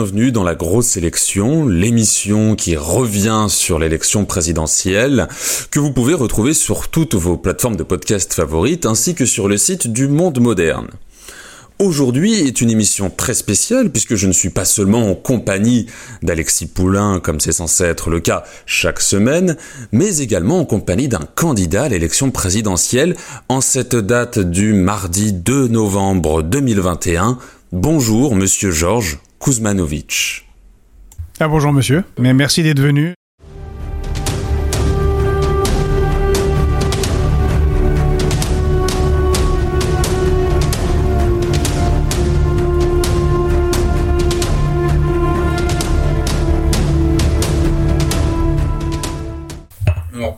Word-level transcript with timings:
bienvenue 0.00 0.32
dans 0.32 0.44
la 0.44 0.54
grosse 0.54 0.96
élection, 0.96 1.68
l'émission 1.68 2.56
qui 2.56 2.74
revient 2.74 3.48
sur 3.50 3.78
l'élection 3.78 4.24
présidentielle, 4.24 5.28
que 5.70 5.78
vous 5.78 5.92
pouvez 5.92 6.14
retrouver 6.14 6.54
sur 6.54 6.88
toutes 6.88 7.14
vos 7.14 7.36
plateformes 7.36 7.76
de 7.76 7.82
podcast 7.82 8.32
favorites 8.32 8.86
ainsi 8.86 9.14
que 9.14 9.26
sur 9.26 9.46
le 9.46 9.58
site 9.58 9.88
du 9.88 10.08
Monde 10.08 10.40
Moderne. 10.40 10.88
Aujourd'hui 11.78 12.32
est 12.48 12.62
une 12.62 12.70
émission 12.70 13.12
très 13.14 13.34
spéciale 13.34 13.90
puisque 13.90 14.14
je 14.14 14.26
ne 14.26 14.32
suis 14.32 14.48
pas 14.48 14.64
seulement 14.64 15.10
en 15.10 15.14
compagnie 15.14 15.84
d'Alexis 16.22 16.68
Poulain 16.68 17.20
comme 17.20 17.38
c'est 17.38 17.52
censé 17.52 17.84
être 17.84 18.08
le 18.08 18.20
cas 18.20 18.44
chaque 18.64 19.00
semaine, 19.00 19.58
mais 19.92 20.16
également 20.16 20.60
en 20.60 20.64
compagnie 20.64 21.08
d'un 21.08 21.28
candidat 21.34 21.82
à 21.82 21.88
l'élection 21.90 22.30
présidentielle 22.30 23.16
en 23.50 23.60
cette 23.60 23.96
date 23.96 24.38
du 24.38 24.72
mardi 24.72 25.34
2 25.34 25.68
novembre 25.68 26.42
2021. 26.42 27.36
Bonjour 27.72 28.34
monsieur 28.34 28.70
Georges 28.70 29.18
Kuzmanovic. 29.40 30.46
Ah 31.40 31.48
bonjour 31.48 31.72
monsieur, 31.72 32.04
mais 32.18 32.34
merci 32.34 32.62
d'être 32.62 32.80
venu. 32.80 33.14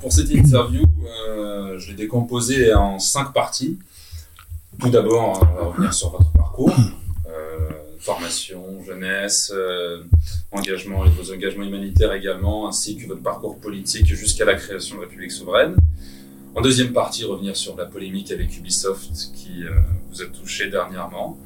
pour 0.02 0.12
cette 0.12 0.30
interview, 0.30 0.84
euh, 1.28 1.78
je 1.78 1.88
l'ai 1.88 1.94
décomposée 1.94 2.74
en 2.74 2.98
cinq 2.98 3.32
parties. 3.32 3.78
Tout 4.80 4.90
d'abord, 4.90 5.40
on 5.40 5.44
va 5.54 5.64
revenir 5.68 5.94
sur 5.94 6.10
votre 6.10 6.30
parcours, 6.32 6.74
formation, 8.02 8.82
jeunesse, 8.84 9.52
euh, 9.54 10.02
engagement, 10.50 11.04
vos 11.04 11.32
engagements 11.32 11.64
humanitaires 11.64 12.12
également, 12.12 12.68
ainsi 12.68 12.96
que 12.96 13.06
votre 13.06 13.22
parcours 13.22 13.58
politique 13.58 14.06
jusqu'à 14.06 14.44
la 14.44 14.54
création 14.54 14.96
de 14.96 15.02
la 15.02 15.06
République 15.06 15.32
souveraine. 15.32 15.76
En 16.54 16.60
deuxième 16.60 16.92
partie, 16.92 17.24
revenir 17.24 17.56
sur 17.56 17.76
la 17.76 17.86
polémique 17.86 18.30
avec 18.30 18.56
Ubisoft 18.58 19.32
qui 19.34 19.64
vous 20.10 20.20
a 20.20 20.26
touché 20.26 20.68
dernièrement. 20.68 21.38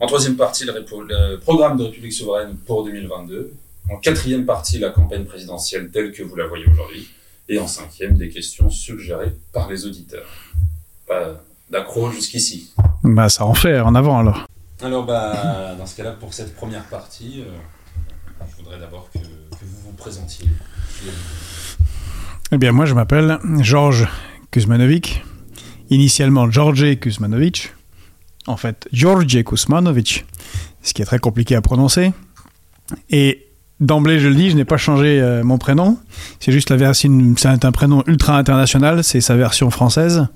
En 0.00 0.06
troisième 0.06 0.36
partie, 0.36 0.64
le, 0.64 0.72
le, 0.72 1.36
programme 1.36 1.76
de 1.76 1.84
République 1.84 2.12
souveraine 2.12 2.56
pour 2.66 2.84
2022. 2.84 3.52
En 3.90 3.98
quatrième 3.98 4.46
partie, 4.46 4.78
la 4.78 4.90
campagne 4.90 5.24
présidentielle 5.24 5.90
telle 5.90 6.12
que 6.12 6.22
vous 6.22 6.36
la 6.36 6.46
voyez 6.46 6.66
aujourd'hui. 6.66 7.08
Et 7.48 7.58
en 7.58 7.66
cinquième, 7.66 8.14
des 8.14 8.28
questions 8.28 8.70
suggérées 8.70 9.32
par 9.52 9.70
les 9.70 9.86
auditeurs. 9.86 10.28
Pas 11.06 11.42
d'accro 11.70 12.10
jusqu'ici. 12.10 12.72
Bah 13.02 13.28
ça 13.28 13.44
en 13.44 13.54
fait, 13.54 13.80
en 13.80 13.94
avant 13.94 14.18
alors. 14.18 14.46
Alors 14.82 15.04
bah 15.04 15.74
dans 15.78 15.86
ce 15.86 15.96
cas-là, 15.96 16.12
pour 16.12 16.34
cette 16.34 16.54
première 16.54 16.84
partie, 16.84 17.42
euh, 17.42 18.44
je 18.50 18.56
voudrais 18.56 18.78
d'abord 18.78 19.08
que, 19.12 19.18
vous 19.18 19.80
vous 19.86 19.92
présentiez. 19.92 20.46
Eh 22.52 22.58
bien 22.58 22.72
moi 22.72 22.84
je 22.84 22.94
m'appelle 22.94 23.38
Georges 23.60 24.06
Kuzmanovic, 24.50 25.24
initialement 25.90 26.50
George 26.50 26.98
Kuzmanovic, 27.00 27.72
en 28.46 28.56
fait 28.56 28.88
George 28.92 29.42
Kuzmanovic, 29.44 30.26
ce 30.82 30.94
qui 30.94 31.02
est 31.02 31.06
très 31.06 31.18
compliqué 31.18 31.56
à 31.56 31.62
prononcer. 31.62 32.12
Et 33.10 33.45
D'emblée, 33.78 34.18
je 34.18 34.28
le 34.28 34.34
dis, 34.34 34.48
je 34.48 34.56
n'ai 34.56 34.64
pas 34.64 34.78
changé 34.78 35.20
euh, 35.20 35.44
mon 35.44 35.58
prénom. 35.58 35.98
C'est 36.40 36.50
juste 36.50 36.70
la 36.70 36.76
version, 36.76 37.34
c'est 37.36 37.64
un 37.64 37.72
prénom 37.72 38.02
ultra 38.06 38.38
international, 38.38 39.04
c'est 39.04 39.20
sa 39.20 39.36
version 39.36 39.70
française. 39.70 40.28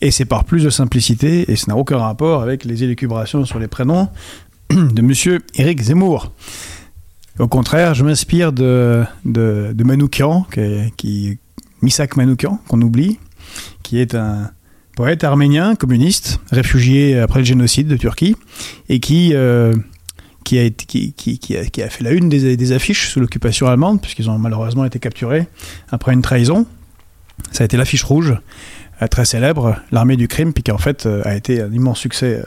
Et 0.00 0.10
c'est 0.10 0.24
par 0.24 0.44
plus 0.44 0.64
de 0.64 0.70
simplicité, 0.70 1.50
et 1.50 1.56
ça 1.56 1.66
n'a 1.68 1.76
aucun 1.76 1.98
rapport 1.98 2.42
avec 2.42 2.64
les 2.64 2.84
élucubrations 2.84 3.44
sur 3.44 3.58
les 3.58 3.68
prénoms 3.68 4.08
de 4.70 5.02
monsieur 5.02 5.40
Éric 5.54 5.82
Zemmour. 5.82 6.32
Au 7.38 7.46
contraire, 7.46 7.94
je 7.94 8.04
m'inspire 8.04 8.52
de, 8.52 9.04
de, 9.26 9.84
Manoukian, 9.84 10.46
qui, 10.96 11.38
Misak 11.82 12.16
Manoukian, 12.16 12.58
qu'on 12.68 12.80
oublie, 12.80 13.18
qui 13.82 14.00
est 14.00 14.14
un 14.14 14.50
poète 14.96 15.22
arménien, 15.24 15.76
communiste, 15.76 16.40
réfugié 16.50 17.18
après 17.18 17.40
le 17.40 17.44
génocide 17.44 17.86
de 17.86 17.96
Turquie, 17.96 18.34
et 18.88 18.98
qui, 18.98 19.34
euh, 19.34 19.72
qui 20.48 21.82
a, 21.82 21.88
fait 21.88 22.04
la 22.04 22.12
une 22.12 22.28
des, 22.28 22.56
des 22.56 22.72
affiches 22.72 23.10
sous 23.10 23.20
l'occupation 23.20 23.66
allemande, 23.66 24.00
puisqu'ils 24.00 24.30
ont 24.30 24.38
malheureusement 24.38 24.84
été 24.84 24.98
capturés 24.98 25.46
après 25.90 26.12
une 26.12 26.22
trahison. 26.22 26.66
Ça 27.52 27.62
a 27.62 27.66
été 27.66 27.76
l'affiche 27.76 28.02
rouge, 28.02 28.34
euh, 29.02 29.06
très 29.06 29.24
célèbre, 29.24 29.76
l'armée 29.92 30.16
du 30.16 30.28
crime, 30.28 30.52
puis 30.52 30.62
qui 30.62 30.72
en 30.72 30.78
fait 30.78 31.06
euh, 31.06 31.22
a 31.24 31.34
été 31.36 31.60
un 31.60 31.72
immense 31.72 31.98
succès, 31.98 32.42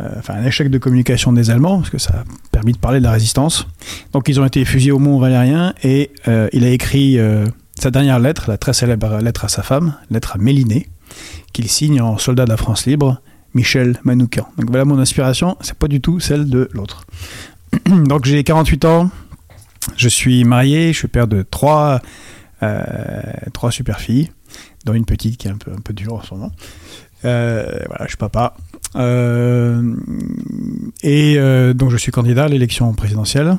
euh, 0.00 0.08
enfin 0.18 0.34
un 0.34 0.44
échec 0.44 0.68
de 0.68 0.78
communication 0.78 1.32
des 1.32 1.50
Allemands, 1.50 1.78
parce 1.78 1.90
que 1.90 1.98
ça 1.98 2.14
a 2.18 2.24
permis 2.52 2.72
de 2.72 2.78
parler 2.78 2.98
de 2.98 3.04
la 3.04 3.12
résistance. 3.12 3.66
Donc 4.12 4.28
ils 4.28 4.40
ont 4.40 4.44
été 4.44 4.64
fusillés 4.64 4.92
au 4.92 4.98
Mont 4.98 5.18
Valérien, 5.18 5.74
et 5.82 6.10
il 6.52 6.64
a 6.64 6.70
écrit 6.70 7.18
sa 7.78 7.90
dernière 7.90 8.18
lettre, 8.18 8.50
la 8.50 8.58
très 8.58 8.72
célèbre 8.72 9.18
lettre 9.20 9.44
à 9.44 9.48
sa 9.48 9.62
femme, 9.62 9.94
lettre 10.10 10.34
à 10.34 10.38
Mélinée, 10.38 10.88
qu'il 11.52 11.68
signe 11.68 12.00
en 12.00 12.18
soldat 12.18 12.44
de 12.44 12.50
la 12.50 12.56
France 12.56 12.86
libre, 12.86 13.20
Michel 13.54 14.00
Manoukian. 14.04 14.46
Donc 14.58 14.70
voilà 14.70 14.84
mon 14.84 14.98
inspiration, 14.98 15.56
c'est 15.60 15.74
pas 15.74 15.88
du 15.88 16.00
tout 16.00 16.20
celle 16.20 16.48
de 16.48 16.68
l'autre. 16.72 17.06
Donc 17.86 18.24
j'ai 18.24 18.42
48 18.44 18.84
ans, 18.84 19.10
je 19.96 20.08
suis 20.08 20.44
marié, 20.44 20.92
je 20.92 20.98
suis 20.98 21.08
père 21.08 21.26
de 21.28 21.44
trois, 21.48 22.00
euh, 22.62 22.76
trois 23.52 23.70
super 23.70 24.00
filles, 24.00 24.30
dont 24.84 24.94
une 24.94 25.04
petite 25.04 25.36
qui 25.36 25.48
est 25.48 25.50
un 25.50 25.56
peu, 25.56 25.72
un 25.72 25.80
peu 25.80 25.92
dure 25.92 26.14
en 26.14 26.22
ce 26.22 26.34
moment. 26.34 26.52
Euh, 27.24 27.80
voilà, 27.86 28.04
je 28.04 28.08
suis 28.08 28.16
papa. 28.16 28.56
Euh, 28.96 29.94
et 31.02 31.36
donc 31.74 31.90
je 31.90 31.96
suis 31.96 32.12
candidat 32.12 32.44
à 32.44 32.48
l'élection 32.48 32.92
présidentielle. 32.94 33.58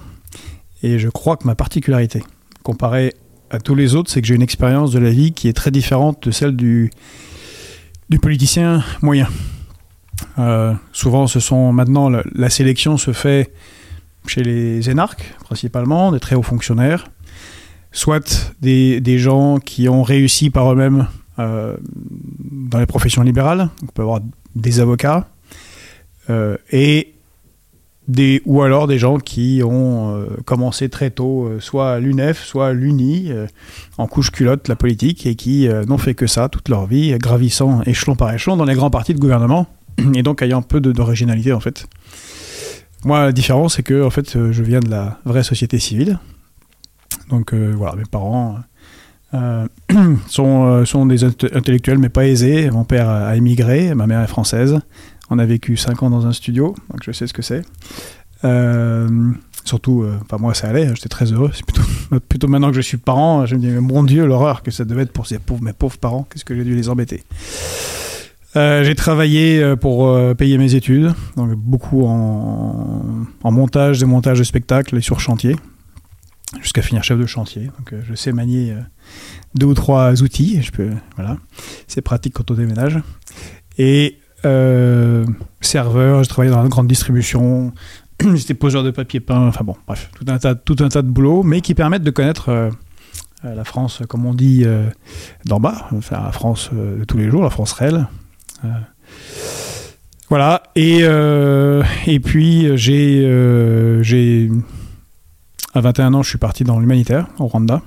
Et 0.82 0.98
je 0.98 1.10
crois 1.10 1.36
que 1.36 1.46
ma 1.46 1.56
particularité, 1.56 2.24
comparée 2.64 3.14
à 3.50 3.60
tous 3.60 3.76
les 3.76 3.96
autres, 3.96 4.10
c'est 4.10 4.22
que 4.22 4.28
j'ai 4.28 4.36
une 4.36 4.42
expérience 4.42 4.92
de 4.92 5.00
la 5.00 5.10
vie 5.10 5.34
qui 5.34 5.50
est 5.50 5.54
très 5.54 5.72
différente 5.72 6.28
de 6.28 6.32
celle 6.32 6.56
du 6.56 6.92
politicien 8.22 8.84
moyen. 9.02 9.28
Euh, 10.38 10.74
souvent, 10.92 11.28
ce 11.28 11.40
sont 11.40 11.72
maintenant 11.72 12.10
la, 12.10 12.50
sélection 12.50 12.98
se 12.98 13.14
fait 13.14 13.52
chez 14.28 14.44
les 14.44 14.90
énarques 14.90 15.34
principalement, 15.44 16.12
des 16.12 16.20
très 16.20 16.36
hauts 16.36 16.44
fonctionnaires, 16.44 17.10
soit 17.92 18.54
des, 18.62 19.18
gens 19.18 19.60
qui 19.60 19.90
ont 19.90 20.04
réussi 20.04 20.50
par 20.50 20.72
eux-mêmes 20.72 21.08
euh, 21.40 21.78
dans 22.40 22.80
les 22.80 22.86
professions 22.86 23.24
libérales. 23.24 23.70
On 23.84 23.88
peut 23.88 24.02
avoir 24.02 24.20
des 24.56 24.80
avocats 24.80 25.28
euh, 26.30 26.58
ou 28.46 28.62
alors 28.64 28.88
des 28.88 28.98
gens 28.98 29.18
qui 29.18 29.62
ont 29.64 30.26
commencé 30.46 30.90
très 30.90 31.12
tôt, 31.12 31.48
soit 31.60 31.94
à 31.94 32.00
l'UNEF, 32.00 32.44
soit 32.44 32.70
à 32.70 32.74
l'UNI, 32.74 33.32
en 34.00 34.08
couche 34.08 34.32
culotte, 34.32 34.68
la 34.68 34.76
politique, 34.76 35.28
et 35.28 35.36
qui 35.36 35.70
n'ont 35.88 36.00
fait 36.00 36.16
que 36.16 36.26
ça 36.26 36.50
toute 36.50 36.70
leur 36.70 36.88
vie, 36.88 37.16
gravissant 37.20 37.84
échelon 37.84 38.16
par 38.16 38.34
échelon 38.34 38.58
dans 38.58 38.66
les 38.66 38.74
grands 38.74 38.90
partis 38.90 39.14
de 39.14 39.20
gouvernement 39.20 39.68
et 40.16 40.24
donc 40.24 40.42
ayant 40.42 40.62
peu 40.62 40.80
d'originalité 40.82 41.54
en 41.54 41.60
fait. 41.60 41.88
Moi, 43.06 43.22
la 43.22 43.32
différence, 43.32 43.76
c'est 43.76 43.84
que 43.84 44.04
en 44.04 44.10
fait, 44.10 44.36
euh, 44.36 44.52
je 44.52 44.62
viens 44.62 44.82
de 44.82 44.90
la 44.90 45.20
vraie 45.26 45.44
société 45.44 45.80
civile. 45.80 46.20
Donc 47.30 47.54
euh, 47.54 47.74
voilà, 47.76 47.96
mes 47.96 48.04
parents 48.04 48.58
euh, 49.34 49.68
sont, 50.28 50.86
sont 50.86 51.06
des 51.06 51.24
intellectuels, 51.24 51.98
mais 51.98 52.10
pas 52.10 52.28
aisés. 52.28 52.70
Mon 52.72 52.84
père 52.84 53.08
a 53.08 53.36
émigré, 53.36 53.96
ma 53.96 54.06
mère 54.06 54.22
est 54.22 54.28
française. 54.28 54.80
On 55.30 55.40
a 55.40 55.46
vécu 55.46 55.78
5 55.78 56.04
ans 56.04 56.10
dans 56.10 56.26
un 56.26 56.34
studio, 56.34 56.76
donc 56.90 57.04
je 57.04 57.12
sais 57.12 57.28
ce 57.28 57.34
que 57.34 57.44
c'est. 57.44 57.62
surtout, 59.64 60.06
pas 60.28 60.40
moi, 60.40 60.56
ça 60.56 60.70
allait, 60.70 60.88
j'étais 60.96 61.08
très 61.08 61.32
heureux. 61.32 61.52
Plutôt, 62.30 62.48
maintenant 62.48 62.72
que 62.72 62.76
je 62.76 62.82
suis 62.82 62.98
parent, 62.98 63.46
je 63.46 63.56
me 63.56 63.62
dis, 63.62 63.70
mon 63.70 64.04
Dieu, 64.04 64.26
l'horreur 64.26 64.64
que 64.64 64.72
ça 64.72 64.86
devait 64.86 65.04
être 65.04 65.14
pour 65.14 65.28
ces 65.28 65.38
pauvres, 65.38 65.62
mes 65.64 65.74
pauvres 65.74 66.00
parents, 66.00 66.28
qu'est-ce 66.30 66.44
que 66.44 66.56
j'ai 66.56 66.64
dû 66.64 66.76
les 66.76 66.90
embêter. 66.90 67.24
Euh, 68.56 68.84
j'ai 68.84 68.96
travaillé 68.96 69.62
euh, 69.62 69.76
pour 69.76 70.08
euh, 70.08 70.34
payer 70.34 70.58
mes 70.58 70.74
études, 70.74 71.14
donc 71.36 71.54
beaucoup 71.54 72.06
en, 72.06 73.26
en, 73.44 73.52
montage, 73.52 74.00
démontage 74.00 74.40
de 74.40 74.44
spectacles 74.44 74.98
et 74.98 75.02
sur 75.02 75.20
chantier, 75.20 75.56
jusqu'à 76.60 76.82
finir 76.82 77.04
chef 77.04 77.20
de 77.20 77.28
chantier. 77.28 77.70
Donc 77.78 77.94
je 78.02 78.16
sais 78.16 78.32
manier 78.32 78.76
deux 79.54 79.68
ou 79.68 79.74
trois 79.76 80.24
outils, 80.24 80.68
voilà, 81.16 81.38
c'est 81.88 82.02
pratique 82.02 82.34
quand 82.34 82.50
on 82.50 82.56
déménage. 82.56 83.00
Et 83.78 84.18
serveur, 85.62 86.24
j'ai 86.24 86.30
travaillé 86.30 86.52
dans 86.52 86.64
la 86.64 86.70
grande 86.70 86.88
distribution, 86.88 87.72
j'étais 88.34 88.56
poseur 88.56 88.84
de 88.84 88.90
papier 88.90 89.20
peint, 89.20 89.48
enfin 89.48 89.64
bon, 89.64 89.76
bref, 89.86 90.10
tout 90.16 90.26
un 90.28 90.40
tas, 90.40 90.56
tout 90.56 90.78
un 90.80 90.90
tas 90.90 91.04
de 91.04 91.10
boulot, 91.10 91.44
mais 91.44 91.62
qui 91.62 91.76
permettent 91.76 92.04
de 92.04 92.12
connaître 92.12 92.72
la 93.44 93.64
France, 93.64 94.02
comme 94.10 94.26
on 94.26 94.34
dit, 94.34 94.66
d'en 95.46 95.60
bas, 95.60 95.88
enfin, 95.96 96.24
la 96.24 96.32
France 96.32 96.72
de 96.74 97.04
tous 97.04 97.18
les 97.18 97.30
jours, 97.30 97.44
la 97.44 97.52
France 97.52 97.74
réelle, 97.74 98.08
voilà. 100.30 100.64
Et, 100.76 101.00
euh, 101.02 101.84
et 102.06 102.20
puis, 102.20 102.78
j'ai, 102.78 103.26
euh, 103.26 104.04
j'ai. 104.04 104.50
À 105.74 105.82
21 105.82 106.14
ans, 106.14 106.24
je 106.24 106.30
suis 106.30 106.38
parti 106.38 106.64
dans 106.64 106.80
l'humanitaire, 106.80 107.28
au 107.38 107.46
Rwanda, 107.46 107.82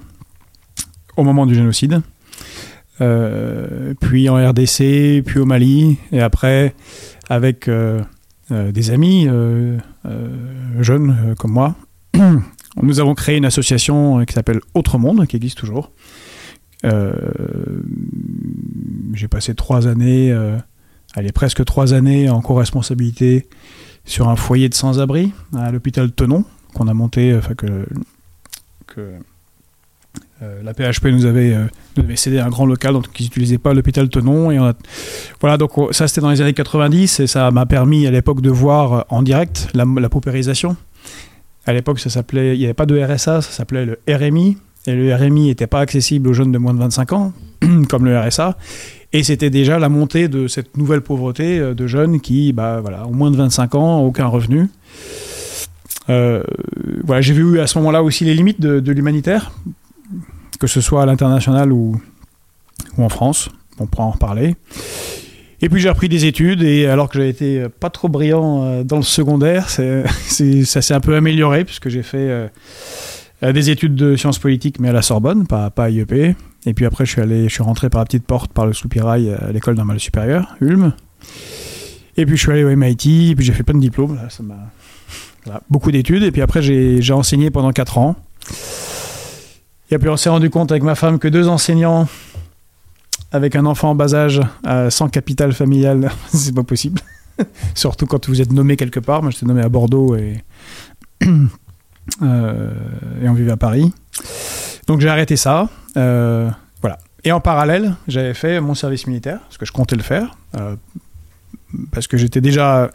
au 1.16 1.24
moment 1.24 1.46
du 1.46 1.54
génocide. 1.54 2.00
puis 4.00 4.28
en 4.28 4.36
RDC, 4.36 5.22
puis 5.24 5.38
au 5.38 5.44
Mali, 5.44 5.98
et 6.12 6.20
après, 6.20 6.74
avec 7.28 7.68
des 8.50 8.90
amis 8.90 9.28
jeunes 10.78 11.34
comme 11.38 11.50
moi, 11.50 11.74
nous 12.82 13.00
avons 13.00 13.16
créé 13.16 13.36
une 13.36 13.44
association 13.44 14.24
qui 14.24 14.32
s'appelle 14.32 14.60
Autre 14.74 14.98
Monde, 14.98 15.26
qui 15.26 15.36
existe 15.36 15.58
toujours. 15.58 15.90
J'ai 19.14 19.28
passé 19.28 19.54
trois 19.54 19.86
années, 19.86 20.32
allez, 21.14 21.32
presque 21.32 21.64
trois 21.64 21.94
années 21.94 22.28
en 22.28 22.40
co-responsabilité 22.40 23.48
sur 24.04 24.28
un 24.28 24.36
foyer 24.36 24.68
de 24.68 24.74
sans-abri 24.74 25.32
à 25.56 25.70
l'hôpital 25.70 26.10
Tenon, 26.12 26.44
qu'on 26.74 26.88
a 26.88 26.94
monté, 26.94 27.34
enfin 27.36 27.54
que, 27.54 27.86
euh, 30.42 30.60
la 30.62 30.74
PHP 30.74 31.06
nous 31.06 31.24
avait, 31.24 31.54
euh, 31.54 31.66
nous 31.96 32.16
cédé 32.16 32.40
un 32.40 32.48
grand 32.48 32.66
local, 32.66 32.94
donc 32.94 33.06
ils 33.18 33.24
n'utilisaient 33.24 33.58
pas 33.58 33.74
l'hôpital 33.74 34.08
Tenon. 34.08 34.50
Et 34.50 34.58
voilà, 35.40 35.56
donc 35.56 35.72
ça 35.92 36.08
c'était 36.08 36.20
dans 36.20 36.30
les 36.30 36.40
années 36.40 36.52
90 36.52 37.20
et 37.20 37.26
ça 37.26 37.50
m'a 37.50 37.64
permis 37.64 38.06
à 38.06 38.10
l'époque 38.10 38.40
de 38.40 38.50
voir 38.50 38.92
euh, 38.92 39.00
en 39.08 39.22
direct 39.22 39.68
la, 39.74 39.84
la 39.84 40.08
paupérisation. 40.08 40.76
À 41.64 41.72
l'époque, 41.72 42.00
ça 42.00 42.10
s'appelait, 42.10 42.56
il 42.56 42.58
n'y 42.58 42.64
avait 42.64 42.74
pas 42.74 42.86
de 42.86 43.00
RSA, 43.00 43.40
ça 43.40 43.42
s'appelait 43.42 43.86
le 43.86 44.00
RMI. 44.08 44.58
Et 44.86 44.94
le 44.94 45.14
RMI 45.14 45.46
n'était 45.46 45.66
pas 45.66 45.80
accessible 45.80 46.28
aux 46.28 46.32
jeunes 46.32 46.52
de 46.52 46.58
moins 46.58 46.74
de 46.74 46.78
25 46.78 47.12
ans, 47.12 47.32
comme 47.88 48.04
le 48.04 48.18
RSA. 48.18 48.56
Et 49.12 49.22
c'était 49.22 49.50
déjà 49.50 49.78
la 49.78 49.88
montée 49.88 50.28
de 50.28 50.48
cette 50.48 50.76
nouvelle 50.76 51.02
pauvreté 51.02 51.60
de 51.60 51.86
jeunes 51.86 52.20
qui, 52.20 52.52
bah, 52.52 52.80
voilà, 52.80 53.06
ont 53.06 53.12
moins 53.12 53.30
de 53.30 53.36
25 53.36 53.74
ans, 53.74 54.00
aucun 54.00 54.26
revenu. 54.26 54.70
voilà, 56.08 57.20
j'ai 57.20 57.34
vu 57.34 57.60
à 57.60 57.66
ce 57.66 57.78
moment-là 57.78 58.02
aussi 58.02 58.24
les 58.24 58.34
limites 58.34 58.60
de, 58.60 58.92
l'humanitaire, 58.92 59.52
que 60.58 60.66
ce 60.66 60.80
soit 60.80 61.02
à 61.02 61.06
l'international 61.06 61.72
ou, 61.72 62.00
en 62.96 63.08
France. 63.08 63.50
On 63.78 63.86
pourra 63.86 64.04
en 64.04 64.10
reparler. 64.10 64.56
Et 65.62 65.68
puis 65.68 65.80
j'ai 65.80 65.88
repris 65.88 66.08
des 66.08 66.26
études 66.26 66.62
et 66.62 66.86
alors 66.86 67.08
que 67.08 67.18
j'avais 67.18 67.30
été 67.30 67.66
pas 67.68 67.88
trop 67.88 68.08
brillant 68.08 68.64
euh, 68.64 68.82
dans 68.82 68.96
le 68.96 69.02
secondaire, 69.02 69.68
ça 69.70 70.82
s'est 70.82 70.94
un 70.94 71.00
peu 71.00 71.14
amélioré 71.14 71.64
puisque 71.64 71.88
j'ai 71.88 72.02
fait 72.02 72.18
euh, 72.18 72.48
des 73.50 73.70
études 73.70 73.96
de 73.96 74.14
sciences 74.14 74.38
politiques 74.38 74.78
mais 74.78 74.90
à 74.90 74.92
la 74.92 75.02
Sorbonne, 75.02 75.46
pas, 75.46 75.70
pas 75.70 75.84
à 75.84 75.90
IEP. 75.90 76.36
Et 76.64 76.74
puis 76.74 76.86
après 76.86 77.04
je 77.04 77.10
suis 77.10 77.20
allé, 77.20 77.48
je 77.48 77.52
suis 77.52 77.62
rentré 77.62 77.90
par 77.90 78.00
la 78.00 78.04
petite 78.04 78.24
porte 78.24 78.52
par 78.52 78.66
le 78.66 78.72
soupirail 78.72 79.34
à 79.34 79.50
l'école 79.50 79.74
normale 79.74 79.98
supérieure, 79.98 80.54
Ulm. 80.60 80.92
Et 82.16 82.26
puis 82.26 82.36
je 82.36 82.42
suis 82.42 82.52
allé 82.52 82.62
au 82.62 82.76
MIT, 82.76 83.30
et 83.30 83.34
puis 83.34 83.44
j'ai 83.44 83.52
fait 83.52 83.64
plein 83.64 83.74
de 83.74 83.80
diplômes, 83.80 84.18
ça 84.28 84.42
m'a 84.42 85.60
beaucoup 85.70 85.90
d'études. 85.90 86.22
Et 86.22 86.30
puis 86.30 86.42
après 86.42 86.62
j'ai, 86.62 87.02
j'ai 87.02 87.12
enseigné 87.12 87.50
pendant 87.50 87.72
4 87.72 87.98
ans. 87.98 88.16
Et 89.90 89.98
puis 89.98 90.08
on 90.08 90.16
s'est 90.16 90.30
rendu 90.30 90.50
compte 90.50 90.70
avec 90.70 90.82
ma 90.84 90.94
femme 90.94 91.18
que 91.18 91.28
deux 91.28 91.48
enseignants 91.48 92.06
avec 93.32 93.56
un 93.56 93.66
enfant 93.66 93.90
en 93.90 93.94
bas 93.94 94.14
âge 94.14 94.40
euh, 94.66 94.90
sans 94.90 95.08
capital 95.08 95.52
familial, 95.52 96.10
c'est 96.28 96.54
pas 96.54 96.62
possible. 96.62 97.00
Surtout 97.74 98.06
quand 98.06 98.28
vous 98.28 98.40
êtes 98.40 98.52
nommé 98.52 98.76
quelque 98.76 99.00
part. 99.00 99.22
Moi, 99.22 99.30
j'étais 99.30 99.46
nommé 99.46 99.62
à 99.62 99.68
Bordeaux 99.68 100.16
et, 100.16 100.44
euh, 101.24 101.26
et 102.20 103.28
on 103.28 103.34
vivait 103.34 103.52
à 103.52 103.56
Paris. 103.56 103.92
Donc 104.86 105.00
j'ai 105.00 105.08
arrêté 105.08 105.36
ça. 105.36 105.68
Euh, 105.96 106.50
voilà. 106.80 106.98
Et 107.24 107.32
en 107.32 107.40
parallèle, 107.40 107.94
j'avais 108.08 108.34
fait 108.34 108.60
mon 108.60 108.74
service 108.74 109.06
militaire, 109.06 109.40
parce 109.40 109.58
que 109.58 109.66
je 109.66 109.72
comptais 109.72 109.96
le 109.96 110.02
faire, 110.02 110.36
parce 111.92 112.06
que 112.06 112.16
j'étais 112.16 112.40
déjà 112.40 112.90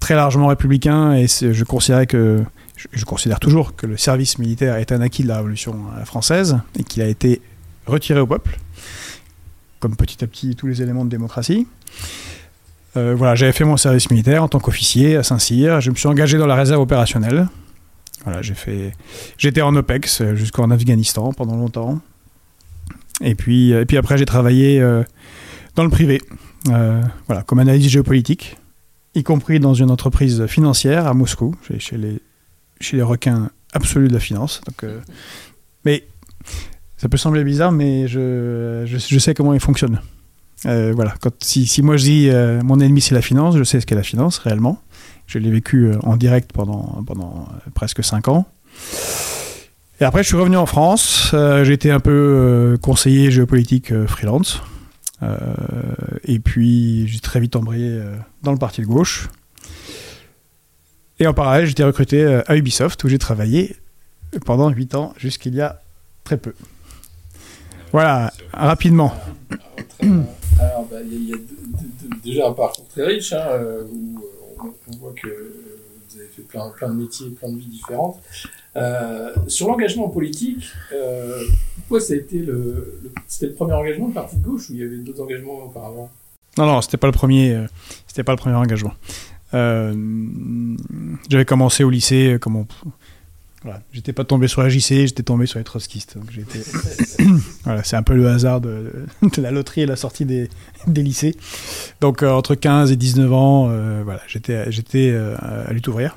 très 0.00 0.14
largement 0.14 0.46
républicain 0.46 1.14
et 1.14 1.26
je 1.26 1.64
considérais 1.64 2.06
que 2.06 2.42
je, 2.76 3.04
considère 3.04 3.40
toujours 3.40 3.74
que 3.74 3.86
le 3.86 3.96
service 3.96 4.38
militaire 4.38 4.76
est 4.76 4.92
un 4.92 5.00
acquis 5.00 5.22
de 5.22 5.28
la 5.28 5.36
Révolution 5.36 5.76
euh, 5.96 6.04
française 6.04 6.58
et 6.78 6.84
qu'il 6.84 7.02
a 7.02 7.06
été 7.06 7.40
retiré 7.86 8.20
au 8.20 8.26
peuple, 8.26 8.58
comme 9.80 9.96
petit 9.96 10.22
à 10.22 10.26
petit 10.26 10.54
tous 10.56 10.66
les 10.66 10.82
éléments 10.82 11.04
de 11.04 11.10
démocratie. 11.10 11.66
Euh, 12.96 13.14
voilà, 13.16 13.34
j'avais 13.34 13.52
fait 13.52 13.64
mon 13.64 13.76
service 13.76 14.10
militaire 14.10 14.42
en 14.42 14.48
tant 14.48 14.58
qu'officier 14.58 15.16
à 15.16 15.22
Saint-Cyr. 15.22 15.80
Je 15.80 15.90
me 15.90 15.96
suis 15.96 16.08
engagé 16.08 16.38
dans 16.38 16.46
la 16.46 16.54
réserve 16.54 16.80
opérationnelle. 16.80 17.48
Voilà, 18.26 18.42
j'ai 18.42 18.54
fait, 18.54 18.92
j'étais 19.38 19.62
en 19.62 19.74
OPEX 19.74 20.20
euh, 20.20 20.34
jusqu'en 20.34 20.70
Afghanistan 20.70 21.32
pendant 21.32 21.56
longtemps. 21.56 22.00
Et 23.22 23.34
puis, 23.34 23.70
et 23.70 23.86
puis 23.86 23.96
après, 23.96 24.18
j'ai 24.18 24.26
travaillé 24.26 24.78
dans 25.74 25.84
le 25.84 25.88
privé, 25.88 26.20
voilà, 26.66 27.42
comme 27.46 27.60
analyste 27.60 27.88
géopolitique, 27.88 28.58
y 29.14 29.22
compris 29.22 29.58
dans 29.58 29.72
une 29.72 29.90
entreprise 29.90 30.44
financière 30.44 31.06
à 31.06 31.14
Moscou, 31.14 31.54
chez 31.78 31.96
les 31.96 32.20
chez 32.80 32.96
les 32.96 33.02
requins 33.02 33.50
absolus 33.72 34.08
de 34.08 34.12
la 34.12 34.20
finance. 34.20 34.60
Donc, 34.66 34.84
euh, 34.84 35.00
mais 35.84 36.06
ça 36.96 37.08
peut 37.08 37.16
sembler 37.16 37.44
bizarre, 37.44 37.72
mais 37.72 38.08
je, 38.08 38.84
je, 38.86 39.18
sais 39.18 39.34
comment 39.34 39.54
ils 39.54 39.60
fonctionnent. 39.60 40.00
Euh, 40.64 40.92
voilà, 40.94 41.14
quand, 41.20 41.32
si, 41.42 41.66
si, 41.66 41.82
moi 41.82 41.96
je 41.96 42.04
dis 42.04 42.28
euh, 42.30 42.62
mon 42.62 42.80
ennemi 42.80 43.00
c'est 43.00 43.14
la 43.14 43.22
finance, 43.22 43.56
je 43.56 43.64
sais 43.64 43.80
ce 43.80 43.86
qu'est 43.86 43.94
la 43.94 44.02
finance 44.02 44.38
réellement. 44.38 44.80
Je 45.26 45.38
l'ai 45.38 45.50
vécu 45.50 45.92
en 46.02 46.16
direct 46.16 46.52
pendant, 46.52 47.02
pendant 47.06 47.48
presque 47.74 48.04
5 48.04 48.28
ans. 48.28 48.46
Et 50.00 50.04
après, 50.04 50.22
je 50.22 50.28
suis 50.28 50.36
revenu 50.36 50.56
en 50.56 50.66
France. 50.66 51.30
J'ai 51.32 51.72
été 51.72 51.90
un 51.90 52.00
peu 52.00 52.78
conseiller 52.80 53.30
géopolitique 53.30 53.92
freelance. 54.06 54.62
et 56.24 56.38
puis, 56.38 57.08
j'ai 57.08 57.18
très 57.18 57.40
vite 57.40 57.56
embrayé 57.56 58.00
dans 58.42 58.52
le 58.52 58.58
parti 58.58 58.82
de 58.82 58.86
gauche. 58.86 59.28
Et 61.18 61.26
en 61.26 61.32
parallèle, 61.32 61.66
j'étais 61.66 61.84
recruté 61.84 62.22
euh, 62.22 62.42
à 62.46 62.56
Ubisoft 62.56 63.02
où 63.04 63.08
j'ai 63.08 63.18
travaillé 63.18 63.76
pendant 64.44 64.68
8 64.68 64.94
ans 64.96 65.14
jusqu'il 65.16 65.54
y 65.54 65.62
a 65.62 65.80
très 66.24 66.36
peu. 66.36 66.52
Voilà, 67.92 68.32
rapidement. 68.52 69.14
Alors, 70.00 70.86
bah, 70.90 70.96
il 71.10 71.30
y, 71.30 71.32
a 71.32 71.36
déjà 72.22 72.48
un 72.48 72.52
parcours 72.52 72.86
très 72.88 73.06
riche 73.06 73.32
hein, 73.32 73.46
euh, 73.50 73.84
où 73.90 74.18
euh, 74.18 74.35
on, 74.60 74.96
voit 74.96 75.12
que 75.12 75.28
vous 76.08 76.18
avez 76.18 76.28
fait 76.28 76.42
plein, 76.42 76.88
de 76.88 76.94
métiers, 76.94 77.30
plein 77.30 77.50
de 77.50 77.58
vies 77.58 77.66
différentes. 77.66 78.20
sur 79.48 79.68
l'engagement 79.68 80.08
politique, 80.08 80.64
pourquoi 81.76 82.00
ça 82.00 82.14
a 82.14 82.16
été 82.16 82.38
le, 82.38 83.00
c'était 83.26 83.46
le 83.46 83.54
premier 83.54 83.74
engagement 83.74 84.08
de 84.08 84.14
parti 84.14 84.36
de 84.36 84.44
gauche 84.44 84.70
ou 84.70 84.74
il 84.74 84.80
y 84.80 84.84
avait 84.84 84.98
d'autres 84.98 85.22
engagements 85.22 85.64
auparavant? 85.64 86.10
Non, 86.58 86.66
non, 86.66 86.80
c'était 86.80 86.96
pas 86.96 87.08
le 87.08 87.12
premier, 87.12 87.66
c'était 88.06 88.24
pas 88.24 88.32
le 88.32 88.38
premier 88.38 88.56
engagement. 88.56 88.92
Euh, 89.54 89.94
j'avais 91.28 91.44
commencé 91.44 91.84
au 91.84 91.90
lycée, 91.90 92.34
euh, 92.34 92.38
comment 92.38 92.66
voilà, 93.66 93.80
j'étais 93.92 94.12
pas 94.12 94.24
tombé 94.24 94.46
sur 94.46 94.62
la 94.62 94.68
JC, 94.68 95.06
j'étais 95.06 95.24
tombé 95.24 95.46
sur 95.46 95.58
les 95.58 95.64
trotskistes. 95.64 96.16
Donc 96.16 96.30
j'étais, 96.30 96.60
voilà, 97.64 97.82
c'est 97.82 97.96
un 97.96 98.02
peu 98.04 98.14
le 98.14 98.28
hasard 98.28 98.60
de, 98.60 99.06
la 99.36 99.50
loterie 99.50 99.80
et 99.80 99.86
la 99.86 99.96
sortie 99.96 100.24
des, 100.24 100.48
des 100.86 101.02
lycées. 101.02 101.34
Donc 102.00 102.22
euh, 102.22 102.30
entre 102.30 102.54
15 102.54 102.92
et 102.92 102.96
19 102.96 103.32
ans, 103.32 103.68
voilà, 104.04 104.20
j'étais, 104.28 104.70
j'étais 104.70 105.14
à 105.14 105.72
lutte 105.72 105.88
ouvrière. 105.88 106.16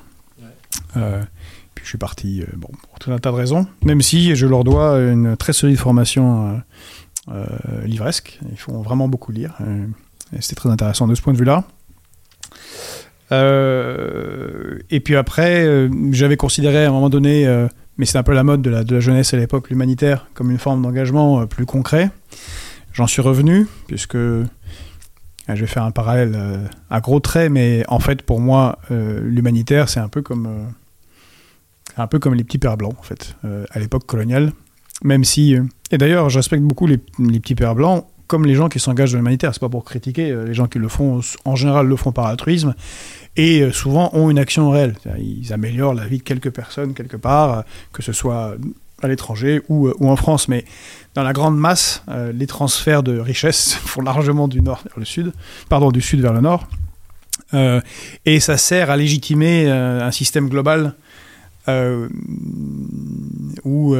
puis 0.92 1.84
je 1.84 1.88
suis 1.88 1.98
parti, 1.98 2.44
bon, 2.56 2.68
pour 2.88 2.98
tout 3.00 3.10
un 3.10 3.18
tas 3.18 3.32
de 3.32 3.36
raisons. 3.36 3.66
Même 3.84 4.00
si 4.00 4.36
je 4.36 4.46
leur 4.46 4.62
dois 4.62 4.98
une 5.00 5.36
très 5.36 5.52
solide 5.52 5.78
formation 5.78 6.62
livresque. 7.84 8.38
Ils 8.52 8.58
font 8.58 8.80
vraiment 8.80 9.08
beaucoup 9.08 9.32
lire. 9.32 9.58
et 10.32 10.40
c'était 10.40 10.54
très 10.54 10.70
intéressant 10.70 11.08
de 11.08 11.16
ce 11.16 11.22
point 11.22 11.32
de 11.32 11.38
vue-là. 11.38 11.64
Euh, 13.32 14.78
et 14.90 15.00
puis 15.00 15.16
après, 15.16 15.64
euh, 15.64 15.88
j'avais 16.12 16.36
considéré 16.36 16.84
à 16.84 16.88
un 16.88 16.92
moment 16.92 17.10
donné, 17.10 17.46
euh, 17.46 17.68
mais 17.96 18.06
c'est 18.06 18.18
un 18.18 18.22
peu 18.22 18.32
la 18.32 18.42
mode 18.44 18.62
de 18.62 18.70
la, 18.70 19.00
jeunesse 19.00 19.34
à 19.34 19.36
l'époque, 19.36 19.70
l'humanitaire, 19.70 20.26
comme 20.34 20.50
une 20.50 20.58
forme 20.58 20.82
d'engagement 20.82 21.46
plus 21.46 21.66
concret. 21.66 22.10
J'en 22.92 23.06
suis 23.06 23.22
revenu, 23.22 23.66
puisque 23.86 24.16
je 24.16 24.44
vais 25.48 25.66
faire 25.66 25.84
un 25.84 25.90
parallèle 25.90 26.36
à 26.90 27.00
gros 27.00 27.20
traits, 27.20 27.50
mais 27.50 27.84
en 27.88 28.00
fait, 28.00 28.22
pour 28.22 28.40
moi, 28.40 28.78
l'humanitaire, 28.90 29.88
c'est 29.88 30.00
un 30.00 30.08
peu 30.08 30.22
comme 30.22 30.48
un 31.96 32.06
peu 32.06 32.18
comme 32.18 32.34
les 32.34 32.44
petits 32.44 32.58
pères 32.58 32.76
blancs, 32.76 32.94
en 32.98 33.02
fait, 33.02 33.36
à 33.44 33.78
l'époque 33.78 34.06
coloniale. 34.06 34.52
Même 35.04 35.22
si, 35.22 35.56
et 35.92 35.98
d'ailleurs, 35.98 36.30
je 36.30 36.38
respecte 36.38 36.64
beaucoup 36.64 36.86
les 36.86 36.98
petits 36.98 37.54
pères 37.54 37.76
blancs, 37.76 38.06
comme 38.30 38.46
les 38.46 38.54
gens 38.54 38.68
qui 38.68 38.78
s'engagent 38.78 39.10
dans 39.12 39.18
l'humanitaire. 39.18 39.52
C'est 39.52 39.60
pas 39.60 39.68
pour 39.68 39.84
critiquer, 39.84 40.32
les 40.46 40.54
gens 40.54 40.68
qui 40.68 40.78
le 40.78 40.88
font, 40.88 41.20
en 41.44 41.56
général, 41.56 41.86
le 41.86 41.96
font 41.96 42.12
par 42.12 42.26
altruisme 42.26 42.74
et 43.36 43.62
euh, 43.62 43.72
souvent 43.72 44.10
ont 44.12 44.30
une 44.30 44.38
action 44.38 44.70
réelle. 44.70 44.94
Ils 45.18 45.52
améliorent 45.52 45.94
la 45.94 46.06
vie 46.06 46.18
de 46.18 46.22
quelques 46.22 46.50
personnes 46.50 46.94
quelque 46.94 47.16
part, 47.16 47.58
euh, 47.58 47.62
que 47.92 48.02
ce 48.02 48.12
soit 48.12 48.56
à 49.02 49.08
l'étranger 49.08 49.62
euh, 49.70 49.92
ou, 49.98 50.08
en 50.08 50.16
France. 50.16 50.48
Mais 50.48 50.64
dans 51.14 51.22
la 51.22 51.32
grande 51.32 51.58
masse, 51.58 52.04
les 52.34 52.46
transferts 52.46 53.02
de 53.02 53.18
richesses 53.18 53.74
font 53.84 54.02
largement 54.02 54.48
du 54.48 54.60
nord 54.60 54.82
vers 54.84 54.98
le 54.98 55.04
sud, 55.04 55.32
pardon, 55.68 55.90
du 55.90 56.00
sud 56.00 56.20
vers 56.20 56.32
le 56.32 56.40
nord. 56.40 56.66
et 58.26 58.40
ça 58.40 58.56
sert 58.56 58.90
à 58.90 58.96
légitimer 58.96 59.68
un 59.68 60.10
système 60.12 60.48
global 60.48 60.94
où 63.64 63.96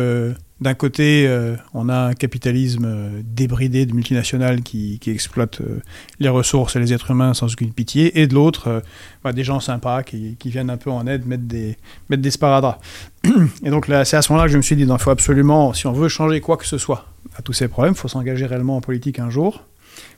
d'un 0.60 0.74
côté, 0.74 1.26
euh, 1.26 1.56
on 1.72 1.88
a 1.88 1.96
un 1.96 2.12
capitalisme 2.12 2.84
euh, 2.84 3.22
débridé 3.24 3.86
de 3.86 3.94
multinationales 3.94 4.60
qui, 4.60 5.00
exploitent 5.06 5.62
euh, 5.62 5.80
les 6.18 6.28
ressources 6.28 6.76
et 6.76 6.80
les 6.80 6.92
êtres 6.92 7.10
humains 7.10 7.32
sans 7.32 7.50
aucune 7.50 7.72
pitié, 7.72 8.20
et 8.20 8.26
de 8.26 8.34
l'autre, 8.34 8.82
bah, 9.24 9.32
des 9.32 9.42
gens 9.42 9.60
sympas 9.60 10.02
qui, 10.02 10.36
viennent 10.44 10.68
un 10.68 10.76
peu 10.76 10.90
en 10.90 11.06
aide, 11.06 11.26
mettre 11.26 11.44
des, 11.44 11.78
mettre. 12.10 12.78
Et 13.64 13.70
donc 13.70 13.86
c'est 14.04 14.16
à 14.16 14.22
ce 14.22 14.32
moment-là 14.32 14.46
que 14.46 14.52
je 14.52 14.56
me 14.56 14.62
suis 14.62 14.76
dit, 14.76 14.84
il 14.84 14.98
faut 14.98 15.10
absolument, 15.10 15.72
si 15.72 15.86
on 15.86 15.92
veut 15.92 16.08
changer 16.08 16.40
quoi 16.40 16.56
que 16.56 16.66
ce 16.66 16.78
soit 16.78 17.06
à 17.36 17.42
tous 17.42 17.52
ces 17.52 17.68
problèmes, 17.68 17.94
il 17.94 17.98
faut 17.98 18.08
s'engager 18.08 18.46
réellement 18.46 18.76
en 18.76 18.80
politique 18.80 19.18
un 19.18 19.30
jour 19.30 19.64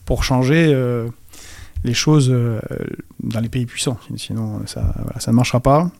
pour 0.04 0.25
changer 0.25 0.75
les 1.84 1.94
choses 1.94 2.32
dans 3.22 3.40
les 3.40 3.49
pays 3.49 3.66
puissants. 3.66 3.99
Sinon, 4.16 4.62
ça 4.66 4.94
ne 5.26 5.32
marchera 5.32 5.61
pas. 5.61 5.90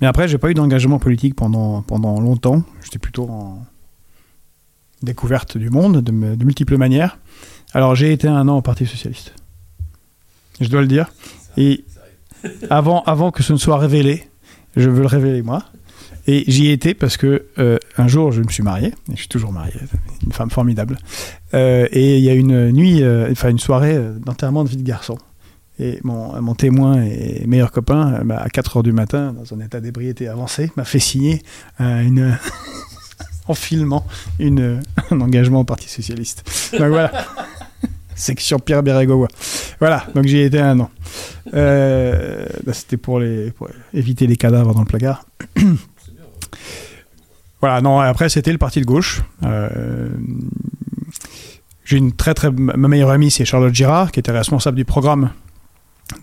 Mais 0.00 0.06
après, 0.06 0.28
j'ai 0.28 0.38
pas 0.38 0.50
eu 0.50 0.54
d'engagement 0.54 0.98
politique 0.98 1.34
pendant, 1.34 1.82
pendant 1.82 2.20
longtemps. 2.20 2.62
J'étais 2.82 2.98
plutôt 2.98 3.28
en 3.28 3.64
découverte 5.02 5.58
du 5.58 5.70
monde 5.70 6.02
de, 6.02 6.12
multiples 6.12 6.76
manières. 6.76 7.18
Alors, 7.74 7.94
j'ai 7.94 8.12
été 8.12 8.28
un 8.28 8.48
an 8.48 8.58
au 8.58 8.62
Parti 8.62 8.86
Socialiste. 8.86 9.34
Je 10.60 10.68
dois 10.68 10.80
le 10.80 10.86
dire. 10.86 11.10
Et 11.56 11.84
avant, 12.70 13.02
avant 13.02 13.30
que 13.30 13.42
ce 13.42 13.52
ne 13.52 13.58
soit 13.58 13.78
révélé, 13.78 14.28
je 14.76 14.88
veux 14.88 15.00
le 15.00 15.06
révéler 15.06 15.42
moi. 15.42 15.64
Et 16.28 16.44
j'y 16.48 16.66
ai 16.68 16.72
été 16.72 16.94
parce 16.94 17.16
que 17.16 17.46
euh, 17.58 17.78
un 17.96 18.08
jour, 18.08 18.32
je 18.32 18.42
me 18.42 18.48
suis 18.48 18.62
marié, 18.62 18.88
et 18.88 19.12
je 19.12 19.16
suis 19.16 19.28
toujours 19.28 19.52
marié, 19.52 19.74
une 20.24 20.32
femme 20.32 20.50
formidable. 20.50 20.98
Euh, 21.54 21.86
et 21.92 22.18
il 22.18 22.24
y 22.24 22.28
a 22.28 22.34
une 22.34 22.72
nuit, 22.72 23.02
euh, 23.02 23.30
enfin 23.30 23.50
une 23.50 23.60
soirée 23.60 23.96
d'enterrement 24.24 24.64
de 24.64 24.68
vie 24.68 24.76
de 24.76 24.82
garçon. 24.82 25.18
Et 25.78 26.00
mon, 26.04 26.40
mon 26.40 26.54
témoin 26.54 27.02
et 27.02 27.44
meilleur 27.46 27.70
copain, 27.70 28.14
euh, 28.14 28.24
bah, 28.24 28.40
à 28.42 28.48
4 28.48 28.78
heures 28.78 28.82
du 28.82 28.92
matin, 28.92 29.34
dans 29.34 29.54
un 29.54 29.60
état 29.60 29.80
d'ébriété 29.80 30.26
avancé, 30.28 30.70
m'a 30.76 30.84
fait 30.84 30.98
signer 30.98 31.42
euh, 31.80 32.00
une, 32.00 32.38
en 33.48 33.54
filmant 33.54 34.06
une, 34.38 34.80
un 35.10 35.20
engagement 35.20 35.60
au 35.60 35.64
Parti 35.64 35.88
Socialiste. 35.88 36.44
Donc 36.72 36.88
voilà. 36.88 37.12
Section 38.14 38.58
Pierre 38.58 38.82
Bérégovoy. 38.82 39.28
Voilà, 39.78 40.06
donc 40.14 40.24
j'y 40.24 40.38
ai 40.38 40.46
été 40.46 40.58
un 40.58 40.80
an. 40.80 40.90
Euh, 41.52 42.46
bah, 42.64 42.72
C'était 42.72 42.96
pour 42.96 43.20
éviter 43.92 44.26
les 44.26 44.36
cadavres 44.36 44.72
dans 44.74 44.80
le 44.80 44.86
placard. 44.86 45.24
Voilà, 47.60 47.80
non, 47.80 47.98
après 48.00 48.28
c'était 48.28 48.52
le 48.52 48.58
parti 48.58 48.80
de 48.80 48.84
gauche. 48.84 49.22
Euh, 49.42 50.10
J'ai 51.84 51.96
une 51.96 52.12
très 52.12 52.34
très. 52.34 52.50
Ma 52.50 52.88
meilleure 52.88 53.10
amie, 53.10 53.30
c'est 53.30 53.46
Charlotte 53.46 53.74
Girard, 53.74 54.12
qui 54.12 54.20
était 54.20 54.30
responsable 54.30 54.76
du 54.76 54.84
programme 54.84 55.30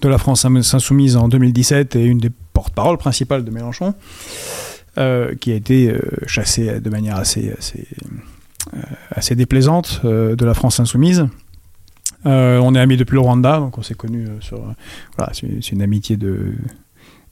de 0.02 0.10
la 0.10 0.18
France 0.18 0.46
Insoumise 0.46 1.18
en 1.18 1.28
2017 1.28 1.96
et 1.96 2.04
une 2.04 2.20
des 2.20 2.32
porte-paroles 2.54 2.98
principales 2.98 3.44
de 3.44 3.52
Mélenchon, 3.52 3.94
euh, 4.98 5.36
qui 5.36 5.52
a 5.52 5.56
été 5.56 5.90
euh, 5.90 6.00
chassée 6.28 6.80
de 6.80 6.90
manière 6.90 7.18
assez, 7.18 7.54
euh, 8.74 9.36
déplaisante 9.36 10.06
de 10.06 10.46
la 10.46 10.54
France 10.54 10.80
Insoumise. 10.80 11.28
On 12.26 12.76
est 12.76 12.80
amis 12.80 12.96
depuis 12.96 13.16
le 13.16 13.20
Rwanda, 13.20 13.58
donc 13.58 13.78
on 13.78 13.82
s'est 13.82 13.96
connus 13.96 14.28
sur. 14.40 14.62
voilà, 15.18 15.34
c'est 15.34 15.72
une 15.72 15.82
amitié 15.82 16.16
de, 16.16 16.54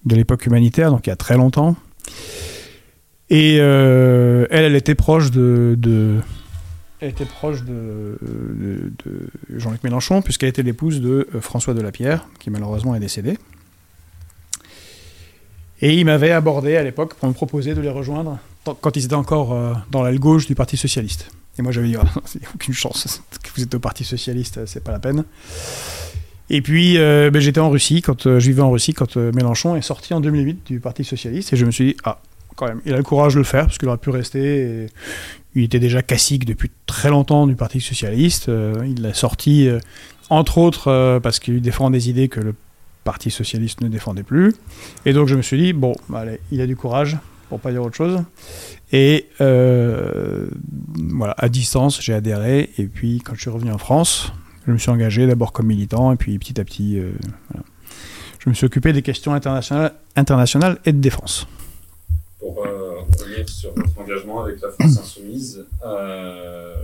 l'époque 0.05 0.45
humanitaire, 0.45 0.91
donc 0.91 1.07
il 1.07 1.09
y 1.09 1.13
a 1.13 1.15
très 1.15 1.37
longtemps. 1.37 1.77
Et 3.29 3.55
elle, 3.55 4.47
elle 4.49 4.75
était 4.75 4.95
proche 4.95 5.31
de, 5.31 6.19
était 7.09 7.25
proche 7.25 7.63
de, 7.63 8.17
de- 8.21 8.91
de 9.05 9.29
Jean-Luc 9.59 9.83
Mélenchon, 9.83 10.21
puisqu'elle 10.21 10.49
était 10.49 10.63
l'épouse 10.63 11.01
de 11.01 11.27
euh, 11.33 11.41
François 11.41 11.73
Delapierre, 11.73 12.27
qui 12.39 12.49
malheureusement 12.49 12.95
est 12.95 12.99
décédé. 12.99 13.37
Et 15.81 15.97
il 15.97 16.05
m'avait 16.05 16.31
abordé 16.31 16.75
à 16.77 16.83
l'époque 16.83 17.15
pour 17.15 17.27
me 17.27 17.33
proposer 17.33 17.73
de 17.73 17.81
les 17.81 17.89
rejoindre 17.89 18.37
quand 18.81 18.95
ils 18.95 19.05
étaient 19.05 19.15
encore 19.15 19.53
euh, 19.53 19.73
dans 19.89 20.03
l'aile 20.03 20.19
gauche 20.19 20.45
du 20.45 20.53
Parti 20.53 20.77
Socialiste. 20.77 21.31
Et 21.57 21.63
moi 21.63 21.71
j'avais 21.71 21.87
dit, 21.87 21.95
a 21.95 22.03
aucune 22.55 22.73
chance, 22.73 23.21
que 23.43 23.49
vous 23.55 23.63
êtes 23.63 23.73
au 23.73 23.79
Parti 23.79 24.03
Socialiste, 24.03 24.65
c'est 24.67 24.83
pas 24.83 24.91
la 24.91 24.99
peine. 24.99 25.23
Et 26.51 26.61
puis 26.61 26.97
euh, 26.97 27.31
ben, 27.31 27.41
j'étais 27.41 27.59
en 27.59 27.69
Russie, 27.71 28.01
quand 28.01 28.23
je 28.25 28.45
vivais 28.47 28.61
en 28.61 28.69
Russie, 28.71 28.93
quand 28.93 29.15
Mélenchon 29.17 29.75
est 29.75 29.81
sorti 29.81 30.13
en 30.13 30.21
2008 30.21 30.67
du 30.67 30.79
Parti 30.79 31.03
Socialiste, 31.03 31.53
et 31.53 31.55
je 31.57 31.65
me 31.65 31.71
suis 31.71 31.85
dit, 31.93 31.97
ah, 32.03 32.21
quand 32.55 32.67
même, 32.67 32.81
il 32.85 32.93
a 32.93 32.97
le 32.97 33.03
courage 33.03 33.33
de 33.33 33.39
le 33.39 33.43
faire, 33.45 33.65
parce 33.65 33.77
qu'il 33.79 33.87
aurait 33.87 33.97
pu 33.97 34.11
rester. 34.11 34.85
Il 35.55 35.63
était 35.63 35.79
déjà 35.79 36.01
cacique 36.01 36.45
depuis 36.45 36.71
très 36.85 37.09
longtemps 37.09 37.47
du 37.47 37.55
Parti 37.55 37.81
Socialiste. 37.81 38.49
euh, 38.49 38.85
il 38.85 39.01
l'a 39.01 39.13
sorti, 39.13 39.67
euh, 39.67 39.79
entre 40.29 40.57
autres, 40.57 40.87
euh, 40.87 41.19
parce 41.19 41.39
qu'il 41.39 41.61
défend 41.61 41.89
des 41.89 42.09
idées 42.09 42.29
que 42.29 42.39
le 42.39 42.55
Parti 43.03 43.31
Socialiste 43.31 43.81
ne 43.81 43.89
défendait 43.89 44.23
plus. 44.23 44.55
Et 45.05 45.13
donc 45.13 45.27
je 45.27 45.35
me 45.35 45.41
suis 45.41 45.57
dit, 45.57 45.73
bon, 45.73 45.93
allez, 46.13 46.39
il 46.51 46.61
a 46.61 46.67
du 46.67 46.75
courage, 46.75 47.17
pour 47.49 47.59
pas 47.59 47.71
dire 47.71 47.83
autre 47.83 47.95
chose. 47.95 48.23
Et 48.93 49.27
voilà, 49.39 51.35
à 51.37 51.49
distance, 51.49 52.01
j'ai 52.01 52.13
adhéré. 52.13 52.69
Et 52.77 52.85
puis, 52.85 53.21
quand 53.25 53.35
je 53.35 53.41
suis 53.41 53.49
revenu 53.49 53.71
en 53.71 53.77
France, 53.77 54.31
je 54.67 54.71
me 54.71 54.77
suis 54.77 54.91
engagé 54.91 55.25
d'abord 55.27 55.51
comme 55.51 55.67
militant, 55.67 56.11
et 56.11 56.15
puis 56.15 56.37
petit 56.37 56.59
à 56.61 56.63
petit, 56.63 56.99
voilà. 56.99 57.65
je 58.39 58.49
me 58.49 58.53
suis 58.53 58.65
occupé 58.65 58.93
des 58.93 59.01
questions 59.01 59.33
internationales 59.33 60.77
et 60.85 60.91
de 60.91 60.99
défense. 60.99 61.47
Pour 62.41 62.65
euh, 62.65 63.01
revenir 63.19 63.47
sur 63.47 63.71
votre 63.75 63.99
engagement 63.99 64.43
avec 64.43 64.59
la 64.61 64.71
France 64.71 64.97
Insoumise, 64.97 65.63
euh, 65.85 66.75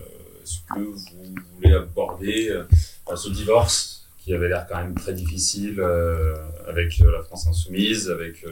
est-ce 0.43 0.59
que 0.71 0.79
vous 0.79 1.33
voulez 1.55 1.73
aborder 1.73 2.49
euh, 2.49 3.15
ce 3.15 3.29
divorce 3.31 4.07
qui 4.19 4.35
avait 4.35 4.49
l'air 4.49 4.67
quand 4.69 4.77
même 4.77 4.93
très 4.93 5.13
difficile 5.13 5.81
avec 6.67 6.99
la 6.99 7.23
France 7.23 7.47
Insoumise, 7.47 8.11
avec 8.11 8.45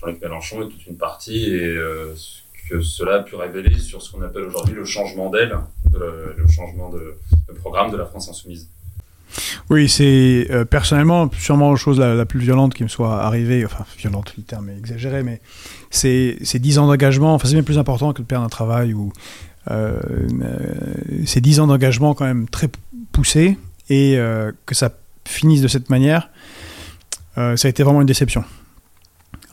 Jean-Luc 0.00 0.20
Mélenchon 0.20 0.62
et 0.62 0.68
toute 0.68 0.84
une 0.86 0.96
partie, 0.96 1.54
et 1.54 1.76
ce 2.16 2.68
que 2.68 2.80
cela 2.80 3.16
a 3.16 3.22
pu 3.22 3.36
révéler 3.36 3.78
sur 3.78 4.02
ce 4.02 4.10
qu'on 4.10 4.22
appelle 4.22 4.44
aujourd'hui 4.44 4.74
le 4.74 4.84
changement 4.84 5.30
d'aile, 5.30 5.56
le, 5.92 6.34
changement 6.48 6.90
de 6.90 7.16
programme 7.60 7.92
de 7.92 7.96
la 7.96 8.06
France 8.06 8.28
Insoumise? 8.28 8.68
Oui, 9.70 9.88
c'est 9.88 10.46
euh, 10.50 10.64
personnellement 10.64 11.30
sûrement 11.38 11.70
la 11.70 11.76
chose 11.76 11.98
la, 11.98 12.24
plus 12.24 12.38
violente 12.38 12.74
qui 12.74 12.82
me 12.82 12.88
soit 12.88 13.22
arrivée, 13.22 13.64
enfin 13.64 13.84
violente, 13.98 14.34
le 14.36 14.44
terme 14.44 14.68
est 14.68 14.78
exagéré, 14.78 15.22
mais 15.22 15.40
c'est 15.90 16.38
c'est 16.42 16.58
10 16.58 16.78
ans 16.78 16.86
d'engagement, 16.86 17.34
enfin 17.34 17.48
c'est 17.48 17.56
même 17.56 17.64
plus 17.64 17.78
important 17.78 18.12
que 18.12 18.22
de 18.22 18.26
perdre 18.26 18.44
un 18.44 18.48
travail 18.48 18.94
ou 18.94 19.12
euh, 19.70 19.98
euh, 20.42 21.24
c'est 21.26 21.40
10 21.40 21.60
ans 21.60 21.66
d'engagement 21.66 22.14
quand 22.14 22.26
même 22.26 22.48
très 22.48 22.68
poussé 23.12 23.58
et 23.88 24.18
euh, 24.18 24.52
que 24.66 24.74
ça 24.74 24.90
finisse 25.24 25.62
de 25.62 25.68
cette 25.68 25.88
manière, 25.88 26.28
ça 27.36 27.54
a 27.64 27.68
été 27.68 27.82
vraiment 27.82 28.00
une 28.00 28.06
déception. 28.06 28.44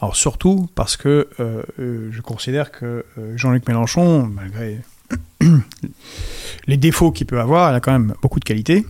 Alors 0.01 0.15
surtout 0.15 0.69
parce 0.75 0.97
que 0.97 1.29
je 1.77 2.21
considère 2.21 2.71
que 2.71 3.05
Jean-Luc 3.35 3.67
Mélenchon, 3.67 4.27
malgré 4.27 4.81
les 6.67 6.77
défauts 6.77 7.11
qu'il 7.11 7.25
peut 7.25 7.39
avoir, 7.39 7.71
il 7.71 7.75
a 7.75 7.79
quand 7.79 7.93
même 7.93 8.13
beaucoup 8.21 8.39
de 8.39 8.45
qualités. 8.45 8.85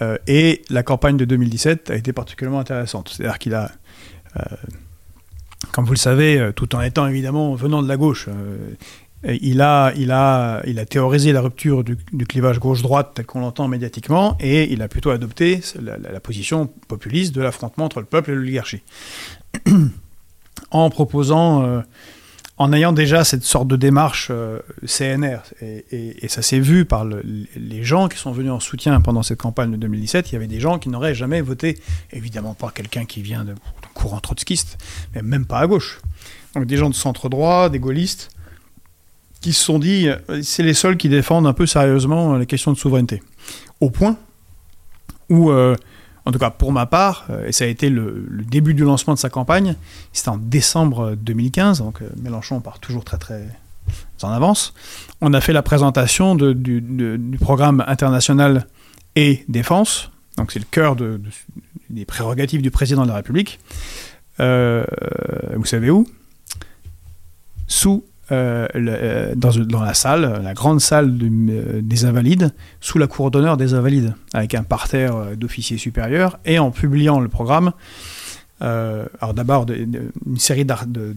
Euh, 0.00 0.16
et 0.26 0.62
la 0.70 0.82
campagne 0.82 1.16
de 1.16 1.24
2017 1.24 1.90
a 1.90 1.96
été 1.96 2.12
particulièrement 2.12 2.60
intéressante. 2.60 3.10
C'est-à-dire 3.10 3.38
qu'il 3.38 3.54
a, 3.54 3.70
euh, 4.36 4.42
comme 5.72 5.84
vous 5.84 5.92
le 5.92 5.98
savez, 5.98 6.38
euh, 6.38 6.52
tout 6.52 6.74
en 6.74 6.80
étant 6.80 7.06
évidemment 7.06 7.54
venant 7.54 7.82
de 7.82 7.88
la 7.88 7.96
gauche, 7.96 8.28
il, 9.24 9.60
a, 9.60 9.92
il, 9.96 10.12
a, 10.12 10.62
il 10.66 10.78
a 10.78 10.86
théorisé 10.86 11.32
la 11.32 11.40
rupture 11.40 11.82
du, 11.82 11.96
clivage 12.28 12.60
gauche-droite 12.60 13.12
tel 13.14 13.26
qu'on 13.26 13.40
l'entend 13.40 13.66
médiatiquement, 13.66 14.36
et 14.38 14.72
il 14.72 14.80
a 14.80 14.88
plutôt 14.88 15.10
adopté 15.10 15.60
la, 15.80 16.20
position 16.20 16.70
populiste 16.86 17.34
de 17.34 17.42
l'affrontement 17.42 17.86
entre 17.86 17.98
le 17.98 18.06
peuple 18.06 18.30
et 18.30 18.34
l'oligarchie. 18.36 18.82
en 20.70 20.90
proposant, 20.90 21.82
en 22.58 22.72
ayant 22.72 22.92
déjà 22.92 23.24
cette 23.24 23.44
sorte 23.44 23.68
de 23.68 23.76
démarche 23.76 24.28
euh, 24.30 24.58
CNR, 24.84 25.38
et, 25.62 26.28
ça 26.28 26.42
s'est 26.42 26.58
vu 26.58 26.84
par 26.84 27.04
le- 27.04 27.22
les 27.56 27.84
gens 27.84 28.08
qui 28.08 28.18
sont 28.18 28.32
venus 28.32 28.50
en 28.50 28.60
soutien 28.60 29.00
pendant 29.00 29.22
cette 29.22 29.38
campagne 29.38 29.70
de 29.70 29.76
2017, 29.76 30.30
il 30.30 30.32
y 30.34 30.36
avait 30.36 30.48
des 30.48 30.60
gens 30.60 30.78
qui 30.78 30.88
n'auraient 30.88 31.14
jamais 31.14 31.40
voté, 31.40 31.78
évidemment 32.12 32.54
pas 32.54 32.70
quelqu'un 32.70 33.04
qui 33.04 33.22
vient 33.22 33.44
de, 33.44 33.54
courant 33.94 34.20
trotskiste, 34.20 34.76
mais 35.14 35.22
même 35.22 35.46
pas 35.46 35.58
à 35.60 35.66
gauche. 35.66 36.00
Donc 36.54 36.66
des 36.66 36.76
gens 36.76 36.90
de 36.90 36.94
centre 36.94 37.28
droit, 37.28 37.68
des 37.68 37.78
gaullistes, 37.78 38.30
qui 39.40 39.52
se 39.52 39.62
sont 39.62 39.78
dit, 39.78 40.08
euh, 40.08 40.42
c'est 40.42 40.64
les 40.64 40.74
seuls 40.74 40.96
qui 40.96 41.08
défendent 41.08 41.46
un 41.46 41.52
peu 41.52 41.66
sérieusement 41.66 42.36
les 42.36 42.46
questions 42.46 42.72
de 42.72 42.76
souveraineté. 42.76 43.22
Au 43.80 43.90
point 43.90 44.16
où, 45.30 45.50
euh, 45.50 45.76
en 46.28 46.30
tout 46.30 46.38
cas 46.38 46.50
pour 46.50 46.72
ma 46.72 46.84
part, 46.84 47.24
euh, 47.30 47.46
et 47.46 47.52
ça 47.52 47.64
a 47.64 47.68
été 47.68 47.88
le, 47.88 48.28
début 48.50 48.74
du 48.74 48.84
lancement 48.84 49.14
de 49.14 49.18
sa 49.18 49.30
campagne, 49.30 49.76
c'était 50.12 50.28
en 50.28 50.36
décembre 50.36 51.14
2015, 51.14 51.78
donc 51.78 52.02
euh, 52.02 52.08
Mélenchon 52.20 52.60
part 52.60 52.80
toujours 52.80 53.02
très 53.02 53.16
très 53.16 53.48
en 54.22 54.30
avance. 54.30 54.74
On 55.22 55.32
a 55.32 55.40
fait 55.40 55.54
la 55.54 55.62
présentation 55.62 56.34
du, 56.34 57.38
programme 57.40 57.82
international 57.86 58.66
et 59.16 59.42
défense, 59.48 60.10
donc 60.36 60.52
c'est 60.52 60.58
le 60.58 60.66
cœur 60.70 60.96
de- 60.96 61.16
de- 61.16 61.30
des 61.88 62.04
prérogatives 62.04 62.60
du 62.60 62.70
président 62.70 63.04
de 63.04 63.08
la 63.08 63.14
République. 63.14 63.58
Euh, 64.38 64.84
vous 65.56 65.64
savez 65.64 65.88
où? 65.88 66.06
Sous 67.68 68.04
euh, 68.30 68.66
euh, 68.76 69.34
dans, 69.34 69.82
la 69.82 69.94
salle, 69.94 70.42
la 70.42 70.52
grande 70.52 70.80
salle 70.80 71.18
euh, 71.22 71.80
des 71.82 72.04
Invalides, 72.04 72.52
sous 72.80 72.98
la 72.98 73.06
cour 73.06 73.30
d'honneur 73.30 73.56
des 73.56 73.72
Invalides, 73.72 74.14
avec 74.34 74.54
un 74.54 74.64
parterre 74.64 75.36
d'officiers 75.36 75.78
supérieurs, 75.78 76.38
et 76.44 76.58
en 76.58 76.70
publiant 76.70 77.20
le 77.20 77.28
programme, 77.28 77.72
alors 78.60 79.34
d'abord 79.34 79.66
une 79.70 80.36
série 80.36 80.64
de, 80.64 81.14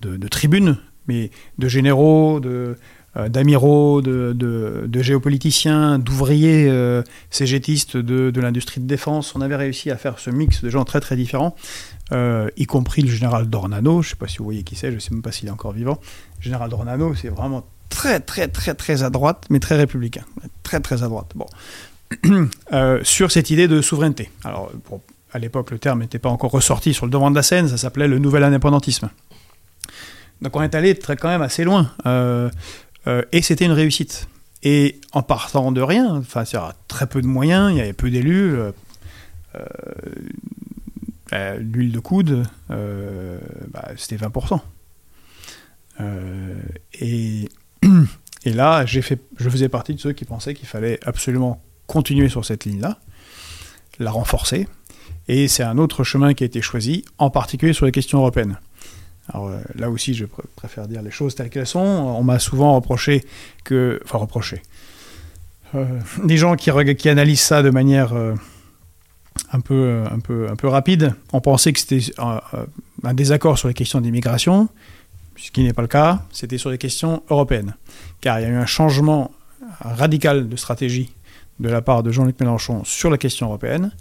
de, 0.00 0.28
tribunes, 0.28 0.78
mais 1.06 1.30
de 1.58 1.68
généraux, 1.68 2.40
de, 2.40 2.76
d'amiraux, 3.16 4.02
de, 4.02 5.02
géopoliticiens, 5.02 5.98
d'ouvriers 5.98 6.66
euh, 6.68 7.02
de, 7.30 8.40
l'industrie 8.40 8.80
de 8.80 8.86
défense. 8.86 9.34
On 9.34 9.40
avait 9.40 9.56
réussi 9.56 9.90
à 9.90 9.96
faire 9.96 10.18
ce 10.18 10.30
mix 10.30 10.62
de 10.62 10.70
gens 10.70 10.84
très 10.84 11.00
très 11.00 11.16
différents, 11.16 11.54
euh, 12.12 12.48
y 12.56 12.66
compris 12.66 13.02
le 13.02 13.10
général 13.10 13.48
Dornano. 13.48 14.02
Je 14.02 14.08
ne 14.08 14.10
sais 14.10 14.16
pas 14.16 14.28
si 14.28 14.38
vous 14.38 14.44
voyez 14.44 14.62
qui 14.62 14.76
c'est, 14.76 14.90
je 14.90 14.96
ne 14.96 15.00
sais 15.00 15.10
même 15.12 15.22
pas 15.22 15.32
s'il 15.32 15.48
est 15.48 15.52
encore 15.52 15.72
vivant. 15.72 16.00
Le 16.38 16.44
général 16.44 16.70
Dornano, 16.70 17.14
c'est 17.14 17.28
vraiment 17.28 17.64
très 17.88 18.20
très 18.20 18.48
très 18.48 18.74
très 18.74 19.02
à 19.02 19.10
droite, 19.10 19.46
mais 19.50 19.60
très 19.60 19.76
républicain. 19.76 20.24
Très 20.62 20.80
très 20.80 21.02
à 21.02 21.08
droite. 21.08 21.32
Bon. 21.34 21.46
Euh, 22.72 23.00
sur 23.02 23.30
cette 23.32 23.50
idée 23.50 23.66
de 23.66 23.80
souveraineté. 23.80 24.30
Alors, 24.44 24.70
à 25.32 25.38
l'époque 25.38 25.70
le 25.70 25.78
terme 25.78 26.00
n'était 26.00 26.18
pas 26.18 26.28
encore 26.28 26.50
ressorti 26.50 26.94
sur 26.94 27.06
le 27.06 27.10
devant 27.10 27.30
de 27.30 27.36
la 27.36 27.42
scène, 27.42 27.68
ça 27.68 27.76
s'appelait 27.76 28.08
le 28.08 28.18
nouvel 28.18 28.44
indépendantisme. 28.44 29.10
Donc 30.40 30.56
on 30.56 30.62
est 30.62 30.74
allé 30.74 30.94
très, 30.94 31.16
quand 31.16 31.28
même 31.28 31.42
assez 31.42 31.64
loin, 31.64 31.90
euh, 32.06 32.50
euh, 33.06 33.22
et 33.32 33.42
c'était 33.42 33.64
une 33.64 33.72
réussite. 33.72 34.28
Et 34.62 35.00
en 35.12 35.22
partant 35.22 35.72
de 35.72 35.82
rien, 35.82 36.16
enfin, 36.16 36.44
c'est 36.44 36.58
très 36.88 37.06
peu 37.06 37.20
de 37.20 37.26
moyens, 37.26 37.70
il 37.70 37.76
y 37.76 37.80
avait 37.80 37.92
peu 37.92 38.10
d'élus, 38.10 38.54
euh, 38.54 38.72
euh, 41.32 41.58
l'huile 41.58 41.92
de 41.92 42.00
coude, 42.00 42.44
bah, 42.68 43.88
c'était 43.96 44.16
20%. 44.16 44.60
Euh, 46.00 46.60
et, 47.00 47.48
là, 48.46 48.86
fait, 48.86 49.20
je 49.38 49.50
faisais 49.50 49.68
partie 49.68 49.94
de 49.94 50.00
ceux 50.00 50.12
qui 50.12 50.24
pensaient 50.24 50.54
qu'il 50.54 50.68
fallait 50.68 50.98
absolument 51.04 51.62
continuer 51.86 52.28
sur 52.28 52.44
cette 52.44 52.64
ligne-là, 52.64 52.98
la 53.98 54.10
renforcer, 54.10 54.66
et 55.28 55.48
c'est 55.48 55.62
un 55.62 55.78
autre 55.78 56.04
chemin 56.04 56.34
qui 56.34 56.44
a 56.44 56.46
été 56.46 56.62
choisi, 56.62 57.04
en 57.18 57.30
particulier 57.30 57.72
sur 57.72 57.86
les 57.86 57.92
questions 57.92 58.18
européennes. 58.18 58.58
Alors 59.28 59.48
euh, 59.48 59.58
là 59.74 59.90
aussi, 59.90 60.14
je 60.14 60.26
pr 60.26 60.42
préfère 60.56 60.86
dire 60.86 61.02
les 61.02 61.10
choses 61.10 61.34
telles 61.34 61.50
qu'elles 61.50 61.66
sont. 61.66 61.78
On 61.80 62.22
m'a 62.22 62.38
souvent 62.38 62.74
reproché 62.74 63.24
que, 63.64 64.00
enfin 64.04 64.18
reproché, 64.18 64.62
euh, 65.74 65.84
des 66.24 66.36
gens 66.36 66.56
qui, 66.56 66.70
analysent 67.08 67.40
ça 67.40 67.62
de 67.62 67.70
manière 67.70 68.12
euh, 68.12 68.34
un 69.52 69.60
peu 69.60 70.04
rapide, 70.64 71.14
ont 71.32 71.40
pensé 71.40 71.72
que 71.72 71.80
c'était 71.80 72.12
un, 72.18 72.40
un, 73.02 73.14
désaccord 73.14 73.58
sur 73.58 73.68
les 73.68 73.74
questions 73.74 74.00
d'immigration, 74.00 74.68
ce 75.36 75.50
qui 75.50 75.62
n'est 75.62 75.72
pas 75.72 75.82
le 75.82 75.88
cas. 75.88 76.22
C'était 76.30 76.58
sur 76.58 76.70
les 76.70 76.78
questions 76.78 77.22
européennes, 77.30 77.76
car 78.20 78.40
il 78.40 78.42
y 78.42 78.46
a 78.46 78.50
eu 78.50 78.56
un 78.56 78.66
changement 78.66 79.30
radical 79.80 80.48
de 80.48 80.56
stratégie 80.56 81.12
de 81.60 81.68
la 81.68 81.82
part 81.82 82.02
de 82.02 82.10
Jean-Luc 82.10 82.38
Mélenchon 82.40 82.84
sur 82.84 83.10
la 83.10 83.18
question 83.18 83.46
européenne. 83.46 83.92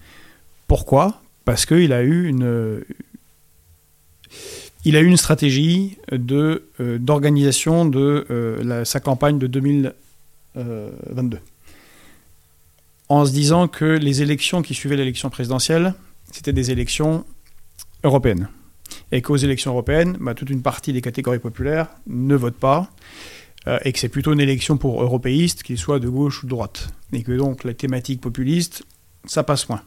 Pourquoi? 0.67 1.21
Parce 1.45 1.65
qu'il 1.65 1.93
a 1.93 2.01
eu 2.01 2.27
une, 2.27 2.83
il 4.85 4.97
a 4.97 5.01
eu 5.01 5.05
une 5.05 5.17
stratégie 5.17 5.97
euh, 6.11 6.59
d'organisation 6.99 7.85
de 7.85 8.25
euh, 8.29 8.85
sa 8.85 8.99
campagne 8.99 9.39
de 9.39 9.47
2022. 9.47 11.39
En 13.09 13.25
se 13.25 13.31
disant 13.31 13.67
que 13.67 13.85
les 13.85 14.21
élections 14.21 14.61
qui 14.61 14.73
suivaient 14.73 14.97
l'élection 14.97 15.29
présidentielle, 15.29 15.93
c'était 16.31 16.53
des 16.53 16.71
élections 16.71 17.25
européennes. 18.03 18.49
Et 19.11 19.21
qu'aux 19.21 19.37
élections 19.37 19.71
européennes, 19.71 20.17
bah, 20.19 20.33
toute 20.33 20.49
une 20.49 20.61
partie 20.61 20.93
des 20.93 21.01
catégories 21.01 21.39
populaires 21.39 21.87
ne 22.07 22.35
votent 22.35 22.59
pas, 22.59 22.89
euh, 23.67 23.79
et 23.85 23.93
que 23.93 23.99
c'est 23.99 24.09
plutôt 24.09 24.33
une 24.33 24.39
élection 24.39 24.77
pour 24.77 25.01
européistes, 25.01 25.63
qu'ils 25.63 25.77
soient 25.77 25.99
de 25.99 26.09
gauche 26.09 26.43
ou 26.43 26.45
de 26.45 26.49
droite. 26.49 26.89
Et 27.13 27.23
que 27.23 27.31
donc 27.31 27.63
la 27.63 27.73
thématique 27.73 28.19
populiste, 28.19 28.83
ça 29.25 29.43
passe 29.43 29.69
moins. 29.69 29.81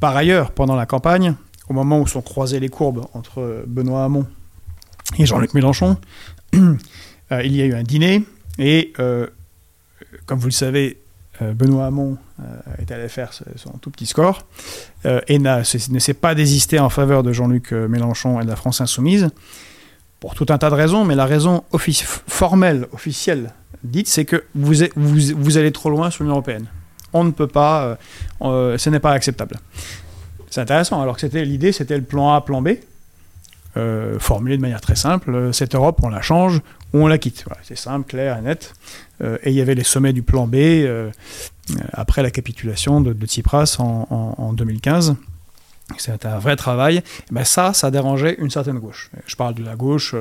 Par 0.00 0.16
ailleurs, 0.16 0.50
pendant 0.50 0.74
la 0.74 0.86
campagne, 0.86 1.34
au 1.68 1.72
moment 1.72 2.00
où 2.00 2.06
sont 2.06 2.22
croisées 2.22 2.60
les 2.60 2.68
courbes 2.68 3.06
entre 3.14 3.64
Benoît 3.66 4.04
Hamon 4.04 4.26
et 5.18 5.26
Jean-Luc 5.26 5.54
Mélenchon, 5.54 5.96
euh, 6.54 7.42
il 7.44 7.56
y 7.56 7.62
a 7.62 7.66
eu 7.66 7.74
un 7.74 7.82
dîner 7.82 8.24
et, 8.58 8.92
euh, 8.98 9.26
comme 10.26 10.38
vous 10.38 10.46
le 10.46 10.52
savez, 10.52 10.98
euh, 11.40 11.52
Benoît 11.52 11.86
Hamon 11.86 12.18
est 12.78 12.90
allé 12.90 13.08
faire 13.08 13.32
son 13.32 13.70
tout 13.80 13.90
petit 13.90 14.06
score 14.06 14.44
et 15.04 15.38
ne 15.38 15.62
s'est 15.62 16.14
pas 16.14 16.34
désisté 16.34 16.80
en 16.80 16.88
faveur 16.88 17.22
de 17.22 17.32
Jean-Luc 17.32 17.70
Mélenchon 17.70 18.40
et 18.40 18.44
de 18.44 18.48
la 18.48 18.56
France 18.56 18.80
Insoumise 18.80 19.28
pour 20.18 20.34
tout 20.34 20.46
un 20.48 20.58
tas 20.58 20.68
de 20.68 20.74
raisons, 20.74 21.04
mais 21.04 21.14
la 21.14 21.24
raison 21.24 21.62
formelle, 22.26 22.88
officielle, 22.90 23.52
dite, 23.84 24.08
c'est 24.08 24.24
que 24.24 24.42
vous, 24.56 24.82
allez 25.56 25.70
trop 25.70 25.88
loin 25.88 26.10
sur 26.10 26.24
l'Union 26.24 26.34
européenne. 26.34 26.66
On 27.12 27.22
ne 27.22 27.30
peut 27.30 27.46
pas, 27.46 27.96
ce 28.40 28.90
n'est 28.90 29.00
pas 29.00 29.12
acceptable. 29.12 29.60
C'est 30.52 30.60
intéressant, 30.60 31.00
alors 31.00 31.14
que 31.14 31.22
c'était 31.22 31.46
l'idée, 31.46 31.72
c'était 31.72 31.96
le 31.96 32.02
plan 32.02 32.34
A, 32.34 32.42
plan 32.42 32.60
B, 32.60 32.72
euh, 33.78 34.18
formulé 34.18 34.58
de 34.58 34.60
manière 34.60 34.82
très 34.82 34.96
simple. 34.96 35.48
Cette 35.54 35.74
Europe, 35.74 36.00
on 36.02 36.10
la 36.10 36.20
change 36.20 36.60
ou 36.92 36.98
on 36.98 37.06
la 37.06 37.16
quitte. 37.16 37.46
C'est 37.62 37.78
simple, 37.78 38.06
clair 38.06 38.36
et 38.36 38.42
net. 38.42 38.74
Euh, 39.22 39.38
et 39.44 39.50
il 39.50 39.56
y 39.56 39.62
avait 39.62 39.74
les 39.74 39.82
sommets 39.82 40.12
du 40.12 40.22
plan 40.22 40.46
B 40.46 40.56
euh, 40.56 41.10
après 41.94 42.22
la 42.22 42.30
capitulation 42.30 43.00
de, 43.00 43.14
Tsipras 43.26 43.76
en, 43.78 44.06
en, 44.10 44.34
en 44.36 44.52
2015. 44.52 45.16
C'était 45.96 46.26
un 46.26 46.38
vrai 46.38 46.56
travail. 46.56 47.02
Ben 47.30 47.44
ça, 47.44 47.72
ça 47.72 47.90
dérangeait 47.90 48.36
une 48.38 48.50
certaine 48.50 48.78
gauche. 48.78 49.10
Je 49.24 49.36
parle 49.36 49.54
de 49.54 49.64
la 49.64 49.74
gauche 49.74 50.14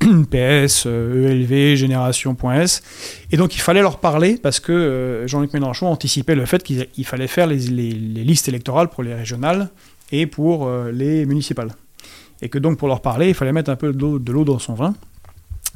PS, 0.30 0.86
ELV, 0.86 1.76
Génération.s. 1.76 2.82
Et 3.30 3.36
donc 3.36 3.54
il 3.54 3.60
fallait 3.60 3.82
leur 3.82 3.98
parler 3.98 4.38
parce 4.42 4.60
que 4.60 5.24
Jean-Luc 5.26 5.52
Mélenchon 5.52 5.86
anticipait 5.86 6.34
le 6.34 6.46
fait 6.46 6.62
qu'il 6.62 7.04
fallait 7.04 7.26
faire 7.26 7.46
les, 7.46 7.56
listes 7.56 8.48
électorales 8.48 8.88
pour 8.88 9.02
les 9.02 9.14
régionales 9.14 9.70
et 10.12 10.26
pour 10.26 10.70
les 10.92 11.26
municipales. 11.26 11.70
Et 12.42 12.48
que 12.48 12.58
donc 12.58 12.78
pour 12.78 12.88
leur 12.88 13.02
parler, 13.02 13.28
il 13.28 13.34
fallait 13.34 13.52
mettre 13.52 13.70
un 13.70 13.76
peu 13.76 13.92
de 13.92 14.32
l'eau 14.32 14.44
dans 14.44 14.58
son 14.58 14.74
vin 14.74 14.94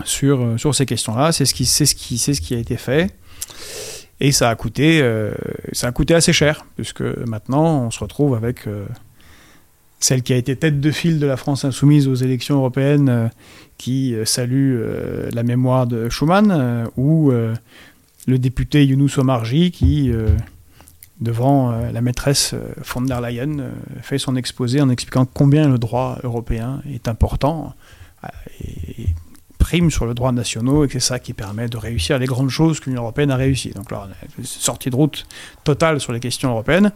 sur, 0.04 0.58
sur 0.58 0.74
ces 0.74 0.86
questions-là. 0.86 1.32
C'est 1.32 1.44
ce, 1.44 1.54
qui, 1.54 1.66
ce, 1.66 1.84
ce 1.84 2.40
qui 2.40 2.54
a 2.54 2.58
été 2.58 2.76
fait. 2.76 3.10
Et 4.22 4.30
ça 4.30 4.50
a 4.50 4.54
coûté, 4.54 5.00
euh, 5.02 5.32
ça 5.72 5.88
a 5.88 5.92
coûté 5.92 6.14
assez 6.14 6.32
cher, 6.32 6.64
puisque 6.76 7.02
maintenant 7.26 7.86
on 7.86 7.90
se 7.90 7.98
retrouve 7.98 8.36
avec 8.36 8.68
euh, 8.68 8.86
celle 9.98 10.22
qui 10.22 10.32
a 10.32 10.36
été 10.36 10.54
tête 10.54 10.80
de 10.80 10.90
file 10.92 11.18
de 11.18 11.26
la 11.26 11.36
France 11.36 11.64
insoumise 11.64 12.06
aux 12.06 12.14
élections 12.14 12.54
européennes, 12.54 13.08
euh, 13.08 13.28
qui 13.82 14.14
salue 14.24 14.80
la 15.32 15.42
mémoire 15.42 15.88
de 15.88 16.08
Schuman, 16.08 16.88
ou 16.96 17.32
le 17.32 18.38
député 18.38 18.86
Younous 18.86 19.18
Omarji 19.18 19.72
qui, 19.72 20.12
devant 21.20 21.72
la 21.92 22.00
maîtresse 22.00 22.54
von 22.84 23.00
der 23.00 23.20
Leyen, 23.20 23.70
fait 24.00 24.18
son 24.18 24.36
exposé 24.36 24.80
en 24.80 24.88
expliquant 24.88 25.26
combien 25.26 25.68
le 25.68 25.78
droit 25.78 26.20
européen 26.22 26.80
est 26.94 27.08
important 27.08 27.74
et 28.60 29.06
prime 29.58 29.90
sur 29.90 30.06
le 30.06 30.14
droit 30.14 30.30
national 30.30 30.84
et 30.84 30.86
que 30.86 30.92
c'est 30.92 31.00
ça 31.00 31.18
qui 31.18 31.32
permet 31.32 31.68
de 31.68 31.76
réussir 31.76 32.20
les 32.20 32.26
grandes 32.26 32.50
choses 32.50 32.78
que 32.78 32.88
l'Union 32.88 33.02
européenne 33.02 33.32
a 33.32 33.36
réussi. 33.36 33.70
Donc 33.70 33.90
là, 33.90 34.06
sortie 34.44 34.90
de 34.90 34.96
route 34.96 35.26
totale 35.64 35.98
sur 35.98 36.12
les 36.12 36.20
questions 36.20 36.50
européennes. 36.50 36.92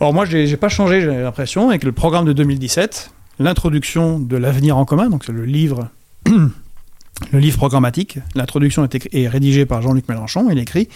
Or, 0.00 0.12
moi, 0.12 0.24
je 0.24 0.38
n'ai 0.38 0.56
pas 0.56 0.68
changé, 0.68 1.00
j'ai 1.00 1.06
l'impression, 1.06 1.68
avec 1.68 1.84
le 1.84 1.92
programme 1.92 2.24
de 2.24 2.32
2017, 2.32 3.12
l'introduction 3.42 4.18
de 4.18 4.36
l'avenir 4.36 4.76
en 4.76 4.84
commun, 4.84 5.10
donc 5.10 5.24
c'est 5.24 5.32
le 5.32 5.44
livre, 5.44 5.88
le 6.26 7.38
livre 7.38 7.56
programmatique. 7.56 8.18
L'introduction 8.34 8.88
est, 8.88 9.28
rédigée 9.28 9.66
par 9.66 9.82
Jean-Luc 9.82 10.08
Mélenchon. 10.08 10.48
Il 10.50 10.58
écrit 10.58 10.88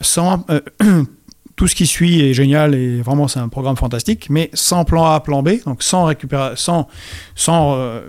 sans 0.00 0.44
euh, 0.50 0.60
tout 1.56 1.66
ce 1.66 1.74
qui 1.74 1.86
suit 1.86 2.20
est 2.20 2.34
génial 2.34 2.74
et 2.74 3.00
vraiment 3.00 3.28
c'est 3.28 3.40
un 3.40 3.48
programme 3.48 3.76
fantastique, 3.76 4.28
mais 4.30 4.50
sans 4.54 4.84
plan 4.84 5.04
A, 5.06 5.20
plan 5.20 5.42
B, 5.42 5.62
donc 5.64 5.82
sans 5.82 6.04
récupérer, 6.04 6.54
sans, 6.56 6.88
sans 7.34 7.74
euh, 7.76 8.00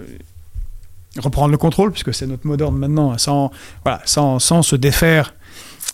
reprendre 1.17 1.51
le 1.51 1.58
contrôle, 1.58 1.91
puisque 1.91 2.13
c'est 2.13 2.28
notre 2.28 2.47
mot 2.47 2.58
d'ordre 2.58 2.78
maintenant, 2.78 3.17
sans, 3.17 3.51
voilà, 3.84 4.01
sans, 4.06 4.39
sans 4.39 4.62
se 4.62 4.75
défaire 4.75 5.34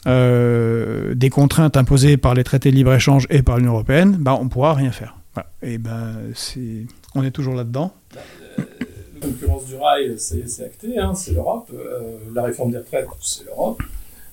euh, 0.07 1.13
des 1.13 1.29
contraintes 1.29 1.77
imposées 1.77 2.17
par 2.17 2.33
les 2.33 2.43
traités 2.43 2.71
de 2.71 2.75
libre-échange 2.75 3.27
et 3.29 3.43
par 3.43 3.57
l'Union 3.57 3.73
européenne, 3.73 4.17
bah, 4.19 4.37
on 4.39 4.45
ne 4.45 4.49
pourra 4.49 4.73
rien 4.73 4.91
faire. 4.91 5.15
Et 5.61 5.77
ben, 5.77 6.15
c'est, 6.33 6.85
on 7.15 7.23
est 7.23 7.31
toujours 7.31 7.55
là-dedans. 7.55 7.91
La 8.15 9.27
concurrence 9.27 9.65
du 9.65 9.75
rail, 9.75 10.15
c'est, 10.17 10.63
acté, 10.63 10.97
hein, 10.97 11.13
c'est 11.13 11.33
l'Europe. 11.33 11.69
Euh, 11.73 12.17
la 12.33 12.43
réforme 12.43 12.71
des 12.71 12.79
retraites, 12.79 13.07
c'est 13.21 13.45
l'Europe. 13.45 13.81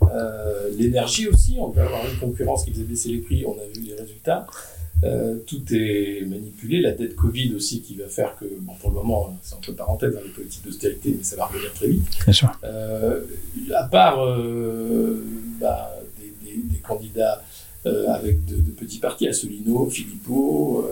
Euh, 0.03 0.71
l'énergie 0.77 1.29
aussi, 1.29 1.57
on 1.61 1.71
peut 1.71 1.81
avoir 1.81 2.09
une 2.09 2.19
concurrence 2.19 2.65
qui 2.65 2.73
faisait 2.73 2.85
baisser 2.85 3.09
les 3.11 3.19
prix, 3.19 3.45
on 3.47 3.53
a 3.53 3.67
vu 3.75 3.83
les 3.83 3.95
résultats. 3.95 4.47
Euh, 5.05 5.37
tout 5.47 5.63
est 5.73 6.25
manipulé, 6.27 6.81
la 6.81 6.91
dette 6.91 7.15
Covid 7.15 7.55
aussi 7.55 7.83
qui 7.83 7.95
va 7.95 8.09
faire 8.09 8.37
que, 8.37 8.47
bon, 8.61 8.73
pour 8.81 8.91
le 8.91 8.97
moment, 8.97 9.39
c'est 9.43 9.55
entre 9.55 9.73
parenthèses 9.73 10.13
dans 10.13 10.21
les 10.21 10.31
politiques 10.31 10.65
d'austérité, 10.65 11.15
mais 11.17 11.23
ça 11.23 11.37
va 11.37 11.47
revenir 11.47 11.73
très 11.73 11.87
vite. 11.87 12.05
Bien 12.25 12.33
sûr. 12.33 12.51
Euh, 12.65 13.21
à 13.77 13.85
part 13.85 14.25
euh, 14.25 15.25
bah, 15.61 15.95
des, 16.19 16.35
des, 16.45 16.63
des, 16.63 16.79
candidats 16.79 17.43
avec 17.85 18.45
de, 18.45 18.57
de, 18.57 18.71
petits 18.73 18.99
partis, 18.99 19.29
Asselineau, 19.29 19.89
Philippot, 19.89 20.87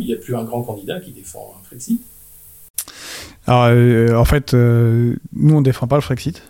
il 0.00 0.06
n'y 0.06 0.12
a 0.12 0.16
plus 0.16 0.36
un 0.36 0.44
grand 0.44 0.62
candidat 0.62 1.00
qui 1.00 1.12
défend 1.12 1.54
un 1.58 1.64
Frexit 1.64 2.00
Alors, 3.46 4.18
en 4.18 4.24
fait, 4.24 4.54
nous, 4.54 5.54
on 5.54 5.60
ne 5.60 5.64
défend 5.64 5.86
pas 5.86 5.96
le 5.96 6.02
Frexit 6.02 6.42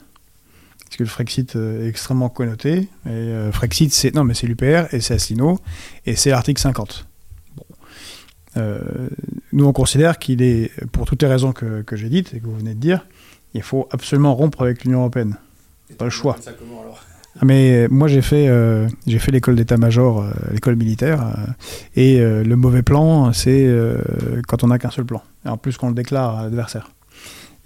parce 0.88 0.96
que 0.96 1.02
le 1.02 1.08
Frexit 1.08 1.54
est 1.54 1.86
extrêmement 1.86 2.30
connoté. 2.30 2.88
Et 3.04 3.08
euh, 3.08 3.52
Frexit, 3.52 3.92
c'est 3.92 4.14
non, 4.14 4.24
mais 4.24 4.32
c'est 4.32 4.46
l'UPR 4.46 4.92
et 4.92 5.00
c'est 5.00 5.14
Asselineau 5.14 5.58
et 6.06 6.16
c'est 6.16 6.30
l'article 6.30 6.60
50. 6.60 7.06
Bon. 7.56 7.64
Euh, 8.56 8.80
nous, 9.52 9.66
on 9.66 9.74
considère 9.74 10.18
qu'il 10.18 10.40
est, 10.40 10.72
pour 10.92 11.04
toutes 11.04 11.22
les 11.22 11.28
raisons 11.28 11.52
que, 11.52 11.82
que 11.82 11.94
j'ai 11.94 12.08
dites 12.08 12.32
et 12.32 12.40
que 12.40 12.46
vous 12.46 12.56
venez 12.56 12.74
de 12.74 12.80
dire, 12.80 13.06
il 13.52 13.62
faut 13.62 13.86
absolument 13.90 14.34
rompre 14.34 14.62
avec 14.62 14.84
l'Union 14.84 15.00
européenne. 15.00 15.36
Pas 15.98 16.06
le 16.06 16.10
choix. 16.10 16.38
Ça 16.40 16.52
comment, 16.52 16.80
alors? 16.80 17.02
Mais 17.44 17.88
moi 17.88 18.08
j'ai 18.08 18.22
fait 18.22 18.48
euh, 18.48 18.88
fait 19.06 19.30
l'école 19.30 19.56
d'état-major, 19.56 20.22
euh, 20.22 20.30
l'école 20.52 20.76
militaire, 20.76 21.22
euh, 21.22 21.52
et 21.96 22.18
le 22.20 22.56
mauvais 22.56 22.82
plan 22.82 23.32
c'est 23.32 23.68
quand 24.46 24.64
on 24.64 24.68
n'a 24.68 24.78
qu'un 24.78 24.90
seul 24.90 25.04
plan. 25.04 25.22
En 25.44 25.56
plus 25.56 25.76
qu'on 25.76 25.88
le 25.88 25.94
déclare 25.94 26.38
à 26.38 26.42
l'adversaire. 26.44 26.90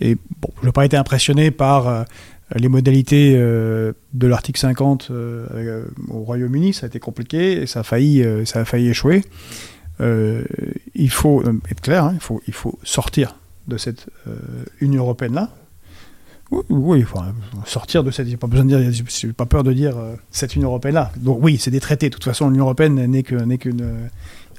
Et 0.00 0.16
bon, 0.40 0.48
je 0.60 0.66
n'ai 0.66 0.72
pas 0.72 0.84
été 0.84 0.96
impressionné 0.96 1.50
par 1.50 2.04
les 2.56 2.68
modalités 2.68 3.34
euh, 3.36 3.92
de 4.12 4.26
l'article 4.26 4.60
50 4.60 5.08
euh, 5.10 5.84
au 6.08 6.20
Royaume-Uni, 6.20 6.72
ça 6.72 6.86
a 6.86 6.88
été 6.88 6.98
compliqué 6.98 7.62
et 7.62 7.66
ça 7.66 7.80
a 7.80 7.82
failli, 7.82 8.22
euh, 8.22 8.44
ça 8.44 8.60
a 8.60 8.64
failli 8.64 8.88
échouer. 8.88 9.24
euh, 10.00 10.42
il 10.94 11.10
faut 11.10 11.42
euh, 11.42 11.58
être 11.70 11.80
clair, 11.80 12.04
hein, 12.04 12.12
il, 12.14 12.20
faut, 12.20 12.40
il 12.46 12.54
faut 12.54 12.78
sortir 12.82 13.36
de 13.68 13.76
cette 13.76 14.06
euh, 14.26 14.32
Union 14.80 15.02
européenne-là. 15.02 15.50
Oui, 16.68 16.98
il 16.98 17.06
faut 17.06 17.18
euh, 17.18 17.32
sortir 17.64 18.04
de 18.04 18.10
cette. 18.10 18.28
J'ai 18.28 18.36
pas 18.36 18.46
besoin 18.46 18.66
de 18.66 18.76
dire, 18.76 19.04
j'ai 19.08 19.32
pas 19.32 19.46
peur 19.46 19.64
de 19.64 19.72
dire 19.72 19.96
euh, 19.96 20.14
cette 20.30 20.54
Union 20.54 20.68
européenne-là. 20.68 21.10
Donc 21.16 21.38
oui, 21.40 21.56
c'est 21.58 21.70
des 21.70 21.80
traités. 21.80 22.10
De 22.10 22.14
toute 22.14 22.24
façon, 22.24 22.50
l'Union 22.50 22.64
européenne 22.64 23.06
n'est 23.06 23.22
qu'une 23.22 23.80
euh, 23.80 24.06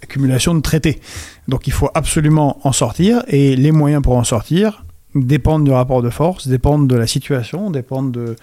accumulation 0.01 0.55
de 0.55 0.61
traités. 0.61 0.99
Donc 1.47 1.67
il 1.67 1.73
faut 1.73 1.89
absolument 1.93 2.57
en 2.67 2.71
sortir, 2.71 3.23
et 3.27 3.55
les 3.55 3.71
moyens 3.71 4.01
pour 4.01 4.15
en 4.15 4.23
sortir 4.23 4.85
dépendent 5.13 5.63
du 5.63 5.71
rapport 5.71 6.01
de 6.01 6.09
force, 6.09 6.47
dépendent 6.47 6.87
de 6.87 6.95
la 6.95 7.05
situation, 7.05 7.69
dépendent 7.69 8.11
de, 8.11 8.35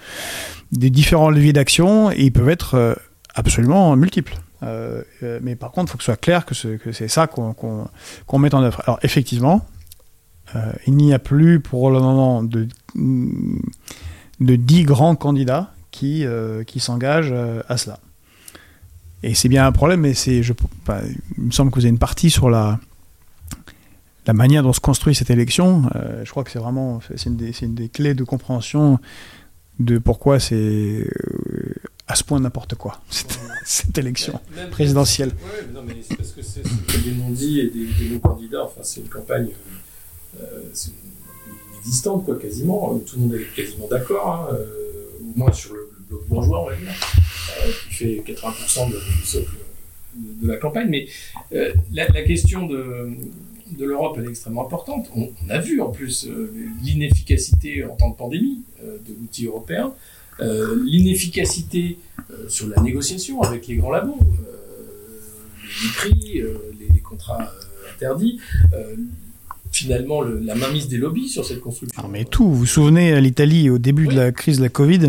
des 0.71 0.89
différents 0.89 1.29
leviers 1.29 1.51
d'action, 1.51 2.09
et 2.11 2.21
ils 2.21 2.31
peuvent 2.31 2.49
être 2.49 2.75
euh, 2.75 2.95
absolument 3.35 3.95
multiples. 3.97 4.37
Mais 5.41 5.55
par 5.55 5.71
contre, 5.71 5.89
il 5.89 5.91
faut 5.91 5.97
que 5.97 6.03
ce 6.03 6.11
soit 6.11 6.21
clair 6.21 6.45
que 6.45 6.53
c'est 6.53 7.07
ça 7.07 7.25
qu'on 7.25 8.37
met 8.37 8.53
en 8.53 8.61
œuvre. 8.61 8.79
Alors 8.85 8.99
effectivement, 9.01 9.65
il 10.85 10.95
n'y 10.95 11.15
a 11.15 11.19
plus 11.19 11.59
pour 11.59 11.89
le 11.89 11.99
moment 11.99 12.43
de, 12.43 12.67
de 12.95 14.55
10 14.55 14.83
grands 14.83 15.15
candidats 15.15 15.73
qui, 15.91 16.25
euh, 16.25 16.63
qui 16.63 16.79
s'engagent 16.79 17.31
euh, 17.33 17.61
à 17.67 17.77
cela. 17.77 17.99
Et 19.23 19.35
c'est 19.35 19.49
bien 19.49 19.67
un 19.67 19.71
problème, 19.71 20.01
mais 20.01 20.13
c'est, 20.13 20.41
je, 20.41 20.53
enfin, 20.83 21.01
il 21.37 21.43
me 21.43 21.51
semble 21.51 21.69
que 21.71 21.75
vous 21.75 21.85
avez 21.85 21.89
une 21.91 21.99
partie 21.99 22.29
sur 22.31 22.49
la, 22.49 22.79
la 24.25 24.33
manière 24.33 24.63
dont 24.63 24.73
se 24.73 24.79
construit 24.79 25.13
cette 25.13 25.29
élection. 25.29 25.83
Euh, 25.95 26.23
je 26.25 26.31
crois 26.31 26.43
que 26.43 26.49
c'est 26.51 26.59
vraiment 26.59 26.99
c'est 27.15 27.25
une, 27.29 27.37
des, 27.37 27.53
c'est 27.53 27.65
une 27.65 27.75
des 27.75 27.89
clés 27.89 28.13
de 28.15 28.23
compréhension 28.23 28.99
de 29.79 29.97
pourquoi 29.99 30.39
c'est 30.39 30.55
euh, 30.55 31.05
à 32.07 32.15
ce 32.15 32.23
point 32.23 32.39
n'importe 32.39 32.75
quoi, 32.75 32.99
cette, 33.11 33.39
cette 33.65 33.97
élection 33.97 34.39
Même- 34.55 34.69
présidentielle. 34.71 35.31
Mais 35.67 35.73
non, 35.73 35.83
mais 35.85 35.97
c'est 36.01 36.15
parce 36.15 36.31
que 36.31 36.41
c'est 36.41 36.63
c'est 36.89 37.03
des 37.03 37.11
non-dits 37.13 37.59
et 37.59 37.69
des, 37.69 37.85
des 37.85 38.09
non-candidats. 38.13 38.63
Enfin, 38.65 38.81
c'est 38.83 39.01
une 39.01 39.07
campagne 39.09 39.49
euh, 40.41 40.63
inexistante, 41.81 42.25
quoi, 42.25 42.37
quasiment. 42.37 42.99
Tout 43.05 43.15
le 43.17 43.21
monde 43.21 43.35
est 43.35 43.55
quasiment 43.55 43.87
d'accord, 43.87 44.49
hein, 44.51 44.55
euh, 44.55 45.05
au 45.21 45.37
moins 45.37 45.51
sur 45.51 45.73
le, 45.73 45.89
bloc 46.09 46.27
bourgeois, 46.27 46.63
on 46.63 46.69
va 46.69 46.75
dire, 46.75 46.89
euh, 46.89 47.71
qui 47.87 47.93
fait 47.93 48.23
80% 48.25 48.89
de- 48.89 48.93
du 48.93 49.25
socle 49.25 49.55
de, 50.15 50.47
la 50.47 50.57
campagne. 50.57 50.89
Mais 50.89 51.07
euh, 51.53 51.73
la, 51.93 52.05
question 52.23 52.67
de, 52.67 53.09
de 53.77 53.85
l'Europe, 53.85 54.15
elle 54.17 54.25
est 54.25 54.29
extrêmement 54.29 54.65
importante. 54.65 55.09
On, 55.15 55.29
a 55.49 55.59
vu, 55.59 55.81
en 55.81 55.89
plus, 55.89 56.27
euh, 56.27 56.51
l'inefficacité 56.83 57.83
en 57.85 57.95
temps 57.95 58.09
de 58.09 58.15
pandémie 58.15 58.59
euh, 58.83 58.97
de 59.07 59.13
l'outil 59.19 59.45
européen. 59.45 59.93
Euh, 60.39 60.81
l'inefficacité 60.85 61.97
euh, 62.31 62.49
sur 62.49 62.67
la 62.67 62.81
négociation 62.81 63.41
avec 63.41 63.67
les 63.67 63.75
grands 63.75 63.91
labos, 63.91 64.17
euh, 64.21 64.61
les 65.83 65.89
prix, 65.89 66.41
euh, 66.41 66.57
les, 66.79 66.99
contrats 66.99 67.41
euh, 67.41 67.93
interdits, 67.93 68.39
euh, 68.73 68.95
finalement 69.71 70.21
le- 70.21 70.39
la 70.39 70.55
mainmise 70.55 70.87
des 70.87 70.97
lobbies 70.97 71.29
sur 71.29 71.45
cette 71.45 71.61
construction. 71.61 72.01
Non, 72.01 72.09
mais 72.09 72.25
tout, 72.25 72.45
vous 72.45 72.55
vous 72.55 72.65
souvenez, 72.65 73.13
à 73.13 73.19
l'Italie, 73.21 73.69
au 73.69 73.77
début 73.77 74.07
de 74.07 74.15
la 74.15 74.31
crise 74.31 74.57
de 74.57 74.63
la 74.63 74.69
Covid, 74.69 74.99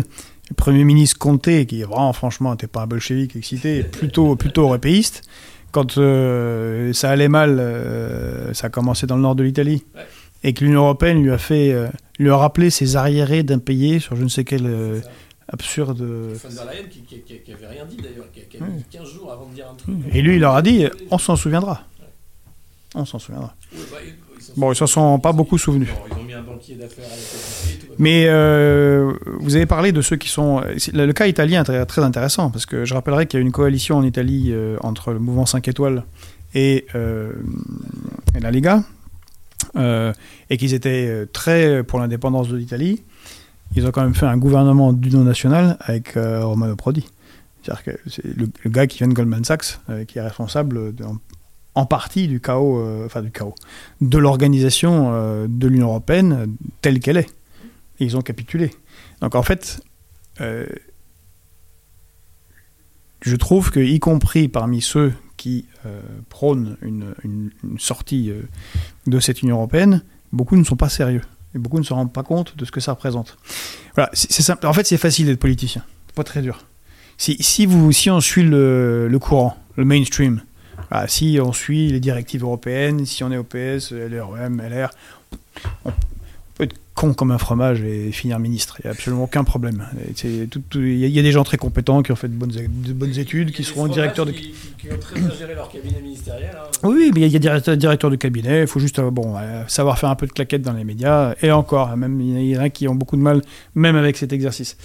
le 0.49 0.55
Premier 0.55 0.83
ministre 0.83 1.17
Conte, 1.19 1.65
qui 1.67 1.81
vraiment, 1.83 2.13
franchement, 2.13 2.51
n'était 2.51 2.67
pas 2.67 2.83
un 2.83 2.87
bolchevique 2.87 3.35
excité, 3.35 3.83
plutôt, 3.91 4.35
plutôt 4.35 4.63
européiste, 4.63 5.21
quand 5.71 5.97
euh, 5.97 6.93
ça 6.93 7.09
allait 7.09 7.29
mal, 7.29 7.57
euh, 7.59 8.53
ça 8.53 8.67
a 8.67 8.69
commencé 8.69 9.07
dans 9.07 9.15
le 9.15 9.21
nord 9.23 9.35
de 9.35 9.43
l'Italie, 9.43 9.83
Ouais. 9.95 10.01
et 10.43 10.53
que 10.53 10.63
l'Union 10.63 10.81
Européenne 10.81 11.21
lui 11.23 11.31
a 11.31 11.37
fait, 11.37 11.71
euh, 11.73 11.87
lui 12.19 12.29
a 12.29 12.37
rappelé 12.37 12.69
ses 12.69 12.95
arriérés 12.95 13.43
d'impayés 13.43 13.99
sur 13.99 14.15
je 14.15 14.23
ne 14.23 14.29
sais 14.29 14.43
quel 14.43 14.65
euh, 14.67 14.99
absurde... 15.49 16.01
Von 16.01 16.49
der 16.49 16.65
Leyen 16.65 16.83
qui, 16.89 16.99
qui, 17.01 17.21
qui- 17.39 17.51
avait 17.53 17.67
rien 17.67 17.85
dit 17.85 17.97
d'ailleurs, 17.97 18.31
qui, 18.31 18.41
qui 18.49 18.57
a 18.63 18.65
mis 18.67 18.83
15 18.91 19.11
jours 19.11 19.31
avant 19.31 19.47
de 19.47 19.55
dire 19.55 19.65
un 19.71 19.75
truc. 19.75 19.95
Et 20.13 20.21
lui, 20.21 20.35
il 20.35 20.39
leur 20.41 20.55
a 20.55 20.61
dit, 20.61 20.85
on 21.11 21.17
s'en 21.17 21.35
souviendra. 21.35 21.83
On 22.95 23.05
s'en 23.05 23.17
souviendra. 23.17 23.55
Ouais, 23.73 23.79
bah, 23.91 23.97
Bon, 24.57 24.71
ils 24.71 24.75
s'en 24.75 24.87
sont 24.87 25.19
pas 25.19 25.31
beaucoup 25.33 25.57
souvenus. 25.57 25.89
Ils 26.11 26.19
ont 26.21 26.23
mis 26.23 26.33
un 26.33 26.41
banquier 26.43 26.75
d'affaires 26.75 27.05
à. 27.05 27.93
Mais 27.99 28.25
euh, 28.27 29.11
vous 29.39 29.55
avez 29.55 29.65
parlé 29.65 29.91
de 29.91 30.01
ceux 30.01 30.15
qui 30.15 30.29
sont. 30.29 30.61
Le, 30.93 31.11
cas 31.11 31.27
italien 31.27 31.61
est 31.61 31.65
très, 31.65 31.85
très 31.85 32.01
intéressant 32.03 32.49
parce 32.49 32.65
que 32.65 32.85
je 32.85 32.93
rappellerai 32.93 33.25
qu'il 33.27 33.39
y 33.39 33.43
a 33.43 33.45
une 33.45 33.51
coalition 33.51 33.97
en 33.97 34.03
Italie 34.03 34.49
euh, 34.51 34.77
entre 34.81 35.11
le 35.13 35.19
mouvement 35.19 35.45
5 35.45 35.67
étoiles 35.67 36.03
et, 36.55 36.85
euh, 36.95 37.31
et 38.35 38.39
la 38.39 38.51
Lega 38.51 38.83
et 39.75 40.57
qu'ils 40.57 40.73
étaient 40.75 41.25
très 41.33 41.83
pour 41.83 41.99
l'indépendance 41.99 42.47
de 42.49 42.57
l'Italie. 42.57 43.01
Ils 43.75 43.87
ont 43.87 43.91
quand 43.91 44.03
même 44.03 44.13
fait 44.13 44.27
un 44.27 44.37
gouvernement 44.37 44.93
d'union 44.93 45.23
nationale 45.23 45.77
avec 45.79 46.13
Romano 46.15 46.75
Prodi. 46.75 47.05
C'est-à-dire 47.63 47.83
que 47.83 47.91
c'est 48.07 48.23
le, 48.25 48.47
le 48.63 48.69
gars 48.69 48.85
qui 48.85 48.99
vient 48.99 49.07
de 49.07 49.13
Goldman 49.13 49.43
Sachs 49.43 49.79
qui 50.07 50.19
est 50.19 50.21
responsable 50.21 50.93
de- 50.93 51.05
en, 51.75 51.85
partie 51.85 52.27
du 52.27 52.39
chaos, 52.39 52.79
euh, 52.79 53.05
enfin 53.05 53.21
du 53.21 53.31
chaos, 53.31 53.55
de 54.01 54.17
l'organisation 54.17 55.11
euh, 55.13 55.47
de 55.49 55.67
l'Union 55.67 55.87
européenne 55.87 56.55
telle 56.81 56.99
qu'elle 56.99 57.17
est. 57.17 57.33
Ils 57.99 58.17
ont 58.17 58.21
capitulé. 58.21 58.71
Donc 59.21 59.35
en 59.35 59.43
fait, 59.43 59.81
euh, 60.41 60.65
je 63.21 63.35
trouve 63.35 63.71
que, 63.71 63.79
y 63.79 63.99
compris 63.99 64.47
parmi 64.47 64.81
ceux 64.81 65.13
qui 65.37 65.67
prônent 66.29 66.77
une, 66.81 67.51
sortie 67.77 68.31
de 69.07 69.19
cette 69.19 69.41
Union 69.41 69.57
européenne, 69.57 70.01
beaucoup 70.31 70.55
ne 70.55 70.63
sont 70.63 70.77
pas 70.77 70.87
sérieux. 70.87 71.21
Et 71.53 71.59
beaucoup 71.59 71.79
ne 71.79 71.83
se 71.83 71.93
rendent 71.93 72.13
pas 72.13 72.23
compte 72.23 72.55
de 72.55 72.63
ce 72.63 72.71
que 72.71 72.79
ça 72.79 72.93
représente. 72.93 73.37
Voilà. 73.95 74.09
En 74.63 74.73
fait, 74.73 74.87
c'est 74.87 74.97
facile 74.97 75.25
d'être 75.25 75.39
politicien. 75.39 75.83
Pas 76.15 76.23
très 76.23 76.41
dur. 76.41 76.65
Si, 77.17 77.35
si, 77.43 77.67
on 78.09 78.21
suit 78.21 78.43
le 78.43 79.17
courant, 79.19 79.57
le 79.75 79.83
mainstream, 79.83 80.41
voilà, 80.93 81.07
si 81.07 81.39
on 81.41 81.51
suit 81.53 81.91
les 81.91 81.99
directives 81.99 82.43
européennes, 82.43 83.05
si 83.05 83.23
on 83.23 83.31
est 83.31 83.37
OPS, 83.37 83.91
LREM, 83.91 84.61
LR, 84.61 84.89
on 85.85 85.91
peut 86.55 86.65
être 86.65 86.75
con 86.93 87.15
comme 87.15 87.31
un 87.31 87.39
fromage 87.39 87.81
et 87.81 88.11
finir 88.11 88.37
ministre. 88.37 88.75
Il 88.79 88.85
n'y 88.85 88.89
a 88.89 88.91
absolument 88.93 89.23
aucun 89.23 89.43
problème. 89.43 89.87
Il 90.23 90.29
y, 90.29 90.41
a- 91.03 91.07
il 91.07 91.09
y 91.09 91.17
a 91.19 91.23
des 91.23 91.31
gens 91.31 91.43
très 91.43 91.57
compétents 91.57 92.03
qui 92.03 92.11
ont 92.11 92.15
fait 92.15 92.27
de 92.27 92.35
bonnes, 92.35 92.51
de 92.51 92.93
bonnes 92.93 93.17
études, 93.17 93.51
qui 93.51 93.63
des 93.63 93.67
seront 93.67 93.87
directeurs 93.87 94.27
de... 94.27 94.31
Qui, 94.33 94.53
qui 94.77 94.91
ont 94.91 94.97
très 94.99 95.19
bien 95.19 95.31
géré 95.31 95.55
leur 95.55 95.69
cabinet 95.71 95.99
ministériel. 95.99 96.51
hein. 96.55 96.67
Oui, 96.83 97.09
mais 97.15 97.21
il 97.21 97.27
y 97.31 97.35
a 97.35 97.39
directeur, 97.39 97.75
directeur 97.75 98.11
de 98.11 98.15
cabinet, 98.15 98.61
il 98.61 98.67
faut 98.67 98.79
juste 98.79 98.99
euh, 98.99 99.09
bon, 99.09 99.33
euh, 99.35 99.63
savoir 99.67 99.97
faire 99.97 100.09
un 100.11 100.15
peu 100.15 100.27
de 100.27 100.31
claquette 100.31 100.61
dans 100.61 100.73
les 100.73 100.83
médias, 100.83 101.33
et 101.41 101.51
encore, 101.51 101.97
même 101.97 102.21
il 102.21 102.45
y 102.45 102.55
en 102.55 102.61
a 102.61 102.69
qui 102.69 102.87
ont 102.87 102.93
beaucoup 102.93 103.15
de 103.17 103.21
mal, 103.23 103.41
même 103.73 103.95
avec 103.95 104.15
cet 104.15 104.31
exercice. 104.31 104.77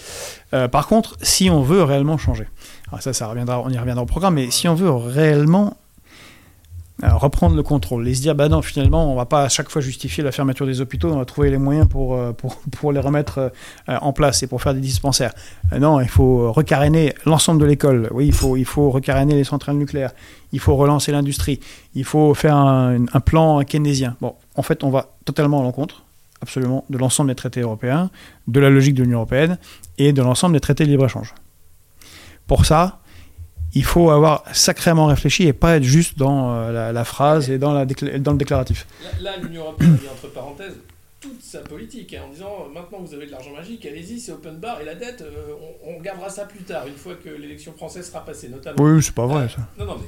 Euh, 0.55 0.68
par 0.68 0.87
contre, 0.87 1.18
si 1.21 1.51
on 1.51 1.61
veut 1.61 1.83
réellement 1.83 2.16
changer, 2.16 2.47
alors 2.90 3.03
ça, 3.03 3.12
ça 3.12 3.27
reviendra, 3.27 3.61
on 3.61 3.68
y 3.68 3.77
reviendra 3.77 4.03
au 4.03 4.07
programme, 4.07 4.37
mais 4.37 4.51
si 4.51 4.66
on 4.68 4.75
veut 4.75 4.90
réellement 4.90 5.77
reprendre 7.02 7.54
le 7.54 7.62
contrôle 7.62 8.08
et 8.08 8.14
se 8.14 8.20
dire, 8.20 8.34
bah 8.34 8.48
non, 8.48 8.61
finalement, 8.61 9.12
on 9.12 9.14
va 9.14 9.24
pas 9.24 9.44
à 9.44 9.48
chaque 9.48 9.70
fois 9.70 9.80
justifier 9.80 10.24
la 10.24 10.32
fermeture 10.32 10.66
des 10.66 10.80
hôpitaux, 10.80 11.12
on 11.12 11.18
va 11.18 11.24
trouver 11.24 11.50
les 11.50 11.58
moyens 11.58 11.87
pour, 11.88 12.16
euh, 12.16 12.32
pour, 12.32 12.56
pour 12.72 12.92
les 12.92 13.00
remettre 13.00 13.52
euh, 13.88 13.98
en 14.00 14.12
place 14.12 14.42
et 14.42 14.46
pour 14.46 14.61
faire 14.62 14.74
des 14.74 14.80
dispensaires. 14.80 15.32
Euh, 15.72 15.78
non, 15.78 16.00
il 16.00 16.08
faut 16.08 16.50
recaréner 16.52 17.14
l'ensemble 17.24 17.61
de 17.61 17.66
l'école, 17.66 18.08
oui, 18.12 18.26
il 18.26 18.34
faut, 18.34 18.56
il 18.56 18.64
faut 18.64 18.90
recaréner 18.90 19.34
les 19.34 19.44
centrales 19.44 19.76
nucléaires, 19.76 20.12
il 20.52 20.58
faut 20.58 20.74
relancer 20.74 21.12
l'industrie, 21.12 21.61
il 21.94 22.04
faut 22.04 22.34
faire 22.34 22.56
un, 22.56 23.06
un 23.12 23.20
plan 23.20 23.62
keynésien. 23.62 24.16
Bon, 24.20 24.34
en 24.56 24.62
fait, 24.62 24.82
on 24.82 24.90
va 24.90 25.11
totalement 25.24 25.61
à 25.61 25.62
l'encontre, 25.62 26.02
absolument, 26.42 26.84
de 26.90 26.98
l'ensemble 26.98 27.30
des 27.30 27.37
traités 27.37 27.61
européens, 27.61 28.11
de 28.48 28.58
la 28.58 28.70
logique 28.70 28.94
de 28.94 29.04
l'Union 29.04 29.18
européenne 29.18 29.58
et 29.98 30.12
de 30.12 30.22
l'ensemble 30.22 30.54
des 30.54 30.61
traités 30.61 30.84
de 30.84 30.90
libre-échange. 30.90 31.34
Pour 32.48 32.64
ça, 32.66 32.98
il 33.74 33.85
faut 33.85 34.11
avoir 34.11 34.42
sacrément 34.54 35.07
réfléchi 35.07 35.44
et 35.46 35.52
pas 35.52 35.76
être 35.76 35.83
juste 35.85 36.18
dans 36.18 36.54
euh, 36.54 36.72
la, 36.72 36.92
la 36.92 37.04
phrase 37.04 37.50
et 37.50 37.59
dans, 37.59 37.72
la 37.74 37.85
décla- 37.87 38.18
dans 38.18 38.33
le 38.33 38.38
déclaratif. 38.38 38.87
Là, 39.20 39.37
l'Union 39.37 39.62
européenne 39.62 39.96
a 39.98 40.02
mis 40.02 40.09
entre 40.09 40.28
parenthèses 40.33 40.74
toute 41.20 41.42
sa 41.42 41.59
politique 41.61 42.14
hein, 42.14 42.22
en 42.26 42.33
disant 42.33 42.52
euh, 42.68 42.72
maintenant 42.72 42.98
vous 43.00 43.12
avez 43.12 43.26
de 43.26 43.33
l'argent 43.33 43.50
magique, 43.52 43.85
allez-y, 43.85 44.20
c'est 44.20 44.33
open 44.33 44.57
bar 44.59 44.81
et 44.81 44.85
la 44.85 44.94
dette, 44.94 45.20
euh, 45.22 45.52
on, 45.85 45.96
on 45.96 46.00
gardera 46.00 46.31
ça 46.31 46.44
plus 46.44 46.62
tard, 46.64 46.87
une 46.87 46.94
fois 46.96 47.14
que 47.16 47.28
l'élection 47.28 47.72
française 47.72 48.07
sera 48.09 48.24
passée, 48.24 48.48
notamment. 48.48 48.81
Oui, 48.83 49.02
c'est 49.02 49.14
pas 49.14 49.26
vrai 49.26 49.48
ça. 49.48 49.66
Non, 49.78 49.85
non, 49.85 49.96
mais 49.98 50.07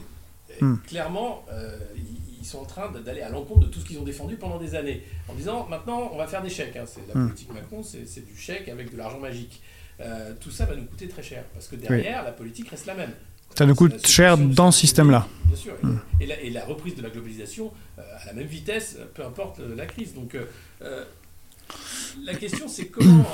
Hmm. 0.60 0.76
clairement, 0.86 1.42
euh, 1.52 1.78
ils, 1.96 2.40
ils 2.42 2.44
sont 2.44 2.58
en 2.58 2.64
train 2.66 2.90
d'aller 2.90 3.22
à 3.22 3.30
l'encontre 3.30 3.60
de 3.60 3.66
tout 3.66 3.80
ce 3.80 3.84
qu'ils 3.86 3.98
ont 3.98 4.02
défendu 4.04 4.36
pendant 4.36 4.58
des 4.58 4.74
années, 4.74 5.02
en 5.28 5.34
disant 5.34 5.66
maintenant 5.70 6.10
on 6.12 6.18
va 6.18 6.26
faire 6.26 6.42
des 6.42 6.50
chèques. 6.50 6.76
hein. 6.76 6.84
C'est 6.86 7.00
la 7.08 7.14
Hmm. 7.18 7.28
politique 7.28 7.54
Macron, 7.54 7.82
c'est 7.82 8.24
du 8.26 8.36
chèque 8.36 8.68
avec 8.68 8.92
de 8.92 8.96
l'argent 8.98 9.18
magique. 9.18 9.62
Tout 10.40 10.50
ça 10.50 10.64
va 10.66 10.74
nous 10.74 10.84
coûter 10.84 11.08
très 11.08 11.22
cher 11.22 11.44
parce 11.54 11.66
que 11.68 11.76
derrière, 11.76 12.22
la 12.24 12.32
politique 12.32 12.68
reste 12.68 12.86
la 12.86 12.94
même. 12.94 13.12
Ça 13.56 13.66
nous 13.66 13.74
coûte 13.74 14.06
cher 14.06 14.38
dans 14.38 14.70
ce 14.70 14.80
système-là. 14.80 15.26
Bien 15.46 15.56
sûr. 15.56 15.72
Et- 15.82 15.86
Hmm. 15.86 15.98
Et, 16.20 16.26
la, 16.26 16.40
et 16.40 16.50
la 16.50 16.64
reprise 16.66 16.94
de 16.96 17.02
la 17.02 17.08
globalisation 17.10 17.72
euh, 17.98 18.02
à 18.22 18.26
la 18.26 18.32
même 18.34 18.46
vitesse, 18.46 18.96
euh, 18.98 19.06
peu 19.14 19.24
importe 19.24 19.58
la 19.76 19.86
crise. 19.86 20.14
Donc 20.14 20.34
euh, 20.34 21.04
la 22.24 22.34
question 22.34 22.68
c'est 22.68 22.86
comment 22.88 23.26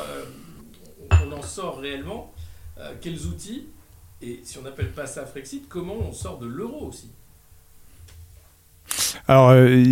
on 1.11 1.33
en 1.33 1.42
sort 1.42 1.79
réellement, 1.81 2.33
quels 3.00 3.26
outils, 3.26 3.66
et 4.22 4.40
si 4.44 4.59
on 4.59 4.62
n'appelle 4.62 4.90
pas 4.92 5.07
ça 5.07 5.24
Frexit, 5.26 5.68
comment 5.68 5.94
on 5.94 6.12
sort 6.12 6.38
de 6.38 6.46
l'euro 6.46 6.87
aussi? 6.88 7.09
Alors, 9.29 9.50
euh, 9.50 9.83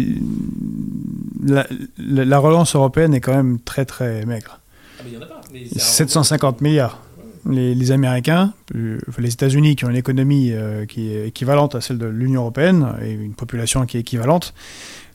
la, 1.45 1.67
la- 1.99 2.25
la 2.25 2.39
relance 2.39 2.75
européenne 2.77 3.15
est 3.15 3.21
quand 3.21 3.35
même 3.35 3.59
très 3.61 3.85
très 3.85 4.25
maigre. 4.27 4.61
Ah 4.99 5.03
mais 5.05 5.11
il 5.11 5.17
n'y 5.19 5.23
en 5.23 5.27
a 5.27 5.29
pas. 5.29 5.41
Mais 5.53 5.65
c'est 5.67 5.77
un 5.77 5.85
750 5.85 6.61
milliards. 6.61 7.03
Les, 7.51 7.93
Américains, 7.93 8.53
euh, 8.75 8.99
les 9.19 9.33
États-Unis 9.33 9.77
qui 9.77 9.85
ont 9.85 9.91
une 9.91 9.97
économie 9.97 10.53
euh, 10.53 10.87
qui 10.87 11.13
est 11.13 11.29
équivalente 11.29 11.75
à 11.75 11.81
celle 11.81 11.99
de 11.99 12.07
l'Union 12.07 12.43
européenne 12.43 12.95
et 13.03 13.13
une 13.13 13.35
population 13.35 13.85
qui 13.87 13.97
est 13.97 14.01
équivalente. 14.01 14.55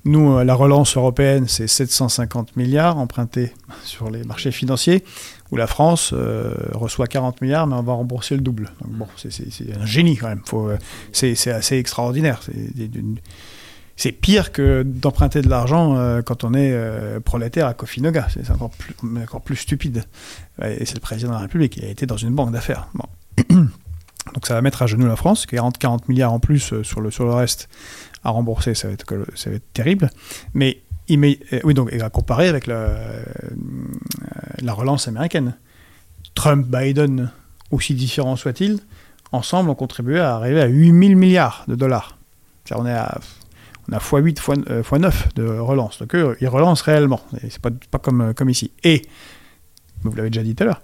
Nous, 0.05 0.31
euh, 0.37 0.43
la 0.43 0.53
relance 0.53 0.95
européenne, 0.95 1.45
c'est 1.47 1.67
750 1.67 2.55
milliards 2.55 2.97
empruntés 2.97 3.53
sur 3.83 4.09
les 4.09 4.23
marchés 4.23 4.51
financiers, 4.51 5.03
où 5.51 5.57
la 5.57 5.67
France 5.67 6.13
reçoit 6.73 7.07
40 7.07 7.41
milliards, 7.41 7.65
mais 7.65 7.73
on 7.75 7.81
va 7.81 7.93
rembourser 7.93 8.35
le 8.35 8.41
double. 8.41 8.69
Donc 8.81 8.91
bon, 8.91 9.07
c'est- 9.17 9.31
un 9.75 9.85
génie 9.85 10.15
quand 10.15 10.27
même. 10.27 10.43
C'est 11.11 11.47
assez 11.51 11.77
extraordinaire. 11.77 12.41
C'est 13.99 14.13
pire 14.13 14.53
que 14.53 14.81
d'emprunter 14.83 15.41
de 15.41 15.49
l'argent 15.49 15.97
euh, 15.97 16.21
quand 16.21 16.45
on 16.45 16.53
est 16.53 16.71
euh, 16.71 17.19
prolétaire 17.19 17.67
à 17.67 17.73
Kofinoga. 17.73 18.27
C'est 18.29 18.49
encore 18.49 18.71
plus, 19.41 19.57
stupide. 19.57 20.05
Et 20.63 20.85
c'est 20.85 20.95
le 20.95 21.01
président 21.01 21.31
de 21.31 21.33
la 21.33 21.41
République. 21.41 21.75
Il 21.75 21.83
a 21.83 21.89
été 21.89 22.05
dans 22.05 22.15
une 22.15 22.33
banque 22.33 22.53
d'affaires. 22.53 22.87
Donc 23.49 24.47
ça 24.47 24.53
va 24.53 24.61
mettre 24.61 24.83
à 24.83 24.87
genoux 24.87 25.05
la 25.05 25.17
France. 25.17 25.45
40, 25.47 25.77
40 25.77 26.07
milliards 26.07 26.31
en 26.31 26.39
plus 26.39 26.71
euh, 26.71 26.81
sur 26.81 27.01
le, 27.01 27.11
sur 27.11 27.25
le 27.25 27.33
reste 27.33 27.67
à 28.23 28.29
rembourser, 28.29 28.73
ça 28.73 28.87
va 28.87 28.93
être, 28.93 29.05
terrible. 29.73 30.09
Mais 30.53 30.81
euh, 31.11 31.59
oui, 31.65 31.73
donc, 31.73 31.91
à 31.91 32.09
comparer 32.09 32.47
avec 32.47 32.67
la, 32.67 32.95
la 34.59 34.73
relance 34.73 35.09
américaine. 35.09 35.57
Trump, 36.35 36.65
Biden, 36.65 37.31
aussi 37.69 37.95
différents 37.95 38.37
soient-ils, 38.37 38.79
ensemble 39.33 39.69
ont 39.69 39.75
contribué 39.75 40.21
à 40.21 40.35
arriver 40.35 40.61
à 40.61 40.67
8000 40.67 41.17
milliards 41.17 41.65
de 41.67 41.75
dollars. 41.75 42.17
C'est-à-dire, 42.63 42.85
on 42.85 42.87
est 42.87 42.93
à 42.93 43.19
on 43.89 43.95
a 43.95 43.99
x8, 43.99 44.39
x9 44.83 45.13
de 45.35 45.45
relance. 45.45 45.99
Donc 45.99 46.15
ils 46.41 46.47
relancent 46.47 46.81
réellement. 46.81 47.21
C'est 47.41 47.59
pas, 47.59 47.69
pas 47.91 47.99
comme, 47.99 48.21
euh, 48.21 48.33
comme 48.33 48.49
ici. 48.49 48.71
Et, 48.83 49.03
vous 50.03 50.15
l'avez 50.15 50.29
déjà 50.29 50.43
dit 50.43 50.55
tout 50.55 50.63
à 50.63 50.67
l'heure, 50.67 50.81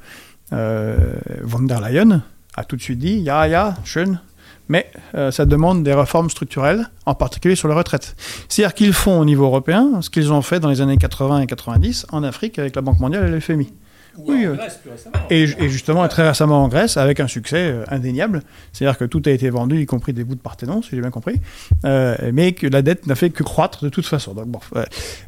euh, 0.53 1.13
von 1.41 1.61
der 1.61 1.81
Leyen 1.81 2.21
a 2.55 2.63
tout 2.63 2.75
de 2.75 2.81
suite 2.81 2.99
dit, 2.99 3.19
ya, 3.19 3.47
ya, 3.47 3.75
schön, 3.83 4.19
mais 4.67 4.89
euh, 5.15 5.31
ça 5.31 5.45
demande 5.45 5.83
des 5.83 5.93
réformes 5.93 6.29
structurelles, 6.29 6.89
en 7.05 7.15
particulier 7.15 7.55
sur 7.55 7.67
les 7.67 7.73
retraites. 7.73 8.15
C'est-à-dire 8.49 8.73
qu'ils 8.73 8.93
font 8.93 9.19
au 9.19 9.25
niveau 9.25 9.45
européen 9.45 10.01
ce 10.01 10.09
qu'ils 10.09 10.31
ont 10.31 10.41
fait 10.41 10.59
dans 10.59 10.69
les 10.69 10.81
années 10.81 10.97
80 10.97 11.41
et 11.41 11.47
90 11.47 12.07
en 12.11 12.23
Afrique 12.23 12.59
avec 12.59 12.75
la 12.75 12.81
Banque 12.81 12.99
mondiale 12.99 13.27
et 13.27 13.31
le 13.31 13.39
FMI. 13.39 13.73
Ou 14.17 14.31
Oui, 14.31 14.47
en 14.47 14.51
euh, 14.51 14.55
Grèce, 14.55 14.77
plus 14.77 14.91
récemment. 14.91 15.15
Et, 15.29 15.43
et 15.43 15.69
justement, 15.69 16.07
très 16.07 16.27
récemment 16.27 16.63
en 16.63 16.67
Grèce, 16.67 16.97
avec 16.97 17.19
un 17.19 17.27
succès 17.27 17.71
euh, 17.71 17.83
indéniable. 17.89 18.41
C'est-à-dire 18.73 18.97
que 18.97 19.05
tout 19.05 19.21
a 19.25 19.31
été 19.31 19.49
vendu, 19.49 19.81
y 19.81 19.85
compris 19.85 20.13
des 20.13 20.23
bouts 20.23 20.35
de 20.35 20.39
Parthénon, 20.39 20.81
si 20.81 20.91
j'ai 20.91 21.01
bien 21.01 21.11
compris. 21.11 21.39
Euh, 21.85 22.15
mais 22.33 22.53
que 22.53 22.67
la 22.67 22.81
dette 22.81 23.07
n'a 23.07 23.15
fait 23.15 23.29
que 23.29 23.43
croître 23.43 23.83
de 23.83 23.89
toute 23.89 24.05
façon. 24.05 24.33
Donc, 24.33 24.47
bon. 24.47 24.59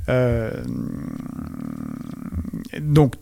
Euh, 0.10 0.52
donc 2.80 3.15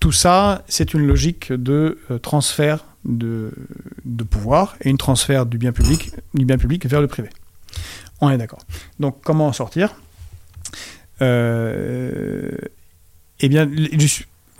tout 0.00 0.12
ça, 0.12 0.64
c'est 0.66 0.94
une 0.94 1.06
logique 1.06 1.52
de 1.52 1.98
transfert 2.22 2.84
de, 3.04 3.52
de 4.04 4.24
pouvoir 4.24 4.76
et 4.80 4.90
une 4.90 4.98
transfert 4.98 5.46
du 5.46 5.58
bien 5.58 5.72
public, 5.72 6.12
du 6.34 6.44
bien 6.44 6.58
public 6.58 6.86
vers 6.86 7.00
le 7.00 7.06
privé. 7.06 7.28
On 8.20 8.30
est 8.30 8.38
d'accord. 8.38 8.60
Donc, 8.98 9.20
comment 9.22 9.46
en 9.46 9.52
sortir? 9.52 9.94
Euh, 11.22 12.50
Eh 13.40 13.48
bien, 13.48 13.66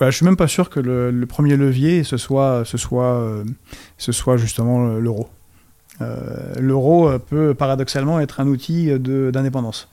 voilà, 0.01 0.13
je 0.13 0.17
suis 0.17 0.25
même 0.25 0.37
pas 0.39 0.49
sûr 0.49 0.71
que 0.71 0.81
le, 0.81 1.27
premier 1.27 1.59
levier 1.59 2.05
ce 2.05 2.17
soit, 2.17 2.65
euh, 2.65 3.45
justement 4.39 4.95
l'euro. 4.97 5.29
Euh, 6.01 6.55
l'euro 6.59 7.07
euh, 7.07 7.19
peut 7.19 7.53
paradoxalement 7.53 8.19
être 8.19 8.41
un 8.41 8.47
outil 8.47 8.91
d'indépendance. 8.99 9.89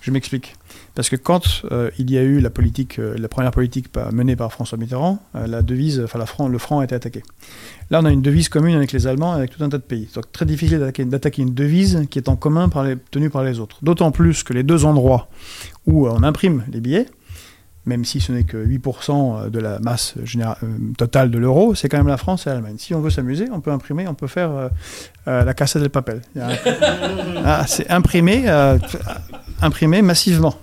Je 0.00 0.12
m'explique. 0.12 0.54
Parce 0.94 1.10
que 1.10 1.16
quand 1.16 1.62
il 1.98 2.10
y 2.10 2.16
a 2.16 2.22
eu 2.22 2.40
la 2.40 2.48
politique, 2.48 2.96
la 2.96 3.28
première 3.28 3.50
politique 3.50 3.88
menée 4.12 4.34
par 4.34 4.50
François 4.50 4.78
Mitterrand, 4.78 5.22
la 5.34 5.60
devise, 5.60 6.00
le 6.00 6.58
franc 6.58 6.80
a 6.80 6.84
été 6.84 6.94
attaqué. 6.94 7.22
Là, 7.90 8.00
on 8.00 8.06
a 8.06 8.10
une 8.10 8.22
devise 8.22 8.48
commune 8.48 8.76
avec 8.76 8.92
les 8.92 9.06
Allemands, 9.06 9.32
avec 9.32 9.50
tout 9.50 9.62
un 9.62 9.68
tas 9.68 9.78
de 9.78 9.82
pays. 9.82 10.08
Donc 10.14 10.32
très 10.32 10.46
difficile 10.46 10.78
d'attaquer- 10.78 11.42
une 11.42 11.54
devise 11.54 12.06
qui 12.10 12.18
est 12.18 12.30
en 12.30 12.36
commun 12.36 12.70
tenue 13.10 13.28
par 13.28 13.44
les 13.44 13.60
autres. 13.60 13.76
D'autant 13.82 14.10
plus 14.10 14.42
que 14.42 14.54
les 14.54 14.62
deux 14.62 14.86
endroits 14.86 15.28
où 15.86 16.08
on 16.08 16.22
imprime 16.22 16.64
les 16.72 16.80
billets, 16.80 17.06
même 17.86 18.04
si 18.04 18.20
ce 18.20 18.32
n'est 18.32 18.44
que 18.44 18.56
8% 18.56 19.48
de 19.50 19.58
la 19.58 19.78
masse 19.78 20.14
euh, 20.16 20.66
totale 20.98 21.30
de 21.30 21.38
l'euro, 21.38 21.74
c'est 21.74 21.88
quand 21.88 21.96
même 21.98 22.08
la 22.08 22.18
France 22.18 22.46
et 22.46 22.50
l'Allemagne. 22.50 22.76
Si 22.78 22.94
on 22.94 23.00
veut 23.00 23.10
s'amuser, 23.10 23.48
on 23.52 23.60
peut 23.60 23.72
imprimer, 23.72 24.06
on 24.06 24.14
peut 24.14 24.26
faire 24.26 24.50
euh, 24.50 24.68
euh, 25.28 25.44
la 25.44 25.54
Casa 25.54 25.80
del 25.80 25.90
Papel. 25.90 26.22
Ah, 27.42 27.64
c'est 27.66 27.90
imprimer, 27.90 28.44
euh, 28.46 28.78
massivement. 30.02 30.54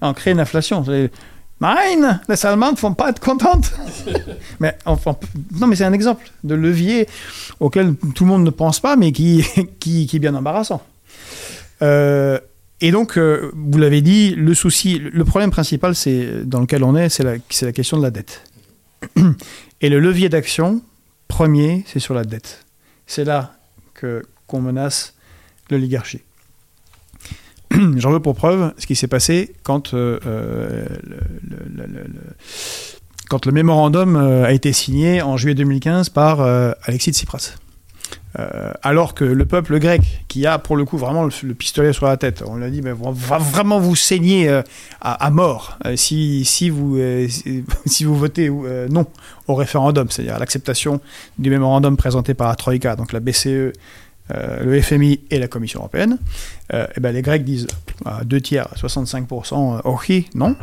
On 0.00 0.14
crée 0.14 0.32
une 0.32 0.40
inflation. 0.40 0.82
Nein, 1.60 2.20
les 2.28 2.46
Allemands 2.46 2.72
ne 2.72 2.76
vont 2.76 2.94
pas 2.94 3.10
être 3.10 3.20
contentes. 3.20 3.72
mais 4.60 4.76
enfin, 4.84 5.16
non, 5.60 5.68
mais 5.68 5.76
c'est 5.76 5.84
un 5.84 5.92
exemple 5.92 6.28
de 6.42 6.54
levier 6.54 7.06
auquel 7.60 7.94
tout 8.14 8.24
le 8.24 8.30
monde 8.30 8.44
ne 8.44 8.50
pense 8.50 8.80
pas, 8.80 8.96
mais 8.96 9.12
qui, 9.12 9.44
est 9.86 10.18
bien 10.18 10.34
embarrassant. 10.34 10.82
Euh, 11.82 12.40
et 12.82 12.90
donc, 12.90 13.16
euh, 13.16 13.52
vous 13.54 13.78
l'avez 13.78 14.02
dit, 14.02 14.34
le 14.34 14.54
souci, 14.54 14.98
le 14.98 15.24
problème 15.24 15.52
principal, 15.52 15.94
dans 16.44 16.60
lequel 16.60 16.82
on 16.82 16.96
est, 16.96 17.08
c'est 17.08 17.22
la, 17.22 17.34
c'est 17.48 17.64
la 17.64 17.70
question 17.70 17.96
de 17.96 18.02
la 18.02 18.10
dette. 18.10 18.42
Et 19.80 19.88
le 19.88 20.00
levier 20.00 20.28
d'action 20.28 20.82
premier, 21.28 21.84
c'est 21.86 22.00
sur 22.00 22.12
la 22.12 22.24
dette. 22.24 22.66
C'est 23.06 23.24
là 23.24 23.54
que 23.94 24.22
qu'on 24.48 24.60
menace 24.60 25.14
l'oligarchie. 25.70 26.22
J'en 27.96 28.10
veux 28.10 28.20
pour 28.20 28.34
preuve 28.34 28.74
ce 28.78 28.86
qui 28.88 28.96
s'est 28.96 29.06
passé 29.06 29.54
quand, 29.62 29.94
euh, 29.94 30.18
euh, 30.26 30.84
le, 31.44 32.04
quand 33.28 33.46
le 33.46 33.52
mémorandum 33.52 34.16
a 34.16 34.52
été 34.52 34.72
signé 34.72 35.22
en 35.22 35.36
juillet 35.36 35.54
2015 35.54 36.08
par 36.08 36.40
Alexis 36.40 37.12
Tsipras. 37.12 37.54
Euh, 38.38 38.72
alors 38.82 39.14
que 39.14 39.24
le 39.24 39.44
peuple 39.44 39.78
grec, 39.78 40.24
qui 40.28 40.46
a 40.46 40.58
pour 40.58 40.76
le 40.76 40.84
coup 40.84 40.96
vraiment 40.96 41.24
le, 41.24 41.30
le 41.42 41.54
pistolet 41.54 41.92
sur 41.92 42.06
la 42.06 42.16
tête, 42.16 42.42
on 42.46 42.56
l'a 42.56 42.70
dit, 42.70 42.80
mais 42.80 42.92
on 42.92 43.12
va 43.12 43.38
vraiment 43.38 43.78
vous 43.78 43.94
saigner 43.94 44.48
euh, 44.48 44.62
à, 45.00 45.30
mort 45.30 45.78
euh, 45.84 45.96
si, 45.96 46.70
vous, 46.70 46.96
votez 48.16 48.50
non 48.90 49.06
au 49.48 49.54
référendum, 49.54 50.08
c'est-à-dire 50.10 50.38
l'acceptation 50.38 51.00
du 51.38 51.50
mémorandum 51.50 51.96
présenté 51.96 52.32
par 52.34 52.48
la 52.48 52.56
Troïka, 52.56 52.96
donc 52.96 53.12
la 53.12 53.20
BCE, 53.20 53.72
le 54.30 54.80
FMI 54.80 55.20
et 55.30 55.38
la 55.38 55.48
Commission 55.48 55.80
européenne. 55.80 56.18
Et 56.72 57.00
ben 57.00 57.12
les 57.12 57.20
Grecs 57.20 57.44
disent 57.44 57.66
à 58.06 58.24
deux 58.24 58.40
tiers, 58.40 58.68
65%, 58.76 59.76
euh, 59.76 59.80
ok, 59.84 60.12
non. 60.34 60.56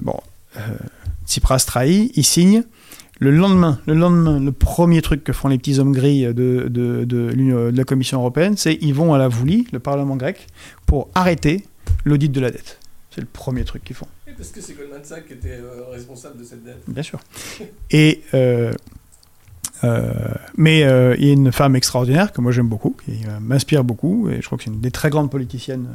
Bon, 0.00 0.18
Tsipras 1.26 1.64
trahit, 1.66 2.10
il 2.16 2.24
signe. 2.24 2.64
Le 3.22 3.30
lendemain, 3.30 3.78
le 3.86 3.94
lendemain, 3.94 4.40
le 4.40 4.50
premier 4.50 5.00
truc 5.00 5.22
que 5.22 5.32
font 5.32 5.46
les 5.46 5.56
petits 5.56 5.78
hommes 5.78 5.92
gris 5.92 6.24
de, 6.24 6.66
de, 6.68 7.04
de 7.04 7.28
l'Union- 7.32 7.70
de 7.70 7.76
la 7.76 7.84
Commission 7.84 8.18
européenne, 8.18 8.56
c'est 8.56 8.76
ils 8.80 8.94
vont 8.94 9.14
à 9.14 9.18
la 9.18 9.28
Voulie, 9.28 9.68
le 9.72 9.78
Parlement 9.78 10.16
grec, 10.16 10.48
pour 10.86 11.08
arrêter 11.14 11.64
l'audit 12.04 12.30
de 12.32 12.40
la 12.40 12.50
dette. 12.50 12.80
C'est 13.10 13.20
le 13.20 13.28
premier 13.32 13.62
truc 13.64 13.84
qu'ils 13.84 13.94
font. 13.94 14.08
Et 14.26 14.32
Parce 14.32 14.48
que 14.48 14.60
c'est 14.60 14.74
Goldman 14.76 15.04
Sachs 15.04 15.28
qui 15.28 15.34
était 15.34 15.50
euh, 15.60 15.84
responsable 15.92 16.36
de 16.40 16.42
cette 16.44 16.64
dette. 16.64 16.82
Bien 16.88 17.04
sûr. 17.04 17.20
Et 17.92 18.22
euh, 18.34 18.72
euh, 19.84 20.12
mais 20.56 20.82
euh, 20.82 21.14
il 21.16 21.26
y 21.26 21.30
a 21.30 21.32
une 21.32 21.52
femme 21.52 21.76
extraordinaire 21.76 22.32
que 22.32 22.40
moi 22.40 22.50
j'aime 22.50 22.68
beaucoup, 22.68 22.96
qui 23.04 23.12
euh, 23.28 23.38
m'inspire 23.40 23.84
beaucoup, 23.84 24.30
et 24.30 24.40
je 24.40 24.46
crois 24.46 24.58
que 24.58 24.64
c'est 24.64 24.70
une 24.70 24.80
des 24.80 24.90
très 24.90 25.10
grandes 25.10 25.30
politiciennes 25.30 25.86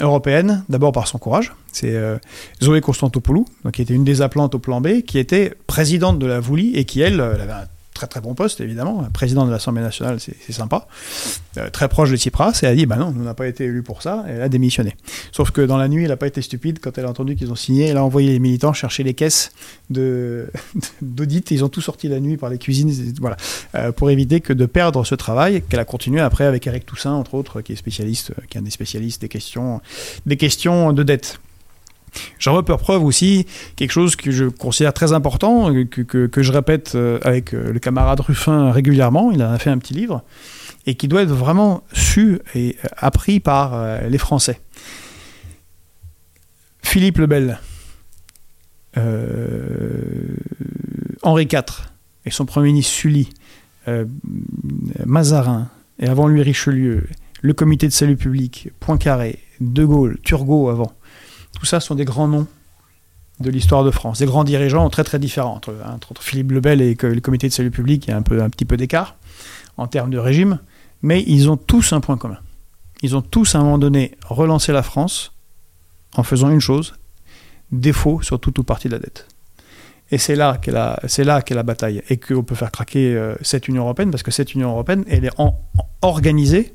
euh, 0.00 0.04
européennes, 0.04 0.64
d'abord 0.68 0.92
par 0.92 1.06
son 1.06 1.18
courage. 1.18 1.52
C'est 1.72 1.94
euh, 1.94 2.18
Zoé 2.62 2.80
Constantopoulou, 2.80 3.46
donc, 3.64 3.74
qui 3.74 3.82
était 3.82 3.94
une 3.94 4.04
des 4.04 4.22
appelantes 4.22 4.54
au 4.54 4.58
plan 4.58 4.80
B, 4.80 5.02
qui 5.02 5.18
était 5.18 5.54
présidente 5.66 6.18
de 6.18 6.26
la 6.26 6.40
Voulie 6.40 6.74
et 6.74 6.84
qui, 6.84 7.00
elle, 7.00 7.14
elle 7.14 7.40
avait 7.40 7.52
un 7.52 7.66
très 7.96 8.06
très 8.06 8.20
bon 8.20 8.34
poste 8.34 8.60
évidemment, 8.60 9.04
président 9.12 9.46
de 9.46 9.50
l'Assemblée 9.50 9.82
nationale, 9.82 10.18
c'est 10.20 10.52
sympa, 10.52 10.86
Euh, 11.58 11.70
très 11.70 11.88
proche 11.88 12.10
de 12.10 12.16
Tsipras, 12.16 12.60
et 12.62 12.66
a 12.66 12.74
dit 12.74 12.84
bah 12.84 12.96
non, 12.96 13.14
on 13.16 13.22
n'a 13.22 13.32
pas 13.32 13.46
été 13.46 13.64
élu 13.64 13.82
pour 13.82 14.02
ça, 14.02 14.24
et 14.28 14.32
elle 14.32 14.42
a 14.42 14.48
démissionné. 14.48 14.94
Sauf 15.32 15.52
que 15.52 15.62
dans 15.62 15.78
la 15.78 15.88
nuit, 15.88 16.02
elle 16.02 16.10
n'a 16.10 16.16
pas 16.16 16.26
été 16.26 16.42
stupide 16.42 16.80
quand 16.80 16.98
elle 16.98 17.06
a 17.06 17.08
entendu 17.08 17.34
qu'ils 17.34 17.50
ont 17.50 17.56
signé, 17.56 17.86
elle 17.86 17.96
a 17.96 18.04
envoyé 18.04 18.30
les 18.30 18.38
militants 18.38 18.74
chercher 18.74 19.02
les 19.02 19.14
caisses 19.14 19.52
d'audit, 19.90 21.50
ils 21.50 21.64
ont 21.64 21.68
tout 21.68 21.80
sorti 21.80 22.08
la 22.08 22.20
nuit 22.20 22.36
par 22.36 22.50
les 22.50 22.58
cuisines, 22.58 22.92
voilà, 23.20 23.36
euh, 23.74 23.92
pour 23.92 24.10
éviter 24.10 24.40
que 24.40 24.52
de 24.52 24.66
perdre 24.66 25.04
ce 25.04 25.14
travail 25.14 25.62
qu'elle 25.62 25.80
a 25.80 25.84
continué 25.84 26.20
après 26.20 26.44
avec 26.44 26.66
Eric 26.66 26.84
Toussaint 26.84 27.12
entre 27.12 27.34
autres, 27.34 27.62
qui 27.62 27.72
est 27.72 27.76
spécialiste, 27.76 28.32
euh, 28.32 28.42
qui 28.50 28.58
est 28.58 28.60
un 28.60 28.64
des 28.64 28.70
spécialistes 28.70 29.22
des 29.22 29.28
questions, 29.28 29.80
des 30.26 30.36
questions 30.36 30.92
de 30.92 31.02
dette. 31.02 31.40
J'en 32.38 32.54
veux 32.56 32.62
pour 32.62 32.78
preuve 32.78 33.04
aussi 33.04 33.46
quelque 33.76 33.90
chose 33.90 34.16
que 34.16 34.30
je 34.30 34.46
considère 34.46 34.92
très 34.92 35.12
important, 35.12 35.72
euh, 35.72 35.84
que, 35.84 36.42
je 36.42 36.52
répète 36.52 36.94
euh, 36.94 37.18
avec 37.22 37.54
euh, 37.54 37.72
le 37.72 37.78
camarade 37.78 38.20
Ruffin 38.20 38.70
régulièrement, 38.72 39.30
il 39.32 39.42
en 39.42 39.50
a 39.50 39.58
fait 39.58 39.70
un 39.70 39.78
petit 39.78 39.94
livre, 39.94 40.22
et 40.86 40.94
qui 40.94 41.08
doit 41.08 41.22
être 41.22 41.32
vraiment 41.32 41.82
su 41.92 42.40
et 42.54 42.76
appris 42.96 43.40
par 43.40 44.00
les 44.08 44.18
Français. 44.18 44.60
Philippe 46.82 47.18
le 47.18 47.26
Bel, 47.26 47.58
Henri 51.22 51.48
IV 51.52 51.62
et 52.24 52.30
son 52.30 52.46
premier 52.46 52.68
ministre 52.68 52.92
Sully, 52.92 53.28
Mazarin, 55.04 55.68
et 55.98 56.06
avant 56.06 56.28
lui 56.28 56.42
Richelieu, 56.42 57.08
le 57.42 57.52
comité 57.52 57.86
de 57.86 57.92
salut 57.92 58.16
public, 58.16 58.70
Poincaré, 58.80 59.40
De 59.60 59.84
Gaulle, 59.84 60.18
Turgot 60.22 60.68
avant, 60.68 60.92
tout 61.58 61.66
ça 61.66 61.80
sont 61.80 61.94
des 61.94 62.04
grands 62.04 62.28
noms 62.28 62.46
de 63.40 63.50
l'histoire 63.50 63.82
de 63.82 63.90
France. 63.90 64.18
Des 64.18 64.26
grands 64.26 64.44
dirigeants 64.44 64.88
très 64.90 65.04
très 65.04 65.18
différents. 65.18 65.54
Entre, 65.54 65.74
entre 65.86 66.22
Philippe 66.22 66.52
Lebel 66.52 66.82
et 66.82 66.96
le 67.00 67.20
comité 67.20 67.48
de 67.48 67.52
salut 67.52 67.70
public, 67.70 68.06
il 68.06 68.10
y 68.10 68.12
a 68.12 68.16
un, 68.16 68.22
peu, 68.22 68.36
petit 68.48 68.64
peu 68.64 68.76
d'écart 68.76 69.16
en 69.76 69.86
termes 69.86 70.10
de 70.10 70.18
régime, 70.18 70.58
mais 71.02 71.22
ils 71.26 71.50
ont 71.50 71.56
tous 71.56 71.92
un 71.92 72.00
point 72.00 72.16
commun. 72.16 72.38
Ils 73.02 73.16
ont 73.16 73.22
tous 73.22 73.54
à 73.54 73.58
un 73.58 73.62
moment 73.62 73.78
donné 73.78 74.12
relancé 74.26 74.72
la 74.72 74.82
France 74.82 75.32
en 76.14 76.22
faisant 76.22 76.50
une 76.50 76.60
chose, 76.60 76.94
défaut 77.72 78.22
sur 78.22 78.40
toute 78.40 78.58
ou 78.58 78.64
partie 78.64 78.88
de 78.88 78.94
la 78.94 78.98
dette. 78.98 79.26
Et 80.10 80.18
c'est 80.18 80.36
là 80.36 80.56
qu'est 80.60 80.70
la, 80.70 81.00
c'est 81.08 81.24
là 81.24 81.42
qu'est 81.42 81.54
la 81.54 81.62
bataille 81.62 82.02
et 82.08 82.16
qu'on 82.16 82.42
peut 82.42 82.54
faire 82.54 82.70
craquer 82.70 83.14
euh, 83.14 83.34
cette 83.42 83.68
Union 83.68 83.82
européenne 83.82 84.10
parce 84.10 84.22
que 84.22 84.30
cette 84.30 84.54
Union 84.54 84.70
européenne, 84.70 85.04
elle 85.08 85.24
est 85.24 85.32
organisée 86.00 86.74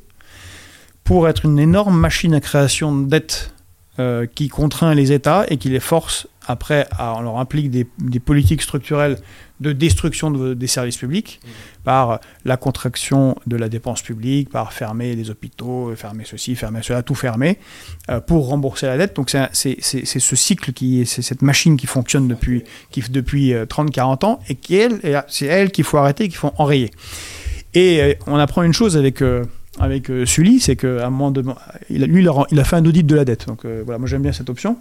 pour 1.04 1.28
être 1.30 1.46
une 1.46 1.58
énorme 1.58 1.98
machine 1.98 2.34
à 2.34 2.42
création 2.42 2.96
de 2.96 3.08
dettes 3.08 3.54
euh, 4.00 4.26
qui 4.26 4.48
contraint 4.48 4.96
les 4.96 5.12
États 5.12 5.44
et 5.50 5.58
qui 5.58 5.68
les 5.68 5.82
force 5.82 6.26
après, 6.48 6.88
à, 6.98 7.14
on 7.18 7.22
leur 7.22 7.38
implique 7.40 7.70
des, 7.70 7.84
politiques 8.20 8.62
structurelles 8.62 9.18
de 9.60 9.74
destruction 9.74 10.32
des 10.32 10.68
services 10.68 10.96
publics 10.96 11.42
par 11.84 12.22
la 12.46 12.56
contraction 12.56 13.36
de 13.48 13.58
la 13.58 13.68
dépense 13.68 14.02
publique, 14.02 14.50
par 14.50 14.72
fermer 14.72 15.14
les 15.14 15.30
hôpitaux, 15.30 15.94
fermer 15.98 16.24
ceci, 16.26 16.56
fermer 16.56 16.82
cela, 16.82 17.04
tout 17.04 17.16
fermer, 17.16 17.60
euh, 18.10 18.22
pour 18.22 18.48
rembourser 18.48 18.88
la 18.88 18.98
dette. 18.98 19.14
Donc 19.18 19.30
c'est 19.30 19.82
ce 19.82 20.36
cycle, 20.38 20.72
qui, 20.72 21.06
c'est 21.06 21.22
cette 21.22 21.42
machine 21.42 21.76
qui 21.76 21.86
fonctionne 21.86 22.30
depuis, 22.30 22.64
qui, 22.92 23.02
depuis 23.02 23.52
30-40 23.54 24.24
euh, 24.24 24.28
ans 24.28 24.40
et 24.48 24.56
qui, 24.56 24.80
c'est 25.28 25.48
elle 25.48 25.70
qu'il 25.70 25.84
faut 25.84 25.98
arrêter, 25.98 26.30
qu'il 26.30 26.38
faut 26.38 26.54
enrayer. 26.58 26.92
Et 27.74 28.18
on 28.26 28.38
apprend 28.38 28.64
une 28.64 28.74
chose 28.74 28.96
avec 28.96 29.22
avec 29.80 30.10
euh, 30.10 30.26
Sully, 30.26 30.60
c'est 30.60 30.76
qu'à 30.76 31.08
un 31.08 31.10
moment 31.10 31.32
a, 31.32 31.78
lui, 31.90 32.28
il 32.52 32.60
a, 32.60 32.64
fait 32.64 32.76
un 32.76 32.86
audit 32.86 33.06
de 33.06 33.16
la 33.16 33.26
dette. 33.26 33.48
Donc 33.48 33.66
euh, 33.66 33.84
voilà, 33.86 34.00
moi 34.00 34.08
j'aime 34.08 34.22
bien 34.22 34.34
cette 34.34 34.50
option. 34.50 34.78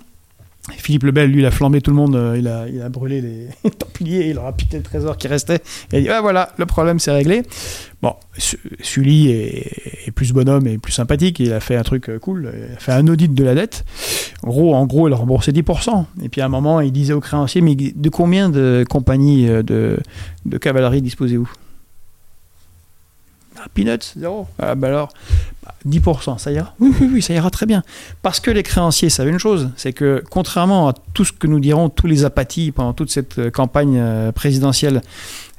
Philippe 0.72 1.04
Lebel, 1.04 1.30
lui, 1.30 1.40
il 1.40 1.46
a 1.46 1.50
flambé 1.50 1.80
tout 1.80 1.90
le 1.90 1.96
monde, 1.96 2.14
euh, 2.14 2.36
il, 2.38 2.46
a, 2.46 2.88
brûlé 2.90 3.20
les 3.64 3.70
Templiers, 3.70 4.28
il 4.28 4.34
leur 4.34 4.46
a 4.46 4.52
piqué 4.52 4.76
le 4.76 4.82
trésor 4.82 5.16
qui 5.16 5.26
restait, 5.26 5.56
et 5.56 5.60
il 5.92 5.96
a 5.96 6.00
dit 6.00 6.08
ah, 6.10 6.20
voilà, 6.20 6.52
le 6.58 6.66
problème 6.66 6.98
c'est 6.98 7.12
réglé. 7.12 7.42
Bon, 8.02 8.14
Sully 8.80 9.30
est, 9.30 10.10
plus 10.14 10.32
bonhomme 10.32 10.66
et 10.66 10.76
plus 10.76 10.92
sympathique, 10.92 11.40
il 11.40 11.52
a 11.52 11.60
fait 11.60 11.76
un 11.76 11.82
truc 11.82 12.10
cool, 12.20 12.52
il 12.54 12.74
a 12.74 12.78
fait 12.78 12.92
un 12.92 13.06
audit 13.08 13.32
de 13.32 13.44
la 13.44 13.54
dette. 13.54 13.84
En 14.42 14.48
gros, 14.48 14.74
en 14.74 14.86
gros 14.86 15.08
il 15.08 15.14
a 15.14 15.16
remboursé 15.16 15.52
10%. 15.52 16.04
Et 16.22 16.28
puis 16.28 16.40
à 16.40 16.46
un 16.46 16.48
moment, 16.48 16.80
il 16.80 16.92
disait 16.92 17.14
aux 17.14 17.20
créanciers 17.20 17.62
mais 17.62 17.74
de 17.74 18.08
combien 18.10 18.50
de 18.50 18.84
compagnies 18.88 19.46
de 19.46 19.98
cavalerie 20.58 21.00
disposez-vous? 21.00 21.50
Ah, 23.62 23.68
peanuts, 23.74 24.14
zéro. 24.16 24.46
Ah, 24.58 24.74
bah 24.74 24.88
alors, 24.88 25.10
10%, 25.86 26.00
bah, 26.02 26.38
ça 26.38 26.50
ira 26.50 26.74
oui, 26.80 26.92
oui, 27.00 27.10
oui, 27.14 27.22
ça 27.22 27.34
ira 27.34 27.50
très 27.50 27.66
bien. 27.66 27.82
Parce 28.22 28.40
que 28.40 28.50
les 28.50 28.62
créanciers 28.62 29.10
savent 29.10 29.28
une 29.28 29.38
chose, 29.38 29.70
c'est 29.76 29.92
que 29.92 30.22
contrairement 30.30 30.88
à 30.88 30.94
tout 31.14 31.24
ce 31.24 31.32
que 31.32 31.46
nous 31.46 31.60
diront 31.60 31.88
tous 31.90 32.06
les 32.06 32.24
apathies 32.24 32.72
pendant 32.72 32.92
toute 32.92 33.10
cette 33.10 33.38
euh, 33.38 33.50
campagne 33.50 33.98
euh, 33.98 34.32
présidentielle 34.32 35.02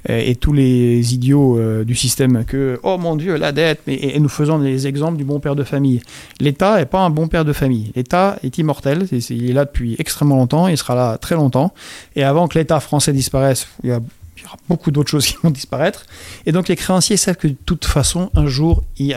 euh, 0.09 0.19
et 0.19 0.35
tous 0.35 0.53
les 0.53 1.13
idiots 1.13 1.59
du 1.83 1.93
système 1.93 2.43
que, 2.45 2.79
oh 2.81 2.97
mon 2.97 3.15
Dieu, 3.15 3.35
la 3.35 3.51
dette, 3.51 3.81
et, 3.85 4.19
nous 4.19 4.29
faisons 4.29 4.57
les 4.57 4.87
exemples 4.87 5.17
du 5.17 5.23
bon 5.23 5.39
père 5.39 5.55
de 5.55 5.63
famille. 5.63 6.01
L'État 6.39 6.77
n'est 6.77 6.85
pas 6.85 7.01
un 7.01 7.11
bon 7.11 7.27
père 7.27 7.45
de 7.45 7.53
famille. 7.53 7.91
L'État 7.95 8.37
est 8.41 8.57
immortel, 8.57 9.07
il 9.11 9.49
est 9.49 9.53
là 9.53 9.65
depuis 9.65 9.95
extrêmement 9.99 10.37
longtemps, 10.37 10.67
il 10.67 10.77
sera 10.77 10.95
là 10.95 11.17
très 11.19 11.35
longtemps. 11.35 11.71
Et 12.15 12.23
avant 12.23 12.47
que 12.47 12.57
l'État 12.57 12.79
français 12.79 13.13
disparaisse, 13.13 13.67
il 13.83 13.89
y 13.89 13.93
a 13.93 13.99
il 14.41 14.45
y 14.45 14.47
aura 14.47 14.57
beaucoup 14.67 14.91
d'autres 14.91 15.09
choses 15.09 15.25
qui 15.27 15.37
vont 15.41 15.51
disparaître. 15.51 16.05
Et 16.45 16.51
donc 16.51 16.67
les 16.67 16.75
créanciers 16.75 17.17
savent 17.17 17.37
que 17.37 17.47
de 17.47 17.55
toute 17.65 17.85
façon, 17.85 18.29
un 18.35 18.47
jour, 18.47 18.83
ils 18.97 19.15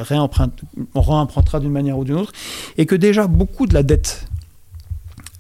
on 0.95 1.01
réempruntera 1.01 1.61
d'une 1.61 1.73
manière 1.73 1.99
ou 1.99 2.05
d'une 2.05 2.17
autre, 2.17 2.33
et 2.77 2.87
que 2.87 2.95
déjà 2.95 3.27
beaucoup 3.27 3.67
de 3.67 3.75
la 3.75 3.83
dette 3.83 4.27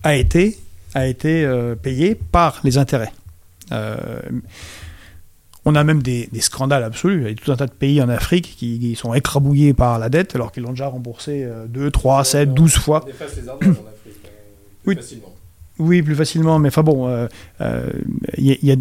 a 0.02 0.16
été, 0.16 0.58
a 0.94 1.06
été 1.06 1.44
euh, 1.44 1.74
payée 1.74 2.14
par 2.14 2.60
les 2.64 2.78
intérêts. 2.78 3.12
Euh, 3.72 4.20
on 5.64 5.74
a 5.74 5.84
même 5.84 6.02
des, 6.02 6.28
scandales 6.40 6.84
absolus. 6.84 7.22
Il 7.22 7.28
y 7.28 7.32
a 7.32 7.34
tout 7.34 7.50
un 7.50 7.56
tas 7.56 7.66
de 7.66 7.72
pays 7.72 8.02
en 8.02 8.10
Afrique 8.10 8.54
qui, 8.58 8.94
sont 8.96 9.14
écrabouillés 9.14 9.72
par 9.72 9.98
la 9.98 10.10
dette 10.10 10.34
alors 10.34 10.52
qu'ils 10.52 10.62
l'ont 10.62 10.70
déjà 10.70 10.88
remboursé 10.88 11.48
2, 11.68 11.90
3, 11.90 12.24
7, 12.24 12.52
12 12.52 12.72
fois. 12.74 13.04
les 13.06 13.48
en 13.48 13.54
Afrique, 13.54 13.70
euh, 14.26 14.28
oui. 14.86 14.96
facilement. 14.96 15.33
Oui, 15.80 16.02
plus 16.02 16.14
facilement, 16.14 16.60
mais 16.60 16.68
enfin 16.68 16.84
bon, 16.84 17.08
euh, 17.08 17.26
euh, 17.60 17.90
y, 18.38 18.70
a, 18.70 18.76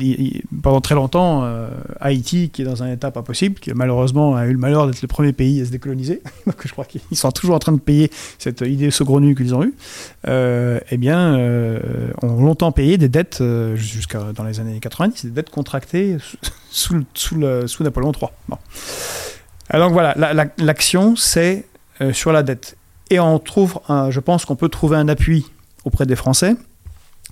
pendant 0.62 0.80
très 0.80 0.94
longtemps, 0.94 1.44
euh, 1.44 1.68
Haïti, 2.00 2.52
qui 2.52 2.62
est 2.62 2.66
dans 2.66 2.84
un 2.84 2.92
état 2.92 3.10
pas 3.10 3.24
possible, 3.24 3.60
qui 3.60 3.74
malheureusement 3.74 4.36
a 4.36 4.46
eu 4.46 4.52
le 4.52 4.60
malheur 4.60 4.86
d'être 4.86 5.02
le 5.02 5.08
premier 5.08 5.34
pays 5.34 5.60
à 5.60 5.66
se 5.66 5.72
décoloniser, 5.72 6.22
donc 6.46 6.58
je 6.64 6.72
crois 6.72 6.86
qu'ils 6.86 7.02
sont 7.14 7.32
toujours 7.32 7.56
en 7.56 7.60
train 7.60 7.72
de 7.72 7.80
payer 7.80 8.12
cette 8.38 8.62
idée 8.62 8.92
saugrenue 8.92 9.34
qu'ils 9.34 9.56
ont 9.56 9.64
eue, 9.64 9.74
eh 10.28 10.98
bien, 10.98 11.36
ont 12.22 12.44
longtemps 12.44 12.72
payé 12.72 13.00
des 13.00 13.10
dettes, 13.10 13.42
jusqu'à 13.74 14.32
dans 14.32 14.44
les 14.44 14.60
années 14.60 14.80
90, 14.80 15.26
des 15.26 15.32
dettes 15.32 15.50
contractées 15.50 16.18
sous, 16.70 17.04
sous, 17.16 17.42
sous 17.66 17.84
Napoléon 17.84 18.12
III. 18.12 18.30
Bon. 18.48 18.58
Alors 19.70 19.88
donc 19.88 19.94
voilà, 19.94 20.14
l'action, 20.60 21.16
c'est 21.16 21.66
sur 22.12 22.32
la 22.32 22.44
dette. 22.44 22.78
Et 23.10 23.20
on 23.20 23.40
trouve, 23.40 23.80
je 23.90 24.20
pense 24.20 24.46
qu'on 24.46 24.56
peut 24.56 24.70
trouver 24.70 24.98
un 24.98 25.08
appui 25.08 25.48
auprès 25.86 26.06
des 26.06 26.16
Français 26.16 26.56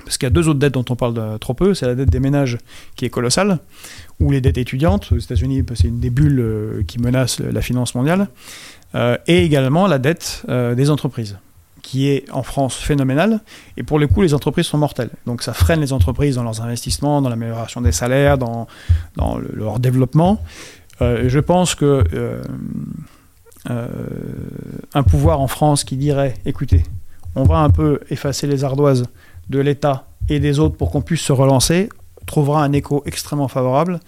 parce 0.04 0.18
qu'il 0.18 0.26
y 0.26 0.32
a 0.32 0.32
deux 0.32 0.48
autres 0.48 0.60
dettes 0.60 0.74
dont 0.74 0.86
on 0.90 0.96
parle 0.96 1.40
trop 1.40 1.54
peu. 1.54 1.74
C'est 1.74 1.86
la 1.86 1.96
dette 1.96 2.10
des 2.10 2.20
ménages 2.20 2.58
qui 2.96 3.06
est 3.06 3.10
colossale, 3.10 3.60
ou 4.20 4.32
les 4.32 4.42
dettes 4.42 4.58
étudiantes. 4.58 5.12
Aux 5.12 5.18
États-Unis, 5.18 5.64
c'est 5.76 5.88
une 5.88 6.00
des 6.00 6.10
bulles 6.10 6.40
euh, 6.40 6.84
qui 6.88 7.00
menace 7.00 7.40
la 7.40 7.62
finance 7.62 7.96
mondiale. 7.96 8.28
Euh, 8.94 9.18
et 9.28 9.44
également 9.44 9.88
la 9.88 10.00
dette 10.00 10.44
euh, 10.50 10.76
des 10.76 10.90
entreprises, 10.90 11.38
qui 11.82 12.10
est 12.10 12.30
en 12.32 12.44
France 12.44 12.76
phénoménale. 12.76 13.40
Et 13.78 13.84
pour 13.84 14.00
le 14.00 14.08
coup, 14.08 14.22
les 14.22 14.34
entreprises 14.34 14.66
sont 14.66 14.78
mortelles. 14.78 15.12
Donc 15.26 15.42
ça 15.44 15.54
freine 15.54 15.80
les 15.80 15.94
entreprises 15.94 16.36
dans 16.36 16.44
leurs 16.44 16.62
investissements, 16.62 17.22
dans 17.22 17.30
l'amélioration 17.30 17.82
des 17.82 17.92
salaires, 17.92 18.38
dans, 18.38 18.68
dans 19.16 19.38
leur 19.38 19.80
développement. 19.80 20.42
je 21.00 21.40
pense 21.40 21.76
que 21.76 22.04
un 24.94 25.04
pouvoir 25.04 25.40
en 25.40 25.48
France 25.48 25.84
qui 25.84 25.96
dirait, 25.96 26.34
écoutez, 26.46 26.84
on 27.36 27.44
va 27.44 27.60
un 27.60 27.70
peu 27.70 28.00
effacer 28.10 28.48
les 28.48 28.64
ardoises 28.64 29.06
de 29.52 29.60
l'État 29.60 30.08
et 30.30 30.40
des 30.40 30.60
autres 30.60 30.76
pour 30.78 30.90
qu'on 30.90 31.02
puisse 31.02 31.22
se 31.22 31.34
relancer 31.34 31.90
trouvera 32.26 32.64
un 32.64 32.72
écho 32.72 33.04
extrêmement 33.06 33.48
favorable 33.48 34.00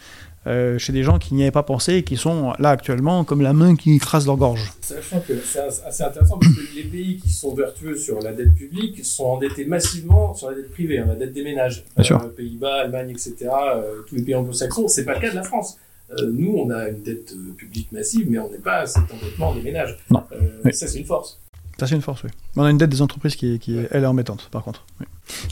euh, 0.46 0.78
chez 0.78 0.92
des 0.92 1.04
gens 1.04 1.20
qui 1.20 1.34
n'y 1.36 1.44
avaient 1.44 1.52
pas 1.52 1.64
pensé 1.64 1.96
et 1.96 2.04
qui 2.04 2.18
sont 2.18 2.54
là 2.60 2.70
actuellement 2.70 3.24
comme 3.24 3.42
la 3.42 3.54
main 3.54 3.76
qui 3.76 3.96
écrase 3.96 4.26
leur 4.26 4.36
gorge. 4.36 4.74
Sachant 4.82 5.22
que 5.22 5.34
c'est 5.40 5.60
assez 5.60 6.04
intéressant 6.04 6.38
parce 6.38 6.54
que 6.54 6.76
les 6.76 6.84
pays 6.84 7.18
qui 7.18 7.30
sont 7.30 7.54
vertueux 7.54 7.96
sur 7.96 8.20
la 8.20 8.34
dette 8.34 8.54
publique 8.54 9.06
sont 9.06 9.26
endettés 9.26 9.66
massivement 9.66 10.34
sur 10.34 10.50
la 10.50 10.58
dette 10.58 10.72
privée, 10.72 11.00
hein, 11.00 11.06
la 11.08 11.16
dette 11.16 11.34
des 11.34 11.44
ménages. 11.44 11.86
Bien 11.96 12.04
sûr. 12.04 12.22
Euh, 12.22 12.28
Pays-Bas, 12.28 12.82
Allemagne, 12.82 13.12
etc., 13.12 13.36
euh, 13.42 14.02
tous 14.08 14.16
les 14.16 14.24
pays 14.24 14.36
anglo-saxons, 14.36 14.88
c'est 14.90 15.06
pas 15.06 15.14
le 15.14 15.22
cas 15.22 15.32
de 15.32 15.36
la 15.36 15.44
France. 15.44 15.78
nous, 16.22 16.56
on 16.58 16.70
a 16.70 16.90
une 16.90 17.02
dette 17.04 17.34
publique 17.58 17.92
massive, 17.92 18.30
mais 18.30 18.38
on 18.38 18.52
n'est 18.52 18.58
pas 18.58 18.80
à 18.80 18.86
cet 18.86 19.04
endettement 19.12 19.56
des 19.56 19.62
ménages. 19.62 19.98
Non. 20.10 20.24
Ça, 20.72 20.88
c'est 20.88 21.00
une 21.00 21.06
force. 21.06 21.40
Ça, 21.80 21.88
c'est 21.88 21.96
une 21.96 22.02
force, 22.02 22.24
oui. 22.24 22.30
On 22.56 22.64
a 22.64 22.70
une 22.70 22.78
dette 22.78 22.92
des 22.92 23.02
entreprises 23.02 23.36
qui, 23.36 23.58
qui 23.58 23.78
elle, 23.92 24.04
est 24.04 24.08
embêtante, 24.08 24.48
par 24.52 24.64
contre. 24.64 24.86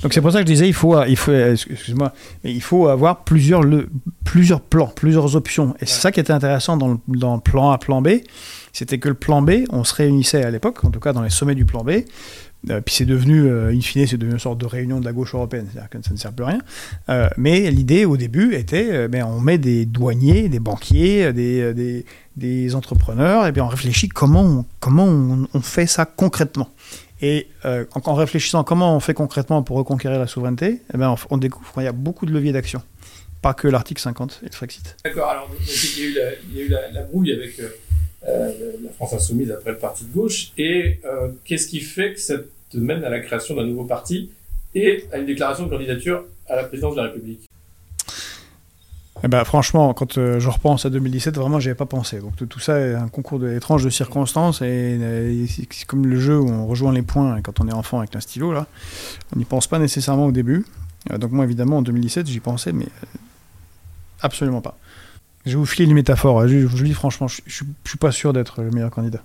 Donc 0.03 0.13
c'est 0.13 0.21
pour 0.21 0.31
ça 0.31 0.39
que 0.39 0.47
je 0.47 0.53
disais, 0.53 0.67
il 0.67 0.73
faut, 0.73 1.01
il 1.05 1.15
faut, 1.15 1.33
excuse-moi, 1.33 2.13
mais 2.43 2.53
il 2.53 2.61
faut 2.61 2.87
avoir 2.87 3.23
plusieurs, 3.23 3.63
le, 3.63 3.89
plusieurs 4.23 4.61
plans, 4.61 4.87
plusieurs 4.87 5.35
options. 5.35 5.75
Et 5.79 5.85
c'est 5.85 5.99
ça 5.99 6.11
qui 6.11 6.19
était 6.19 6.33
intéressant 6.33 6.77
dans 6.77 6.89
le, 6.89 6.97
dans 7.07 7.35
le 7.35 7.41
plan 7.41 7.71
A, 7.71 7.77
plan 7.77 8.01
B, 8.01 8.09
c'était 8.71 8.99
que 8.99 9.09
le 9.09 9.15
plan 9.15 9.41
B, 9.41 9.63
on 9.69 9.83
se 9.83 9.95
réunissait 9.95 10.43
à 10.43 10.51
l'époque, 10.51 10.83
en 10.83 10.91
tout 10.91 10.99
cas 10.99 11.13
dans 11.13 11.21
les 11.21 11.29
sommets 11.29 11.55
du 11.55 11.65
plan 11.65 11.83
B, 11.83 11.91
euh, 12.69 12.79
puis 12.81 12.93
c'est 12.93 13.05
devenu, 13.05 13.47
euh, 13.47 13.73
in 13.73 13.81
fine, 13.81 14.05
c'est 14.05 14.17
devenu 14.17 14.33
une 14.33 14.39
sorte 14.39 14.59
de 14.59 14.65
réunion 14.65 14.99
de 14.99 15.05
la 15.05 15.13
gauche 15.13 15.33
européenne, 15.33 15.67
c'est-à-dire 15.71 15.89
que 15.89 16.01
ça 16.03 16.11
ne 16.11 16.17
sert 16.17 16.31
plus 16.31 16.45
à 16.45 16.49
rien. 16.49 16.61
Euh, 17.09 17.27
mais 17.37 17.71
l'idée 17.71 18.05
au 18.05 18.17
début 18.17 18.53
était, 18.53 19.07
ben, 19.07 19.23
on 19.23 19.39
met 19.39 19.57
des 19.57 19.85
douaniers, 19.85 20.47
des 20.47 20.59
banquiers, 20.59 21.33
des, 21.33 22.05
des, 22.35 22.75
entrepreneurs, 22.75 23.47
et 23.47 23.51
bien 23.51 23.63
on 23.65 23.67
réfléchit 23.67 24.09
comment 24.09 24.43
on, 24.43 24.65
comment 24.79 25.05
on, 25.05 25.61
fait 25.61 25.87
ça 25.87 26.05
concrètement. 26.05 26.69
Et 27.23 27.47
en, 27.63 28.13
réfléchissant 28.13 28.63
comment 28.63 28.95
on 28.95 28.99
fait 28.99 29.13
concrètement 29.13 29.63
pour 29.63 29.77
reconquérir 29.77 30.19
la 30.19 30.27
souveraineté, 30.27 30.81
eh 30.93 30.97
ben, 30.97 31.15
on, 31.29 31.37
découvre 31.37 31.73
qu'il 31.73 31.83
y 31.83 31.87
a 31.87 31.91
beaucoup 31.91 32.25
de 32.25 32.31
leviers 32.31 32.51
d'action. 32.51 32.81
Pas 33.41 33.55
que 33.55 33.67
l'article 33.67 34.01
50 34.01 34.41
et 34.43 34.45
le 34.45 34.51
Frexit. 34.51 34.97
D'accord, 35.03 35.29
alors 35.29 35.49
il 35.59 35.99
y 35.99 36.03
a 36.03 36.31
eu 36.31 36.35
y 36.53 36.61
a 36.61 36.65
eu 36.65 36.69
la, 36.69 37.01
brouille 37.01 37.31
avec 37.31 37.59
la 38.27 38.91
France 38.95 39.13
insoumise 39.13 39.51
après 39.51 39.71
le 39.71 39.77
parti 39.77 40.05
de 40.05 40.13
gauche. 40.13 40.51
Et 40.57 40.99
euh, 41.05 41.29
qu'est-ce 41.45 41.67
qui 41.67 41.79
fait 41.79 42.13
que 42.13 42.19
ça 42.19 42.35
te 42.37 42.77
mène 42.77 43.03
à 43.03 43.09
la 43.09 43.19
création 43.19 43.55
d'un 43.55 43.65
nouveau 43.65 43.85
parti 43.85 44.29
et 44.75 45.05
à 45.11 45.17
une 45.17 45.25
déclaration 45.25 45.65
de 45.65 45.69
candidature 45.69 46.25
à 46.47 46.55
la 46.55 46.63
présidence 46.63 46.95
de 46.95 47.01
la 47.01 47.07
République? 47.07 47.47
Eh 49.23 49.27
ben, 49.27 49.43
franchement, 49.43 49.93
quand 49.93 50.17
euh, 50.17 50.39
je 50.39 50.49
repense 50.49 50.85
à 50.85 50.89
2017, 50.89 51.35
vraiment, 51.35 51.59
j'y 51.59 51.69
avais 51.69 51.77
pas 51.77 51.85
pensé. 51.85 52.19
Donc 52.19 52.35
tout 52.35 52.59
ça 52.59 52.79
est 52.79 52.95
un 52.95 53.07
concours 53.07 53.39
d'étranges 53.39 53.83
de 53.83 53.89
circonstances 53.91 54.63
et, 54.63 55.45
c'est 55.47 55.85
comme 55.85 56.07
le 56.07 56.19
jeu 56.19 56.39
où 56.39 56.49
on 56.49 56.65
rejoint 56.65 56.91
les 56.91 57.03
points 57.03 57.39
quand 57.41 57.59
on 57.59 57.67
est 57.67 57.73
enfant 57.73 57.99
avec 57.99 58.15
un 58.15 58.19
stylo 58.19 58.51
là. 58.51 58.65
On 59.35 59.37
n'y 59.37 59.45
pense 59.45 59.67
pas 59.67 59.77
nécessairement 59.77 60.25
au 60.25 60.31
début. 60.31 60.65
donc 61.11 61.31
moi, 61.31 61.45
évidemment, 61.45 61.77
en 61.77 61.81
2017, 61.83 62.27
j'y 62.27 62.39
pensais, 62.39 62.71
mais 62.71 62.87
absolument 64.21 64.61
pas. 64.61 64.75
Je 65.45 65.57
vous 65.57 65.65
filer 65.65 65.87
une 65.87 65.95
métaphore. 65.95 66.47
Je, 66.47 66.57
vous 66.59 66.83
dis 66.83 66.93
franchement, 66.93 67.27
je, 67.27 67.41
ne 67.63 67.69
suis 67.85 67.97
pas 67.97 68.11
sûr 68.11 68.33
d'être 68.33 68.61
le 68.61 68.71
meilleur 68.71 68.91
candidat. 68.91 69.21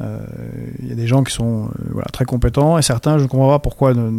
Il 0.00 0.88
y 0.88 0.92
a 0.92 0.94
des 0.94 1.08
gens 1.08 1.24
qui 1.24 1.34
sont 1.34 1.70
voilà, 1.90 2.06
très 2.12 2.24
compétents 2.24 2.78
et 2.78 2.82
certains, 2.82 3.18
je 3.18 3.24
ne 3.24 3.28
comprends 3.28 3.48
pas 3.48 3.58
pourquoi, 3.58 3.94
ne, 3.94 4.10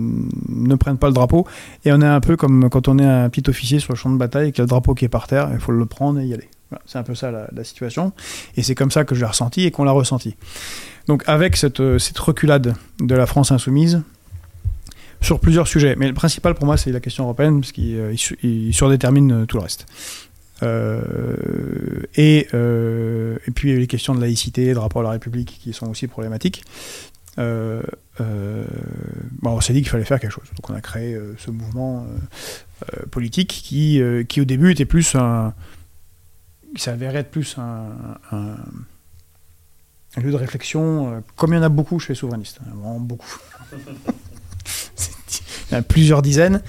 ne, 0.49 0.75
prennent 0.75 0.97
pas 0.97 1.07
le 1.07 1.13
drapeau. 1.13 1.47
Et 1.85 1.93
on 1.93 2.01
est 2.01 2.05
un 2.05 2.19
peu 2.19 2.35
comme 2.35 2.69
quand 2.69 2.89
on 2.89 2.99
est 2.99 3.05
un 3.05 3.29
petit 3.29 3.49
officier 3.49 3.79
sur 3.79 3.93
le 3.93 3.97
champ 3.97 4.09
de 4.09 4.17
bataille 4.17 4.49
et 4.49 4.51
qu'il 4.51 4.59
y 4.59 4.61
a 4.61 4.65
le 4.65 4.69
drapeau 4.69 4.93
qui 4.93 5.05
est 5.05 5.09
par 5.09 5.27
terre, 5.27 5.49
il 5.53 5.59
faut 5.59 5.71
le 5.71 5.85
prendre 5.85 6.19
et 6.19 6.25
y 6.25 6.33
aller. 6.33 6.49
C'est 6.85 6.97
un 6.97 7.03
peu 7.03 7.15
ça 7.15 7.31
la, 7.31 7.63
situation. 7.63 8.11
Et 8.57 8.63
c'est 8.63 8.75
comme 8.75 8.91
ça 8.91 9.05
que 9.05 9.15
je 9.15 9.21
l'ai 9.21 9.25
ressenti 9.25 9.63
et 9.65 9.71
qu'on 9.71 9.85
l'a 9.85 9.91
ressenti. 9.91 10.35
Donc 11.07 11.23
avec 11.27 11.55
cette, 11.55 11.97
cette 11.97 12.19
reculade 12.19 12.75
de 12.99 13.15
la 13.15 13.25
France 13.25 13.53
insoumise, 13.53 14.03
sur 15.21 15.39
plusieurs 15.39 15.67
sujets. 15.67 15.95
Mais 15.97 16.07
le 16.07 16.13
principal 16.13 16.55
pour 16.55 16.65
moi, 16.65 16.77
c'est 16.77 16.91
la 16.91 16.99
question 16.99 17.25
européenne, 17.25 17.59
parce 17.59 17.71
qu'il 17.71 17.95
euh, 17.97 18.71
surdétermine 18.71 19.45
tout 19.47 19.57
le 19.57 19.63
reste. 19.63 19.85
Euh, 20.63 22.03
et, 22.15 22.47
euh, 22.53 23.37
et, 23.47 23.51
puis 23.51 23.77
les 23.77 23.87
questions 23.87 24.15
de 24.15 24.21
laïcité, 24.21 24.73
de 24.73 24.77
rapport 24.77 25.01
à 25.01 25.05
la 25.05 25.11
République, 25.11 25.59
qui 25.61 25.73
sont 25.73 25.89
aussi 25.89 26.07
problématiques. 26.07 26.63
Euh, 27.37 27.81
bon, 28.19 29.51
on 29.51 29.61
s'est 29.61 29.73
dit 29.73 29.81
qu'il 29.81 29.89
fallait 29.89 30.03
faire 30.03 30.19
quelque 30.19 30.33
chose. 30.33 30.49
Donc 30.55 30.69
on 30.69 30.73
a 30.73 30.81
créé 30.81 31.17
ce 31.37 31.51
mouvement 31.51 32.05
politique 33.11 33.49
qui, 33.49 34.01
qui 34.27 34.41
au 34.41 34.45
début 34.45 34.71
était 34.71 34.85
plus 34.85 35.15
un... 35.15 35.53
qui 36.75 36.81
s'avérait 36.81 37.19
être 37.19 37.31
plus 37.31 37.57
un, 37.57 38.17
un, 38.31 38.55
un, 40.17 40.21
lieu 40.21 40.31
de 40.31 40.35
réflexion, 40.35 41.23
comme 41.37 41.53
il 41.53 41.57
y 41.57 41.59
en 41.59 41.63
a 41.63 41.69
beaucoup 41.69 41.99
chez 41.99 42.13
les 42.13 42.17
souverainistes, 42.17 42.59
hein, 42.61 42.71
vraiment 42.73 42.99
beaucoup. 42.99 43.39
plusieurs 45.87 46.21
dizaines. 46.21 46.61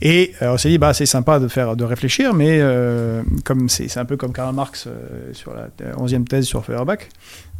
Et 0.00 0.32
euh, 0.42 0.54
on 0.54 0.58
s'est 0.58 0.68
dit, 0.68 0.78
bah, 0.78 0.94
c'est 0.94 1.06
sympa 1.06 1.38
de 1.38 1.48
faire 1.48 1.76
de 1.76 1.84
réfléchir, 1.84 2.34
mais 2.34 2.58
euh, 2.60 3.22
comme 3.44 3.68
c'est 3.68 3.96
un 3.96 4.04
peu 4.04 4.16
comme 4.16 4.32
Karl 4.32 4.54
Marx 4.54 4.86
euh, 4.86 5.32
sur 5.32 5.54
la 5.54 5.68
11e 5.96 6.24
thèse 6.24 6.44
sur 6.44 6.64
Feuerbach. 6.64 7.08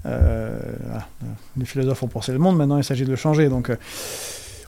Euh. 0.07 0.59
Les 1.57 1.65
philosophes 1.65 2.03
ont 2.03 2.09
pensé 2.09 2.33
le 2.33 2.39
monde, 2.39 2.57
maintenant 2.57 2.79
il 2.79 2.85
s'agit 2.85 3.05
de 3.05 3.11
le 3.11 3.17
changer. 3.17 3.49
Donc 3.49 3.71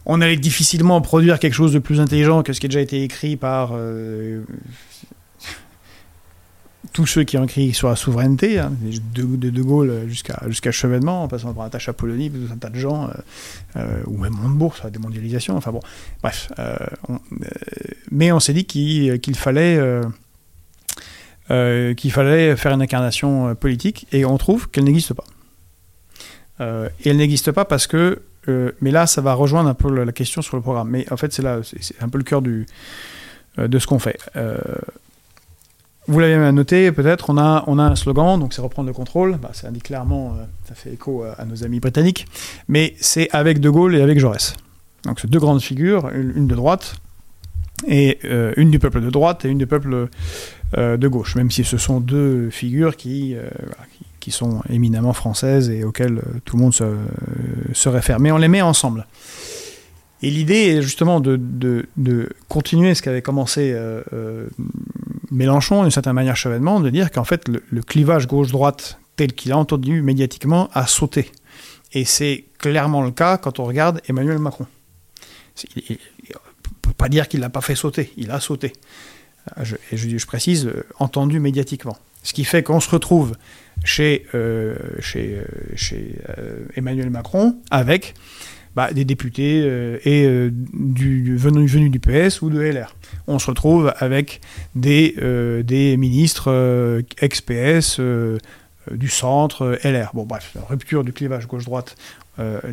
on 0.06 0.20
allait 0.20 0.36
difficilement 0.36 1.00
produire 1.00 1.40
quelque 1.40 1.54
chose 1.54 1.72
de 1.72 1.80
plus 1.80 2.00
intelligent 2.00 2.42
que 2.42 2.52
ce 2.52 2.60
qui 2.60 2.66
a 2.66 2.68
déjà 2.68 2.80
été 2.80 3.02
écrit 3.02 3.36
par 3.36 3.72
tous 6.94 7.06
ceux 7.06 7.24
qui 7.24 7.36
ont 7.36 7.44
écrit 7.44 7.74
sur 7.74 7.88
la 7.88 7.96
souveraineté, 7.96 8.60
hein, 8.60 8.72
de, 9.14 9.50
de, 9.50 9.62
Gaulle 9.62 10.04
jusqu'à 10.06 10.40
jusqu'à 10.46 10.70
Chevènement, 10.70 11.24
en 11.24 11.28
passant 11.28 11.52
par 11.52 11.64
Natacha 11.64 11.92
Polony, 11.92 12.30
tout 12.30 12.52
un 12.52 12.56
tas 12.56 12.70
de 12.70 12.78
gens, 12.78 13.08
euh, 13.08 13.12
euh, 13.76 14.02
ou 14.06 14.16
même 14.16 14.32
Montebourg 14.32 14.76
sur 14.76 14.84
la 14.84 14.90
démondialisation, 14.90 15.56
enfin 15.56 15.72
bon, 15.72 15.80
bref. 16.22 16.52
Euh, 16.60 16.76
mais 18.12 18.30
on 18.30 18.38
s'est 18.38 18.52
dit 18.52 18.64
qu'il 18.64 19.36
fallait, 19.36 19.76
fallait 21.48 22.56
faire 22.56 22.72
une 22.72 22.82
incarnation 22.82 23.56
politique, 23.56 24.06
et 24.12 24.24
on 24.24 24.38
trouve 24.38 24.70
qu'elle 24.70 24.84
n'existe 24.84 25.14
pas. 25.14 25.24
et 26.60 27.08
elle 27.10 27.16
n'existe 27.16 27.50
pas 27.50 27.64
parce 27.64 27.88
que, 27.88 28.22
mais 28.80 28.92
là, 28.92 29.08
ça 29.08 29.20
va 29.20 29.34
rejoindre 29.34 29.68
un 29.68 29.74
peu 29.74 29.92
la 29.92 30.12
question 30.12 30.42
sur 30.42 30.54
le 30.54 30.62
programme. 30.62 30.90
Mais 30.90 31.10
en 31.10 31.16
fait, 31.16 31.32
c'est 31.32 31.42
là, 31.42 31.58
c'est 31.64 32.00
un 32.00 32.08
peu 32.08 32.18
le 32.18 32.24
cœur 32.24 32.40
du, 32.40 32.66
de 33.58 33.78
ce 33.80 33.86
qu'on 33.88 33.98
fait. 33.98 34.20
Vous 36.06 36.18
l'avez 36.18 36.52
noté, 36.52 36.92
peut-être, 36.92 37.30
on 37.30 37.38
a, 37.38 37.64
on 37.66 37.78
a 37.78 37.82
un 37.82 37.96
slogan, 37.96 38.38
donc 38.38 38.52
c'est 38.52 38.60
reprendre 38.60 38.88
le 38.88 38.92
contrôle. 38.92 39.38
Bah, 39.38 39.50
ça 39.54 39.68
indique 39.68 39.84
clairement, 39.84 40.34
euh, 40.38 40.44
ça 40.68 40.74
fait 40.74 40.92
écho 40.92 41.22
à, 41.22 41.40
à, 41.40 41.44
nos 41.46 41.64
amis 41.64 41.80
britanniques, 41.80 42.26
mais 42.68 42.94
c'est 43.00 43.30
avec 43.30 43.58
De 43.58 43.70
Gaulle 43.70 43.96
et 43.96 44.02
avec 44.02 44.18
Jaurès. 44.18 44.54
Donc 45.04 45.20
c'est 45.20 45.30
deux 45.30 45.38
grandes 45.38 45.62
figures, 45.62 46.10
une, 46.10 46.46
de 46.46 46.54
droite, 46.54 46.96
et 47.86 48.18
euh, 48.24 48.52
une 48.56 48.70
du 48.70 48.78
peuple 48.78 49.00
de 49.00 49.10
droite 49.10 49.44
et 49.44 49.48
une 49.48 49.58
du 49.58 49.66
peuple 49.66 50.08
euh, 50.76 50.96
de 50.96 51.08
gauche, 51.08 51.36
même 51.36 51.50
si 51.50 51.64
ce 51.64 51.78
sont 51.78 52.00
deux 52.00 52.50
figures 52.50 52.96
qui, 52.96 53.34
euh, 53.34 53.48
sont 54.28 54.62
éminemment 54.70 55.12
françaises 55.12 55.68
et 55.68 55.84
auxquelles 55.84 56.22
tout 56.46 56.56
le 56.56 56.62
monde 56.62 56.72
se, 56.72 56.84
se 57.74 57.88
réfère. 57.90 58.20
Mais 58.20 58.32
on 58.32 58.38
les 58.38 58.48
met 58.48 58.62
ensemble. 58.62 59.06
Et 60.24 60.30
l'idée 60.30 60.76
est 60.76 60.82
justement 60.82 61.20
de, 61.20 61.36
de, 61.36 61.84
de, 61.98 62.30
continuer 62.48 62.94
ce 62.94 63.02
qu'avait 63.02 63.20
commencé 63.20 63.72
euh, 63.74 64.00
euh, 64.14 64.46
Mélenchon, 65.30 65.82
d'une 65.82 65.90
certaine 65.90 66.12
manière 66.12 66.36
Chevènement, 66.36 66.80
de 66.80 66.90
dire 66.90 67.10
qu'en 67.10 67.24
fait 67.24 67.48
le, 67.48 67.82
clivage 67.82 68.26
gauche-droite 68.26 68.98
tel 69.16 69.32
qu'il 69.32 69.52
a 69.52 69.58
entendu 69.58 70.02
médiatiquement 70.02 70.68
a 70.72 70.86
sauté. 70.86 71.30
Et 71.92 72.04
c'est 72.04 72.46
clairement 72.58 73.02
le 73.02 73.10
cas 73.10 73.38
quand 73.38 73.60
on 73.60 73.64
regarde 73.64 74.00
Emmanuel 74.08 74.38
Macron. 74.38 74.66
Il 75.76 75.92
ne 75.92 75.96
peut 76.82 76.92
pas 76.96 77.08
dire 77.08 77.28
qu'il 77.28 77.40
ne 77.40 77.44
l'a 77.44 77.50
pas 77.50 77.60
fait 77.60 77.76
sauter, 77.76 78.12
il 78.16 78.30
a 78.30 78.40
sauté. 78.40 78.72
Je, 79.62 79.76
et 79.92 79.96
je, 79.96 80.26
précise, 80.26 80.70
entendu 80.98 81.38
médiatiquement. 81.38 81.96
Ce 82.22 82.32
qui 82.32 82.44
fait 82.44 82.62
qu'on 82.62 82.80
se 82.80 82.88
retrouve 82.88 83.36
chez, 83.84 84.26
euh, 84.34 84.74
Emmanuel 86.74 87.10
Macron 87.10 87.56
avec 87.70 88.14
bah, 88.74 88.92
des 88.92 89.04
députés 89.04 89.58
et 90.04 90.24
euh, 90.26 90.50
du, 90.52 91.36
venus 91.36 91.72
PS 92.00 92.42
ou 92.42 92.50
de 92.50 92.60
LR. 92.60 92.94
On 93.26 93.38
se 93.38 93.46
retrouve 93.46 93.92
avec 93.98 94.40
des, 94.74 95.14
euh, 95.22 95.62
ministres 95.96 96.50
euh, 96.50 97.02
ex-PS 97.20 98.00
du 98.90 99.08
centre 99.08 99.78
LR. 99.84 100.10
Bon, 100.12 100.24
bref, 100.24 100.56
rupture 100.68 101.04
du 101.04 101.12
clivage 101.12 101.46
gauche-droite 101.46 101.96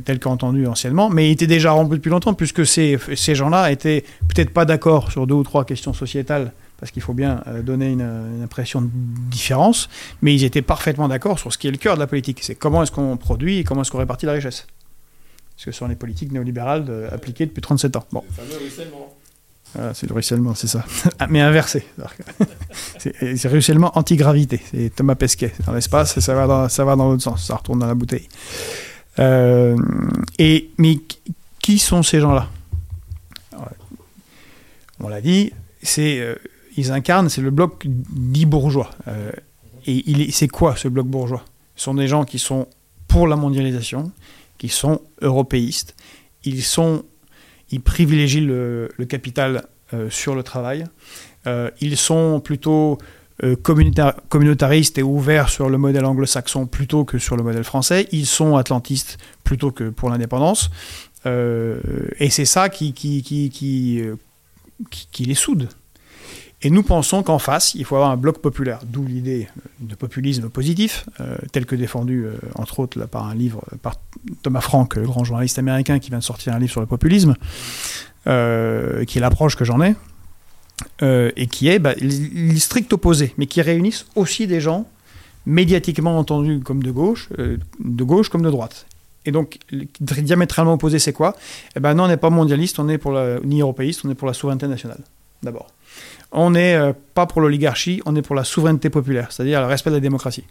tel 0.06 0.18
qu'entendu 0.18 0.66
anciennement, 0.66 1.12
mais 1.12 1.30
il 1.30 1.34
était 1.34 1.46
déjà 1.46 1.72
rompu 1.72 1.98
depuis 1.98 2.10
longtemps, 2.10 2.34
puisque 2.34 2.66
ces, 2.66 2.98
ces 3.16 3.36
gens-là 3.36 3.72
étaient 3.72 4.04
peut-être 4.28 4.50
pas 4.50 4.66
d'accord 4.66 5.12
sur 5.12 5.28
deux 5.28 5.36
ou 5.36 5.44
trois 5.44 5.66
questions 5.66 5.94
sociétales 5.94 6.52
parce 6.80 6.92
qu'il 6.92 7.04
faut 7.04 7.14
bien 7.14 7.44
donner 7.64 7.92
une, 7.92 8.02
une, 8.02 8.42
impression 8.44 8.82
de 8.82 8.90
différence, 8.92 9.88
mais 10.24 10.34
ils 10.34 10.44
étaient 10.46 10.64
parfaitement 10.64 11.08
d'accord 11.08 11.38
sur 11.38 11.54
ce 11.54 11.60
qui 11.60 11.68
est 11.68 11.72
le 11.72 11.78
cœur 11.78 11.94
de 11.94 12.00
la 12.00 12.08
politique. 12.08 12.40
C'est 12.42 12.56
comment 12.56 12.82
est-ce 12.82 12.92
qu'on 12.92 13.18
produit 13.18 13.60
et 13.60 13.64
comment 13.64 13.84
est-ce 13.84 13.92
qu'on 13.92 14.00
répartit 14.00 14.26
la 14.26 14.32
richesse 14.32 14.66
parce 15.62 15.66
que 15.68 15.72
ce 15.74 15.78
sont 15.78 15.88
les 15.88 15.96
politiques 15.96 16.32
néolibérales 16.32 16.86
de, 16.86 17.08
appliquées 17.12 17.46
depuis 17.46 17.62
37 17.62 17.96
ans. 17.96 18.04
Bon. 18.12 18.24
Voilà, 19.76 19.94
c'est 19.94 20.08
le 20.08 20.16
ruissellement, 20.16 20.56
c'est 20.56 20.66
ça. 20.66 20.84
Mais 21.30 21.40
inversé. 21.40 21.86
c'est 22.98 23.48
ruissellement 23.48 23.96
anti-gravité. 23.96 24.60
C'est 24.72 24.90
Thomas 24.96 25.14
Pesquet. 25.14 25.54
C'est 25.56 25.68
dans 25.68 25.74
l'espace 25.74 26.18
et 26.18 26.22
ça 26.22 26.34
va 26.34 26.48
dans, 26.48 26.68
ça 26.68 26.84
va 26.84 26.96
dans 26.96 27.12
l'autre 27.12 27.22
sens. 27.22 27.46
Ça 27.46 27.58
retourne 27.58 27.78
dans 27.78 27.86
la 27.86 27.94
bouteille. 27.94 28.28
Euh, 29.20 29.78
et, 30.40 30.72
mais 30.80 30.98
qui 31.60 31.78
sont 31.78 32.02
ces 32.02 32.20
gens-là? 32.20 32.50
On 35.00 35.10
l'a 35.10 35.22
dit, 35.22 35.52
c'est, 35.84 36.20
euh, 36.22 36.34
ils 36.76 36.92
incarnent, 36.92 37.30
c'est 37.30 37.42
le 37.42 37.52
bloc 37.52 37.86
dit 37.86 38.48
bourgeois. 38.48 38.90
Euh, 39.08 39.32
et 39.86 40.32
c'est 40.32 40.48
quoi 40.48 40.76
ce 40.76 40.88
bloc 40.88 41.06
bourgeois? 41.06 41.46
Ce 41.76 41.84
sont 41.84 41.94
des 41.94 42.08
gens 42.08 42.26
qui 42.26 42.40
sont 42.40 42.68
pour 43.08 43.28
la 43.28 43.36
mondialisation, 43.36 44.12
qui 44.62 44.70
sont 44.70 45.02
européistes. 45.24 45.96
Ils, 46.44 46.62
sont, 46.62 47.04
ils 47.72 47.82
privilégient 47.82 48.42
le, 48.42 48.90
capital 49.10 49.66
euh, 49.92 50.08
sur 50.12 50.36
le 50.36 50.44
travail. 50.44 50.86
Euh, 51.48 51.72
ils 51.82 51.98
sont 51.98 52.40
plutôt 52.40 53.00
euh, 53.44 53.56
communautar 53.56 54.18
communautaristes 54.30 55.00
et 55.00 55.02
ouverts 55.02 55.50
sur 55.50 55.68
le 55.68 55.80
modèle 55.80 56.06
anglo-saxon 56.06 56.68
plutôt 56.68 57.06
que 57.06 57.18
sur 57.18 57.36
le 57.38 57.42
modèle 57.42 57.64
français. 57.64 58.08
Ils 58.12 58.28
sont 58.28 58.56
atlantistes 58.56 59.18
plutôt 59.44 59.72
que 59.72 59.90
pour 59.90 60.12
l'indépendance. 60.12 60.70
Et 61.26 62.30
c'est 62.30 62.46
ça 62.46 62.70
qui, 62.70 62.94
qui 62.94 64.06
les 65.26 65.34
soude. 65.34 65.70
Et 66.64 66.70
nous 66.70 66.84
pensons 66.84 67.24
qu'en 67.24 67.40
face, 67.40 67.74
il 67.74 67.86
faut 67.86 67.96
avoir 67.96 68.12
un 68.12 68.18
bloc 68.18 68.38
populaire, 68.38 68.82
d'où 68.86 69.04
l'idée 69.04 69.48
de 69.80 69.96
populisme 69.96 70.50
positif, 70.50 71.06
euh, 71.20 71.36
tel 71.52 71.66
que 71.66 71.76
défendu, 71.76 72.26
euh, 72.26 72.36
entre 72.56 72.80
autres, 72.80 73.04
par 73.08 73.28
un 73.28 73.34
livre 73.34 73.64
par 73.82 73.96
Thomas 74.44 74.62
Frank, 74.62 74.96
le 74.96 75.08
grand 75.08 75.24
journaliste 75.24 75.58
américain 75.58 75.98
qui 75.98 76.10
vient 76.10 76.20
de 76.20 76.24
sortir 76.24 76.54
un 76.54 76.60
livre 76.60 76.72
sur 76.72 76.82
le 76.82 76.88
populisme, 76.88 77.36
euh, 78.28 79.06
qui 79.06 79.18
est 79.18 79.22
l'approche 79.22 79.56
que 79.56 79.66
j'en 79.66 79.82
ai, 79.82 79.96
et 81.02 81.48
qui 81.48 81.68
est 81.68 81.78
bah, 81.78 81.94
le 82.00 82.56
strict 82.58 82.92
opposé, 82.94 83.34
mais 83.38 83.46
qui 83.46 83.62
réunissent 83.62 84.06
aussi 84.16 84.48
des 84.48 84.60
gens 84.60 84.88
médiatiquement 85.46 86.18
entendus 86.18 86.60
comme 86.60 86.82
de 86.82 86.92
gauche, 86.92 87.30
de 87.38 88.04
gauche 88.04 88.30
comme 88.30 88.42
de 88.42 88.50
droite. 88.50 88.88
Et 89.26 89.32
donc, 89.32 89.60
diamétralement 90.00 90.74
opposé, 90.74 90.98
c'est 90.98 91.14
quoi? 91.14 91.36
Eh 91.76 91.80
ben 91.80 91.94
non, 91.94 92.06
on 92.06 92.08
n'est 92.08 92.18
pas 92.18 92.32
mondialiste, 92.32 92.80
on 92.80 92.90
est 92.90 92.98
pour 92.98 93.20
ni 93.44 93.62
européiste, 93.62 94.02
on 94.06 94.10
est 94.10 94.16
pour 94.16 94.28
la 94.28 94.34
souveraineté 94.34 94.68
nationale, 94.68 95.02
d'abord 95.44 95.68
on 96.32 96.52
n'est 96.52 96.76
euh, 96.76 96.94
pas 97.14 97.26
pour 97.26 97.42
l'oligarchie, 97.42 98.02
on 98.06 98.16
est 98.16 98.22
pour 98.22 98.36
la 98.36 98.44
souveraineté 98.44 98.90
populaire, 98.90 99.32
c'est-à-dire 99.32 99.62
le 99.62 99.68
respect 99.68 99.90
de 99.90 99.96
la 99.96 100.02
démocratie. 100.02 100.46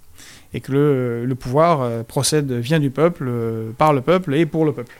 Et 0.53 0.61
que 0.61 0.73
le, 0.73 1.35
pouvoir 1.35 1.81
euh, 1.81 2.03
procède, 2.03 2.53
vient 2.53 2.81
du 2.81 2.91
peuple, 2.91 3.27
euh, 3.29 3.71
par 3.77 3.93
le 3.93 4.01
peuple 4.01 4.35
et 4.35 4.47
pour 4.47 4.65
le 4.65 4.73
peuple. 4.73 4.99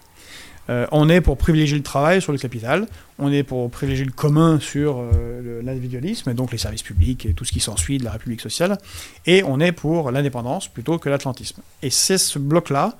Euh, 0.71 0.87
on 0.93 1.09
est 1.09 1.21
pour 1.21 1.37
privilégier 1.37 1.77
le 1.77 1.83
travail 1.83 2.23
sur 2.23 2.31
le 2.31 2.39
capital, 2.39 2.87
on 3.19 3.33
est 3.33 3.43
pour 3.43 3.69
privilégier 3.71 4.05
le 4.05 4.13
commun 4.13 4.61
sur 4.61 5.01
euh, 5.01 5.61
l'individualisme, 5.65 6.31
et 6.31 6.35
donc 6.35 6.53
les 6.53 6.59
services 6.59 6.85
publics 6.85 7.27
et 7.27 7.35
tout 7.35 7.45
ce 7.45 7.51
qui 7.51 7.59
s'ensuit 7.59 7.99
de 7.99 8.05
la 8.05 8.13
République 8.13 8.41
sociale, 8.41 8.79
et 9.27 9.43
on 9.43 9.59
est 9.59 9.73
pour 9.73 10.13
l'indépendance 10.13 10.69
plutôt 10.69 10.99
que 10.99 11.09
l'atlantisme. 11.09 11.61
Et 11.83 11.91
c'est 11.91 12.19
ce 12.19 12.39
bloc-là 12.39 12.97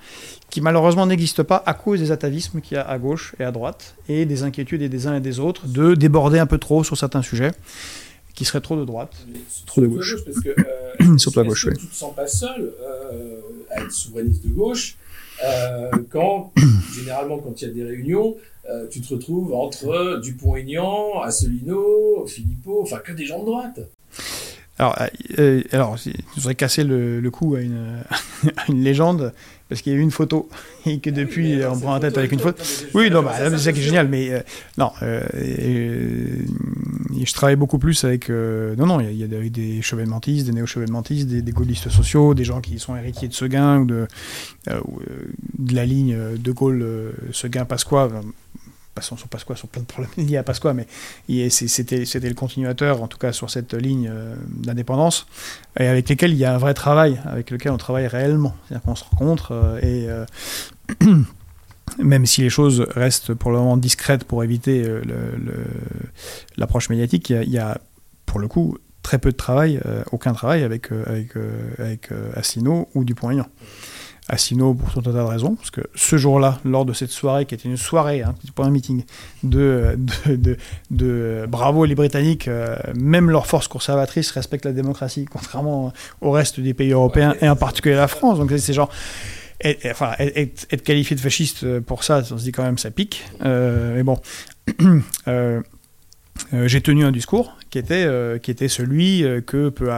qui 0.51 0.61
malheureusement 0.61 1.07
n'existe 1.07 1.45
pas 1.45 1.63
à 1.65 1.75
cause 1.75 2.01
des 2.01 2.11
atavismes 2.11 2.61
qu'il 2.61 2.75
y 2.75 2.79
a 2.79 2.89
à 2.89 2.99
gauche 2.99 3.37
et 3.39 3.45
à 3.45 3.53
droite, 3.53 3.95
et 4.09 4.27
des 4.27 4.43
inquiétudes 4.43 4.83
et 4.83 4.89
des 4.89 5.07
uns 5.07 5.15
et 5.15 5.21
des 5.21 5.39
autres 5.39 5.69
de 5.69 5.95
déborder 5.95 6.41
un 6.41 6.47
peu 6.47 6.59
trop 6.59 6.83
sur 6.83 6.99
certains 6.99 7.23
sujets. 7.23 7.53
qui 8.35 8.47
serait 8.47 8.63
trop 8.63 8.77
de 8.77 8.87
droite. 8.87 9.13
Trop 9.67 9.83
de 9.83 9.87
gauche. 9.87 10.17
parce 10.25 10.41
que, 10.41 10.49
euh, 10.49 11.19
Surtout 11.19 11.41
à 11.41 11.45
gauche, 11.45 11.67
oui. 11.67 11.75
Tu 11.79 11.87
te 11.89 11.95
sens 11.95 12.15
pas 12.15 12.27
seul 12.27 12.73
euh, 12.81 13.41
à 13.71 13.83
être 13.83 13.93
souverainiste 13.93 14.47
de 14.47 14.49
gauche 14.51 14.97
euh, 15.45 15.91
quand, 16.11 16.53
généralement, 16.95 17.39
quand 17.39 17.61
il 17.61 17.69
y 17.69 17.71
a 17.71 17.75
des 17.75 17.85
réunions, 17.85 18.37
euh, 18.69 18.87
tu 18.91 19.01
te 19.01 19.15
retrouves 19.15 19.55
entre 19.55 20.21
Dupont-Aignan, 20.23 21.21
Asselineau, 21.23 22.27
Philippot, 22.27 22.81
enfin 22.83 22.99
que 22.99 23.13
des 23.13 23.27
gens 23.27 23.41
de 23.41 23.47
droite. 23.47 23.81
Alors, 24.79 24.97
euh, 25.39 25.63
alors 25.73 25.97
je 25.97 26.11
voudrais 26.37 26.55
casser 26.55 26.85
le, 26.85 27.21
le 27.21 27.31
cou 27.31 27.55
à 27.55 27.61
une, 27.61 28.03
à 28.57 28.71
une 28.71 28.83
légende 28.83 29.33
parce 29.71 29.83
qu'il 29.83 29.93
y 29.93 29.97
a 29.97 29.99
eu 29.99 30.03
une 30.03 30.11
photo 30.11 30.49
et 30.87 30.99
que 30.99 31.09
depuis 31.09 31.57
oui, 31.57 31.65
on 31.65 31.79
prend 31.79 31.95
en 31.95 32.01
tête 32.01 32.19
avec 32.19 32.33
une 32.33 32.41
photo. 32.41 32.63
Oui, 32.93 33.09
non, 33.09 33.23
bah, 33.23 33.35
c'est 33.39 33.59
ça 33.59 33.73
qui 33.73 33.79
est 33.79 33.85
génial, 33.85 34.09
mais 34.09 34.31
euh, 34.31 34.41
non, 34.77 34.91
euh, 35.03 35.23
et, 35.41 37.23
et 37.23 37.27
je 37.27 37.33
travaille 37.33 37.57
beaucoup 37.57 37.79
plus 37.79 38.05
avec. 38.05 38.29
Euh, 38.29 38.75
non, 38.77 38.87
non, 38.87 39.01
il 39.01 39.07
y 39.07 39.09
a, 39.09 39.13
il 39.13 39.19
y 39.19 39.47
a 39.47 39.49
des 39.49 39.81
chevènementistes, 39.81 40.47
des 40.47 40.53
néo-chevènementistes, 40.53 41.29
des, 41.29 41.41
des, 41.41 41.53
gaullistes 41.53 41.89
sociaux, 41.89 42.35
des 42.35 42.45
gens 42.45 42.61
qui 42.61 42.79
sont 42.79 42.97
héritiers 42.97 43.29
de 43.29 43.33
Seguin 43.33 43.79
ou 43.79 43.85
de, 43.87 44.09
de 44.67 45.75
la 45.75 45.87
ligne 45.87 46.17
de 46.37 46.53
Gaulle, 46.53 47.13
Seguin-Pasqua 47.33 48.11
sont 49.01 49.17
sur 49.17 49.29
Pasqua, 49.29 49.57
sont 49.57 49.67
plein 49.67 49.83
de 49.83 49.87
problèmes 49.87 50.13
liés 50.17 50.37
à 50.37 50.43
Pasqua, 50.43 50.75
mais 50.75 50.87
c'était 51.49 52.29
le 52.29 52.35
continuateur, 52.35 53.03
en 53.03 53.09
tout 53.09 53.19
cas 53.19 53.33
sur 53.33 53.51
cette 53.51 53.75
ligne 53.75 54.11
euh, 54.13 54.35
d'indépendance, 54.49 55.27
et 55.79 55.87
avec 55.87 56.09
lesquels 56.09 56.33
il 56.33 56.39
y 56.39 56.45
a 56.45 56.55
un 56.55 56.59
vrai 56.59 56.75
travail, 56.75 57.21
avec 57.25 57.51
lequel 57.51 57.73
on 57.73 57.79
travaille 57.79 58.07
réellement. 58.07 58.55
C'est-à-dire 58.67 58.85
qu'on 58.85 58.95
se 58.95 59.05
rencontre 59.05 59.53
euh, 59.53 59.79
et. 59.81 60.09
Euh, 60.09 60.27
même 61.99 62.25
si 62.25 62.41
les 62.43 62.51
choses 62.51 62.87
restent 62.95 63.35
pour 63.35 63.51
le 63.51 63.59
moment 63.59 63.77
discrètes 63.77 64.23
pour 64.23 64.45
éviter 64.45 64.89
l'approche 66.57 66.89
médiatique, 66.89 67.31
il 67.31 67.51
y, 67.51 67.59
a, 67.59 67.81
pour 68.27 68.39
le 68.39 68.47
coup 68.47 68.79
très 69.03 69.19
peu 69.19 69.33
de 69.33 69.37
travail, 69.37 69.81
aucun 70.13 70.33
travail 70.33 70.63
avec, 70.63 70.91
avec, 70.93 72.11
Asselineau 72.37 72.89
ou 72.95 73.03
Dupont-Aignan. 73.03 73.49
Assino 74.31 74.75
pour 74.75 74.93
tout 74.93 75.01
un 75.01 75.13
tas 75.13 75.13
de 75.13 75.19
raisons, 75.19 75.55
parce 75.57 75.71
que 75.71 75.83
ce 75.95 76.17
jour-là, 76.17 76.59
lors 76.65 76.85
de 76.85 76.93
cette 76.93 77.11
soirée, 77.11 77.47
qui 77.47 77.55
était 77.55 77.69
une 77.69 77.77
soirée, 77.77 78.23
hein, 78.23 78.35
pas 78.55 78.65
un 78.65 78.71
meeting, 78.71 79.05
de, 79.43 79.97
de, 80.27 80.37
de, 80.37 80.57
de 80.91 81.47
bravo 81.49 81.85
les 81.85 81.95
Britanniques, 81.95 82.49
euh, 82.49 82.77
même 82.95 83.31
leurs 83.31 83.47
forces 83.47 83.69
conservatrices 83.69 84.31
respectent 84.31 84.65
la 84.65 84.73
démocratie, 84.73 85.27
contrairement 85.31 85.93
au 86.21 86.31
reste 86.31 86.61
des 86.61 86.75
pays 86.75 86.93
européens, 86.93 87.35
et 87.41 87.49
en 87.49 87.57
particulier 87.57 87.95
la 87.97 88.09
France. 88.09 88.39
Donc 88.39 88.53
c'est 88.57 88.73
genre... 88.73 88.91
Et, 89.63 89.77
enfin, 89.91 90.13
être, 90.19 90.67
être, 90.71 90.83
qualifié 90.83 91.15
de 91.15 91.21
fasciste 91.21 91.81
pour 91.81 92.03
ça, 92.03 92.23
on 92.31 92.39
se 92.39 92.45
dit 92.45 92.51
quand 92.51 92.63
même 92.63 92.79
ça 92.79 92.91
pique. 92.91 93.27
Euh, 93.45 93.95
mais 93.95 94.03
bon, 94.03 94.19
euh, 95.29 95.61
euh, 96.55 96.69
j'ai 96.69 96.81
tenu 96.81 97.05
un 97.05 97.13
discours 97.13 97.57
qui 97.71 97.79
était, 97.79 98.05
euh, 98.05 98.39
qui 98.39 98.51
était 98.51 98.69
celui 98.69 99.25
que 99.47 99.69
peut 99.69 99.91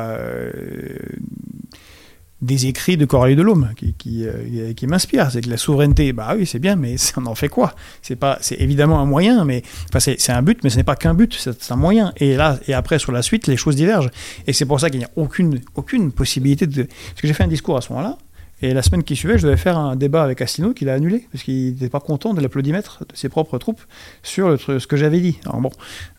des 2.42 2.66
écrits 2.66 2.96
de 2.96 3.04
Coralie 3.04 3.36
Delhomme 3.36 3.70
qui, 3.76 3.94
qui, 3.94 4.26
euh, 4.26 4.74
qui 4.74 4.86
m'inspirent. 4.86 5.30
C'est 5.30 5.40
que 5.40 5.48
la 5.48 5.56
souveraineté, 5.56 6.12
bah 6.12 6.34
oui, 6.36 6.44
c'est 6.44 6.58
bien, 6.58 6.76
mais 6.76 6.96
on 7.16 7.26
en 7.26 7.34
fait 7.34 7.48
quoi? 7.48 7.74
C'est 8.02 8.16
pas, 8.16 8.38
c'est 8.40 8.60
évidemment 8.60 9.00
un 9.00 9.06
moyen, 9.06 9.44
mais 9.44 9.62
enfin 9.88 10.00
c'est 10.00 10.30
un 10.30 10.42
but, 10.42 10.58
mais 10.64 10.70
ce 10.70 10.76
n'est 10.76 10.84
pas 10.84 10.96
qu'un 10.96 11.14
but, 11.14 11.34
c'est 11.38 11.72
un 11.72 11.76
moyen. 11.76 12.12
Et 12.18 12.36
là, 12.36 12.58
et 12.66 12.74
après 12.74 12.98
sur 12.98 13.12
la 13.12 13.22
suite, 13.22 13.46
les 13.46 13.56
choses 13.56 13.76
divergent. 13.76 14.10
Et 14.46 14.52
c'est 14.52 14.66
pour 14.66 14.80
ça 14.80 14.90
qu'il 14.90 14.98
n'y 14.98 15.06
a 15.06 15.10
aucune, 15.16 15.60
aucune 15.76 16.12
possibilité 16.12 16.66
de. 16.66 16.82
Parce 16.82 17.20
que 17.20 17.28
j'ai 17.28 17.34
fait 17.34 17.44
un 17.44 17.48
discours 17.48 17.76
à 17.76 17.80
ce 17.80 17.92
moment-là. 17.92 18.18
Et 18.62 18.72
la 18.74 18.82
semaine 18.82 19.02
qui 19.02 19.16
suivait, 19.16 19.38
je 19.38 19.42
devais 19.44 19.56
faire 19.56 19.76
un 19.76 19.96
débat 19.96 20.22
avec 20.22 20.40
Asselineau 20.40 20.72
qu'il 20.72 20.88
a 20.88 20.94
annulé, 20.94 21.26
parce 21.32 21.42
qu'il 21.42 21.72
n'était 21.72 21.88
pas 21.88 21.98
content 21.98 22.32
de 22.32 22.40
l'applaudimètre 22.40 23.04
de 23.08 23.16
ses 23.16 23.28
propres 23.28 23.58
troupes 23.58 23.80
sur 24.22 24.50
le, 24.50 24.56
ce 24.56 24.86
que 24.86 24.96
j'avais 24.96 25.20
dit. 25.20 25.38
Alors 25.44 25.60
bon, 25.60 25.70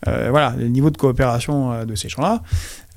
euh, 0.07 0.28
voilà, 0.30 0.53
le 0.59 0.67
niveau 0.67 0.89
de 0.89 0.97
coopération 0.97 1.71
euh, 1.71 1.86
de 1.86 1.95
ces 1.95 2.09
gens-là. 2.09 2.43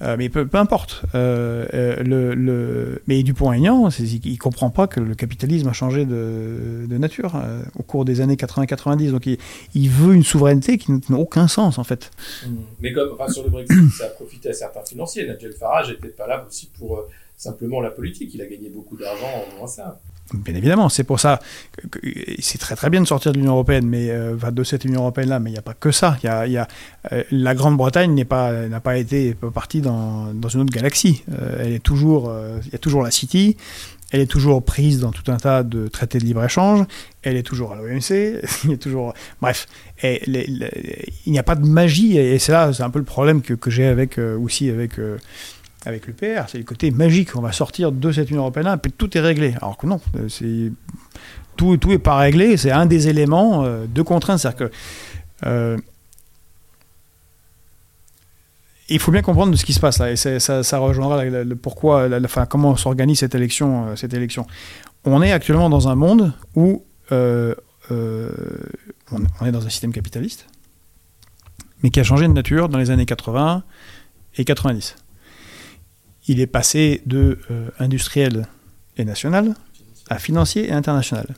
Euh, 0.02 0.16
mais 0.18 0.28
peu, 0.28 0.46
peu 0.46 0.58
importe. 0.58 1.02
Euh, 1.14 1.66
euh, 1.72 2.02
le, 2.02 2.34
le... 2.34 3.02
Mais 3.06 3.22
Dupont-Aignan, 3.22 3.88
il 3.88 4.32
ne 4.32 4.36
comprend 4.36 4.70
pas 4.70 4.86
que 4.86 5.00
le 5.00 5.14
capitalisme 5.14 5.68
a 5.68 5.72
changé 5.72 6.04
de, 6.04 6.86
nature 6.90 7.40
au 7.78 7.82
cours 7.82 8.04
des 8.04 8.20
années 8.20 8.36
80-90. 8.36 9.10
Donc 9.10 9.26
il, 9.26 9.38
il, 9.74 9.88
veut 9.88 10.14
une 10.14 10.24
souveraineté 10.24 10.78
qui 10.78 10.92
n'a 10.92 11.18
aucun 11.18 11.48
sens 11.48 11.78
en 11.78 11.84
fait. 11.84 12.10
Mmh. 12.46 12.54
Mais 12.80 12.92
comme 12.92 13.10
enfin, 13.12 13.30
sur 13.30 13.44
le 13.44 13.50
Brexit, 13.50 13.90
ça 13.98 14.06
a 14.06 14.08
profité 14.08 14.50
à 14.50 14.52
certains 14.52 14.84
financiers. 14.84 15.22
Nigel 15.22 15.52
Farage 15.52 15.90
n'était 15.90 16.08
pas 16.08 16.26
là 16.26 16.44
aussi 16.46 16.70
pour 16.78 17.04
simplement 17.36 17.80
la 17.80 17.90
politique. 17.90 18.32
Il 18.34 18.42
a 18.42 18.46
gagné 18.46 18.68
beaucoup 18.68 18.96
d'argent 18.96 19.26
en 19.26 19.50
faisant 19.50 19.66
ça. 19.66 20.00
Bien 20.34 20.56
évidemment, 20.56 20.88
c'est 20.88 21.04
pour 21.04 21.20
ça 21.20 21.38
que, 21.90 22.00
c'est 22.40 22.58
très 22.58 22.74
très 22.74 22.90
bien 22.90 23.00
de 23.00 23.06
sortir 23.06 23.32
de 23.32 23.38
l'Union 23.38 23.52
européenne, 23.52 23.86
mais 23.86 24.10
euh, 24.10 24.34
de 24.36 24.64
cette 24.64 24.84
Union 24.84 25.02
européenne 25.02 25.28
là, 25.28 25.38
mais 25.38 25.50
il 25.50 25.52
n'y 25.52 25.58
a 25.58 25.62
pas 25.62 25.74
que 25.74 25.92
ça. 25.92 26.18
Y 26.24 26.50
y 26.50 26.56
a 26.56 26.66
euh, 27.12 27.22
la 27.30 27.54
Grande-Bretagne 27.54 28.12
n'a 28.14 28.80
pas 28.80 28.96
été 28.96 29.36
partie 29.54 29.80
dans, 29.80 30.32
une 30.32 30.60
autre 30.60 30.72
galaxie. 30.72 31.22
Euh, 31.30 31.58
elle 31.60 31.72
est 31.72 31.82
toujours, 31.82 32.32
il 32.64 32.72
y 32.72 32.74
a 32.74 32.78
toujours 32.78 33.02
la 33.02 33.12
City. 33.12 33.56
Elle 34.12 34.20
est 34.20 34.30
toujours 34.30 34.64
prise 34.64 35.00
dans 35.00 35.10
tout 35.10 35.30
un 35.32 35.36
tas 35.36 35.64
de 35.64 35.88
traités 35.88 36.18
de 36.18 36.24
libre-échange. 36.24 36.86
Elle 37.22 37.36
est 37.36 37.42
toujours 37.42 37.72
à 37.72 37.76
l'OMC. 37.76 38.40
il 38.64 38.72
a 38.72 38.76
toujours, 38.76 39.14
bref, 39.40 39.66
il 40.02 41.02
n'y 41.26 41.38
a 41.38 41.42
pas 41.42 41.56
de 41.56 41.66
magie. 41.66 42.18
Et 42.18 42.38
c'est 42.38 42.52
là, 42.52 42.72
c'est 42.72 42.84
un 42.84 42.90
peu 42.90 43.00
le 43.00 43.04
problème 43.04 43.42
que, 43.42 43.54
que 43.54 43.70
j'ai 43.70 43.86
avec 43.86 44.18
aussi 44.18 44.70
avec 44.70 44.92
avec 45.86 46.06
l'UPR, 46.06 46.48
c'est 46.48 46.58
le 46.58 46.64
côté 46.64 46.90
magique. 46.90 47.36
On 47.36 47.40
va 47.40 47.52
sortir 47.52 47.92
de 47.92 48.12
cette 48.12 48.30
Union 48.30 48.42
européenne 48.42 48.66
et 48.66 48.76
puis 48.76 48.92
tout 48.92 49.16
est 49.16 49.20
réglé. 49.20 49.54
Alors 49.62 49.78
que 49.78 49.86
non, 49.86 50.00
c'est 50.28 50.72
tout, 51.56 51.76
tout 51.78 51.98
pas 51.98 52.16
réglé. 52.16 52.56
C'est 52.56 52.70
un 52.70 52.86
des 52.86 53.08
éléments 53.08 53.64
euh, 53.64 53.86
de 53.86 54.02
contrainte. 54.02 54.40
C'est-à-dire 54.40 54.68
que 54.68 54.74
euh, 55.46 55.76
il 58.88 58.98
faut 58.98 59.10
bien 59.10 59.22
comprendre 59.22 59.56
ce 59.56 59.64
qui 59.64 59.72
se 59.72 59.80
passe 59.80 59.98
là, 59.98 60.12
et 60.12 60.16
ça, 60.16 60.78
rejoindra 60.78 61.24
le, 61.24 61.56
pourquoi, 61.56 62.08
la, 62.08 62.20
comment 62.46 62.76
s'organise 62.76 63.18
cette 63.18 63.34
élection, 63.34 63.88
euh, 63.88 63.96
cette 63.96 64.14
élection. 64.14 64.46
On 65.04 65.22
est 65.22 65.32
actuellement 65.32 65.70
dans 65.70 65.88
un 65.88 65.94
monde 65.94 66.32
où 66.54 66.84
euh, 67.12 67.54
euh, 67.90 68.30
on, 69.10 69.46
est 69.46 69.52
dans 69.52 69.66
un 69.66 69.70
système 69.70 69.92
capitaliste, 69.92 70.46
mais 71.82 71.90
qui 71.90 72.00
a 72.00 72.04
changé 72.04 72.26
de 72.28 72.32
nature 72.32 72.68
dans 72.68 72.78
les 72.78 72.90
années 72.90 73.06
80 73.06 73.62
et 74.36 74.44
90 74.44 74.96
il 76.28 76.40
est 76.40 76.46
passé 76.46 77.02
de 77.06 77.38
euh, 77.50 77.68
industriel 77.78 78.46
et 78.96 79.04
national 79.04 79.54
à 80.08 80.18
financier 80.18 80.68
et 80.68 80.72
international, 80.72 81.34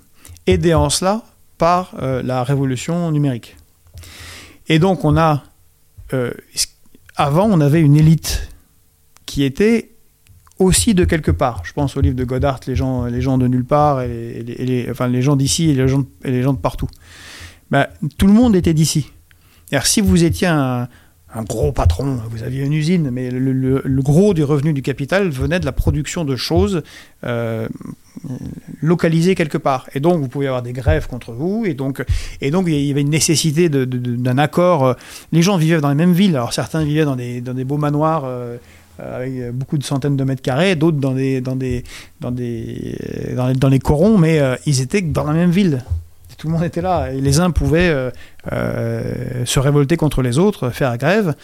aidé 0.46 0.74
en 0.74 0.90
cela 0.90 1.22
par 1.56 1.94
euh, 2.00 2.22
la 2.22 2.44
révolution 2.44 3.10
numérique. 3.10 3.56
Et 4.68 4.78
donc 4.78 5.04
on 5.04 5.16
a, 5.16 5.44
euh, 6.12 6.32
avant 7.16 7.46
on 7.46 7.60
avait 7.60 7.80
une 7.80 7.96
élite 7.96 8.48
qui 9.26 9.42
était 9.42 9.90
aussi 10.58 10.94
de 10.94 11.04
quelque 11.04 11.30
part. 11.30 11.62
Je 11.64 11.72
pense 11.72 11.96
au 11.96 12.00
livre 12.00 12.16
de 12.16 12.24
Godard, 12.24 12.60
les 12.66 12.74
gens, 12.74 13.04
de 13.06 13.46
nulle 13.46 13.64
part, 13.64 14.00
les, 14.00 14.86
enfin 14.90 15.06
les 15.06 15.22
gens 15.22 15.36
d'ici 15.36 15.70
et 15.70 15.74
les 15.74 15.86
gens, 15.86 16.04
et 16.24 16.30
les 16.30 16.42
gens 16.42 16.52
de 16.52 16.58
partout. 16.58 16.88
Ben, 17.70 17.86
tout 18.16 18.26
le 18.26 18.32
monde 18.32 18.56
était 18.56 18.74
d'ici. 18.74 19.10
Si 19.84 20.00
vous 20.00 20.24
étiez 20.24 20.48
un, 20.48 20.88
un 21.34 21.42
gros 21.42 21.72
patron, 21.72 22.20
vous 22.30 22.42
aviez 22.42 22.64
une 22.64 22.72
usine, 22.72 23.10
mais 23.10 23.30
le, 23.30 24.02
gros 24.02 24.32
du 24.32 24.42
revenu 24.44 24.72
du 24.72 24.82
capital 24.82 25.28
venait 25.28 25.60
de 25.60 25.66
la 25.66 25.72
production 25.72 26.24
de 26.24 26.36
choses 26.36 26.82
euh, 27.24 27.68
localisées 28.80 29.34
quelque 29.34 29.58
part. 29.58 29.88
Et 29.94 30.00
donc, 30.00 30.20
vous 30.20 30.28
pouviez 30.28 30.48
avoir 30.48 30.62
des 30.62 30.72
grèves 30.72 31.06
contre 31.06 31.32
vous, 31.32 31.64
et 31.66 31.74
donc, 31.74 32.02
il 32.40 32.48
y 32.48 32.90
avait 32.90 33.02
une 33.02 33.10
nécessité 33.10 33.68
d'un 33.68 34.38
accord. 34.38 34.96
Les 35.32 35.42
gens 35.42 35.58
vivaient 35.58 35.80
dans 35.80 35.90
les 35.90 35.94
mêmes 35.94 36.14
villes, 36.14 36.34
alors 36.36 36.54
certains 36.54 36.82
vivaient 36.82 37.04
dans 37.04 37.16
des, 37.16 37.40
des 37.40 37.64
beaux 37.64 37.78
manoirs. 37.78 38.24
Euh, 38.24 38.56
avec 39.00 39.52
beaucoup 39.52 39.78
de 39.78 39.84
centaines 39.84 40.16
de 40.16 40.24
mètres 40.24 40.42
carrés, 40.42 40.74
d'autres 40.74 40.98
dans 40.98 41.12
des 41.12 41.40
des 41.40 41.84
des 42.32 42.98
les 43.70 43.78
corons, 43.78 44.18
mais 44.18 44.40
euh, 44.40 44.56
ils 44.66 44.80
étaient 44.80 45.02
dans 45.02 45.22
la 45.22 45.34
même 45.34 45.52
ville 45.52 45.84
tout 46.38 46.46
le 46.46 46.54
monde 46.54 46.64
était 46.64 46.80
là. 46.80 47.12
Et 47.12 47.20
les 47.20 47.40
uns 47.40 47.50
pouvaient 47.50 47.90
euh, 47.90 48.10
euh, 48.52 49.44
se 49.44 49.60
révolter 49.60 49.96
contre 49.96 50.22
les 50.22 50.38
autres, 50.38 50.70
faire 50.70 50.96
grève. 50.96 51.34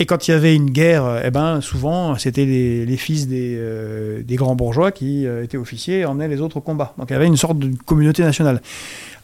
Et 0.00 0.06
quand 0.06 0.26
il 0.26 0.32
y 0.32 0.34
avait 0.34 0.56
une 0.56 0.70
guerre, 0.70 1.20
eh 1.24 1.30
ben, 1.30 1.60
souvent, 1.60 2.18
c'était 2.18 2.44
les, 2.44 2.96
fils 2.96 3.28
des, 3.28 3.54
euh, 3.56 4.22
grands 4.30 4.56
bourgeois 4.56 4.90
qui 4.90 5.24
euh, 5.24 5.44
étaient 5.44 5.56
officiers 5.56 6.00
et 6.00 6.04
emmenaient 6.04 6.26
les 6.26 6.40
autres 6.40 6.56
au 6.56 6.60
combat. 6.60 6.94
Donc 6.98 7.10
il 7.10 7.12
y 7.12 7.16
avait 7.16 7.28
une 7.28 7.36
sorte 7.36 7.58
de 7.60 7.70
communauté 7.84 8.24
nationale. 8.24 8.60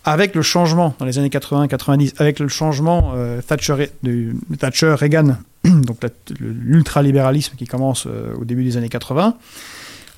Avec 0.04 0.34
le 0.34 0.42
changement, 0.42 0.94
dans 1.00 1.06
les 1.06 1.18
années 1.18 1.28
80-90, 1.28 2.14
avec 2.18 2.38
le 2.38 2.46
changement 2.46 3.12
euh, 3.16 3.42
Thatcher, 3.42 3.90
de, 4.04 4.32
Thatcher 4.58 4.94
Reagan, 4.94 5.36
donc 5.64 5.98
l'ultralibéralisme 6.38 7.56
qui 7.56 7.66
commence 7.66 8.06
au 8.06 8.44
début 8.44 8.62
des 8.62 8.76
années 8.76 8.88
80, 8.88 9.36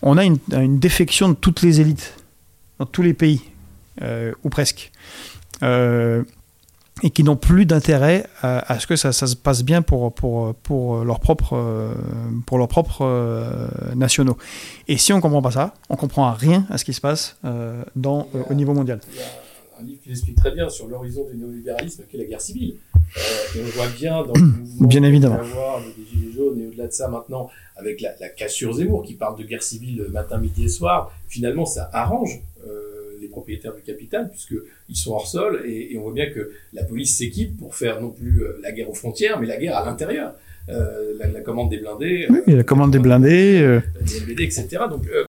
on 0.02 0.18
a 0.18 0.24
une, 0.24 0.38
défection 0.78 1.30
de 1.30 1.34
toutes 1.34 1.62
les 1.62 1.80
élites 1.80 2.14
dans 2.78 2.86
tous 2.86 3.02
les 3.02 3.14
pays 3.14 3.40
euh, 3.40 3.51
ou 4.00 4.48
presque, 4.48 4.92
euh, 5.62 6.22
et 7.02 7.10
qui 7.10 7.24
n'ont 7.24 7.36
plus 7.36 7.66
d'intérêt 7.66 8.26
à, 8.42 8.72
à, 8.72 8.78
ce 8.78 8.86
que 8.86 8.96
ça, 8.96 9.12
ça, 9.12 9.26
se 9.26 9.34
passe 9.34 9.62
bien 9.62 9.82
pour, 9.82 10.12
pour, 10.12 10.54
pour 10.54 11.04
leurs 11.04 11.20
propres, 11.20 11.94
pour 12.46 12.58
leurs 12.58 12.68
propres 12.68 13.02
euh, 13.02 13.68
nationaux. 13.96 14.36
Et 14.88 14.98
si 14.98 15.12
on 15.12 15.16
ne 15.16 15.22
comprend 15.22 15.42
pas 15.42 15.50
ça, 15.50 15.74
on 15.88 15.94
ne 15.94 15.98
comprend 15.98 16.30
rien 16.32 16.66
à 16.70 16.78
ce 16.78 16.84
qui 16.84 16.92
se 16.92 17.00
passe 17.00 17.36
euh, 17.44 17.82
dans, 17.96 18.28
au 18.50 18.54
niveau 18.54 18.74
mondial. 18.74 19.00
Il 19.10 19.18
y 19.18 19.22
a 19.22 19.24
un 19.80 19.84
livre 19.84 20.00
qui 20.02 20.10
explique 20.10 20.36
très 20.36 20.52
bien 20.52 20.68
sur 20.68 20.86
l'horizon 20.86 21.26
du 21.28 21.36
néolibéralisme, 21.36 22.04
qui 22.08 22.16
est 22.16 22.20
la 22.20 22.26
guerre 22.26 22.40
civile. 22.40 22.76
Euh, 22.94 23.58
et 23.58 23.62
on 23.62 23.70
voit 23.76 23.88
bien 23.88 24.22
dans 24.22 24.32
le 24.34 24.40
mouvement 24.40 24.88
bien 24.88 25.02
évidemment. 25.02 25.40
avoir 25.40 25.80
des 25.80 26.40
au-delà 26.40 26.86
de 26.86 26.92
ça 26.92 27.08
maintenant, 27.08 27.50
avec 27.76 28.00
la, 28.00 28.10
la 28.20 28.28
cassure 28.28 28.74
Zemmour 28.74 29.02
qui 29.02 29.14
parle 29.14 29.38
de 29.38 29.44
guerre 29.44 29.62
civile 29.62 30.06
matin, 30.10 30.38
midi 30.38 30.64
et 30.64 30.68
soir, 30.68 31.12
finalement 31.28 31.64
ça 31.64 31.90
arrange 31.92 32.42
euh, 32.66 33.01
les 33.22 33.28
propriétaires 33.28 33.74
du 33.74 33.82
capital 33.82 34.28
puisque 34.30 34.54
ils 34.88 34.96
sont 34.96 35.12
hors 35.12 35.26
sol 35.26 35.62
et, 35.64 35.92
et 35.94 35.98
on 35.98 36.02
voit 36.02 36.12
bien 36.12 36.28
que 36.30 36.52
la 36.74 36.84
police 36.84 37.16
s'équipe 37.16 37.56
pour 37.58 37.74
faire 37.74 38.00
non 38.00 38.10
plus 38.10 38.42
euh, 38.42 38.58
la 38.62 38.72
guerre 38.72 38.90
aux 38.90 38.94
frontières, 38.94 39.38
mais 39.40 39.46
la 39.46 39.56
guerre 39.56 39.76
à 39.76 39.84
l'intérieur. 39.86 40.34
Euh, 40.68 41.14
la, 41.18 41.26
la 41.26 41.40
commande 41.40 41.70
des 41.70 41.78
blindés, 41.78 42.28
Oui, 42.30 42.54
la 42.54 42.62
commande 42.62 42.92
des 42.92 43.00
blindés. 43.00 43.60
euh, 43.60 43.80
la 43.96 44.06
DLBD, 44.06 44.42
etc. 44.42 44.68
Donc 44.88 45.08
euh, 45.12 45.24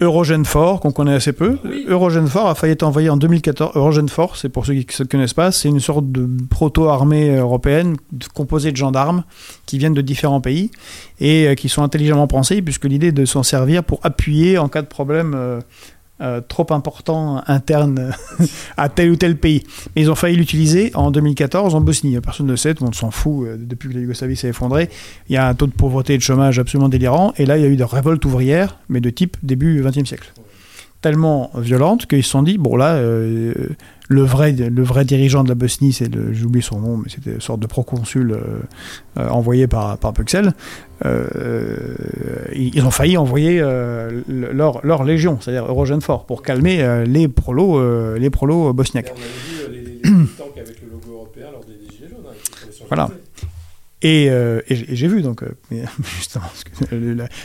Eurogène 0.00 0.44
Fort, 0.44 0.80
qu'on 0.80 0.90
connaît 0.90 1.14
assez 1.14 1.32
peu. 1.32 1.56
Oui. 1.64 1.84
Eurogène 1.86 2.26
Fort 2.26 2.48
a 2.48 2.56
failli 2.56 2.72
être 2.72 2.82
envoyé 2.82 3.08
en 3.08 3.16
2014. 3.16 3.76
Eurogène 3.76 4.08
Fort, 4.08 4.36
c'est 4.36 4.48
pour 4.48 4.66
ceux 4.66 4.74
qui 4.74 5.00
ne 5.00 5.06
connaissent 5.06 5.34
pas, 5.34 5.52
c'est 5.52 5.68
une 5.68 5.78
sorte 5.78 6.10
de 6.10 6.28
proto-armée 6.50 7.36
européenne 7.36 7.94
composée 8.34 8.72
de 8.72 8.76
gendarmes 8.76 9.22
qui 9.66 9.78
viennent 9.78 9.94
de 9.94 10.00
différents 10.02 10.40
pays 10.40 10.72
et 11.20 11.46
euh, 11.46 11.54
qui 11.54 11.68
sont 11.68 11.84
intelligemment 11.84 12.26
pensés, 12.26 12.60
puisque 12.60 12.86
l'idée 12.86 13.08
est 13.08 13.12
de 13.12 13.24
s'en 13.24 13.44
servir 13.44 13.84
pour 13.84 14.00
appuyer 14.02 14.58
en 14.58 14.68
cas 14.68 14.82
de 14.82 14.88
problème 14.88 15.60
euh, 16.22 16.40
trop 16.40 16.66
important 16.70 17.42
interne 17.46 18.12
à 18.76 18.88
tel 18.88 19.10
ou 19.10 19.16
tel 19.16 19.36
pays. 19.36 19.64
Mais 19.94 20.02
ils 20.02 20.10
ont 20.10 20.14
failli 20.14 20.36
l'utiliser 20.36 20.92
en 20.94 21.10
2014 21.10 21.74
en 21.74 21.80
Bosnie. 21.80 22.18
Personne 22.20 22.46
ne 22.46 22.56
sait, 22.56 22.74
monde 22.80 22.94
s'en 22.94 23.10
fout. 23.10 23.46
euh, 23.46 23.56
Depuis 23.58 23.88
que 23.88 23.94
la 23.94 24.00
Yougoslavie 24.00 24.36
s'est 24.36 24.48
effondrée, 24.48 24.88
il 25.28 25.34
y 25.34 25.36
a 25.36 25.48
un 25.48 25.54
taux 25.54 25.66
de 25.66 25.72
pauvreté 25.72 26.14
et 26.14 26.18
de 26.18 26.22
chômage 26.22 26.58
absolument 26.58 26.88
délirant. 26.88 27.32
Et 27.36 27.46
là, 27.46 27.58
il 27.58 27.62
y 27.62 27.66
a 27.66 27.68
eu 27.68 27.76
des 27.76 27.84
révoltes 27.84 28.24
ouvrières, 28.24 28.78
mais 28.88 29.00
de 29.00 29.10
type 29.10 29.36
début 29.42 29.82
XXe 29.82 30.08
siècle. 30.08 30.32
Tellement 31.02 31.50
violentes 31.56 32.06
qu'ils 32.06 32.22
se 32.22 32.30
sont 32.30 32.42
dit, 32.44 32.58
bon 32.58 32.76
là, 32.76 32.94
euh, 32.94 33.52
le, 34.08 34.22
vrai, 34.22 34.52
le 34.52 34.82
vrai 34.84 35.04
dirigeant 35.04 35.42
de 35.42 35.48
la 35.48 35.56
Bosnie, 35.56 35.92
c'est 35.92 36.08
oublié 36.44 36.62
son 36.62 36.78
nom, 36.80 36.96
mais 36.96 37.08
c'était 37.08 37.32
une 37.32 37.40
sorte 37.40 37.58
de 37.60 37.66
proconsul 37.66 38.32
euh, 38.32 39.28
envoyé 39.28 39.66
par, 39.66 39.98
par 39.98 40.12
Bruxelles. 40.12 40.52
Euh, 41.04 41.94
ils 42.54 42.84
ont 42.86 42.90
failli 42.92 43.16
envoyer 43.16 43.58
le- 43.60 44.52
leur, 44.52 44.84
leur 44.86 45.02
légion, 45.04 45.38
c'est-à-dire 45.40 45.66
Eurogène 45.66 46.00
Fort, 46.00 46.24
pour 46.24 46.42
calmer 46.42 47.04
les 47.06 47.26
prolos, 47.28 48.14
les 48.16 48.30
prolos 48.30 48.72
bosniaques. 48.72 49.12
on 49.14 49.18
avait 49.18 49.74
vu 49.74 49.82
les, 49.84 50.10
les, 50.10 50.18
les 50.20 50.26
tanks 50.38 50.56
avec 50.56 50.80
le 50.82 50.90
logo 50.92 51.12
européen 51.14 51.46
lors 51.52 51.64
des, 51.64 51.72
des 51.84 51.92
Gilets 51.92 52.08
jaunes. 52.10 52.18
Hein, 52.28 52.34
Voilà. 52.88 53.04
Champs-Élysées. 53.06 53.31
Et, 54.02 54.28
euh, 54.30 54.60
et 54.68 54.96
j'ai- 54.96 55.06
vu 55.06 55.22
donc 55.22 55.44
euh, 55.44 55.54
justement 56.16 56.44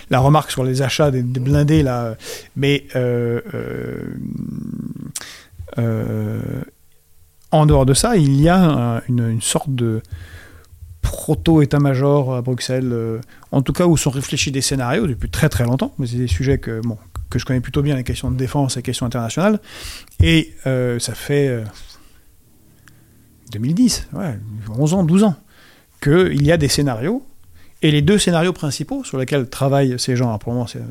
la, 0.10 0.20
remarque 0.20 0.50
sur 0.50 0.64
les 0.64 0.82
achats 0.82 1.12
des, 1.12 1.22
blindés 1.22 1.84
là, 1.84 2.06
euh, 2.06 2.16
mais 2.56 2.88
en 7.52 7.66
dehors 7.66 7.86
de 7.86 7.94
ça, 7.94 8.18
il 8.18 8.42
y 8.42 8.50
a 8.50 8.58
un- 8.58 9.02
une, 9.08 9.40
sorte 9.42 9.74
de 9.74 10.02
proto-état-major 11.02 12.36
à 12.36 12.42
Bruxelles, 12.42 13.22
en 13.52 13.62
tout 13.62 13.74
cas 13.74 13.86
où 13.86 13.96
sont 13.96 14.10
réfléchis 14.10 14.52
des 14.52 14.62
scénarios 14.62 15.06
depuis 15.06 15.30
très 15.30 15.50
très 15.50 15.64
longtemps, 15.64 15.94
mais 16.00 16.08
c'est 16.08 16.18
des 16.18 16.28
sujets 16.28 16.58
que, 16.58 16.82
bon, 16.82 16.98
que 17.30 17.38
je 17.38 17.46
connais 17.46 17.62
plutôt 17.62 17.84
bien, 17.84 17.96
les 17.96 18.04
questions 18.04 18.32
de 18.32 18.36
défense 18.36 18.76
et 18.76 18.80
les 18.80 18.84
questions 18.84 19.06
internationales, 19.06 19.60
et 20.22 20.54
ça 20.66 21.14
fait 21.14 21.50
euh, 21.50 21.64
2010, 23.52 24.08
ouais, 24.14 24.40
11 24.76 24.94
ans, 24.96 25.04
12 25.04 25.24
ans 25.24 25.36
qu'il 26.02 26.46
y 26.46 26.52
a 26.52 26.58
des 26.58 26.68
scénarios, 26.68 27.24
et 27.82 27.92
les 27.92 28.02
deux 28.02 28.18
scénarios 28.18 28.54
principaux 28.54 29.04
sur 29.04 29.18
lesquels 29.18 29.48
travaillent 29.50 30.00
ces 30.00 30.16
gens, 30.16 30.38
pour 30.38 30.54
le 30.54 30.60
c'est 30.68 30.80
de 30.80 30.86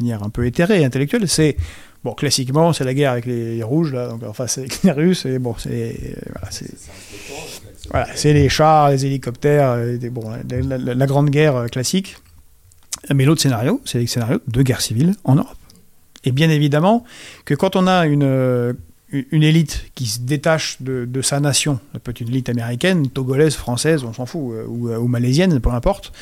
manière 0.00 0.22
un 0.22 0.30
peu 0.30 0.46
éthérée, 0.46 0.84
intellectuelle, 0.84 1.28
c'est, 1.28 1.56
bon, 2.04 2.12
classiquement, 2.12 2.72
c'est 2.72 2.84
la 2.84 2.94
guerre 2.94 3.12
avec 3.12 3.26
les, 3.26 3.62
rouges, 3.62 3.92
là, 3.92 4.08
donc 4.08 4.22
enfin 4.24 4.46
c'est 4.46 4.66
les 4.84 4.90
Russes, 4.90 5.26
et 5.26 5.38
bon, 5.38 5.54
c'est, 5.58 6.16
voilà, 7.90 8.08
c'est, 8.14 8.32
les 8.32 8.48
chars, 8.48 8.90
les 8.90 9.06
hélicoptères, 9.06 9.78
la 9.78 11.06
grande 11.06 11.30
guerre 11.30 11.56
euh, 11.56 11.66
classique. 11.66 12.16
Mais 13.14 13.24
l'autre 13.24 13.40
scénario, 13.40 13.80
c'est 13.84 13.98
les 13.98 14.06
scénarios 14.08 14.40
de 14.48 14.62
guerre 14.62 14.80
civile 14.80 15.14
en 15.22 15.36
Europe. 15.36 15.56
Et 16.24 16.32
bien 16.32 16.50
évidemment 16.50 17.04
que 17.44 17.54
quand 17.54 17.76
on 17.76 17.86
a 17.86 18.06
une, 18.06 18.24
euh, 18.24 18.72
une 19.12 19.42
élite 19.42 19.90
qui 19.94 20.06
se 20.06 20.20
détache 20.20 20.82
de, 20.82 21.22
sa 21.22 21.40
nation, 21.40 21.78
peut 22.02 22.10
être 22.10 22.20
une 22.20 22.28
élite 22.28 22.48
américaine, 22.48 23.08
togolaise, 23.08 23.54
française, 23.54 24.04
on 24.04 24.12
s'en 24.12 24.26
fout, 24.26 24.52
euh, 24.52 24.66
ou, 24.66 24.90
ou 24.90 25.06
malaisienne, 25.06 25.60
peu 25.60 25.70
importe, 25.70 26.12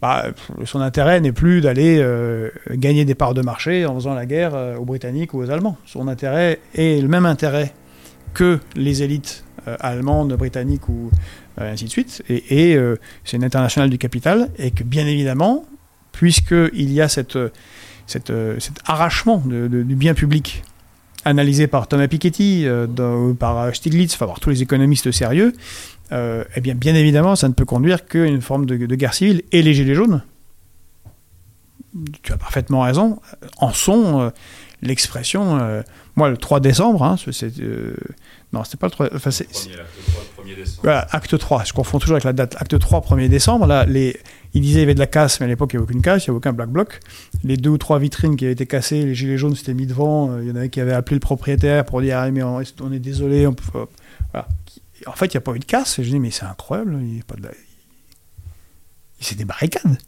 bah, 0.00 0.26
son 0.64 0.80
intérêt 0.80 1.20
n'est 1.20 1.32
plus 1.32 1.60
d'aller 1.60 1.98
euh, 1.98 2.50
gagner 2.70 3.04
des 3.04 3.14
parts 3.14 3.34
de 3.34 3.42
marché 3.42 3.84
en 3.84 3.94
faisant 3.94 4.14
la 4.14 4.26
guerre 4.26 4.54
euh, 4.54 4.76
aux 4.76 4.84
Britanniques 4.84 5.34
ou 5.34 5.38
aux 5.38 5.50
Allemands. 5.50 5.76
Son 5.86 6.06
intérêt 6.06 6.60
est 6.74 7.02
le 7.02 7.08
même 7.08 7.26
intérêt 7.26 7.72
que 8.34 8.60
les 8.76 9.02
élites 9.02 9.44
euh, 9.66 9.76
allemandes, 9.80 10.32
britanniques 10.34 10.88
ou 10.88 11.10
euh, 11.60 11.72
ainsi 11.72 11.84
de 11.84 11.90
suite. 11.90 12.22
Et, 12.28 12.76
euh, 12.76 12.96
c'est 13.24 13.36
une 13.36 13.44
internationale 13.44 13.90
du 13.90 13.98
capital 13.98 14.50
et 14.58 14.70
que 14.70 14.84
bien 14.84 15.06
évidemment, 15.06 15.64
puisqu'il 16.12 16.92
y 16.92 17.00
a 17.00 17.18
euh, 17.36 17.48
euh, 18.30 18.56
cet 18.60 18.78
arrachement 18.86 19.42
du 19.44 19.94
bien 19.96 20.14
public 20.14 20.62
analysé 21.24 21.66
par 21.66 21.88
Thomas 21.88 22.08
Piketty, 22.08 22.66
euh, 22.66 22.86
dans- 22.86 23.34
par 23.34 23.58
euh, 23.58 23.72
Stiglitz, 23.72 24.14
enfin 24.14 24.26
par 24.26 24.40
tous 24.40 24.50
les 24.50 24.62
économistes 24.62 25.10
sérieux, 25.10 25.52
euh, 26.12 26.44
eh 26.56 26.60
bien, 26.60 26.74
bien 26.74 26.94
évidemment, 26.94 27.36
ça 27.36 27.48
ne 27.48 27.52
peut 27.54 27.64
conduire 27.64 28.06
qu'à 28.06 28.24
une 28.24 28.40
forme 28.40 28.66
de, 28.66 28.76
de 28.76 28.94
guerre 28.94 29.14
civile. 29.14 29.42
Et 29.52 29.62
les 29.62 29.74
Gilets 29.74 29.94
jaunes, 29.94 30.22
tu 32.22 32.32
as 32.32 32.36
parfaitement 32.36 32.82
raison, 32.82 33.20
en 33.58 33.72
sont 33.72 34.30
l'expression. 34.82 35.58
euh, 35.58 35.82
moi, 36.16 36.28
le 36.30 36.36
3 36.36 36.60
décembre, 36.60 37.02
hein, 37.04 37.16
c'est, 37.32 37.58
euh, 37.60 37.94
non, 38.52 38.64
c'était 38.64 38.76
pas 38.76 38.86
le 38.86 38.90
3, 38.92 39.08
enfin, 39.14 39.30
c'est, 39.30 39.46
Premier, 39.48 39.76
l'acte 39.76 39.88
3, 40.06 40.22
le 40.44 40.50
1er 40.52 40.56
décembre. 40.56 40.80
voilà, 40.82 41.06
acte 41.10 41.38
3, 41.38 41.64
je 41.64 41.72
confonds 41.72 41.98
toujours 41.98 42.14
avec 42.14 42.24
la 42.24 42.32
date. 42.32 42.56
Acte 42.58 42.78
3, 42.78 43.00
1er 43.00 43.28
décembre, 43.28 43.66
là, 43.66 43.84
les, 43.84 44.16
il 44.54 44.62
disait 44.62 44.72
qu'il 44.74 44.80
y 44.80 44.82
avait 44.84 44.94
de 44.94 44.98
la 44.98 45.06
casse, 45.06 45.40
mais 45.40 45.44
à 45.46 45.48
l'époque, 45.48 45.72
il 45.72 45.76
n'y 45.76 45.82
avait 45.82 45.90
aucune 45.90 46.02
casse, 46.02 46.26
il 46.26 46.30
n'y 46.30 46.32
avait 46.32 46.38
aucun 46.38 46.52
black 46.52 46.70
bloc. 46.70 47.00
Les 47.44 47.56
deux 47.56 47.70
ou 47.70 47.78
trois 47.78 47.98
vitrines 47.98 48.36
qui 48.36 48.44
avaient 48.44 48.52
été 48.54 48.66
cassées, 48.66 49.04
les 49.04 49.14
gilets 49.14 49.36
jaunes 49.38 49.54
s'étaient 49.54 49.74
mis 49.74 49.86
devant, 49.86 50.30
euh, 50.30 50.42
il 50.42 50.48
y 50.48 50.52
en 50.52 50.56
avait 50.56 50.68
qui 50.70 50.80
avaient 50.80 50.92
appelé 50.94 51.16
le 51.16 51.20
propriétaire 51.20 51.84
pour 51.84 52.00
dire 52.00 52.18
Ah, 52.18 52.30
mais 52.30 52.42
on, 52.42 52.60
est 52.60 52.98
désolé. 52.98 53.46
On 53.46 53.52
peut, 53.54 53.86
voilà. 54.32 54.48
En 55.06 55.12
fait, 55.12 55.26
il 55.26 55.36
n'y 55.36 55.38
a 55.38 55.42
pas 55.42 55.52
eu 55.54 55.58
de 55.58 55.64
casse. 55.64 55.98
Et 55.98 56.04
je 56.04 56.10
dis 56.10 56.18
Mais 56.18 56.30
c'est 56.30 56.44
incroyable, 56.44 56.98
il 57.02 57.16
y 57.16 57.20
a 57.20 57.24
pas 57.24 57.36
de 57.36 57.48
C'est 59.20 59.36
des 59.36 59.44
barricades. 59.44 59.98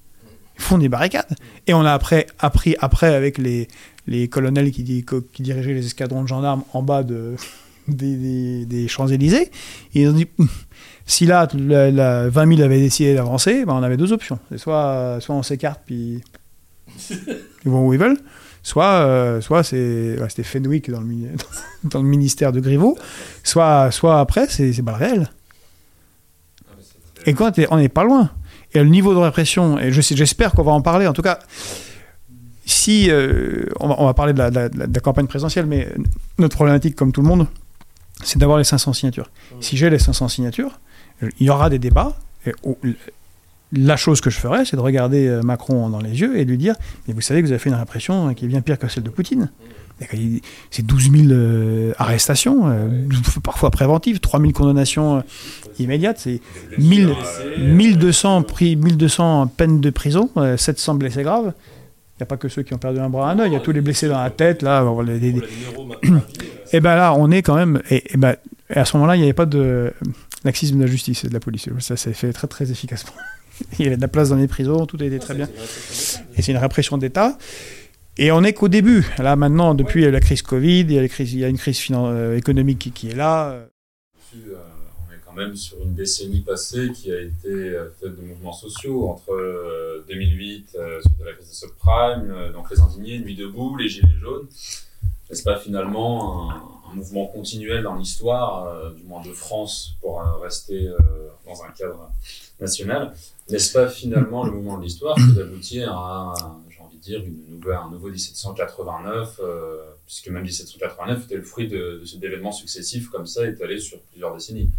Ils 0.57 0.63
font 0.63 0.79
des 0.79 0.89
barricades. 0.89 1.35
Et 1.67 1.75
on 1.75 1.85
a 1.85 1.93
après, 1.93 2.27
appris 2.39 2.77
après 2.81 3.15
avec 3.15 3.39
les, 3.39 3.69
les 4.07 4.29
colonels 4.29 4.71
qui 4.73 4.83
dirigeaient 4.83 5.75
les 5.75 5.87
escadrons 5.87 6.23
de 6.23 6.29
gendarmes 6.29 6.65
en 6.73 6.83
bas 6.83 7.03
de, 7.03 7.35
des, 7.89 8.17
des- 8.17 8.67
des 8.67 8.89
Champs-Élysées. 8.89 9.51
Ils 9.95 10.09
ont 10.09 10.13
dit 10.13 10.27
si 11.11 11.27
là, 11.27 11.49
la, 11.55 11.91
la 11.91 12.29
20 12.29 12.49
000 12.57 12.63
avaient 12.63 12.81
décidé 12.81 13.15
d'avancer, 13.15 13.65
ben 13.65 13.75
on 13.75 13.83
avait 13.83 13.97
deux 13.97 14.13
options. 14.13 14.39
C'est 14.51 14.59
soit, 14.59 15.19
soit 15.21 15.35
on 15.35 15.43
s'écarte, 15.43 15.81
puis 15.85 16.23
ils 17.11 17.71
vont 17.71 17.87
où 17.87 17.93
ils 17.93 17.99
veulent, 17.99 18.19
soit, 18.63 18.85
euh, 18.85 19.41
soit 19.41 19.63
c'est, 19.65 20.17
ouais, 20.21 20.29
c'était 20.29 20.45
Fenwick 20.45 20.91
dans 20.91 21.01
le, 21.01 21.07
mini- 21.07 21.29
dans 21.85 22.01
le 22.03 22.09
ministère 22.09 22.53
de 22.53 22.61
Griveaux, 22.61 22.97
soit, 23.43 23.91
soit 23.91 24.21
après, 24.21 24.47
c'est, 24.49 24.73
c'est 24.73 24.83
c'est 26.85 26.93
très- 26.93 27.27
Et 27.27 27.35
quand 27.35 27.59
on 27.71 27.77
n'est 27.77 27.89
pas 27.89 28.05
loin. 28.05 28.31
Et 28.73 28.79
le 28.79 28.89
niveau 28.89 29.13
de 29.13 29.19
répression, 29.19 29.79
et 29.81 29.91
je 29.91 30.01
sais- 30.01 30.15
j'espère 30.17 30.53
qu'on 30.53 30.63
va 30.63 30.71
en 30.73 30.81
parler, 30.81 31.09
en 31.09 31.13
tout 31.13 31.23
cas, 31.23 31.41
si 32.65 33.11
euh, 33.11 33.65
on, 33.81 33.89
va, 33.89 33.97
on 33.99 34.07
va 34.07 34.15
parler 34.15 34.33
de 34.33 34.39
la, 34.39 34.51
de 34.51 34.55
la- 34.55 34.69
de 34.69 34.95
la 34.95 35.01
campagne 35.01 35.27
présidentielle, 35.27 35.67
mais 35.67 35.89
notre 36.39 36.55
problématique, 36.55 36.95
comme 36.95 37.11
tout 37.13 37.21
le 37.23 37.27
monde, 37.29 37.47
c'est 38.23 38.39
d'avoir 38.39 38.59
les 38.59 38.65
500 38.65 38.93
signatures. 38.93 39.29
Si 39.61 39.77
j'ai 39.77 39.91
les 39.91 39.99
500 39.99 40.29
signatures, 40.29 40.79
il 41.39 41.47
y 41.47 41.51
aura 41.51 41.71
des 41.71 41.79
débats. 41.79 42.17
Et 42.47 42.53
la 43.73 43.97
chose 43.97 44.21
que 44.21 44.31
je 44.31 44.39
ferais, 44.39 44.65
c'est 44.65 44.77
de 44.77 44.81
regarder 44.81 45.29
euh, 45.29 45.43
Macron 45.43 45.89
dans 45.91 46.01
les 46.01 46.21
yeux 46.21 46.39
et 46.39 46.45
de 46.45 46.51
lui 46.51 46.59
dire 46.59 46.75
Mais 47.07 47.15
vous 47.15 47.21
savez 47.21 47.41
que 47.41 47.47
vous 47.47 47.53
avez 47.53 47.59
fait 47.61 47.71
une 47.71 47.77
répression 47.77 48.33
qui 48.35 48.47
est 48.47 48.49
bien 48.49 48.61
pire 48.63 48.79
que 48.79 48.89
celle 48.89 49.05
de 49.05 49.11
Poutine. 49.11 49.51
C'est 50.71 50.85
12 50.87 51.13
000 51.13 51.25
euh, 51.31 51.93
arrestations, 51.99 52.69
euh, 52.69 52.89
parfois 53.45 53.71
préventives, 53.71 54.19
3 54.19 54.41
000 54.41 54.53
condamnations 54.53 55.19
euh, 55.19 55.21
immédiates. 55.79 56.19
C'est 56.21 56.41
des 56.79 56.79
blessures, 56.79 57.17
1000 57.59 57.67
euh, 57.67 57.75
1200 57.75 58.43
pris, 58.45 58.77
1200 58.77 59.49
peines 59.49 59.81
de 59.83 59.91
prison, 59.91 60.31
euh, 60.39 60.57
700 60.57 60.95
blessés 60.95 61.23
graves. 61.23 61.53
Il 62.17 62.23
n'y 62.23 62.25
a 62.25 62.27
pas 62.27 62.39
que 62.39 62.49
ceux 62.49 62.63
qui 62.63 62.73
ont 62.75 62.79
perdu 62.79 62.99
un 62.99 63.11
bras, 63.11 63.31
un 63.31 63.39
œil, 63.41 63.51
il 63.51 63.53
y 63.53 63.57
a 63.57 63.61
tous 63.61 63.73
les 63.73 63.83
blessés 63.83 64.09
dans 64.09 64.23
la 64.23 64.31
tête, 64.31 64.63
là. 64.63 64.83
les- 65.07 65.19
les- 65.19 65.35
euh, 65.39 66.19
et 66.73 66.81
ben 66.81 66.97
là, 66.97 67.15
on 67.15 67.31
est 67.31 67.43
quand 67.43 67.57
même. 67.57 67.81
Et, 67.91 68.15
et 68.15 68.17
ben, 68.17 68.37
et 68.75 68.79
à 68.79 68.85
ce 68.87 68.97
moment-là, 68.97 69.17
il 69.17 69.19
n'y 69.19 69.25
avait 69.25 69.33
pas 69.35 69.47
de 69.47 69.93
laxisme 70.45 70.77
de 70.79 70.85
la 70.85 70.91
justice 70.91 71.25
et 71.25 71.29
de 71.29 71.35
la 71.35 71.41
police. 71.41 71.69
Ça 71.79 71.97
s'est 71.97 72.13
fait 72.13 72.33
très 72.33 72.47
très 72.47 72.71
efficacement. 72.71 73.13
il 73.79 73.85
y 73.85 73.87
avait 73.87 73.97
de 73.97 74.01
la 74.01 74.09
place 74.09 74.31
dans 74.31 74.37
les 74.37 74.49
prisons, 74.49 74.87
tout 74.87 75.03
était 75.03 75.19
très 75.19 75.35
bien. 75.35 75.49
Et 76.37 76.43
c'est 76.43 76.53
une 76.53 76.59
répression 76.59 76.99
d'État. 76.99 77.37
Et 78.17 78.33
on 78.33 78.41
n'est 78.43 78.53
qu'au 78.53 78.69
début. 78.69 79.07
Là, 79.19 79.37
maintenant, 79.37 79.75
depuis 79.75 80.11
la 80.11 80.21
crise 80.21 80.43
Covid, 80.43 80.81
il 80.81 80.93
y 80.93 80.99
a, 81.45 81.47
a 81.47 81.49
une 81.49 81.59
crise 81.59 81.81
euh, 81.91 82.37
économique 82.37 82.79
qui, 82.79 82.91
qui 82.91 83.09
est 83.11 83.15
là. 83.15 83.53
euh, 83.53 83.69
on 84.35 85.13
est 85.13 85.19
quand 85.25 85.33
même 85.33 85.57
sur 85.57 85.81
une 85.83 85.95
décennie 85.95 86.41
passée 86.41 86.91
qui 86.95 87.11
a 87.13 87.21
été 87.21 87.49
euh, 87.49 87.89
faite 87.99 88.17
de 88.17 88.23
mouvements 88.23 88.53
sociaux 88.53 89.09
entre 89.09 89.33
euh, 89.33 90.05
2008, 90.09 90.77
euh, 90.79 91.01
suite 91.01 91.21
à 91.23 91.25
la 91.25 91.33
crise 91.33 91.49
des 91.49 91.55
subprimes, 91.55 92.53
donc 92.53 92.71
les 92.71 92.81
indignés, 92.81 93.19
Nuit 93.21 93.37
debout, 93.37 93.77
les 93.77 93.89
gilets 93.89 94.09
jaunes. 94.21 94.47
N'est-ce 95.31 95.45
pas 95.45 95.59
finalement 95.59 96.51
un, 96.51 96.63
un 96.91 96.95
mouvement 96.95 97.27
continuel 97.27 97.83
dans 97.83 97.95
l'histoire, 97.95 98.67
euh, 98.67 98.91
du 98.91 99.05
moins 99.05 99.23
de 99.23 99.33
France, 99.33 99.97
pour 100.01 100.21
euh, 100.21 100.37
rester 100.43 100.87
euh, 100.89 100.99
dans 101.47 101.63
un 101.63 101.71
cadre 101.71 102.11
national. 102.61 103.15
N'est-ce 103.49 103.73
pas 103.73 103.89
finalement 103.89 104.45
le 104.45 104.53
mouvement 104.53 104.79
de 104.79 104.85
l'histoire 104.85 105.17
qui 105.17 105.33
d'aboutir 105.35 105.93
à, 105.93 106.35
j'ai 106.71 106.81
envie 106.81 106.97
de 106.97 107.03
dire, 107.03 107.21
une 107.21 107.57
nouvelle, 107.57 107.77
un 107.77 107.91
nouveau 107.91 108.11
1789, 108.11 109.41
euh, 109.43 109.77
puisque 110.07 110.29
même 110.29 110.43
1789 110.43 111.25
était 111.25 111.37
le 111.37 111.43
fruit 111.43 111.69
de, 111.69 112.03
de 112.05 112.19
d'événements 112.19 112.53
successifs 112.53 113.09
comme 113.09 113.27
ça, 113.27 113.47
étalés 113.47 113.81
sur 113.81 114.01
plusieurs 114.03 114.35
décennies. 114.35 114.71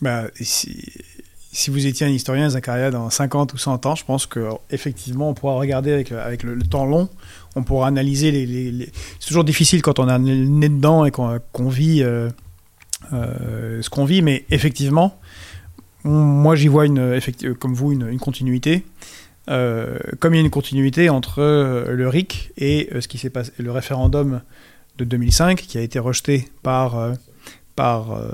Bah, 0.00 0.24
si, 0.40 1.70
vous 1.70 1.86
étiez 1.86 2.06
un 2.06 2.10
historien, 2.10 2.48
Zakaria, 2.48 2.90
dans 2.90 3.10
50 3.10 3.52
ou 3.52 3.58
100 3.58 3.86
ans, 3.86 3.94
je 3.94 4.04
pense 4.04 4.26
qu'effectivement, 4.26 5.30
on 5.30 5.34
pourra 5.34 5.54
regarder 5.54 5.92
avec, 5.92 6.42
le, 6.42 6.58
temps 6.62 6.84
long, 6.84 7.08
on 7.56 7.62
pourra 7.62 7.88
analyser 7.88 8.30
les. 8.30 8.46
les, 8.46 8.70
les... 8.70 8.90
C'est 9.18 9.28
toujours 9.28 9.44
difficile 9.44 9.82
quand 9.82 9.98
on 9.98 10.08
a 10.08 10.18
le 10.18 10.24
nez 10.24 10.68
dedans 10.68 11.04
et 11.04 11.10
qu'on 11.10 11.68
vit 11.68 12.02
euh, 12.02 12.28
euh, 13.12 13.82
ce 13.82 13.90
qu'on 13.90 14.04
vit, 14.04 14.22
mais 14.22 14.44
effectivement, 14.50 15.18
on, 16.04 16.10
moi 16.10 16.56
j'y 16.56 16.68
vois, 16.68 16.86
une, 16.86 17.20
comme 17.58 17.74
vous, 17.74 17.92
une, 17.92 18.08
une 18.08 18.20
continuité. 18.20 18.84
Euh, 19.50 19.98
comme 20.20 20.32
il 20.32 20.38
y 20.38 20.40
a 20.40 20.44
une 20.44 20.50
continuité 20.50 21.10
entre 21.10 21.40
euh, 21.42 21.92
le 21.92 22.08
RIC 22.08 22.52
et 22.56 22.88
euh, 22.94 23.02
ce 23.02 23.08
qui 23.08 23.18
s'est 23.18 23.28
passé, 23.28 23.52
le 23.58 23.70
référendum 23.70 24.40
de 24.96 25.04
2005 25.04 25.58
qui 25.60 25.76
a 25.76 25.82
été 25.82 25.98
rejeté 25.98 26.48
par 26.62 26.98
euh, 26.98 27.12
par, 27.76 28.12
euh, 28.12 28.30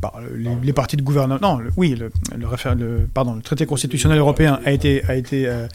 par 0.00 0.20
les, 0.34 0.54
les, 0.62 0.72
partis 0.72 0.96
de 0.96 1.02
gouvernement. 1.02 1.38
Non, 1.40 1.58
le, 1.58 1.70
oui, 1.76 1.90
le, 1.94 2.10
le, 2.34 2.46
le, 2.74 3.06
pardon, 3.12 3.34
le 3.34 3.42
traité 3.42 3.66
constitutionnel 3.66 4.18
européen 4.18 4.58
a 4.64 4.72
été, 4.72 5.04
a 5.04 5.16
été, 5.16 5.46
euh, 5.46 5.66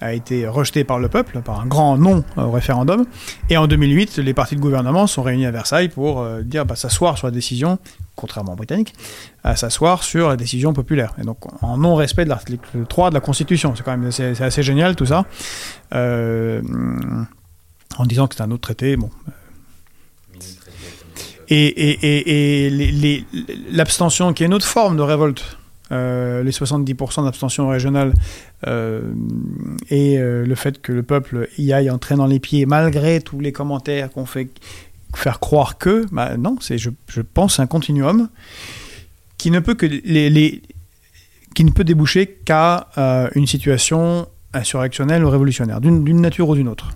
a 0.00 0.14
été 0.14 0.46
rejeté 0.46 0.84
par 0.84 0.98
le 0.98 1.08
peuple, 1.08 1.40
par 1.42 1.60
un 1.60 1.66
grand 1.66 1.98
non 1.98 2.24
au 2.36 2.50
référendum. 2.50 3.04
Et 3.48 3.56
en 3.56 3.66
2008, 3.66 4.18
les 4.18 4.34
partis 4.34 4.56
de 4.56 4.60
gouvernement 4.60 5.06
sont 5.06 5.22
réunis 5.22 5.46
à 5.46 5.50
Versailles 5.50 5.88
pour 5.88 6.20
euh, 6.20 6.42
dire 6.42 6.64
bah, 6.64 6.76
s'asseoir 6.76 7.18
sur 7.18 7.26
la 7.26 7.30
décision, 7.30 7.78
contrairement 8.16 8.54
aux 8.54 8.56
Britanniques, 8.56 8.94
à 9.44 9.56
s'asseoir 9.56 10.02
sur 10.02 10.28
la 10.28 10.36
décision 10.36 10.72
populaire. 10.72 11.14
Et 11.20 11.24
donc 11.24 11.38
en 11.62 11.76
non-respect 11.76 12.24
de 12.24 12.30
l'article 12.30 12.86
3 12.88 13.10
de 13.10 13.14
la 13.14 13.20
Constitution. 13.20 13.74
C'est 13.76 13.82
quand 13.82 13.96
même 13.96 14.10
c'est 14.10 14.40
assez 14.40 14.62
génial 14.62 14.96
tout 14.96 15.06
ça. 15.06 15.26
Euh, 15.94 16.62
en 17.98 18.06
disant 18.06 18.26
que 18.26 18.34
c'est 18.36 18.42
un 18.42 18.50
autre 18.50 18.62
traité, 18.62 18.96
bon. 18.96 19.10
Et, 21.52 21.66
et, 21.66 22.66
et, 22.68 23.26
l'abstention, 23.72 24.32
qui 24.32 24.44
est 24.44 24.46
une 24.46 24.54
autre 24.54 24.66
forme 24.66 24.96
de 24.96 25.02
révolte, 25.02 25.58
euh, 25.92 26.42
les 26.42 26.52
70% 26.52 27.24
d'abstention 27.24 27.68
régionale, 27.68 28.12
euh, 28.66 29.12
et 29.88 30.18
euh, 30.18 30.46
le 30.46 30.54
fait 30.54 30.80
que 30.80 30.92
le 30.92 31.02
peuple 31.02 31.48
y 31.58 31.72
aille 31.72 31.90
en 31.90 31.98
traînant 31.98 32.26
les 32.26 32.38
pieds, 32.38 32.66
malgré 32.66 33.20
tous 33.20 33.40
les 33.40 33.52
commentaires 33.52 34.10
qu'on 34.10 34.26
fait 34.26 34.50
faire 35.14 35.40
croire 35.40 35.78
que, 35.78 36.06
bah 36.12 36.36
non, 36.36 36.56
c'est, 36.60 36.78
je, 36.78 36.90
je, 37.08 37.20
pense, 37.20 37.58
un 37.58 37.66
continuum 37.66 38.28
qui 39.36 39.50
ne 39.50 39.58
peut 39.58 39.74
que 39.74 39.86
les, 39.86 40.62
qui 41.54 41.64
ne 41.64 41.70
peut 41.70 41.84
déboucher 41.84 42.38
qu'à 42.44 42.88
une 43.34 43.46
situation 43.46 44.28
insurrectionnelle 44.52 45.24
ou 45.24 45.30
révolutionnaire, 45.30 45.80
d'une 45.80 46.20
nature 46.20 46.48
ou 46.48 46.54
d'une 46.54 46.68
autre 46.68 46.90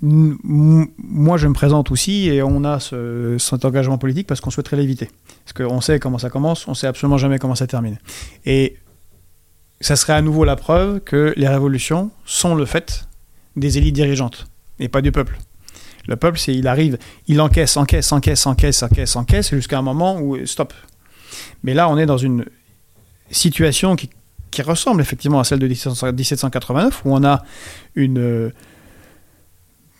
moi, 0.00 1.36
je 1.38 1.48
me 1.48 1.54
présente 1.54 1.90
aussi 1.90 2.28
et 2.28 2.42
on 2.42 2.64
a 2.64 2.78
ce, 2.78 3.36
cet 3.38 3.64
engagement 3.64 3.98
politique 3.98 4.26
parce 4.26 4.40
qu'on 4.40 4.50
souhaiterait 4.50 4.76
l'éviter. 4.76 5.08
Parce 5.44 5.52
qu'on 5.54 5.80
sait 5.80 5.98
comment 5.98 6.18
ça 6.18 6.30
commence, 6.30 6.68
on 6.68 6.74
sait 6.74 6.86
absolument 6.86 7.18
jamais 7.18 7.38
comment 7.38 7.56
ça 7.56 7.66
termine. 7.66 7.98
Et 8.46 8.76
ça 9.80 9.96
serait 9.96 10.12
à 10.12 10.22
nouveau 10.22 10.44
la 10.44 10.56
preuve 10.56 11.00
que 11.00 11.34
les 11.36 11.48
révolutions 11.48 12.10
sont 12.24 12.54
le 12.54 12.64
fait 12.64 13.08
des 13.56 13.78
élites 13.78 13.94
dirigeantes 13.94 14.46
et 14.78 14.88
pas 14.88 15.02
du 15.02 15.10
peuple. 15.10 15.38
Le 16.06 16.16
peuple, 16.16 16.38
c'est 16.38 16.54
il 16.54 16.66
arrive, 16.68 16.96
il 17.26 17.40
encaisse, 17.40 17.76
encaisse, 17.76 18.12
encaisse, 18.12 18.46
encaisse, 18.46 18.82
encaisse, 18.82 19.16
encaisse 19.16 19.50
jusqu'à 19.54 19.78
un 19.78 19.82
moment 19.82 20.18
où 20.20 20.44
stop. 20.46 20.72
Mais 21.62 21.74
là, 21.74 21.88
on 21.88 21.98
est 21.98 22.06
dans 22.06 22.16
une 22.16 22.44
situation 23.30 23.94
qui, 23.94 24.08
qui 24.50 24.62
ressemble 24.62 25.00
effectivement 25.02 25.40
à 25.40 25.44
celle 25.44 25.58
de 25.58 25.66
1789 25.66 27.02
où 27.04 27.14
on 27.14 27.24
a 27.24 27.42
une 27.94 28.52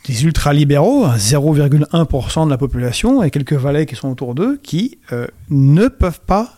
des 0.08 0.24
ultralibéraux, 0.24 1.06
0,1% 1.06 2.46
de 2.46 2.50
la 2.50 2.56
population, 2.56 3.22
et 3.22 3.30
quelques 3.30 3.52
valets 3.52 3.84
qui 3.84 3.94
sont 3.94 4.08
autour 4.08 4.34
d'eux, 4.34 4.58
qui 4.62 4.98
euh, 5.12 5.26
ne 5.50 5.88
peuvent 5.88 6.22
pas 6.26 6.54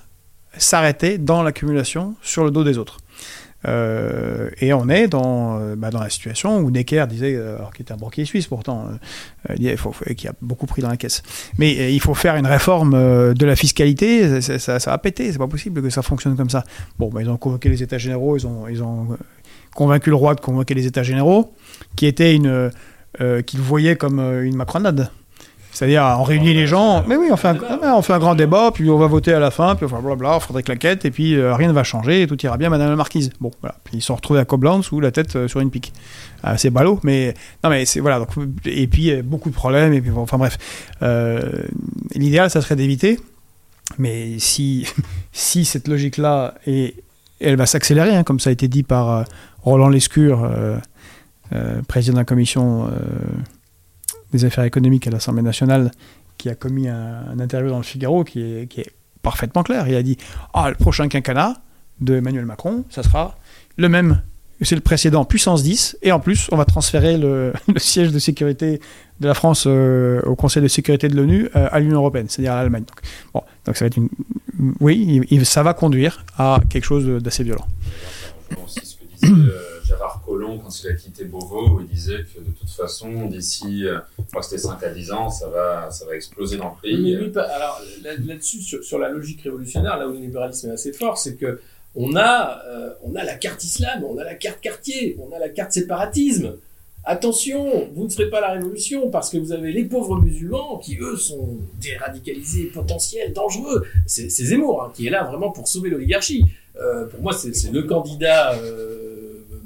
s'arrêter 0.57 1.19
dans 1.19 1.43
l'accumulation 1.43 2.15
sur 2.23 2.45
le 2.45 2.53
dos 2.53 2.63
des 2.63 2.79
autres. 2.79 2.99
Euh, 3.67 4.49
et 4.61 4.73
on 4.73 4.89
est 4.89 5.07
dans, 5.09 5.59
euh, 5.59 5.75
bah, 5.77 5.91
dans 5.91 6.01
la 6.01 6.09
situation 6.09 6.59
où 6.59 6.71
Necker 6.71 7.07
disait, 7.09 7.37
alors 7.37 7.73
qu'il 7.73 7.83
était 7.83 7.93
un 7.93 7.97
banquier 7.97 8.25
suisse 8.25 8.47
pourtant, 8.47 8.87
il 9.59 9.77
faut, 9.77 9.93
qui 10.17 10.29
a 10.29 10.33
beaucoup 10.41 10.67
pris 10.67 10.81
dans 10.81 10.89
la 10.89 10.97
caisse, 10.97 11.23
mais 11.59 11.93
il 11.93 12.01
faut 12.01 12.15
faire 12.15 12.37
une 12.37 12.47
réforme 12.47 12.93
de 13.35 13.47
la 13.47 13.57
fiscalité, 13.57 14.41
ça, 14.41 14.79
va 14.79 14.99
péter, 14.99 15.33
c'est 15.33 15.39
pas 15.39 15.49
possible 15.49 15.83
que 15.83 15.91
ça 15.91 16.03
fonctionne 16.03 16.37
comme 16.37 16.51
ça. 16.51 16.65
Bon, 17.01 17.09
bah, 17.09 17.21
ils 17.21 17.29
ont 17.29 17.37
convoqué 17.37 17.69
les 17.69 17.83
États 17.83 17.99
généraux, 17.99 18.37
ils 18.37 18.47
ont, 18.47 18.69
ils 18.69 18.83
ont 18.83 19.19
convaincu 19.75 20.11
le 20.11 20.17
roi 20.17 20.37
de 20.37 20.41
convoquer 20.41 20.75
les 20.75 20.87
États 20.87 21.03
généraux, 21.03 21.53
qui 21.97 22.07
était 22.07 22.35
une 22.35 22.71
euh, 23.21 23.43
qu'ils 23.43 23.61
voyaient 23.61 23.97
comme 23.97 24.19
euh, 24.19 24.45
une 24.45 24.57
macronade. 24.57 25.11
C'est-à-dire, 25.73 26.03
on 26.19 26.25
réunit 26.25 26.53
les 26.53 26.67
gens, 26.67 27.05
mais 27.07 27.17
oui, 27.17 27.29
on 27.31 27.37
fait, 27.37 27.49
un, 27.49 27.59
on 27.95 28.03
fait 28.03 28.13
un 28.13 28.19
grand 28.19 28.35
débat, 28.35 28.71
puis 28.75 28.91
on 28.91 28.99
va 28.99 29.07
voter 29.07 29.33
à 29.33 29.39
la 29.39 29.51
fin, 29.51 29.77
puis 29.77 29.87
blablabla, 29.87 30.37
on 30.37 30.41
faudrait 30.41 30.65
claquette, 30.65 31.05
et 31.05 31.11
puis 31.11 31.37
euh, 31.37 31.55
rien 31.55 31.69
ne 31.69 31.73
va 31.73 31.85
changer, 31.85 32.23
et 32.23 32.27
tout 32.27 32.37
ira 32.45 32.57
bien, 32.57 32.69
Madame 32.71 32.91
la 32.91 32.97
Marquise. 32.97 33.31
Bon, 33.41 33.53
voilà. 33.61 33.77
Puis 33.85 33.99
ils 33.99 34.03
sont 34.03 34.17
retrouvés 34.17 34.41
à 34.41 34.45
Koblenz, 34.45 34.91
ou 34.91 35.01
la 35.01 35.13
tête 35.13 35.37
euh, 35.37 35.49
sur 35.49 35.61
une 35.61 35.71
pique. 35.71 35.93
Euh, 36.45 36.55
c'est 36.57 36.71
ballot, 36.71 36.99
mais 37.05 37.35
non, 37.63 37.71
mais 37.71 37.87
c'est 37.87 38.01
voilà. 38.01 38.19
Donc, 38.19 38.29
et 38.65 38.89
puis 38.89 39.23
beaucoup 39.23 39.49
de 39.49 39.55
problèmes, 39.55 39.93
et 39.93 40.01
puis 40.01 40.11
bon, 40.11 40.23
enfin 40.23 40.39
bref. 40.39 40.59
L'idéal, 42.15 42.51
ça 42.51 42.61
serait 42.61 42.77
d'éviter, 42.77 43.21
mais 43.97 44.39
si 44.39 44.87
si 45.33 45.65
cette 45.65 45.87
logique-là 45.87 46.55
est, 46.67 46.97
elle 47.41 47.57
va 47.57 47.67
s'accélérer, 47.67 48.17
hein, 48.17 48.25
comme 48.25 48.41
ça 48.41 48.51
a 48.51 48.53
été 48.53 48.67
dit 48.67 48.83
par 48.83 49.25
Roland 49.63 49.89
Lescure. 49.89 50.51
Euh, 51.53 51.83
président 51.83 52.15
de 52.15 52.19
la 52.19 52.25
commission 52.25 52.87
euh, 52.87 52.91
des 54.33 54.45
affaires 54.45 54.65
économiques 54.65 55.07
à 55.09 55.11
l'Assemblée 55.11 55.43
nationale, 55.43 55.91
qui 56.39 56.49
a 56.49 56.55
commis 56.55 56.89
un, 56.89 57.39
interview 57.41 57.71
dans 57.71 57.79
le 57.79 57.83
Figaro 57.83 58.25
qui 58.25 58.41
est, 58.41 58.93
parfaitement 59.23 59.63
clair. 59.63 59.87
Il 59.89 59.95
a 59.97 60.03
dit 60.03 60.17
Ah, 60.55 60.71
le 60.71 60.77
prochain 60.77 61.09
quinquennat 61.09 61.61
de 62.01 62.15
Emmanuel 62.15 62.47
Macron, 62.47 62.85
ça 62.89 63.03
sera 63.03 63.37
le 63.77 63.89
même. 63.89 64.23
C'est 64.63 64.75
le 64.75 64.83
précédent, 64.83 65.25
puissance 65.25 65.63
10, 65.63 65.99
et 66.03 66.13
en 66.13 66.21
plus, 66.21 66.49
on 66.53 66.57
va 66.57 66.67
transférer 66.67 67.17
le, 67.19 67.53
siège 67.77 68.13
de 68.13 68.19
sécurité 68.19 68.81
de 69.19 69.27
la 69.27 69.35
France 69.35 69.65
euh, 69.67 70.21
au 70.23 70.37
Conseil 70.37 70.63
de 70.63 70.69
sécurité 70.69 71.09
de 71.09 71.17
l'ONU 71.17 71.49
à 71.55 71.81
l'Union 71.81 71.97
européenne, 71.97 72.27
c'est-à-dire 72.29 72.53
à 72.53 72.57
l'Allemagne. 72.57 72.85
Donc, 72.85 73.01
bon, 73.35 73.43
donc 73.67 73.77
ça 73.77 73.85
va 73.85 73.87
être 73.89 73.97
une. 73.97 74.09
Oui, 74.81 75.27
ça 75.45 75.63
va 75.63 75.75
conduire 75.75 76.25
à 76.39 76.61
quelque 76.69 76.85
chose 76.85 77.23
d'assez 77.23 77.43
violent. 77.43 77.67
Ce 78.67 78.81
que 78.81 79.27
disait 79.27 79.35
Gérard 80.01 80.23
Collomb 80.25 80.59
quand 80.59 80.83
il 80.83 80.89
a 80.89 80.95
quitté 80.95 81.25
Beauvau, 81.27 81.77
où 81.77 81.81
il 81.83 81.87
disait 81.87 82.25
que 82.35 82.41
de 82.41 82.51
toute 82.59 82.71
façon, 82.71 83.27
d'ici, 83.27 83.85
euh, 83.85 83.99
je 84.19 84.25
crois 84.31 84.41
que 84.41 84.47
c'était 84.47 84.63
5 84.63 84.83
à 84.83 84.95
10 84.95 85.13
ans, 85.13 85.31
ça 85.31 85.49
va, 85.49 85.91
ça 85.91 86.07
va 86.07 86.17
exploser 86.17 86.57
dans 86.57 86.75
le 86.75 86.81
pays. 86.81 87.19
Mais 87.21 87.39
alors 87.39 87.83
là-dessus, 88.03 88.63
sur, 88.83 88.99
la 88.99 89.11
logique 89.11 89.43
révolutionnaire, 89.43 89.99
là 89.99 90.09
où 90.09 90.13
le 90.13 90.19
libéralisme 90.19 90.71
est 90.71 90.73
assez 90.73 90.95
fort, 90.95 91.19
c'est 91.19 91.37
que 91.37 91.61
on 91.95 92.17
a, 92.17 92.63
euh, 92.67 92.95
on 93.03 93.15
a 93.15 93.25
la 93.25 93.35
carte 93.35 93.63
islam, 93.63 94.05
on 94.05 94.17
a 94.17 94.25
la 94.25 94.37
carte 94.37 94.61
quartier, 94.63 95.19
on 95.21 95.35
a 95.35 95.39
la 95.39 95.51
carte 95.51 95.73
séparatisme. 95.73 96.55
Attention, 97.05 97.89
vous 97.95 98.05
ne 98.05 98.09
ferez 98.09 98.31
pas 98.31 98.41
la 98.41 98.53
révolution 98.53 99.11
parce 99.11 99.29
que 99.29 99.37
vous 99.37 99.53
avez 99.53 99.71
les 99.71 99.85
pauvres 99.85 100.19
musulmans 100.19 100.79
qui, 100.79 100.97
eux, 100.99 101.17
sont 101.17 101.59
déradicalisés, 101.79 102.65
potentiels, 102.67 103.35
dangereux. 103.35 103.85
C'est 104.07 104.31
Zemmour 104.31 104.83
hein, 104.83 104.93
qui 104.95 105.09
est 105.09 105.11
là 105.11 105.25
vraiment 105.25 105.51
pour 105.51 105.69
sauver 105.69 105.91
l'oligarchie. 105.91 106.45
Euh, 106.81 107.07
pour 107.07 107.21
moi, 107.21 107.33
c'est 107.33 107.71
le 107.71 107.83
candidat 107.83 108.55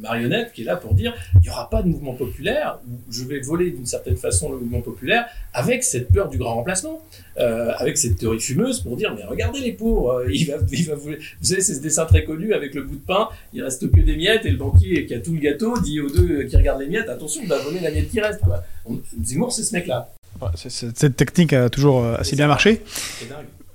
marionnette 0.05 0.53
qui 0.53 0.63
est 0.63 0.65
là 0.65 0.77
pour 0.77 0.95
dire 0.95 1.15
il 1.35 1.41
n'y 1.43 1.51
aura 1.51 1.69
pas 1.69 1.83
de 1.83 1.89
mouvement 1.89 2.15
populaire, 2.15 2.79
je 3.11 3.25
vais 3.25 3.41
voler 3.41 3.71
d'une 3.71 3.87
certaine 3.87 4.17
façon 4.17 4.53
le 4.53 4.59
mouvement 4.59 4.81
populaire 4.81 5.27
avec 5.53 5.83
cette 5.83 6.09
peur 6.13 6.29
du 6.29 6.39
grand 6.39 6.55
remplacement, 6.55 7.03
euh, 7.39 7.73
avec 7.79 7.99
cette 7.99 8.17
théorie 8.17 8.41
fumeuse 8.41 8.81
pour 8.81 8.97
dire 8.97 9.15
mais 9.17 9.25
regardez 9.25 9.61
les 9.61 9.73
pauvres, 9.73 10.21
euh, 10.21 10.33
il 10.33 10.47
va, 10.47 10.57
il 10.71 10.87
va 10.87 10.95
voler. 10.95 11.19
Vous 11.41 11.47
savez, 11.47 11.61
c'est 11.61 11.75
ce 11.75 11.81
dessin 11.81 12.07
très 12.07 12.25
connu 12.25 12.55
avec 12.55 12.75
le 12.75 12.83
bout 12.83 12.97
de 12.97 13.07
pain, 13.07 13.29
il 13.53 13.63
reste 13.63 13.91
que 13.91 14.01
des 14.01 14.17
miettes 14.17 14.47
et 14.47 14.51
le 14.51 14.59
banquier 14.59 15.07
qui 15.07 15.15
a 15.15 15.21
tout 15.21 15.33
le 15.33 15.41
gâteau 15.41 15.79
dit 15.81 16.01
aux 16.01 16.11
deux 16.11 16.45
qui 16.45 16.57
regardent 16.57 16.81
les 16.81 16.89
miettes 16.89 17.09
attention, 17.09 17.43
on 17.45 17.49
va 17.49 17.59
voler 17.59 17.81
la 17.81 17.91
miette 17.91 18.11
qui 18.11 18.21
reste. 18.21 18.41
Quoi. 18.41 18.63
On, 18.87 18.99
Zemmour, 19.23 19.53
c'est 19.53 19.65
ce 19.65 19.75
mec-là. 19.75 20.11
Cette 20.55 21.17
technique 21.17 21.53
a 21.53 21.71
toujours 21.71 22.05
assez 22.05 22.37
bien 22.37 22.49
marché. 22.49 22.83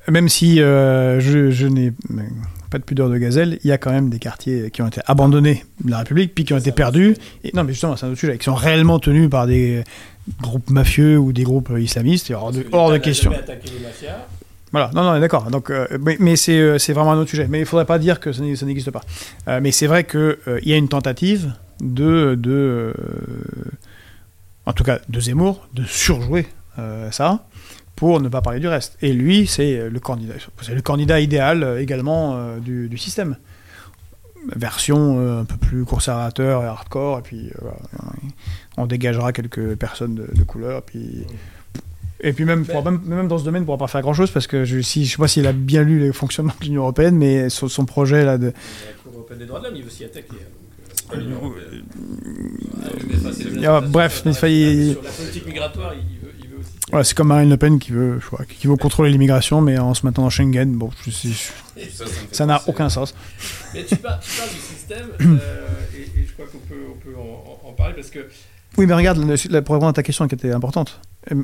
Même 0.09 0.29
si 0.29 0.61
euh, 0.61 1.19
je, 1.19 1.51
je 1.51 1.67
n'ai 1.67 1.93
pas 2.69 2.77
de 2.77 2.83
pudeur 2.83 3.09
de 3.09 3.17
gazelle, 3.17 3.59
il 3.63 3.67
y 3.67 3.71
a 3.71 3.77
quand 3.77 3.91
même 3.91 4.09
des 4.09 4.19
quartiers 4.19 4.69
qui 4.71 4.81
ont 4.81 4.87
été 4.87 5.01
abandonnés 5.05 5.65
de 5.83 5.91
la 5.91 5.99
République, 5.99 6.35
puis 6.35 6.45
qui 6.45 6.53
ont 6.53 6.57
été 6.57 6.71
perdus. 6.71 7.15
Et, 7.43 7.51
non, 7.53 7.63
mais 7.63 7.73
justement, 7.73 7.95
c'est 7.95 8.05
un 8.05 8.09
autre 8.09 8.19
sujet, 8.19 8.37
qui 8.37 8.45
sont 8.45 8.55
réellement 8.55 8.99
tenus 8.99 9.29
par 9.29 9.47
des 9.47 9.83
groupes 10.41 10.69
mafieux 10.69 11.17
ou 11.17 11.33
des 11.33 11.43
groupes 11.43 11.71
islamistes, 11.77 12.31
hors 12.31 12.51
de, 12.51 12.65
hors 12.71 12.91
de 12.91 12.97
question. 12.97 13.31
Voilà, 14.71 14.91
non, 14.93 15.03
non, 15.03 15.19
d'accord. 15.19 15.49
Donc, 15.49 15.71
euh, 15.71 15.87
mais, 15.99 16.17
mais 16.19 16.35
c'est 16.35 16.93
vraiment 16.93 17.13
un 17.13 17.17
autre 17.17 17.31
sujet. 17.31 17.47
Mais 17.49 17.57
il 17.57 17.61
ne 17.61 17.67
faudrait 17.67 17.85
pas 17.85 17.97
dire 17.97 18.19
que 18.19 18.31
ça 18.31 18.43
n'existe 18.43 18.91
pas. 18.91 19.01
Euh, 19.47 19.59
mais 19.61 19.71
c'est 19.71 19.87
vrai 19.87 20.03
qu'il 20.03 20.19
euh, 20.19 20.59
y 20.63 20.73
a 20.73 20.75
une 20.75 20.89
tentative 20.89 21.53
de, 21.81 22.35
de 22.35 22.93
en 24.65 24.73
tout 24.73 24.83
cas 24.83 24.99
de 25.09 25.19
Zemmour, 25.19 25.67
de 25.73 25.83
surjouer 25.83 26.45
euh, 26.77 27.09
ça 27.11 27.43
pour 27.99 28.21
ne 28.21 28.29
pas 28.29 28.41
parler 28.41 28.59
du 28.61 28.67
reste. 28.67 28.97
Et 29.01 29.11
lui, 29.11 29.45
c'est 29.45 29.89
le 29.89 29.99
candidat, 29.99 30.35
c'est 30.61 30.73
le 30.73 30.81
candidat 30.81 31.19
idéal 31.19 31.63
euh, 31.63 31.81
également 31.81 32.35
euh, 32.37 32.57
du, 32.59 32.87
du 32.87 32.97
système. 32.97 33.35
Version 34.55 35.19
euh, 35.19 35.41
un 35.41 35.45
peu 35.45 35.57
plus 35.57 35.83
conservateur 35.83 36.63
et 36.63 36.65
hardcore, 36.65 37.19
et 37.19 37.21
puis 37.21 37.47
euh, 37.49 37.55
voilà, 37.61 37.77
on 38.77 38.87
dégagera 38.87 39.33
quelques 39.33 39.75
personnes 39.75 40.15
de, 40.15 40.27
de 40.33 40.43
couleur, 40.43 40.81
puis. 40.81 41.25
Et 42.21 42.31
puis 42.33 42.45
même, 42.45 42.65
pour- 42.65 42.83
même, 42.83 43.01
même 43.05 43.27
dans 43.27 43.37
ce 43.37 43.43
domaine, 43.43 43.61
on 43.61 43.63
ne 43.63 43.65
pourra 43.65 43.77
pas 43.77 43.87
faire 43.87 44.01
grand-chose 44.01 44.31
parce 44.31 44.47
que 44.47 44.63
je, 44.65 44.79
si, 44.81 45.05
je 45.05 45.11
sais 45.11 45.17
pas 45.17 45.27
s'il 45.27 45.45
a 45.47 45.53
bien 45.53 45.83
lu 45.83 45.99
les 45.99 46.11
fonctionnements 46.13 46.53
de 46.59 46.65
l'Union 46.65 46.81
européenne, 46.83 47.15
mais 47.17 47.49
son, 47.49 47.67
son 47.69 47.85
projet 47.85 48.23
là 48.25 48.37
de, 48.37 48.47
La 48.47 48.51
Cour 49.03 49.13
européenne 49.13 49.39
des 49.39 49.45
droits 49.45 49.59
de 49.59 49.65
l'homme, 49.65 49.75
il 49.75 49.83
veut 49.83 49.89
s'y 49.89 50.03
attaquer. 50.05 50.27
donc, 51.11 51.21
euh, 51.21 51.81
pas 52.81 52.89
le- 53.59 53.65
Ah, 53.67 53.81
bref, 53.81 54.23
mais 54.25 54.31
il 54.31 54.91
Sur 54.93 55.03
la 55.03 55.09
politique 55.11 55.45
migratoire, 55.47 55.93
il 55.95 56.18
c'est 57.03 57.13
comme 57.15 57.27
Marine 57.27 57.49
Le 57.49 57.57
Pen 57.57 57.79
qui 57.79 57.91
veut, 57.91 58.19
je 58.19 58.25
crois, 58.25 58.45
qui 58.45 58.67
veut 58.67 58.75
contrôler 58.75 59.11
l'immigration, 59.11 59.61
mais 59.61 59.77
en 59.77 59.93
se 59.93 60.05
mettant 60.05 60.23
dans 60.23 60.29
Schengen, 60.29 60.73
bon, 60.75 60.89
je 61.05 61.11
sais- 61.11 61.29
je- 61.29 62.03
Ça, 62.31 62.45
n'a 62.45 62.61
aucun 62.67 62.89
sens. 62.89 63.13
Mais 63.73 63.83
tu 63.85 63.95
parles, 63.97 64.19
tu 64.21 64.37
parles 64.37 64.49
du 64.49 64.55
système, 64.59 65.07
euh, 65.21 65.37
et, 65.95 66.01
et 66.19 66.25
je 66.27 66.33
crois 66.33 66.45
qu'on 66.47 66.57
peut, 66.59 66.75
on 66.93 66.97
peut 66.97 67.15
en, 67.17 67.71
parler 67.73 67.93
parce 67.93 68.09
que 68.09 68.27
Oui, 68.77 68.85
mais 68.85 68.93
regarde, 68.93 69.17
la- 69.49 69.61
pour 69.61 69.75
répondre 69.75 69.89
à 69.89 69.93
ta 69.93 70.03
question 70.03 70.27
qui 70.27 70.35
était 70.35 70.51
importante, 70.51 70.99
euh, 71.31 71.43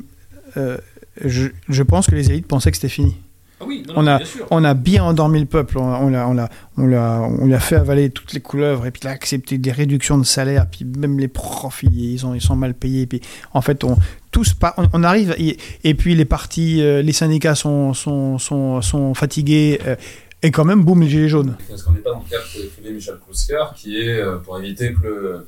euh, 0.58 0.76
je, 1.24 1.46
je 1.68 1.82
pense 1.82 2.06
que 2.08 2.14
les 2.14 2.30
élites 2.30 2.46
pensaient 2.46 2.70
que 2.70 2.76
c'était 2.76 2.88
fini. 2.90 3.16
Ah 3.58 3.64
oui, 3.66 3.82
non, 3.88 3.94
On 3.96 4.06
a- 4.06 4.18
bien 4.18 4.26
sûr. 4.26 4.46
On 4.50 4.64
a 4.64 4.74
bien 4.74 5.02
endormi 5.04 5.40
le 5.40 5.46
peuple, 5.46 5.78
on, 5.78 5.82
on 5.84 6.08
l'a, 6.10 6.28
on, 6.28 6.34
l'a, 6.34 6.48
on, 6.76 6.86
l'a, 6.86 7.22
on 7.22 7.46
lui 7.46 7.54
a 7.54 7.60
fait 7.60 7.76
avaler 7.76 8.10
toutes 8.10 8.32
les 8.34 8.40
couleuvres, 8.40 8.84
et 8.86 8.90
puis 8.90 9.00
il 9.04 9.08
a 9.08 9.12
accepté 9.12 9.56
des 9.56 9.72
réductions 9.72 10.18
de 10.18 10.24
salaire, 10.24 10.66
puis 10.70 10.84
même 10.84 11.18
les 11.18 11.28
profs, 11.28 11.82
ils, 11.82 12.12
ils 12.12 12.26
ont, 12.26 12.34
ils 12.34 12.40
sont 12.42 12.56
mal 12.56 12.74
payés, 12.74 13.06
puis 13.06 13.20
en 13.54 13.62
fait, 13.62 13.82
on, 13.84 13.96
tous 14.30 14.52
pas, 14.52 14.74
on, 14.76 14.86
on 14.92 15.02
arrive, 15.04 15.34
et, 15.38 15.56
et 15.84 15.94
puis 15.94 16.14
les 16.14 16.26
partis, 16.26 16.82
euh, 16.82 17.00
les 17.00 17.12
syndicats 17.12 17.54
sont, 17.54 17.94
sont, 17.94 18.38
sont, 18.38 18.82
sont 18.82 19.14
fatigués, 19.14 19.80
euh, 19.86 19.96
et 20.42 20.50
quand 20.50 20.66
même, 20.66 20.84
boum, 20.84 21.00
les 21.00 21.08
gilets 21.08 21.28
jaunes. 21.30 21.56
Est-ce 21.72 21.82
qu'on 21.82 21.92
n'est 21.92 22.00
pas 22.00 22.10
dans 22.10 22.22
le 22.24 22.30
cadre 22.30 22.44
qu'écrivait 22.52 22.92
Michel 22.92 23.14
Clouscar, 23.24 23.74
qui 23.74 23.96
est 24.02 24.20
euh, 24.20 24.36
pour 24.36 24.58
éviter 24.58 24.92
que 24.92 25.06
le, 25.06 25.46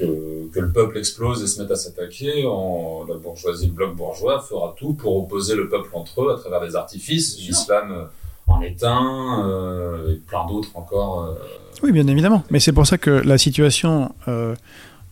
que, 0.00 0.48
que 0.54 0.60
le 0.60 0.72
peuple 0.72 0.98
explose 0.98 1.42
et 1.42 1.46
se 1.46 1.60
mette 1.62 1.70
à 1.70 1.76
s'attaquer, 1.76 2.46
en- 2.46 3.04
la 3.08 3.16
bourgeoisie, 3.16 3.66
le 3.66 3.72
bloc 3.72 3.94
bourgeois 3.96 4.40
fera 4.40 4.74
tout 4.78 4.94
pour 4.94 5.16
opposer 5.22 5.54
le 5.54 5.68
peuple 5.68 5.90
entre 5.92 6.22
eux 6.22 6.32
à 6.34 6.38
travers 6.38 6.60
des 6.60 6.74
artifices, 6.76 7.38
l'islam 7.38 7.92
euh, 7.92 8.04
en 8.46 8.60
est 8.62 8.82
un, 8.82 9.44
euh, 9.48 10.12
et 10.14 10.16
plein 10.16 10.46
d'autres 10.46 10.70
encore. 10.74 11.24
euh, 11.24 11.34
Oui, 11.82 11.92
bien 11.92 12.06
évidemment. 12.06 12.42
Mais 12.50 12.58
c'est 12.60 12.72
pour 12.72 12.86
ça 12.86 12.98
que 12.98 13.10
la 13.10 13.38
situation 13.38 14.12
euh, 14.28 14.54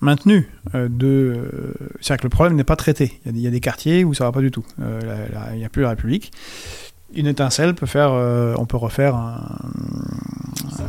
maintenue 0.00 0.50
euh, 0.74 0.88
de. 0.90 1.74
C'est-à-dire 2.00 2.20
que 2.22 2.26
le 2.26 2.30
problème 2.30 2.56
n'est 2.56 2.64
pas 2.64 2.76
traité. 2.76 3.20
Il 3.24 3.26
y, 3.26 3.28
a 3.28 3.32
des, 3.32 3.38
il 3.38 3.44
y 3.44 3.46
a 3.46 3.50
des 3.50 3.60
quartiers 3.60 4.04
où 4.04 4.12
ça 4.14 4.24
va 4.24 4.32
pas 4.32 4.40
du 4.40 4.50
tout. 4.50 4.64
Euh, 4.80 5.00
la- 5.02 5.28
la- 5.46 5.52
il 5.54 5.58
n'y 5.58 5.64
a 5.64 5.68
plus 5.68 5.82
la 5.82 5.90
République. 5.90 6.32
Une 7.14 7.26
étincelle 7.26 7.74
peut 7.74 7.86
faire. 7.86 8.10
euh, 8.12 8.54
on 8.58 8.66
peut 8.66 8.76
refaire 8.76 9.14
un, 9.14 9.40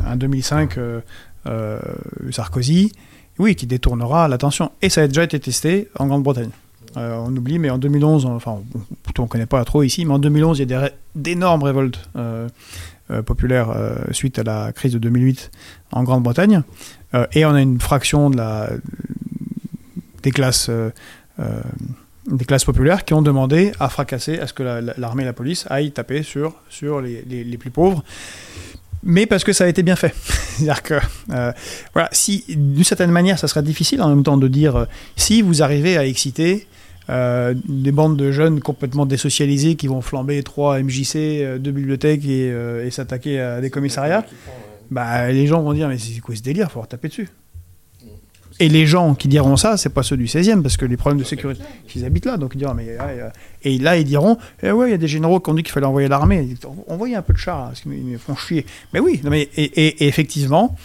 un 0.06 0.16
2005 0.16 0.76
euh, 0.78 1.00
euh, 1.46 1.78
Sarkozy, 2.30 2.92
oui, 3.40 3.56
qui 3.56 3.66
détournera 3.66 4.28
l'attention. 4.28 4.70
Et 4.82 4.88
ça 4.90 5.02
a 5.02 5.08
déjà 5.08 5.24
été 5.24 5.40
testé 5.40 5.88
en 5.98 6.06
Grande-Bretagne. 6.06 6.50
Euh, 6.96 7.16
on 7.24 7.34
oublie, 7.36 7.58
mais 7.58 7.70
en 7.70 7.78
2011, 7.78 8.26
enfin, 8.26 8.58
on- 8.74 8.78
plutôt 9.02 9.22
on 9.22 9.26
ne 9.26 9.30
connaît 9.30 9.46
pas 9.46 9.64
trop 9.64 9.82
ici, 9.82 10.04
mais 10.04 10.12
en 10.12 10.18
2011, 10.18 10.58
il 10.58 10.70
y 10.70 10.74
a 10.74 10.90
d'énormes 11.14 11.62
révoltes 11.62 12.00
euh, 12.16 12.48
euh, 13.10 13.22
populaires 13.22 13.74
suite 14.12 14.38
à 14.38 14.42
la 14.42 14.72
crise 14.72 14.92
de 14.92 14.98
2008 14.98 15.50
en 15.92 16.02
Grande-Bretagne. 16.04 16.62
Et 17.32 17.44
on 17.44 17.50
a 17.54 17.60
une 17.60 17.80
fraction 17.80 18.30
de 18.30 18.36
la, 18.36 18.70
des, 20.22 20.30
classes, 20.30 20.70
des 21.38 22.44
classes 22.44 22.64
populaires 22.64 23.04
qui 23.04 23.14
ont 23.14 23.22
demandé 23.22 23.72
à 23.80 23.88
fracasser, 23.88 24.38
à 24.38 24.46
ce 24.46 24.52
que 24.52 24.62
la- 24.62 24.80
la- 24.80 24.94
l'armée 24.96 25.22
et 25.24 25.26
la 25.26 25.32
police 25.32 25.66
aillent 25.70 25.90
taper 25.90 26.22
sur, 26.22 26.54
sur 26.68 27.00
les- 27.00 27.22
les 27.22 27.58
plus 27.58 27.70
pauvres. 27.70 28.04
Mais 29.02 29.26
parce 29.26 29.44
que 29.44 29.52
ça 29.52 29.64
a 29.64 29.66
été 29.66 29.82
bien 29.82 29.96
fait. 29.96 30.14
C'est-à-dire 30.24 30.82
que, 30.82 30.94
euh, 31.30 31.52
voilà, 31.94 32.08
si 32.12 32.44
d'une 32.48 32.84
certaine 32.84 33.10
manière, 33.10 33.38
ça 33.38 33.48
serait 33.48 33.62
difficile 33.62 34.02
en 34.02 34.08
même 34.08 34.22
temps 34.22 34.36
de 34.36 34.48
dire 34.48 34.76
euh, 34.76 34.84
si 35.16 35.42
vous 35.42 35.62
arrivez 35.62 35.96
à 35.96 36.06
exciter 36.06 36.66
euh, 37.08 37.54
des 37.66 37.92
bandes 37.92 38.16
de 38.16 38.30
jeunes 38.30 38.60
complètement 38.60 39.06
désocialisés 39.06 39.74
qui 39.76 39.86
vont 39.86 40.02
flamber 40.02 40.42
trois 40.42 40.78
MJC, 40.80 41.58
deux 41.58 41.72
bibliothèques 41.72 42.24
et, 42.26 42.48
et 42.48 42.90
s'attaquer 42.90 43.40
à 43.40 43.60
des 43.60 43.70
commissariats, 43.70 44.24
bah, 44.90 45.30
les 45.30 45.46
gens 45.46 45.62
vont 45.62 45.72
dire 45.72 45.88
mais 45.88 45.98
c'est 45.98 46.20
quoi 46.20 46.36
ce 46.36 46.42
délire, 46.42 46.70
faut 46.70 46.80
leur 46.80 46.88
taper 46.88 47.08
dessus. 47.08 47.28
Et 48.60 48.68
les 48.68 48.86
gens 48.86 49.14
qui 49.14 49.26
diront 49.26 49.56
ça, 49.56 49.78
c'est 49.78 49.88
pas 49.88 50.02
ceux 50.02 50.18
du 50.18 50.26
16e, 50.26 50.60
parce 50.60 50.76
que 50.76 50.84
les 50.84 50.98
problèmes 50.98 51.18
de 51.18 51.24
sécurité, 51.24 51.62
ils 51.94 52.04
habitent 52.04 52.26
là, 52.26 52.36
donc 52.36 52.52
ils 52.54 52.58
diront, 52.58 52.76
euh, 52.78 53.30
et 53.62 53.78
là 53.78 53.96
ils 53.96 54.04
diront, 54.04 54.36
eh 54.62 54.70
ouais, 54.70 54.88
il 54.88 54.90
y 54.90 54.94
a 54.94 54.98
des 54.98 55.08
généraux 55.08 55.40
qui 55.40 55.48
ont 55.48 55.54
dit 55.54 55.62
qu'il 55.62 55.72
fallait 55.72 55.86
envoyer 55.86 56.08
l'armée, 56.08 56.46
envoyez 56.86 57.16
un 57.16 57.22
peu 57.22 57.32
de 57.32 57.38
chars, 57.38 57.68
parce 57.68 57.80
qu'ils 57.80 57.92
me 57.92 58.18
font 58.18 58.36
chier. 58.36 58.66
Mais 58.92 59.00
oui, 59.00 59.22
mais, 59.24 59.48
et, 59.56 60.06
effectivement, 60.06 60.76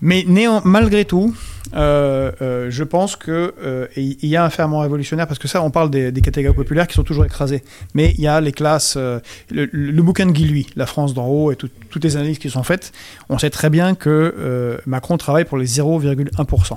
mais 0.00 0.26
malgré 0.64 1.04
tout, 1.04 1.32
euh, 1.74 2.32
euh, 2.42 2.70
je 2.70 2.84
pense 2.84 3.16
que 3.16 3.54
euh, 3.62 3.86
y 3.96 4.36
a 4.36 4.44
un 4.44 4.50
ferment 4.50 4.80
révolutionnaire 4.80 5.26
parce 5.26 5.38
que 5.38 5.48
ça, 5.48 5.62
on 5.62 5.70
parle 5.70 5.90
des, 5.90 6.12
catégories 6.20 6.54
populaires 6.54 6.86
qui 6.86 6.94
sont 6.94 7.02
toujours 7.04 7.24
écrasées. 7.24 7.62
Mais 7.94 8.14
il 8.16 8.20
y 8.20 8.28
a 8.28 8.40
les 8.40 8.52
classes. 8.52 8.96
le, 8.96 9.20
le 9.50 10.02
bouquin 10.02 10.26
de 10.26 10.32
Guy 10.32 10.44
Lui, 10.44 10.66
La 10.76 10.86
France 10.86 11.14
d'en 11.14 11.26
haut 11.26 11.52
et 11.52 11.56
tout- 11.56 11.70
toutes 11.90 12.04
les 12.04 12.16
analyses 12.16 12.38
qui 12.38 12.50
sont 12.50 12.62
faites, 12.62 12.92
on 13.28 13.38
sait 13.38 13.50
très 13.50 13.70
bien 13.70 13.94
que 13.94 14.78
Macron 14.86 15.16
travaille 15.16 15.44
pour 15.44 15.58
les 15.58 15.66
0,1% 15.66 16.74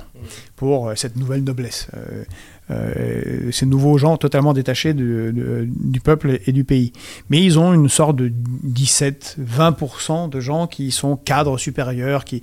pour 0.56 0.92
cette 0.96 1.16
nouvelle 1.16 1.44
noblesse. 1.44 1.88
Ces 3.50 3.66
nouveaux 3.66 3.98
gens 3.98 4.16
totalement 4.16 4.52
détachés 4.52 4.94
du 4.94 6.00
peuple 6.02 6.40
et 6.46 6.52
du 6.52 6.64
pays. 6.64 6.92
Mais 7.28 7.42
ils 7.42 7.58
ont 7.58 7.72
une 7.74 7.88
sorte 7.88 8.16
de 8.16 8.32
17-20% 8.66 10.28
de 10.30 10.40
gens 10.40 10.66
qui 10.66 10.90
sont 10.90 11.16
cadres 11.16 11.58
supérieurs, 11.58 12.24
qui, 12.24 12.42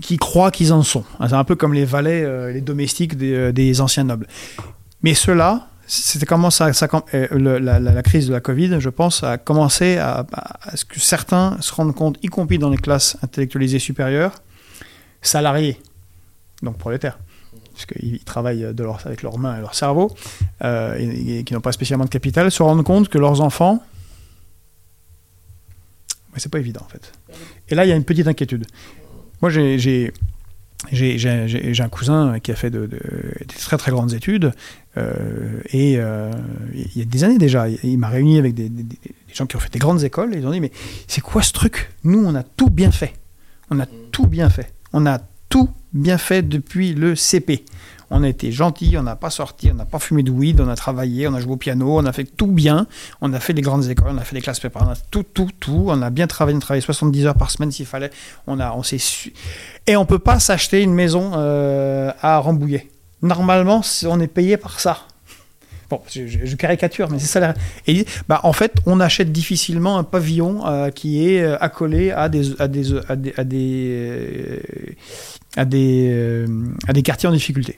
qui 0.00 0.16
croient 0.16 0.50
qu'ils 0.50 0.72
en 0.72 0.82
sont. 0.82 1.04
C'est 1.20 1.34
un 1.34 1.44
peu 1.44 1.56
comme 1.56 1.74
les 1.74 1.84
valets, 1.84 2.24
euh, 2.24 2.52
les 2.52 2.60
domestiques 2.60 3.16
des, 3.16 3.34
euh, 3.34 3.52
des 3.52 3.80
anciens 3.80 4.04
nobles. 4.04 4.26
Mais 5.02 5.14
ceux-là, 5.14 5.68
c'était 5.86 6.26
comment 6.26 6.50
ça, 6.50 6.70
euh, 7.14 7.58
la, 7.60 8.02
crise 8.02 8.28
de 8.28 8.32
la 8.32 8.40
Covid, 8.40 8.80
je 8.80 8.88
pense, 8.88 9.22
a 9.22 9.36
commencé 9.38 9.98
à, 9.98 10.26
ce 10.74 10.84
que 10.84 10.98
certains 10.98 11.58
se 11.60 11.74
rendent 11.74 11.94
compte, 11.94 12.18
y 12.22 12.28
compris 12.28 12.58
dans 12.58 12.70
les 12.70 12.78
classes 12.78 13.16
intellectualisées 13.22 13.78
supérieures, 13.78 14.42
salariés, 15.20 15.80
donc 16.62 16.78
prolétaires, 16.78 17.18
puisqu'ils 17.74 18.20
travaillent 18.24 18.64
avec 18.64 19.22
leurs 19.22 19.38
mains 19.38 19.58
et 19.58 19.60
leur 19.60 19.74
cerveau, 19.74 20.14
et, 20.62 21.38
et 21.38 21.44
qui 21.44 21.52
n'ont 21.52 21.60
pas 21.60 21.72
spécialement 21.72 22.06
de 22.06 22.10
capital, 22.10 22.50
se 22.50 22.62
rendent 22.62 22.84
compte 22.84 23.10
que 23.10 23.18
leurs 23.18 23.42
enfants, 23.42 23.82
mais 26.32 26.40
c'est 26.40 26.50
pas 26.50 26.58
évident 26.58 26.80
en 26.82 26.88
fait. 26.88 27.12
Et 27.68 27.74
là, 27.74 27.84
il 27.84 27.88
y 27.88 27.92
a 27.92 27.96
une 27.96 28.04
petite 28.04 28.26
inquiétude. 28.26 28.66
Moi, 29.44 29.50
j'ai 29.50 29.78
j'ai- 29.78 30.10
un 31.82 31.88
cousin 31.90 32.38
qui 32.40 32.50
a 32.50 32.54
fait 32.54 32.70
de, 32.70 32.86
de- 32.86 32.98
des 33.40 33.54
très 33.56 33.76
très 33.76 33.90
grandes 33.90 34.14
études, 34.14 34.52
euh, 34.96 35.60
et 35.70 35.96
euh, 35.98 36.30
il 36.72 36.96
y 36.98 37.02
a 37.02 37.04
des 37.04 37.24
années 37.24 37.36
déjà, 37.36 37.68
il, 37.68 37.78
il 37.82 37.98
m'a 37.98 38.08
réuni 38.08 38.38
avec 38.38 38.54
des, 38.54 38.70
des- 38.70 38.82
des- 38.84 38.96
des 38.96 39.34
gens 39.34 39.44
qui 39.44 39.54
ont 39.56 39.60
fait 39.60 39.70
des 39.70 39.78
grandes 39.78 40.02
écoles, 40.02 40.34
et 40.34 40.38
ils 40.38 40.46
ont 40.46 40.50
dit, 40.50 40.60
mais 40.62 40.72
c'est 41.08 41.20
quoi 41.20 41.42
ce 41.42 41.52
truc? 41.52 41.90
Nous, 42.04 42.24
on 42.24 42.34
a 42.34 42.42
tout 42.42 42.70
bien 42.70 42.90
fait. 42.90 43.12
On 43.70 43.78
a 43.80 43.86
tout 44.12 44.26
bien 44.26 44.48
fait. 44.48 44.72
On 44.94 45.04
a 45.04 45.20
tout 45.50 45.68
bien 45.92 46.16
fait 46.16 46.40
depuis 46.40 46.94
le 46.94 47.14
CP. 47.14 47.66
On 48.16 48.22
a 48.22 48.28
été 48.28 48.52
gentil, 48.52 48.94
on 48.96 49.02
n'a 49.02 49.16
pas 49.16 49.28
sorti, 49.28 49.70
on 49.72 49.74
n'a 49.74 49.84
pas 49.84 49.98
fumé 49.98 50.22
de 50.22 50.30
weed, 50.30 50.60
on 50.60 50.68
a 50.68 50.76
travaillé, 50.76 51.26
on 51.26 51.34
a 51.34 51.40
joué 51.40 51.50
au 51.54 51.56
piano, 51.56 51.98
on 51.98 52.06
a 52.06 52.12
fait 52.12 52.22
tout 52.22 52.46
bien, 52.46 52.86
on 53.20 53.32
a 53.32 53.40
fait 53.40 53.54
des 53.54 53.60
grandes 53.60 53.90
écoles, 53.90 54.12
on 54.12 54.18
a 54.18 54.22
fait 54.22 54.36
des 54.36 54.40
classes 54.40 54.60
préparées, 54.60 54.86
on 54.88 54.92
a 54.92 54.96
tout, 55.10 55.24
tout, 55.24 55.48
tout, 55.58 55.86
on 55.88 56.00
a 56.00 56.10
bien 56.10 56.28
travaillé, 56.28 56.54
on 56.54 56.58
a 56.58 56.60
travaillé 56.60 56.80
70 56.80 57.26
heures 57.26 57.34
par 57.34 57.50
semaine 57.50 57.72
s'il 57.72 57.86
fallait, 57.86 58.10
on, 58.46 58.60
a, 58.60 58.72
on 58.72 58.84
s'est 58.84 58.98
su... 58.98 59.32
Et 59.88 59.96
on 59.96 60.06
peut 60.06 60.20
pas 60.20 60.38
s'acheter 60.38 60.80
une 60.82 60.94
maison 60.94 61.32
euh, 61.34 62.12
à 62.22 62.38
Rambouillet. 62.38 62.88
Normalement, 63.20 63.80
on 64.06 64.20
est 64.20 64.28
payé 64.28 64.58
par 64.58 64.78
ça. 64.78 64.98
Bon, 65.90 66.00
je, 66.08 66.54
caricature, 66.54 67.10
mais 67.10 67.18
c'est 67.18 67.26
ça. 67.26 67.40
la- 67.40 67.54
bah, 68.28 68.38
en 68.44 68.52
fait, 68.52 68.74
on 68.86 69.00
achète 69.00 69.32
difficilement 69.32 69.98
un 69.98 70.04
pavillon 70.04 70.64
euh, 70.68 70.90
qui 70.90 71.28
est 71.28 71.42
euh, 71.42 71.56
accolé 71.60 72.12
à 72.12 72.28
des, 72.28 72.52
à 72.60 72.68
des, 72.68 72.96
à 73.08 73.16
des, 73.16 73.34
à 75.56 75.64
des, 75.64 76.46
à 76.86 76.92
des 76.92 77.02
quartiers 77.02 77.28
en 77.28 77.32
difficulté. 77.32 77.76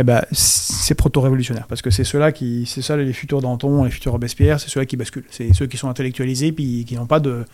Eh 0.00 0.02
ben, 0.02 0.24
c'est 0.32 0.94
proto-révolutionnaire 0.94 1.66
parce 1.66 1.82
que 1.82 1.90
c'est 1.90 2.04
ceux-là 2.04 2.32
qui, 2.32 2.64
c'est 2.66 2.80
ça 2.80 2.96
les 2.96 3.12
futurs 3.12 3.42
Danton, 3.42 3.84
les 3.84 3.90
futurs 3.90 4.12
Robespierre, 4.12 4.58
c'est 4.58 4.70
ceux-là 4.70 4.86
qui 4.86 4.96
basculent, 4.96 5.24
c'est 5.30 5.52
ceux 5.52 5.66
qui 5.66 5.76
sont 5.76 5.88
intellectualisés 5.90 6.52
puis 6.52 6.84
qui 6.86 6.94
n'ont 6.96 7.06
pas 7.06 7.20
de. 7.20 7.44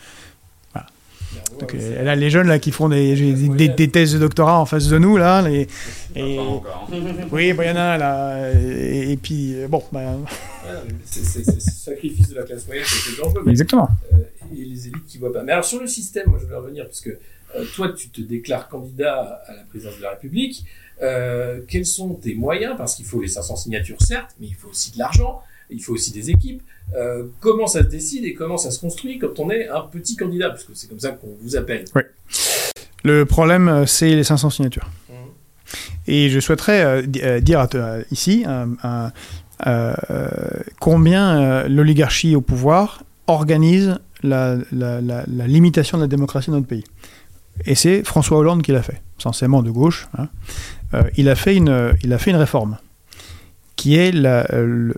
Donc, 1.61 1.73
ouais, 1.73 1.79
euh, 1.83 2.03
là, 2.03 2.15
les 2.17 2.31
jeunes 2.31 2.47
là 2.49 2.59
qui 2.59 2.71
font 2.71 2.89
des, 2.89 3.15
des, 3.15 3.49
des- 3.49 3.69
des 3.69 3.89
thèses 3.91 4.13
de 4.15 4.19
doctorat 4.19 4.59
en 4.61 4.65
face 4.67 4.89
de 4.89 4.99
nous 4.99 5.17
là, 5.17 5.43
les, 5.43 5.67
et, 6.15 6.39
hein. 6.39 6.61
oui, 7.33 7.53
bah, 7.53 7.65
il 7.65 7.69
y 7.69 7.73
en 7.73 7.77
a 7.77 7.81
un, 7.83 7.99
là, 7.99 8.53
et, 8.55 9.13
et 9.13 9.17
puis 9.17 9.55
euh, 9.57 9.69
bon, 9.69 9.83
bah, 9.93 10.01
ouais, 10.01 10.73
c'est 11.05 11.45
ce 11.45 11.61
sacrifice 11.61 12.29
de 12.31 12.37
la 12.37 12.43
classe 12.45 12.67
moyenne, 12.67 12.85
c'est 12.87 13.21
dangereux. 13.23 13.43
mais- 13.45 13.53
exactement. 13.53 13.89
euh, 14.15 14.17
et 14.57 14.65
les 14.65 14.87
élites 14.89 15.07
qui 15.09 15.19
voient 15.19 15.33
pas. 15.33 15.43
Mais 15.43 15.53
alors 15.53 15.65
sur 15.65 15.81
le 15.81 15.87
système, 15.87 16.29
moi 16.29 16.39
je 16.41 16.47
voulais 16.47 16.57
revenir, 16.59 16.87
puisque 16.87 17.09
euh, 17.09 17.65
toi 17.75 17.93
tu 17.97 18.09
te 18.09 18.21
déclares 18.21 18.69
candidat 18.69 19.43
à 19.47 19.53
la 19.53 19.63
présidence 19.69 19.97
de 19.99 20.03
la 20.03 20.11
République, 20.11 20.65
euh, 21.03 21.61
quels 21.69 21.87
sont 21.87 22.15
tes 22.15 22.35
moyens? 22.35 22.75
Parce 22.77 22.95
qu'il 22.95 23.05
faut 23.05 23.21
les 23.21 23.29
500 23.29 23.57
signatures, 23.57 24.01
certes, 24.01 24.31
mais 24.41 24.47
il 24.49 24.55
faut 24.55 24.69
aussi 24.69 24.93
de 24.93 24.99
l'argent, 24.99 25.43
il 25.71 25.83
faut 25.83 25.93
aussi 25.95 26.13
des 26.13 26.31
équipes. 26.31 26.63
Euh, 26.97 27.25
comment 27.41 27.67
ça 27.67 27.81
se 27.83 27.89
décide 27.89 28.25
et 28.25 28.35
comment 28.35 28.57
ça 28.59 28.71
se 28.71 28.79
construit 28.79 29.19
quand 29.19 29.39
on 29.41 29.51
est 29.51 29.69
un 29.69 29.81
petit 29.83 30.17
candidat? 30.17 30.51
Parce 30.51 30.65
que 30.65 30.73
c'est 30.75 30.89
comme 30.89 31.01
ça 31.01 31.11
qu'on 31.11 31.35
vous 31.43 31.57
appelle. 31.57 31.85
Le 33.05 33.25
problème, 33.25 33.69
euh, 33.69 33.87
c'est 33.87 34.15
les 34.15 34.25
500 34.25 34.51
signatures. 34.51 34.89
Mhm. 35.09 35.15
Et 36.09 36.29
je 36.31 36.39
souhaiterais 36.41 36.85
euh, 36.85 37.03
di- 37.03 37.21
dire 37.43 37.61
à 37.61 37.67
toi, 37.69 37.97
ici 38.13 38.45
combien 40.81 41.67
l'oligarchie 41.69 42.37
au 42.37 42.41
pouvoir 42.41 43.03
organise 43.27 43.99
la, 44.23 44.57
la- 44.73 45.01
la- 45.01 45.25
la 45.27 45.47
limitation 45.47 45.99
de 45.99 46.03
la 46.03 46.09
démocratie 46.09 46.51
dans 46.51 46.57
notre 46.57 46.69
pays. 46.69 46.85
Et 47.65 47.75
c'est 47.75 48.05
François 48.05 48.39
Hollande 48.39 48.63
qui 48.63 48.73
l'a 48.73 48.83
fait, 48.83 49.01
censément 49.19 49.63
de 49.63 49.71
gauche. 49.71 50.09
hein. 50.19 50.29
Euh, 50.95 51.03
il, 51.17 51.29
a 51.29 51.35
fait 51.35 51.57
une, 51.57 51.95
il 52.03 52.13
a 52.13 52.19
fait 52.19 52.31
une 52.31 52.37
réforme 52.37 52.79
qui 53.77 53.97
est 53.97 54.13
la, 54.13 54.47
euh, 54.53 54.93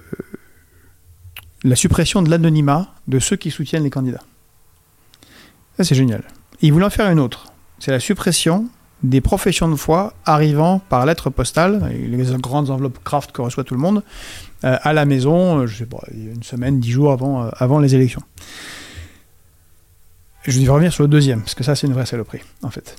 la 1.64 1.76
suppression 1.76 2.22
de 2.22 2.30
l'anonymat 2.30 2.94
de 3.08 3.18
ceux 3.18 3.36
qui 3.36 3.50
soutiennent 3.50 3.82
les 3.82 3.90
candidats. 3.90 4.22
Ça, 5.76 5.84
c'est 5.84 5.94
génial. 5.94 6.22
Il 6.60 6.72
voulait 6.72 6.86
en 6.86 6.90
faire 6.90 7.10
une 7.10 7.20
autre. 7.20 7.52
C'est 7.78 7.90
la 7.90 8.00
suppression 8.00 8.68
des 9.04 9.20
professions 9.20 9.68
de 9.68 9.76
foi 9.76 10.12
arrivant 10.24 10.80
par 10.80 11.06
lettre 11.06 11.30
postale, 11.30 11.88
et 11.92 12.08
les 12.08 12.24
grandes 12.38 12.70
enveloppes 12.70 12.98
Kraft 13.04 13.30
que 13.30 13.42
reçoit 13.42 13.62
tout 13.62 13.74
le 13.74 13.80
monde, 13.80 14.02
euh, 14.64 14.76
à 14.82 14.92
la 14.92 15.04
maison, 15.04 15.66
je 15.66 15.76
sais 15.76 15.86
pas, 15.86 16.02
une 16.12 16.42
semaine, 16.42 16.80
dix 16.80 16.90
jours 16.90 17.12
avant, 17.12 17.48
avant 17.58 17.78
les 17.78 17.94
élections. 17.94 18.22
Je 20.42 20.58
vais 20.58 20.68
revenir 20.68 20.92
sur 20.92 21.04
le 21.04 21.08
deuxième, 21.08 21.42
parce 21.42 21.54
que 21.54 21.62
ça, 21.62 21.76
c'est 21.76 21.86
une 21.86 21.92
vraie 21.92 22.06
saloperie, 22.06 22.40
en 22.62 22.70
fait. 22.70 22.96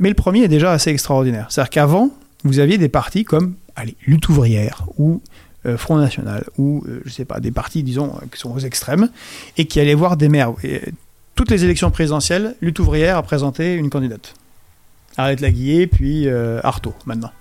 Mais 0.00 0.08
le 0.08 0.14
premier 0.16 0.42
est 0.42 0.48
déjà 0.48 0.72
assez 0.72 0.90
extraordinaire. 0.90 1.46
C'est-à-dire 1.48 1.70
qu'avant, 1.70 2.10
vous 2.44 2.58
aviez 2.58 2.78
des 2.78 2.88
partis 2.88 3.24
comme 3.24 3.54
allez, 3.76 3.96
Lutte 4.06 4.28
ouvrière 4.28 4.86
ou 4.98 5.20
euh, 5.66 5.76
Front 5.76 5.96
National, 5.96 6.44
ou, 6.58 6.84
euh, 6.86 7.00
je 7.04 7.10
sais 7.10 7.24
pas, 7.24 7.40
des 7.40 7.50
partis, 7.50 7.82
disons, 7.82 8.14
euh, 8.16 8.26
qui 8.32 8.38
sont 8.38 8.52
aux 8.52 8.58
extrêmes, 8.58 9.10
et 9.56 9.66
qui 9.66 9.80
allaient 9.80 9.94
voir 9.94 10.16
des 10.16 10.28
maires. 10.28 10.52
Euh, 10.64 10.78
toutes 11.34 11.50
les 11.50 11.64
élections 11.64 11.90
présidentielles, 11.90 12.54
Lutte 12.60 12.78
ouvrière 12.78 13.16
a 13.16 13.22
présenté 13.22 13.74
une 13.74 13.90
candidate. 13.90 14.34
Arlette 15.16 15.40
Laguillet, 15.40 15.86
puis 15.86 16.28
Artaud, 16.62 16.94
maintenant. 17.06 17.32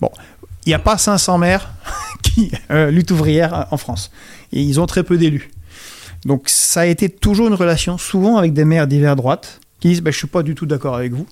Bon, 0.00 0.10
il 0.66 0.70
n'y 0.70 0.74
a 0.74 0.80
pas 0.80 0.98
500 0.98 1.38
maires 1.38 1.72
qui 2.22 2.50
lutte 2.68 3.12
ouvrière 3.12 3.68
en 3.70 3.76
France. 3.76 4.10
Ils 4.50 4.80
ont 4.80 4.86
très 4.86 5.04
peu 5.04 5.16
d'élus. 5.16 5.50
Donc 6.24 6.48
ça 6.48 6.80
a 6.80 6.86
été 6.86 7.08
toujours 7.08 7.46
une 7.46 7.54
relation, 7.54 7.98
souvent 7.98 8.36
avec 8.36 8.52
des 8.52 8.64
maires 8.64 8.88
d'hiver 8.88 9.14
droite, 9.14 9.60
qui 9.78 9.88
disent 9.88 10.02
bah, 10.02 10.10
Je 10.10 10.16
ne 10.16 10.18
suis 10.18 10.26
pas 10.26 10.42
du 10.42 10.56
tout 10.56 10.66
d'accord 10.66 10.96
avec 10.96 11.12
vous, 11.12 11.26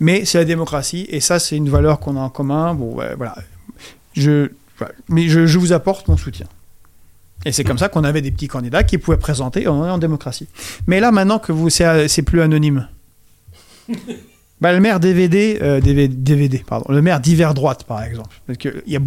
Mais 0.00 0.24
c'est 0.24 0.38
la 0.38 0.44
démocratie, 0.44 1.06
et 1.08 1.20
ça, 1.20 1.38
c'est 1.38 1.56
une 1.56 1.68
valeur 1.68 2.00
qu'on 2.00 2.16
a 2.16 2.20
en 2.20 2.30
commun. 2.30 2.74
Bon, 2.74 2.94
ouais, 2.94 3.14
voilà. 3.16 3.36
Je. 4.14 4.50
Mais 5.08 5.28
je, 5.28 5.46
je 5.46 5.58
vous 5.58 5.72
apporte 5.72 6.08
mon 6.08 6.16
soutien. 6.16 6.46
Et 7.44 7.52
c'est 7.52 7.64
comme 7.64 7.78
ça 7.78 7.88
qu'on 7.88 8.04
avait 8.04 8.22
des 8.22 8.30
petits 8.30 8.48
candidats 8.48 8.82
qui 8.82 8.98
pouvaient 8.98 9.16
présenter 9.16 9.68
en, 9.68 9.80
en 9.80 9.98
démocratie. 9.98 10.48
Mais 10.86 11.00
là, 11.00 11.12
maintenant 11.12 11.38
que 11.38 11.52
vous, 11.52 11.70
c'est, 11.70 12.08
c'est 12.08 12.22
plus 12.22 12.40
anonyme. 12.40 12.88
Bah, 14.60 14.72
le 14.72 14.80
maire 14.80 15.00
DVD, 15.00 15.58
euh, 15.60 15.82
DVD, 15.82 16.08
DVD, 16.08 16.64
pardon, 16.66 16.86
le 16.90 17.02
maire 17.02 17.20
d'hiver 17.20 17.52
droite, 17.52 17.84
par 17.84 18.02
exemple. 18.02 18.40
Parce 18.46 18.58
qu'il 18.58 18.82
y 18.86 18.96
a, 18.96 19.00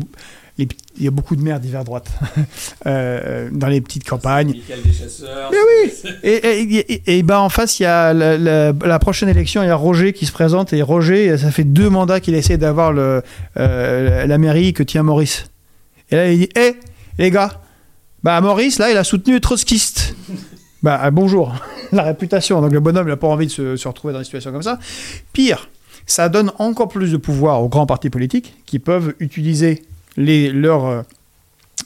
les- 0.59 0.67
il 0.97 1.05
y 1.05 1.07
a 1.07 1.11
beaucoup 1.11 1.35
de 1.35 1.41
maires 1.41 1.59
d'hiver 1.59 1.83
droite 1.83 2.09
euh, 2.85 3.49
dans 3.51 3.67
les 3.67 3.81
petites 3.81 4.03
campagnes. 4.07 4.49
Michael 4.49 4.81
des 4.83 4.91
chasseurs. 4.93 5.49
Mais 5.51 5.57
oui 5.57 5.91
Et, 6.23 6.33
et, 6.33 6.93
et- 6.93 7.17
et 7.17 7.23
ben 7.23 7.39
en 7.39 7.49
face, 7.49 7.79
il 7.79 7.83
y 7.83 7.85
a 7.85 8.13
la, 8.13 8.37
la- 8.37 8.73
la 8.73 8.99
prochaine 8.99 9.29
élection, 9.29 9.63
il 9.63 9.67
y 9.67 9.69
a 9.69 9.75
Roger 9.75 10.13
qui 10.13 10.25
se 10.25 10.31
présente 10.31 10.73
et 10.73 10.81
Roger, 10.81 11.37
ça 11.37 11.51
fait 11.51 11.63
deux 11.63 11.89
mandats 11.89 12.19
qu'il 12.19 12.35
essaie 12.35 12.57
d'avoir 12.57 12.91
le, 12.93 13.21
euh, 13.57 14.25
la 14.27 14.37
mairie 14.37 14.73
que 14.73 14.83
tient 14.83 15.03
Maurice. 15.03 15.45
Et 16.11 16.15
là, 16.15 16.31
il 16.31 16.39
dit 16.39 16.49
Hé, 16.55 16.75
les 17.17 17.31
gars, 17.31 17.61
bah 18.23 18.39
Maurice, 18.41 18.79
là, 18.79 18.91
il 18.91 18.97
a 18.97 19.03
soutenu 19.03 19.33
les 19.35 19.39
trotskistes. 19.41 20.15
bah 20.83 20.99
ah, 21.01 21.11
bonjour, 21.11 21.53
la 21.91 22.03
réputation. 22.03 22.61
Donc 22.61 22.71
le 22.73 22.79
bonhomme, 22.79 23.07
il 23.07 23.11
n'a 23.11 23.17
pas 23.17 23.27
envie 23.27 23.47
de 23.47 23.51
se, 23.51 23.75
se 23.77 23.87
retrouver 23.87 24.13
dans 24.13 24.19
une 24.19 24.25
situation 24.25 24.51
comme 24.51 24.63
ça. 24.63 24.79
Pire, 25.33 25.69
ça 26.05 26.27
donne 26.27 26.51
encore 26.59 26.87
plus 26.89 27.11
de 27.11 27.17
pouvoir 27.17 27.61
aux 27.63 27.69
grands 27.69 27.85
partis 27.85 28.09
politiques 28.09 28.55
qui 28.65 28.79
peuvent 28.79 29.13
utiliser 29.19 29.83
les, 30.19 30.51
euh, 30.89 31.01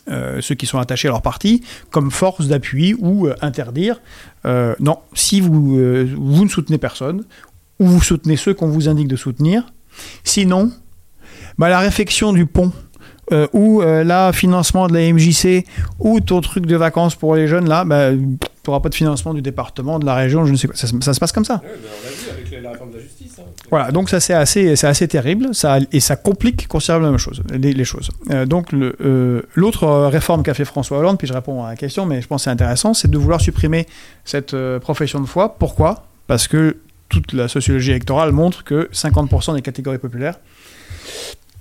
euh, 0.10 0.42
ceux 0.42 0.56
qui 0.56 0.66
sont 0.66 0.80
attachés 0.80 1.08
à 1.08 1.12
leur 1.12 1.22
parti 1.22 1.64
comme 1.92 2.12
force 2.12 2.48
d'appui 2.48 2.96
ou 3.00 3.28
euh, 3.28 3.36
interdire. 3.42 4.02
non, 4.80 4.98
si 5.14 5.40
vous, 5.40 5.78
vous 6.18 6.44
ne 6.44 6.50
soutenez 6.50 6.78
personne, 6.78 7.24
ou 7.80 7.86
vous 7.88 8.02
soutenez 8.02 8.36
ceux 8.36 8.54
qu'on 8.54 8.68
vous 8.68 8.90
indique 8.90 9.08
de 9.08 9.16
soutenir, 9.16 9.64
sinon, 10.24 10.72
bah, 11.58 11.70
la 11.70 11.80
réfection 11.80 12.34
du 12.34 12.46
pont, 12.46 12.74
ou 13.54 13.82
euh, 13.82 14.04
financement 14.34 14.88
de 14.88 14.94
la 14.94 15.12
MJC, 15.14 15.66
ou 16.00 16.20
ton 16.20 16.42
truc 16.42 16.66
de 16.66 16.76
vacances 16.76 17.16
pour 17.16 17.36
les 17.36 17.48
jeunes, 17.48 17.70
là, 17.70 17.86
bah, 17.86 18.12
tu 18.12 18.38
n'auras 18.70 18.80
pas 18.82 18.90
de 18.90 18.96
financement 18.96 19.34
du 19.34 19.42
département, 19.42 20.00
de 20.00 20.06
la 20.06 20.16
région, 20.16 20.46
je 20.46 20.52
ne 20.52 20.58
sais 20.58 20.68
quoi. 20.68 20.76
Ça, 20.76 20.88
se- 20.88 21.20
passe 21.20 21.32
comme 21.32 21.46
ça. 21.46 21.62
Ben, 21.64 21.70
de 22.92 22.98
la 22.98 23.04
justice. 23.04 23.40
hein. 23.40 23.44
Voilà, 23.70 23.92
donc 23.92 24.10
ça 24.10 24.20
c'est 24.20 24.34
assez, 24.34 24.86
assez 24.86 25.08
terrible, 25.08 25.54
ça, 25.54 25.78
et 25.92 26.00
ça 26.00 26.16
complique 26.16 26.68
considérablement 26.68 27.14
les 27.52 27.84
choses. 27.86 28.10
Euh, 28.32 28.46
donc 28.46 28.74
euh, 28.74 29.42
l'autre 29.56 29.84
euh, 29.84 30.10
réforme 30.10 30.44
qu'a 30.44 30.54
fait 30.54 30.66
François 30.66 31.00
Hollande, 31.00 31.18
puis 31.18 31.28
je 31.28 31.34
réponds 31.34 31.64
à 31.64 31.70
la 31.70 31.76
question, 31.76 32.06
mais 32.06 32.22
je 32.22 32.28
pense 32.28 32.42
que 32.42 32.44
c'est 32.46 32.50
intéressant, 32.50 32.94
c'est 32.94 33.10
de 33.10 33.18
vouloir 33.18 33.42
supprimer 33.42 33.88
cette 34.26 34.56
profession 34.80 35.20
de 35.20 35.26
foi. 35.26 35.56
Pourquoi? 35.56 36.06
Parce 36.28 36.48
que 36.48 36.78
toute 37.10 37.34
la 37.34 37.48
sociologie 37.48 37.92
électorale 37.92 38.32
montre 38.32 38.64
que 38.64 38.90
50% 38.92 39.56
des 39.56 39.62
catégories 39.62 39.98
populaires 39.98 40.40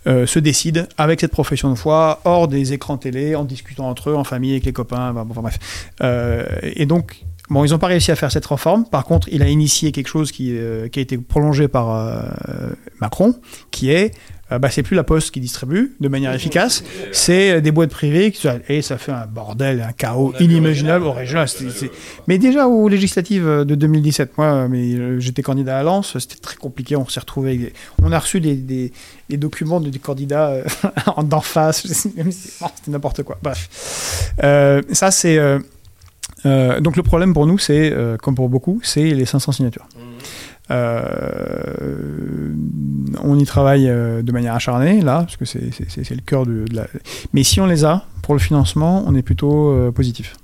se 0.04 0.38
décident 0.40 0.82
avec 0.98 1.20
cette 1.20 1.30
profession 1.30 1.70
de 1.70 1.76
foi, 1.76 2.20
hors 2.24 2.48
des 2.48 2.72
écrans 2.72 2.96
télé, 2.96 3.36
en 3.36 3.44
discutant 3.44 3.88
entre 3.88 4.10
eux, 4.10 4.16
en 4.16 4.24
famille, 4.24 4.52
avec 4.52 4.64
les 4.64 4.72
copains, 4.72 5.14
enfin, 5.14 5.42
bref. 5.42 5.58
Et 6.62 6.86
donc, 6.86 7.24
bon, 7.50 7.64
ils 7.64 7.70
n'ont 7.70 7.78
pas 7.78 7.88
réussi 7.88 8.10
à 8.10 8.16
faire 8.16 8.30
cette 8.32 8.46
réforme. 8.46 8.84
Par 8.86 9.04
contre, 9.04 9.28
il 9.30 9.42
a 9.42 9.48
initié 9.48 9.92
quelque 9.92 10.08
chose 10.08 10.32
qui, 10.32 10.56
euh, 10.56 10.88
qui 10.88 10.98
a 10.98 11.02
été 11.02 11.18
prolongé 11.18 11.68
par 11.68 11.90
euh, 11.94 12.22
Macron, 13.00 13.34
qui 13.70 13.90
est, 13.90 14.14
euh, 14.50 14.58
bah, 14.58 14.70
c'est 14.70 14.82
plus 14.82 14.94
la 14.96 15.02
Poste 15.04 15.30
qui 15.32 15.40
distribue 15.40 15.92
de 16.00 16.08
manière 16.08 16.32
efficace, 16.34 16.84
c'est 17.10 17.50
euh, 17.52 17.60
des 17.60 17.70
boîtes 17.72 17.90
privées, 17.90 18.30
qui, 18.32 18.46
et 18.68 18.82
ça 18.82 18.98
fait 18.98 19.12
un 19.12 19.26
bordel, 19.26 19.80
un 19.80 19.92
chaos 19.92 20.32
inimaginable 20.40 21.04
au 21.06 21.12
Régional, 21.12 21.46
régional. 21.46 21.70
euh, 21.72 21.72
c'était- 21.78 21.86
c'est- 21.94 22.22
Mais 22.28 22.38
déjà 22.38 22.68
aux 22.68 22.88
législatives 22.88 23.44
de 23.46 23.74
2017, 23.74 24.36
moi, 24.38 24.68
mais 24.68 25.20
j'étais 25.20 25.42
candidat 25.42 25.78
à 25.78 25.82
Lens, 25.82 26.18
c'était 26.18 26.36
très 26.40 26.56
compliqué. 26.56 26.96
On 26.96 27.08
s'est 27.08 27.20
retrouvé, 27.20 27.72
on 28.02 28.12
a 28.12 28.18
reçu 28.18 28.40
des, 28.40 28.54
des- 28.54 28.92
des 29.30 29.36
documents 29.36 29.80
de- 29.80 29.90
des 29.90 29.98
candidats 29.98 30.54
en 31.16 31.22
d'en 31.22 31.40
face, 31.40 31.86
c'était 31.86 32.22
n'importe 32.88 33.22
quoi. 33.22 33.38
Bref, 33.42 33.68
ça 34.92 35.10
c'est 35.10 35.38
euh, 36.46 36.80
donc 36.80 36.96
le 36.96 37.02
problème 37.02 37.34
pour 37.34 37.46
nous, 37.46 37.58
c'est 37.58 37.92
euh, 37.92 38.16
comme 38.16 38.34
pour 38.34 38.48
beaucoup, 38.48 38.80
c'est 38.82 39.10
les 39.10 39.24
500 39.24 39.52
signatures. 39.52 39.86
Mhm. 39.94 40.02
Euh, 40.70 42.54
on 43.22 43.38
y 43.38 43.44
travaille 43.44 43.86
de 43.86 44.32
manière 44.32 44.54
acharnée 44.54 45.02
là, 45.02 45.26
parce 45.26 45.36
que 45.36 45.44
c'est 45.44 45.60
le 46.14 46.22
cœur 46.24 46.46
de, 46.46 46.64
de 46.64 46.76
la. 46.76 46.86
Mais 47.32 47.42
si 47.42 47.60
on 47.60 47.66
les 47.66 47.84
a 47.84 48.04
pour 48.22 48.34
le 48.34 48.40
financement, 48.40 49.04
on 49.06 49.14
est 49.14 49.22
plutôt 49.22 49.76
positif. 49.92 50.34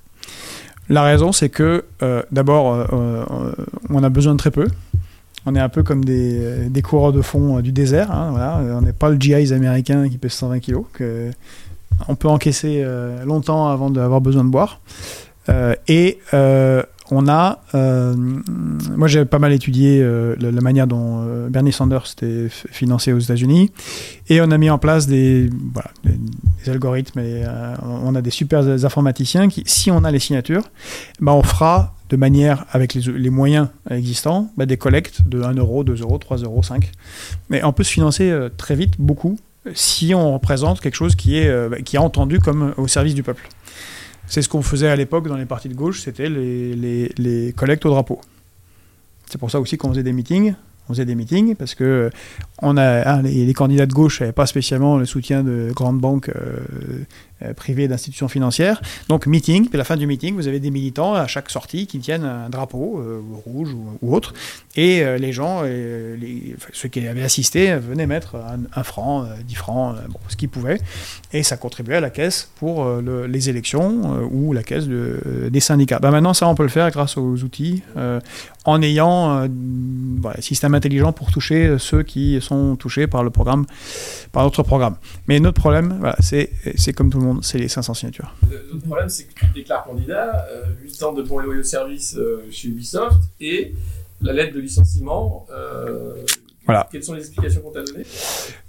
La 0.90 1.02
raison, 1.02 1.32
c'est 1.32 1.48
que 1.48 1.84
d'abord, 2.30 2.86
on 3.88 4.02
a 4.02 4.08
besoin 4.10 4.34
de 4.34 4.38
très 4.38 4.50
peu. 4.50 4.66
On 5.46 5.54
est 5.54 5.60
un 5.60 5.68
peu 5.70 5.82
comme 5.82 6.04
des, 6.04 6.68
des 6.68 6.82
coureurs 6.82 7.12
de 7.12 7.22
fond 7.22 7.60
du 7.60 7.72
désert. 7.72 8.10
hein, 8.10 8.30
voilà. 8.32 8.60
On 8.76 8.82
n'est 8.82 8.92
pas 8.92 9.08
le 9.08 9.16
GIs 9.18 9.52
américain 9.54 10.08
qui 10.08 10.18
pèse 10.18 10.32
120 10.32 10.58
kilos. 10.58 10.84
Que 10.92 11.30
on 12.06 12.16
peut 12.16 12.28
encaisser 12.28 12.84
longtemps 13.24 13.68
avant 13.68 13.88
d'avoir 13.88 14.20
besoin 14.20 14.44
de 14.44 14.50
boire. 14.50 14.80
Euh, 15.48 15.74
et 15.86 16.18
euh, 16.34 16.82
on 17.10 17.26
a, 17.26 17.62
euh, 17.74 18.14
moi 18.16 19.08
j'ai 19.08 19.24
pas 19.24 19.38
mal 19.38 19.52
étudié 19.52 20.06
la, 20.38 20.60
manière 20.60 20.86
dont 20.86 21.24
Bernie 21.48 21.72
Sanders 21.72 22.04
était 22.12 22.48
financé 22.50 23.14
aux 23.14 23.18
États-Unis, 23.18 23.72
et 24.28 24.42
on 24.42 24.50
a 24.50 24.58
mis 24.58 24.68
en 24.68 24.78
place 24.78 25.06
des, 25.06 25.48
algorithmes. 26.66 27.22
On 27.82 28.14
a 28.14 28.20
des 28.20 28.30
super 28.30 28.66
informaticiens 28.84 29.48
qui, 29.48 29.62
si 29.64 29.90
on 29.90 30.04
a 30.04 30.10
les 30.10 30.18
signatures, 30.18 30.64
bah, 31.20 31.32
on 31.32 31.42
fera 31.42 31.94
de 32.10 32.16
manière, 32.16 32.66
avec 32.72 32.92
les, 32.92 33.30
moyens 33.30 33.68
existants, 33.90 34.50
bah, 34.58 34.66
des 34.66 34.76
collectes 34.76 35.26
de 35.26 35.42
1 35.42 35.54
euro, 35.54 35.84
2 35.84 36.02
euros, 36.02 36.18
3 36.18 36.38
euros, 36.38 36.62
5. 36.62 36.90
Mais 37.48 37.64
on 37.64 37.72
peut 37.72 37.84
se 37.84 37.92
financer 37.92 38.34
très 38.58 38.74
vite, 38.74 38.94
beaucoup, 38.98 39.38
si 39.72 40.14
on 40.14 40.34
représente 40.34 40.80
quelque 40.80 40.94
chose 40.94 41.14
qui 41.14 41.38
est, 41.38 41.68
bah, 41.70 41.80
qui 41.82 41.96
est 41.96 42.00
entendu 42.00 42.38
comme 42.38 42.74
au 42.76 42.86
service 42.86 43.14
du 43.14 43.22
peuple. 43.22 43.48
C'est 44.28 44.42
ce 44.42 44.48
qu'on 44.48 44.62
faisait 44.62 44.88
à 44.88 44.96
l'époque 44.96 45.26
dans 45.26 45.36
les 45.36 45.46
partis 45.46 45.68
de 45.68 45.74
gauche, 45.74 46.02
c'était 46.02 46.28
les, 46.28 47.10
les, 47.16 47.52
collectes 47.54 47.86
au 47.86 47.90
drapeau. 47.90 48.20
C'est 49.26 49.38
pour 49.38 49.50
ça 49.50 49.58
aussi 49.58 49.78
qu'on 49.78 49.88
faisait 49.88 50.02
des 50.02 50.12
meetings. 50.12 50.54
On 50.88 50.92
faisait 50.92 51.06
des 51.06 51.14
meetings 51.14 51.54
parce 51.56 51.74
que 51.74 52.10
on 52.60 52.76
a, 52.76 53.08
hein, 53.08 53.22
les, 53.22 53.54
candidats 53.54 53.86
de 53.86 53.92
gauche 53.92 54.20
n'avaient 54.20 54.32
pas 54.32 54.46
spécialement 54.46 54.96
le 54.96 55.06
soutien 55.06 55.42
de 55.42 55.70
grandes 55.72 56.00
banques 56.00 56.28
euh, 56.30 57.04
euh, 57.42 57.54
privées 57.54 57.86
d'institutions 57.86 58.28
financières. 58.28 58.80
Donc 59.08 59.26
meeting, 59.26 59.68
puis 59.68 59.76
à 59.76 59.78
la 59.78 59.84
fin 59.84 59.96
du 59.96 60.06
meeting, 60.06 60.34
vous 60.34 60.48
avez 60.48 60.58
des 60.58 60.70
militants 60.70 61.14
à 61.14 61.26
chaque 61.28 61.50
sortie 61.50 61.86
qui 61.86 62.00
tiennent 62.00 62.24
un 62.24 62.48
drapeau 62.50 62.98
euh, 62.98 63.22
rouge 63.46 63.74
ou, 64.02 64.14
autre, 64.14 64.34
et 64.74 65.04
les 65.18 65.32
gens, 65.32 65.62
ceux 66.72 66.88
qui 66.88 67.06
avaient 67.06 67.22
assisté, 67.22 67.74
venaient 67.74 68.06
mettre 68.06 68.36
un, 68.74 68.82
franc, 68.84 69.26
dix 69.44 69.56
francs, 69.56 69.96
ce 70.28 70.36
qu'ils 70.36 70.48
pouvaient, 70.48 70.80
et 71.32 71.42
ça 71.42 71.56
contribuait 71.56 71.96
à 71.96 72.00
la 72.00 72.10
caisse 72.10 72.50
pour 72.56 72.88
les 73.00 73.48
élections 73.50 74.28
ou 74.30 74.52
la 74.52 74.62
caisse 74.62 74.86
des 74.86 75.60
syndicats. 75.60 75.98
Ben 75.98 76.12
maintenant, 76.12 76.32
ça, 76.32 76.46
on 76.46 76.54
peut 76.54 76.62
le 76.62 76.68
faire 76.68 76.90
grâce 76.92 77.16
aux 77.16 77.42
outils, 77.42 77.82
en 78.64 78.82
ayant 78.82 79.30
un 79.30 79.48
système 80.40 80.74
intelligent 80.74 81.12
pour 81.12 81.32
toucher 81.32 81.76
ceux 81.78 82.04
qui 82.04 82.40
sont 82.40 82.47
touchés 82.76 83.06
par 83.06 83.22
le 83.22 83.30
programme, 83.30 83.66
par 84.32 84.44
notre 84.44 84.62
programme. 84.62 84.96
Mais 85.26 85.40
notre 85.40 85.60
problème, 85.60 85.96
voilà, 86.00 86.16
c'est 86.20 86.92
comme 86.94 87.10
tout 87.10 87.18
le 87.18 87.24
monde 87.24 87.38
c'est 87.42 87.58
les 87.58 87.68
500 87.68 87.94
signatures. 87.94 88.34
Le, 88.50 88.78
problème, 88.78 89.08
c'est 89.08 89.24
que 89.24 89.34
tu 89.34 89.46
te 89.46 89.54
déclares 89.54 89.84
candidat, 89.84 90.46
8 90.82 91.02
euh, 91.02 91.06
ans 91.06 91.12
de 91.12 91.22
bons 91.22 91.40
et 91.40 91.44
loyaux 91.44 91.62
services 91.62 92.16
euh, 92.16 92.44
chez 92.50 92.68
Ubisoft, 92.68 93.20
et 93.40 93.74
la 94.20 94.32
lettre 94.32 94.54
de 94.54 94.60
licenciement. 94.60 95.46
Euh, 95.50 96.14
voilà. 96.64 96.88
Quelles 96.90 97.04
sont 97.04 97.14
les 97.14 97.20
explications 97.20 97.62
qu'on 97.62 97.70
t'a 97.70 97.82
données? 97.82 98.04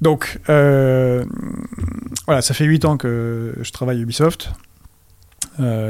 Donc, 0.01 0.39
voilà, 0.47 2.41
ça 2.41 2.53
fait 2.53 2.65
8 2.65 2.85
ans 2.85 2.97
que 2.97 3.55
je 3.61 3.71
travaille 3.71 3.97
à 3.97 4.01
Ubisoft. 4.01 4.51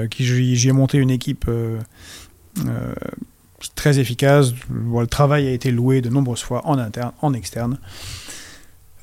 qui 0.10 0.26
j'y 0.56 0.70
ai 0.70 0.72
monté 0.72 0.98
une 0.98 1.12
équipe 1.12 1.46
très 3.76 4.00
efficace. 4.00 4.54
le 4.70 5.08
travail 5.08 5.48
a 5.48 5.52
été 5.52 5.72
loué 5.72 6.02
de 6.02 6.10
nombreuses 6.10 6.42
fois 6.42 6.66
en 6.66 6.78
interne, 6.78 7.12
en 7.22 7.34
externe. 7.34 7.78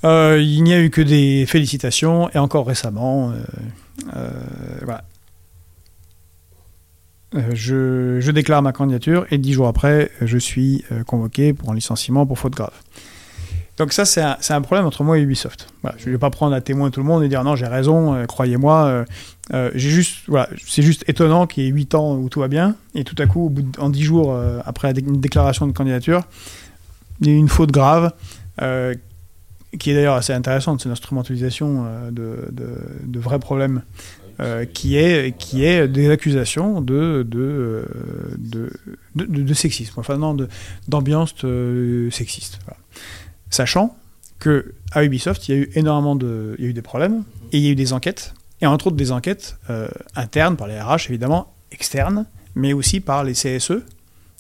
Euh, 0.05 0.41
il 0.41 0.63
n'y 0.63 0.75
a 0.75 0.81
eu 0.81 0.91
que 0.91 1.01
des 1.01 1.47
félicitations, 1.47 2.31
et 2.31 2.39
encore 2.39 2.67
récemment, 2.67 3.31
euh, 3.31 3.35
euh, 4.17 4.31
voilà. 4.83 5.05
Je, 7.53 8.31
déclare 8.31 8.63
ma 8.63 8.73
candidature 8.73 9.27
et 9.31 9.37
dix 9.37 9.53
jours 9.53 9.67
après, 9.67 10.11
je 10.23 10.39
suis 10.39 10.85
convoqué 11.07 11.53
pour 11.53 11.71
un 11.71 11.75
licenciement 11.75 12.25
pour 12.25 12.39
faute 12.39 12.55
grave. 12.55 12.73
Donc 13.77 13.93
ça, 13.93 14.07
c'est 14.07 14.23
un, 14.23 14.63
problème 14.63 14.87
entre 14.87 15.05
moi 15.05 15.19
et 15.19 15.21
Ubisoft. 15.21 15.69
je 15.99 16.07
ne 16.07 16.13
vais 16.13 16.19
pas 16.19 16.31
prendre 16.31 16.55
à 16.55 16.63
témoin 16.63 16.91
tout 16.91 17.01
le 17.01 17.07
monde 17.07 17.23
et 17.25 17.29
dire 17.29 17.45
non, 17.45 17.55
j'ai 17.55 17.67
raison, 17.67 18.25
croyez-moi. 18.27 19.05
Voilà, 19.51 20.49
c'est 20.67 20.83
juste 20.83 21.05
étonnant 21.09 21.47
qu'il 21.47 21.65
y 21.65 21.67
ait 21.69 21.71
8 21.71 21.95
ans 21.95 22.17
où 22.17 22.29
tout 22.29 22.41
va 22.41 22.49
bien 22.49 22.77
et 22.95 23.05
tout 23.05 23.17
à 23.19 23.27
coup, 23.27 23.55
en 23.79 23.91
10 23.91 24.03
jours 24.03 24.37
après 24.65 24.93
une 24.93 25.21
déclaration 25.21 25.67
de 25.67 25.73
candidature, 25.73 26.23
il 27.21 27.29
y 27.29 27.31
a 27.31 27.35
eu 27.35 27.39
une 27.39 27.49
faute 27.49 27.71
grave 27.71 28.13
qui 29.79 29.91
est 29.91 29.95
d'ailleurs 29.95 30.15
assez 30.15 30.33
intéressante, 30.33 30.83
c'est 30.83 30.89
l'instrumentalisation 30.89 31.85
euh, 31.87 32.11
de, 32.11 32.53
de, 33.03 33.21
vrais 33.21 33.39
problèmes, 33.39 33.83
euh, 34.41 34.65
qui, 34.65 34.97
est, 34.97 35.89
des 35.89 36.11
accusations 36.11 36.81
de, 36.81 37.27
sexisme, 39.55 39.95
enfin 39.97 40.17
non, 40.17 40.37
d'ambiance 40.89 41.35
euh, 41.45 42.11
sexiste. 42.11 42.59
Sachant 43.51 43.97
que 44.39 44.75
à 44.93 45.05
Ubisoft, 45.05 45.49
il 45.49 45.55
y 45.55 45.59
a 45.59 45.61
eu 45.63 45.71
énormément 45.75 46.17
de, 46.17 46.81
problèmes 46.83 47.25
et 47.53 47.59
il 47.59 47.65
y 47.65 47.69
a 47.69 47.71
eu 47.71 47.77
des 47.77 47.93
enquêtes, 47.93 48.35
et 48.61 48.67
entre 48.67 48.89
autres 48.89 48.97
des 48.97 49.13
enquêtes 49.13 49.59
internes 50.15 50.57
par 50.57 50.67
les 50.67 50.81
RH 50.81 51.09
évidemment, 51.09 51.55
externes, 51.73 52.27
mais 52.55 52.73
aussi 52.73 53.01
par 53.01 53.23
les 53.23 53.35
CSE, 53.35 53.83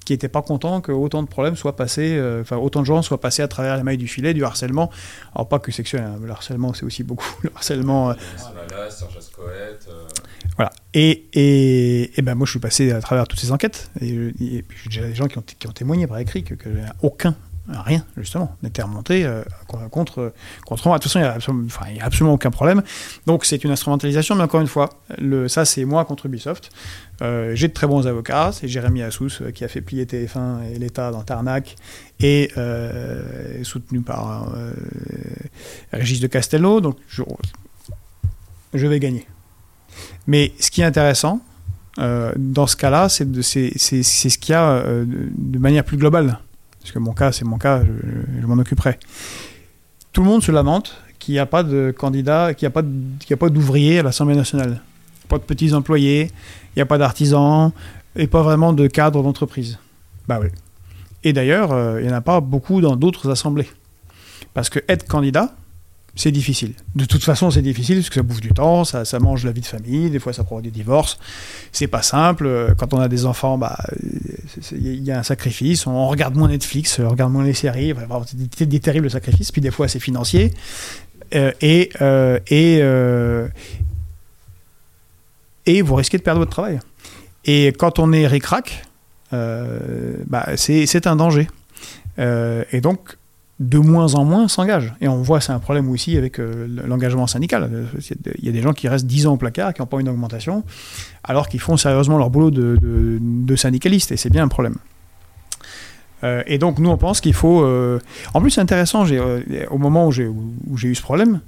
qui 0.06 0.12
n'étaient 0.12 0.28
pas 0.28 0.40
contents 0.40 0.80
que 0.80 0.92
autant 0.92 1.22
de 1.22 1.28
problèmes 1.28 1.56
soient 1.56 1.74
passés, 1.74 2.16
euh, 2.16 2.40
enfin 2.40 2.56
autant 2.56 2.80
de 2.80 2.86
gens 2.86 3.02
soient 3.02 3.20
passés 3.20 3.42
à 3.42 3.48
travers 3.48 3.76
les 3.76 3.82
mailles 3.82 3.96
du 3.98 4.06
filet, 4.06 4.34
du 4.34 4.44
harcèlement. 4.44 4.88
Alors 5.34 5.48
pas 5.48 5.58
que 5.58 5.72
sexuel, 5.72 6.04
hein, 6.04 6.16
le 6.22 6.30
harcèlement 6.30 6.72
c'est 6.72 6.84
aussi 6.84 7.02
beaucoup 7.02 7.28
le 7.42 7.50
harcèlement. 7.54 8.10
Euh, 8.10 8.14
voilà. 10.54 10.70
Et, 10.94 11.26
et, 11.34 12.18
et, 12.18 12.22
ben 12.22 12.36
moi 12.36 12.46
je 12.46 12.52
suis 12.52 12.60
passé 12.60 12.92
à 12.92 13.00
travers 13.00 13.26
toutes 13.26 13.40
ces 13.40 13.50
enquêtes 13.50 13.90
et, 14.00 14.14
et 14.40 14.62
puis 14.62 14.78
j'ai 14.88 15.02
des 15.02 15.14
gens 15.14 15.26
qui 15.26 15.38
ont, 15.38 15.42
qui 15.42 15.66
ont 15.66 15.72
témoigné 15.72 16.06
par 16.06 16.18
écrit 16.18 16.44
que, 16.44 16.54
que 16.54 16.68
aucun 17.02 17.34
rien, 17.68 18.04
justement, 18.16 18.56
n'était 18.62 18.82
remonté 18.82 19.24
euh, 19.24 19.42
contre, 19.90 20.32
contre 20.64 20.88
moi. 20.88 20.98
De 20.98 21.02
toute 21.02 21.12
façon, 21.12 21.18
il 21.18 21.22
n'y 21.22 21.28
a, 21.28 21.32
absolument, 21.32 21.68
a 22.00 22.04
absolument 22.04 22.34
aucun 22.34 22.50
problème. 22.50 22.82
Donc, 23.26 23.44
c'est 23.44 23.62
une 23.64 23.70
instrumentalisation, 23.70 24.34
mais 24.34 24.42
encore 24.42 24.60
une 24.60 24.66
fois, 24.66 24.90
ça, 25.48 25.64
c'est 25.64 25.84
moi 25.84 26.04
contre 26.04 26.26
Ubisoft. 26.26 26.70
Euh, 27.22 27.52
j'ai 27.54 27.68
de 27.68 27.72
très 27.72 27.86
bons 27.86 28.06
avocats. 28.06 28.50
C'est 28.52 28.68
Jérémy 28.68 29.02
Assous 29.02 29.28
euh, 29.40 29.50
qui 29.50 29.64
a 29.64 29.68
fait 29.68 29.80
plier 29.80 30.04
TF1 30.04 30.70
et 30.72 30.78
l'État 30.78 31.10
dans 31.10 31.22
Tarnac 31.22 31.76
et 32.20 32.50
soutenu 33.62 34.00
par 34.00 34.48
Régis 35.92 36.20
de 36.20 36.26
Castello. 36.26 36.80
Donc, 36.80 36.96
je, 37.08 38.86
vais 38.86 39.00
gagner. 39.00 39.26
Mais 40.26 40.52
ce 40.60 40.70
qui 40.70 40.82
est 40.82 40.84
intéressant, 40.84 41.40
dans 41.98 42.66
ce 42.66 42.76
cas-là, 42.76 43.08
c'est 43.08 43.24
ce 43.24 44.38
qu'il 44.38 44.52
y 44.52 44.56
a 44.56 44.82
de 44.84 45.58
manière 45.58 45.84
plus 45.84 45.96
globale 45.96 46.38
parce 46.86 46.92
que 46.92 47.00
mon 47.00 47.14
cas, 47.14 47.32
c'est 47.32 47.44
mon 47.44 47.58
cas, 47.58 47.82
je, 47.82 48.46
m'en 48.46 48.58
occuperai. 48.58 48.96
Tout 50.12 50.22
le 50.22 50.28
monde 50.28 50.40
se 50.40 50.52
lamente 50.52 50.96
qu'il 51.18 51.34
n'y 51.34 51.40
a 51.40 51.46
pas 51.46 51.64
de 51.64 51.92
candidat, 51.96 52.54
qu'il 52.54 52.64
n'y 52.64 52.68
a 52.68 52.70
pas, 52.70 52.82
a 52.82 53.36
pas 53.36 53.48
d'ouvriers 53.48 53.98
à 53.98 54.02
l'Assemblée 54.04 54.36
nationale. 54.36 54.80
Pas 55.28 55.38
de 55.38 55.42
petits 55.42 55.74
employés, 55.74 56.30
il 56.30 56.78
n'y 56.78 56.82
a 56.82 56.86
pas 56.86 56.96
d'artisans, 56.96 57.72
et 58.14 58.28
pas 58.28 58.42
vraiment 58.42 58.72
de 58.72 58.86
cadres 58.86 59.20
d'entreprise. 59.24 59.80
Bah 60.28 60.38
oui. 60.40 60.46
Et 61.24 61.32
d'ailleurs, 61.32 61.72
euh, 61.72 62.00
il 62.00 62.06
n'y 62.06 62.12
en 62.12 62.16
a 62.16 62.20
pas 62.20 62.40
beaucoup 62.40 62.80
dans 62.80 62.94
d'autres 62.94 63.30
assemblées. 63.30 63.68
Parce 64.54 64.70
que 64.70 64.78
être 64.88 65.08
candidat, 65.08 65.56
c'est 66.16 66.32
difficile. 66.32 66.72
De 66.94 67.04
toute 67.04 67.22
façon, 67.22 67.50
c'est 67.50 67.62
difficile 67.62 67.96
parce 67.96 68.08
que 68.08 68.14
ça 68.14 68.22
bouffe 68.22 68.40
du 68.40 68.52
temps, 68.52 68.84
ça, 68.84 69.04
mange 69.20 69.44
la 69.44 69.52
vie 69.52 69.60
de 69.60 69.66
famille, 69.66 70.08
des 70.08 70.18
fois 70.18 70.32
ça 70.32 70.44
provoque 70.44 70.64
des 70.64 70.70
divorces. 70.70 71.18
C'est 71.72 71.86
pas 71.86 72.02
simple. 72.02 72.74
Quand 72.78 72.94
on 72.94 73.00
a 73.00 73.08
des 73.08 73.26
enfants, 73.26 73.58
bah, 73.58 73.76
il 74.72 75.04
y 75.04 75.12
a 75.12 75.18
un 75.18 75.22
sacrifice. 75.22 75.86
On 75.86 76.08
regarde 76.08 76.34
moins 76.34 76.48
Netflix, 76.48 76.98
on 76.98 77.10
regarde 77.10 77.32
moins 77.32 77.44
les 77.44 77.52
séries. 77.52 77.92
C'est 78.56 78.66
des, 78.66 78.80
terribles 78.80 79.10
sacrifices. 79.10 79.52
Puis 79.52 79.60
des 79.60 79.70
fois, 79.70 79.88
c'est 79.88 80.00
financier. 80.00 80.52
Euh, 81.34 81.52
et, 81.60 81.90
euh, 82.00 82.38
et, 82.48 82.78
euh, 82.80 83.48
et 85.66 85.82
vous 85.82 85.94
risquez 85.96 86.18
de 86.18 86.22
perdre 86.22 86.40
votre 86.40 86.52
travail. 86.52 86.78
Et 87.44 87.74
quand 87.78 87.98
on 87.98 88.12
est 88.12 88.26
ric-rac, 88.26 88.84
bah, 89.32 90.56
c'est 90.56 91.06
un 91.06 91.16
danger. 91.16 91.48
et 92.18 92.80
donc, 92.80 93.18
de 93.58 93.78
moins 93.78 94.14
en 94.14 94.24
moins 94.24 94.48
s'engagent. 94.48 94.94
Et 95.00 95.08
on 95.08 95.22
voit, 95.22 95.40
c'est 95.40 95.52
un 95.52 95.58
problème 95.58 95.88
aussi 95.88 96.16
avec 96.16 96.38
euh, 96.38 96.66
l'engagement 96.86 97.26
syndical. 97.26 97.86
Il 98.38 98.44
y 98.44 98.48
a 98.48 98.52
des 98.52 98.60
gens 98.60 98.72
qui 98.72 98.86
restent 98.88 99.06
10 99.06 99.26
ans 99.26 99.34
au 99.34 99.36
placard, 99.36 99.72
qui 99.72 99.80
n'ont 99.80 99.86
pas 99.86 99.98
une 100.00 100.08
augmentation, 100.08 100.62
alors 101.24 101.48
qu'ils 101.48 101.60
font 101.60 101.76
sérieusement 101.76 102.18
leur 102.18 102.30
boulot 102.30 102.50
de, 102.50 103.56
syndicalistes, 103.56 104.12
et 104.12 104.16
c'est 104.16 104.30
bien 104.30 104.44
un 104.44 104.48
problème. 104.48 104.76
Euh, 106.24 106.42
et 106.46 106.58
donc, 106.58 106.78
nous, 106.78 106.90
on 106.90 106.96
pense 106.98 107.20
qu'il 107.20 107.34
faut. 107.34 107.62
Euh, 107.62 107.98
en 108.34 108.40
plus, 108.40 108.50
c'est 108.50 108.60
intéressant, 108.60 109.04
au 109.70 109.78
moment 109.78 110.06
où 110.06 110.12
j'ai 110.12 110.88
eu 110.88 110.94
ce 110.94 111.02
problème, 111.02 111.40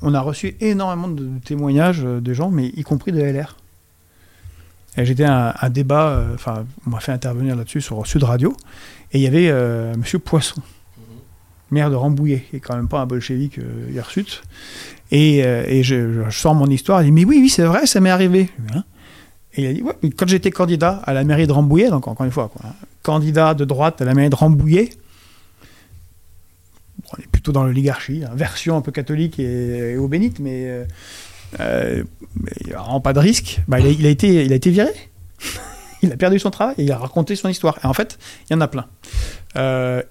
on 0.00 0.14
a 0.14 0.20
reçu 0.20 0.56
énormément 0.60 1.08
de 1.08 1.28
témoignages 1.44 2.02
de 2.02 2.34
gens, 2.34 2.50
mais 2.50 2.68
y 2.68 2.82
compris 2.82 3.10
de 3.10 3.20
LR. 3.20 3.56
J'étais 4.96 5.24
à 5.24 5.56
un, 5.60 5.70
débat, 5.70 6.24
enfin, 6.34 6.66
on 6.86 6.90
m'a 6.90 7.00
fait 7.00 7.12
intervenir 7.12 7.56
là-dessus 7.56 7.80
sur 7.80 8.06
Sud 8.06 8.22
Radio, 8.22 8.54
et 9.12 9.18
il 9.18 9.22
y 9.22 9.26
avait 9.26 9.50
Monsieur 9.96 10.18
Poisson 10.20 10.62
maire 11.72 11.90
de 11.90 11.96
Rambouillet, 11.96 12.44
qui 12.50 12.56
est 12.56 12.60
quand 12.60 12.76
même 12.76 12.88
pas 12.88 13.00
un 13.00 13.06
bolchevique 13.06 13.58
euh, 13.58 13.90
hirsute. 13.92 14.42
Et, 15.10 15.44
euh, 15.44 15.64
et 15.66 15.82
je, 15.82 16.22
sors 16.30 16.54
mon 16.54 16.66
histoire, 16.66 17.02
il 17.02 17.06
dit 17.06 17.12
Mais 17.12 17.24
oui, 17.24 17.38
oui, 17.40 17.48
c'est 17.48 17.64
vrai, 17.64 17.86
ça 17.86 18.00
m'est 18.00 18.10
arrivé. 18.10 18.50
Et 19.54 19.62
il 19.62 19.66
a 19.66 19.72
dit 19.72 19.82
ouais, 19.82 19.94
Quand 20.16 20.28
j'étais 20.28 20.50
candidat 20.50 21.02
à 21.04 21.12
la 21.12 21.24
mairie 21.24 21.46
de 21.46 21.52
Rambouillet, 21.52 21.90
donc 21.90 22.08
encore 22.08 22.24
une 22.24 22.32
fois, 22.32 22.50
hein, 22.64 22.68
candidat 23.02 23.54
de 23.54 23.64
droite 23.64 24.00
à 24.00 24.04
la 24.04 24.14
mairie 24.14 24.30
de 24.30 24.34
Rambouillet, 24.36 24.90
on 27.12 27.22
est 27.22 27.26
plutôt 27.26 27.52
dans 27.52 27.64
l'oligarchie, 27.64 28.24
hein, 28.24 28.30
version 28.34 28.76
un 28.76 28.80
peu 28.80 28.92
catholique 28.92 29.38
et, 29.38 29.96
au 29.96 30.08
bénite, 30.08 30.38
mais, 30.38 30.66
euh, 30.66 30.84
euh 31.60 32.04
pas 33.02 33.12
de 33.12 33.18
risque. 33.18 33.60
Bah, 33.68 33.80
il, 33.80 34.06
a, 34.06 34.10
été, 34.10 34.70
viré. 34.70 34.90
il 36.02 36.12
a 36.12 36.16
perdu 36.16 36.38
son 36.38 36.50
travail 36.50 36.74
et 36.78 36.84
il 36.84 36.92
a 36.92 36.98
raconté 36.98 37.36
son 37.36 37.48
histoire. 37.48 37.78
Et 37.82 37.86
en 37.86 37.92
fait, 37.92 38.18
il 38.48 38.54
y 38.54 38.56
en 38.56 38.60
a 38.60 38.68
plein. 38.68 38.86
Euh, 39.56 40.02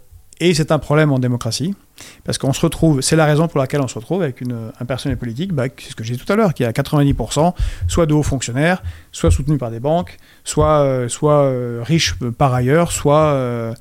et 0.41 0.55
c'est 0.55 0.71
un 0.71 0.79
problème 0.79 1.11
en 1.11 1.19
démocratie, 1.19 1.75
parce 2.23 2.39
qu'on 2.39 2.51
se 2.51 2.61
retrouve, 2.61 3.01
c'est 3.01 3.15
la 3.15 3.25
raison 3.25 3.47
pour 3.47 3.59
laquelle 3.59 3.79
on 3.79 3.87
se 3.87 3.93
retrouve 3.93 4.23
avec 4.23 4.41
une, 4.41 4.71
un 4.79 4.85
personnel 4.85 5.15
politique, 5.15 5.53
bah, 5.53 5.65
c'est 5.77 5.91
ce 5.91 5.95
que 5.95 6.03
j'ai 6.03 6.15
dit 6.15 6.19
tout 6.19 6.33
à 6.33 6.35
l'heure, 6.35 6.55
qui 6.55 6.65
a 6.65 6.71
90% 6.71 7.53
soit 7.87 8.07
de 8.07 8.13
hauts 8.15 8.23
fonctionnaires, 8.23 8.81
soit 9.11 9.29
soutenus 9.29 9.59
par 9.59 9.69
des 9.69 9.79
banques, 9.79 10.17
soit, 10.43 10.79
euh, 10.79 11.07
soit 11.09 11.43
euh, 11.43 11.83
riches 11.85 12.15
par 12.39 12.55
ailleurs, 12.55 12.91
soit 12.91 13.25
euh, 13.25 13.73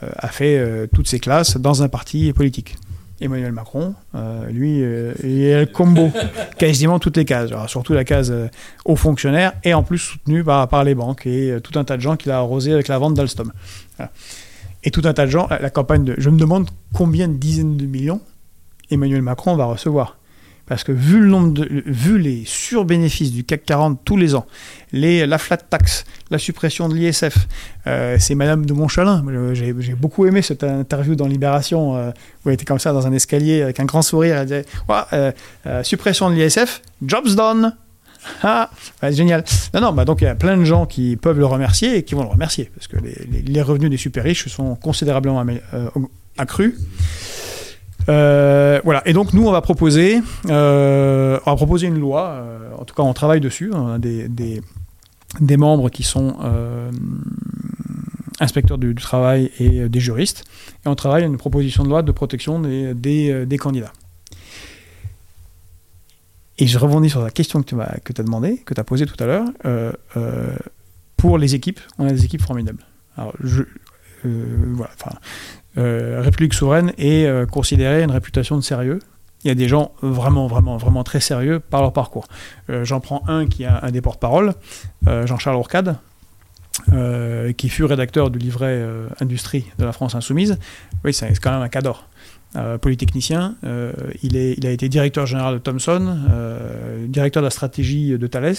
a 0.00 0.28
fait 0.28 0.88
toutes 0.94 1.08
ses 1.08 1.18
classes 1.18 1.56
dans 1.56 1.82
un 1.82 1.88
parti 1.88 2.32
politique. 2.32 2.76
Emmanuel 3.18 3.52
Macron, 3.52 3.94
lui, 4.50 4.80
il 4.80 5.52
a 5.54 5.60
le 5.60 5.66
combo, 5.66 6.12
quasiment 6.58 6.98
toutes 6.98 7.16
les 7.16 7.24
cases, 7.24 7.50
surtout 7.66 7.94
la 7.94 8.04
case 8.04 8.32
hauts 8.84 8.94
fonctionnaires, 8.94 9.54
et 9.64 9.72
en 9.72 9.82
plus 9.82 9.98
soutenu 9.98 10.44
par, 10.44 10.68
par 10.68 10.84
les 10.84 10.94
banques 10.94 11.26
et 11.26 11.56
tout 11.64 11.78
un 11.78 11.84
tas 11.84 11.96
de 11.96 12.02
gens 12.02 12.16
qu'il 12.16 12.30
a 12.30 12.36
arrosé 12.36 12.74
avec 12.74 12.88
la 12.88 12.98
vente 12.98 13.14
d'Alstom. 13.14 13.52
Voilà 13.96 14.12
et 14.86 14.90
tout 14.90 15.02
un 15.04 15.12
tas 15.12 15.26
de 15.26 15.30
gens. 15.30 15.48
La, 15.50 15.68
campagne 15.68 16.04
de. 16.04 16.14
Je 16.16 16.30
me 16.30 16.38
demande 16.38 16.70
combien 16.94 17.28
de 17.28 17.34
dizaines 17.34 17.76
de 17.76 17.84
millions 17.84 18.20
Emmanuel 18.90 19.20
Macron 19.20 19.56
va 19.56 19.66
recevoir. 19.66 20.16
Parce 20.66 20.82
que 20.82 20.90
vu, 20.90 21.20
le 21.20 21.26
nombre 21.26 21.52
de, 21.52 21.82
vu 21.86 22.18
les 22.18 22.42
surbénéfices 22.44 23.30
du 23.30 23.44
CAC 23.44 23.64
40 23.64 24.00
tous 24.04 24.16
les 24.16 24.34
ans, 24.34 24.46
les, 24.92 25.24
la 25.24 25.38
flat 25.38 25.58
tax, 25.58 26.04
la 26.30 26.38
suppression 26.38 26.88
de 26.88 26.94
l'ISF, 26.94 27.46
euh, 27.86 28.16
c'est 28.18 28.34
Madame 28.34 28.66
de 28.66 28.72
Montchalin. 28.72 29.24
J'ai 29.54 29.94
beaucoup 29.94 30.26
aimé 30.26 30.42
cette 30.42 30.64
interview 30.64 31.14
dans 31.14 31.28
Libération 31.28 31.96
euh, 31.96 32.10
où 32.44 32.48
elle 32.48 32.54
était 32.54 32.64
comme 32.64 32.80
ça 32.80 32.92
dans 32.92 33.06
un 33.06 33.12
escalier 33.12 33.62
avec 33.62 33.78
un 33.78 33.84
grand 33.84 34.02
sourire. 34.02 34.38
Elle 34.38 34.46
disait 34.46 34.64
euh, 35.12 35.82
suppression 35.84 36.30
de 36.30 36.34
l'ISF, 36.34 36.82
jobs 37.04 37.34
done. 37.36 37.76
Ah, 38.42 38.70
génial. 39.10 39.44
Non, 39.74 39.80
non, 39.80 39.92
bah 39.92 40.04
donc 40.04 40.20
il 40.20 40.24
y 40.24 40.28
a 40.28 40.34
plein 40.34 40.56
de 40.56 40.64
gens 40.64 40.86
qui 40.86 41.16
peuvent 41.16 41.38
le 41.38 41.46
remercier 41.46 41.96
et 41.96 42.02
qui 42.02 42.14
vont 42.14 42.22
le 42.22 42.28
remercier 42.28 42.70
parce 42.74 42.86
que 42.86 42.96
les, 42.96 43.62
revenus 43.62 43.90
des 43.90 43.96
super 43.96 44.24
riches 44.24 44.48
sont 44.48 44.74
considérablement 44.76 45.44
accrus. 46.38 46.74
Euh, 48.08 48.80
voilà. 48.84 49.02
Et 49.06 49.12
donc 49.12 49.32
nous, 49.32 49.46
on 49.46 49.52
va 49.52 49.60
proposer, 49.60 50.20
euh, 50.48 51.38
on 51.46 51.50
va 51.50 51.56
proposer 51.56 51.86
une 51.86 51.98
loi. 51.98 52.28
Euh, 52.28 52.70
en 52.78 52.84
tout 52.84 52.94
cas, 52.94 53.02
on 53.02 53.12
travaille 53.12 53.40
dessus. 53.40 53.70
On 53.74 53.94
a 53.94 53.98
des, 53.98 54.62
membres 55.56 55.90
qui 55.90 56.02
sont 56.02 56.36
inspecteurs 58.38 58.78
du, 58.78 58.94
travail 58.94 59.50
et 59.58 59.88
des 59.88 60.00
juristes. 60.00 60.44
Et 60.84 60.88
on 60.88 60.94
travaille 60.94 61.24
à 61.24 61.26
une 61.26 61.38
proposition 61.38 61.84
de 61.84 61.88
loi 61.88 62.02
de 62.02 62.12
protection 62.12 62.60
des 62.60 63.58
candidats. 63.58 63.92
Et 66.58 66.66
je 66.66 66.78
rebondis 66.78 67.10
sur 67.10 67.22
la 67.22 67.30
question 67.30 67.62
que 67.62 67.66
tu 67.66 67.80
as, 67.80 68.22
demandé, 68.22 68.58
que 68.58 68.72
tu 68.72 68.80
as 68.80 68.84
posée 68.84 69.06
tout 69.06 69.22
à 69.22 69.26
l'heure. 69.26 69.46
pour 71.16 71.38
les 71.38 71.54
équipes, 71.54 71.80
on 71.98 72.06
a 72.06 72.12
des 72.12 72.24
équipes 72.24 72.42
formidables. 72.42 72.84
Euh, 75.78 76.22
République 76.22 76.54
souveraine 76.54 76.92
est 76.98 77.26
euh, 77.26 77.46
considérée 77.46 78.02
une 78.02 78.10
réputation 78.10 78.56
de 78.56 78.62
sérieux. 78.62 79.00
Il 79.44 79.48
y 79.48 79.50
a 79.50 79.54
des 79.54 79.68
gens 79.68 79.92
vraiment, 80.02 80.46
vraiment, 80.46 80.76
vraiment 80.76 81.04
très 81.04 81.20
sérieux 81.20 81.60
par 81.60 81.82
leur 81.82 81.92
parcours. 81.92 82.26
Euh, 82.70 82.84
j'en 82.84 83.00
prends 83.00 83.22
un 83.28 83.46
qui 83.46 83.64
a 83.64 83.80
un 83.82 83.90
des 83.90 84.00
porte-parole, 84.00 84.54
Jean-Charles 85.06 85.56
Ourcade, 85.56 85.98
qui 87.56 87.68
fut 87.68 87.84
rédacteur 87.84 88.30
du 88.30 88.38
livret 88.38 88.84
Industrie 89.20 89.66
de 89.78 89.84
la 89.84 89.92
France 89.92 90.14
Insoumise. 90.14 90.58
Oui, 91.04 91.14
c'est 91.14 91.38
quand 91.38 91.52
même 91.52 91.62
un 91.62 91.68
cadre. 91.68 92.08
Euh, 92.56 92.78
polytechnicien. 92.78 93.56
Euh, 93.64 93.92
il, 94.22 94.34
a 94.66 94.70
été 94.70 94.88
directeur 94.88 95.26
général 95.26 95.54
de 95.54 95.58
Thomson, 95.58 96.16
euh, 96.30 97.06
directeur 97.06 97.42
de 97.42 97.46
la 97.46 97.50
stratégie 97.50 98.16
de 98.16 98.26
Thales, 98.26 98.54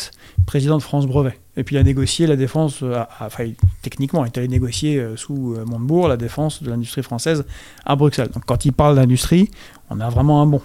président 0.45 0.77
de 0.77 0.83
France 0.83 1.07
Brevet. 1.07 1.39
Et 1.55 1.63
puis 1.63 1.77
il 1.77 1.79
a 1.79 1.83
négocié 1.83 2.27
la 2.27 2.35
défense, 2.35 2.83
enfin 3.19 3.45
techniquement, 3.81 4.23
il 4.23 4.27
est 4.27 4.37
allé 4.37 4.47
négocier 4.47 5.03
sous 5.15 5.55
Montebourg 5.65 6.07
la 6.07 6.17
défense 6.17 6.61
de 6.61 6.69
l'industrie 6.69 7.01
française 7.01 7.43
à 7.85 7.95
Bruxelles. 7.95 8.29
Donc 8.31 8.43
quand 8.45 8.65
il 8.65 8.73
parle 8.73 8.95
d'industrie, 8.97 9.49
on 9.89 9.99
a 9.99 10.09
vraiment 10.09 10.43
un 10.43 10.45
bon. 10.45 10.61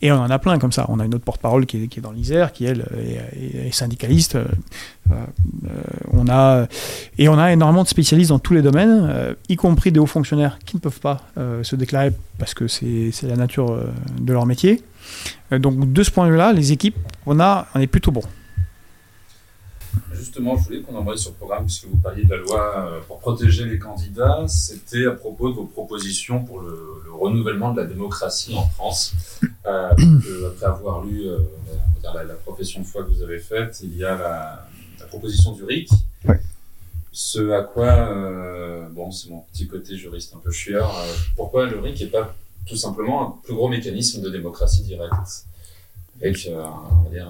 Et 0.00 0.10
on 0.10 0.16
en 0.16 0.30
a 0.30 0.38
plein 0.38 0.58
comme 0.58 0.72
ça. 0.72 0.86
On 0.88 0.98
a 0.98 1.04
une 1.04 1.14
autre 1.14 1.24
porte-parole 1.24 1.66
qui, 1.66 1.76
est, 1.76 2.00
dans 2.00 2.10
l'Isère, 2.10 2.52
qui 2.52 2.64
elle 2.64 2.84
est, 2.96 3.72
syndicaliste. 3.72 4.34
Euh, 4.34 4.44
euh, 5.12 5.16
on 6.12 6.28
a, 6.28 6.66
et 7.18 7.28
on 7.28 7.38
a 7.38 7.52
énormément 7.52 7.84
de 7.84 7.88
spécialistes 7.88 8.30
dans 8.30 8.38
tous 8.38 8.54
les 8.54 8.62
domaines, 8.62 9.06
euh, 9.08 9.34
y 9.48 9.56
compris 9.56 9.92
des 9.92 10.00
hauts 10.00 10.06
fonctionnaires 10.06 10.58
qui 10.64 10.76
ne 10.76 10.80
peuvent 10.80 11.00
pas 11.00 11.20
se 11.62 11.76
déclarer 11.76 12.12
parce 12.38 12.54
que 12.54 12.66
c'est 12.66 13.12
la 13.22 13.36
nature 13.36 13.78
de 14.20 14.32
leur 14.32 14.46
métier. 14.46 14.82
donc 15.52 15.92
de 15.92 16.02
ce 16.02 16.10
point 16.10 16.26
de 16.26 16.32
vue-là, 16.32 16.52
les 16.52 16.72
équipes, 16.72 16.96
on, 17.26 17.38
a, 17.40 17.66
on 17.74 17.80
est 17.80 17.86
plutôt 17.86 18.10
bon. 18.10 18.22
Justement, 20.12 20.56
je 20.56 20.64
voulais 20.64 20.80
qu'on 20.80 20.94
embraye 20.94 21.18
sur 21.18 21.30
le 21.30 21.36
programme, 21.36 21.64
puisque 21.64 21.86
vous 21.86 21.96
parliez 21.96 22.24
de 22.24 22.30
la 22.30 22.36
loi 22.36 22.74
euh, 22.76 23.00
pour 23.06 23.18
protéger 23.18 23.64
les 23.64 23.78
candidats. 23.78 24.44
C'était 24.46 25.06
à 25.06 25.12
propos 25.12 25.50
de 25.50 25.54
vos 25.54 25.64
propositions 25.64 26.44
pour 26.44 26.60
le, 26.60 27.00
renouvellement 27.12 27.72
de 27.72 27.80
la 27.80 27.86
démocratie 27.86 28.54
en 28.54 28.66
France. 28.66 29.14
Euh, 29.66 29.90
après 30.48 30.66
avoir 30.66 31.04
lu 31.04 31.28
euh, 31.28 31.38
la, 32.02 32.34
profession 32.34 32.80
de 32.80 32.86
foi 32.86 33.04
que 33.04 33.10
vous 33.10 33.22
avez 33.22 33.38
faite, 33.38 33.80
il 33.82 33.96
y 33.96 34.04
a 34.04 34.16
la, 34.16 35.06
proposition 35.06 35.52
du 35.52 35.64
RIC. 35.64 35.90
Ce 37.12 37.50
à 37.52 37.62
quoi, 37.62 38.08
bon, 38.90 39.10
c'est 39.10 39.28
mon 39.28 39.40
petit 39.52 39.68
côté 39.68 39.96
juriste 39.96 40.34
un 40.34 40.38
peu 40.38 40.50
chieur, 40.50 40.90
pourquoi 41.36 41.66
le 41.66 41.78
RIC 41.78 42.00
n'est 42.00 42.06
pas 42.06 42.34
tout 42.66 42.76
simplement 42.76 43.28
un 43.28 43.34
plus 43.44 43.54
gros 43.54 43.68
mécanisme 43.68 44.22
de 44.22 44.30
démocratie 44.30 44.82
directe? 44.82 45.46
Avec, 46.20 46.48
on 46.50 47.02
va 47.04 47.10
dire, 47.10 47.28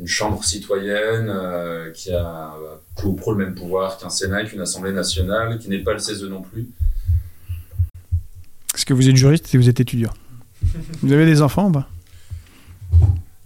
une 0.00 0.06
chambre 0.06 0.42
citoyenne 0.44 1.28
euh, 1.28 1.90
qui 1.92 2.12
a 2.12 2.52
pour, 2.96 3.16
pro 3.16 3.32
le 3.32 3.44
même 3.44 3.54
pouvoir 3.54 3.98
qu'un 3.98 4.10
Sénat, 4.10 4.44
qu'une 4.44 4.60
Assemblée 4.60 4.92
nationale, 4.92 5.58
qui 5.58 5.68
n'est 5.68 5.78
pas 5.78 5.92
le 5.92 5.98
CESE 5.98 6.24
non 6.24 6.42
plus. 6.42 6.68
Est-ce 8.74 8.84
que 8.84 8.94
vous 8.94 9.08
êtes 9.08 9.16
juriste 9.16 9.54
et 9.54 9.58
vous 9.58 9.68
êtes 9.68 9.80
étudiant 9.80 10.12
Vous 11.02 11.12
avez 11.12 11.26
des 11.26 11.42
enfants 11.42 11.68
ou 11.68 11.72
pas 11.72 11.88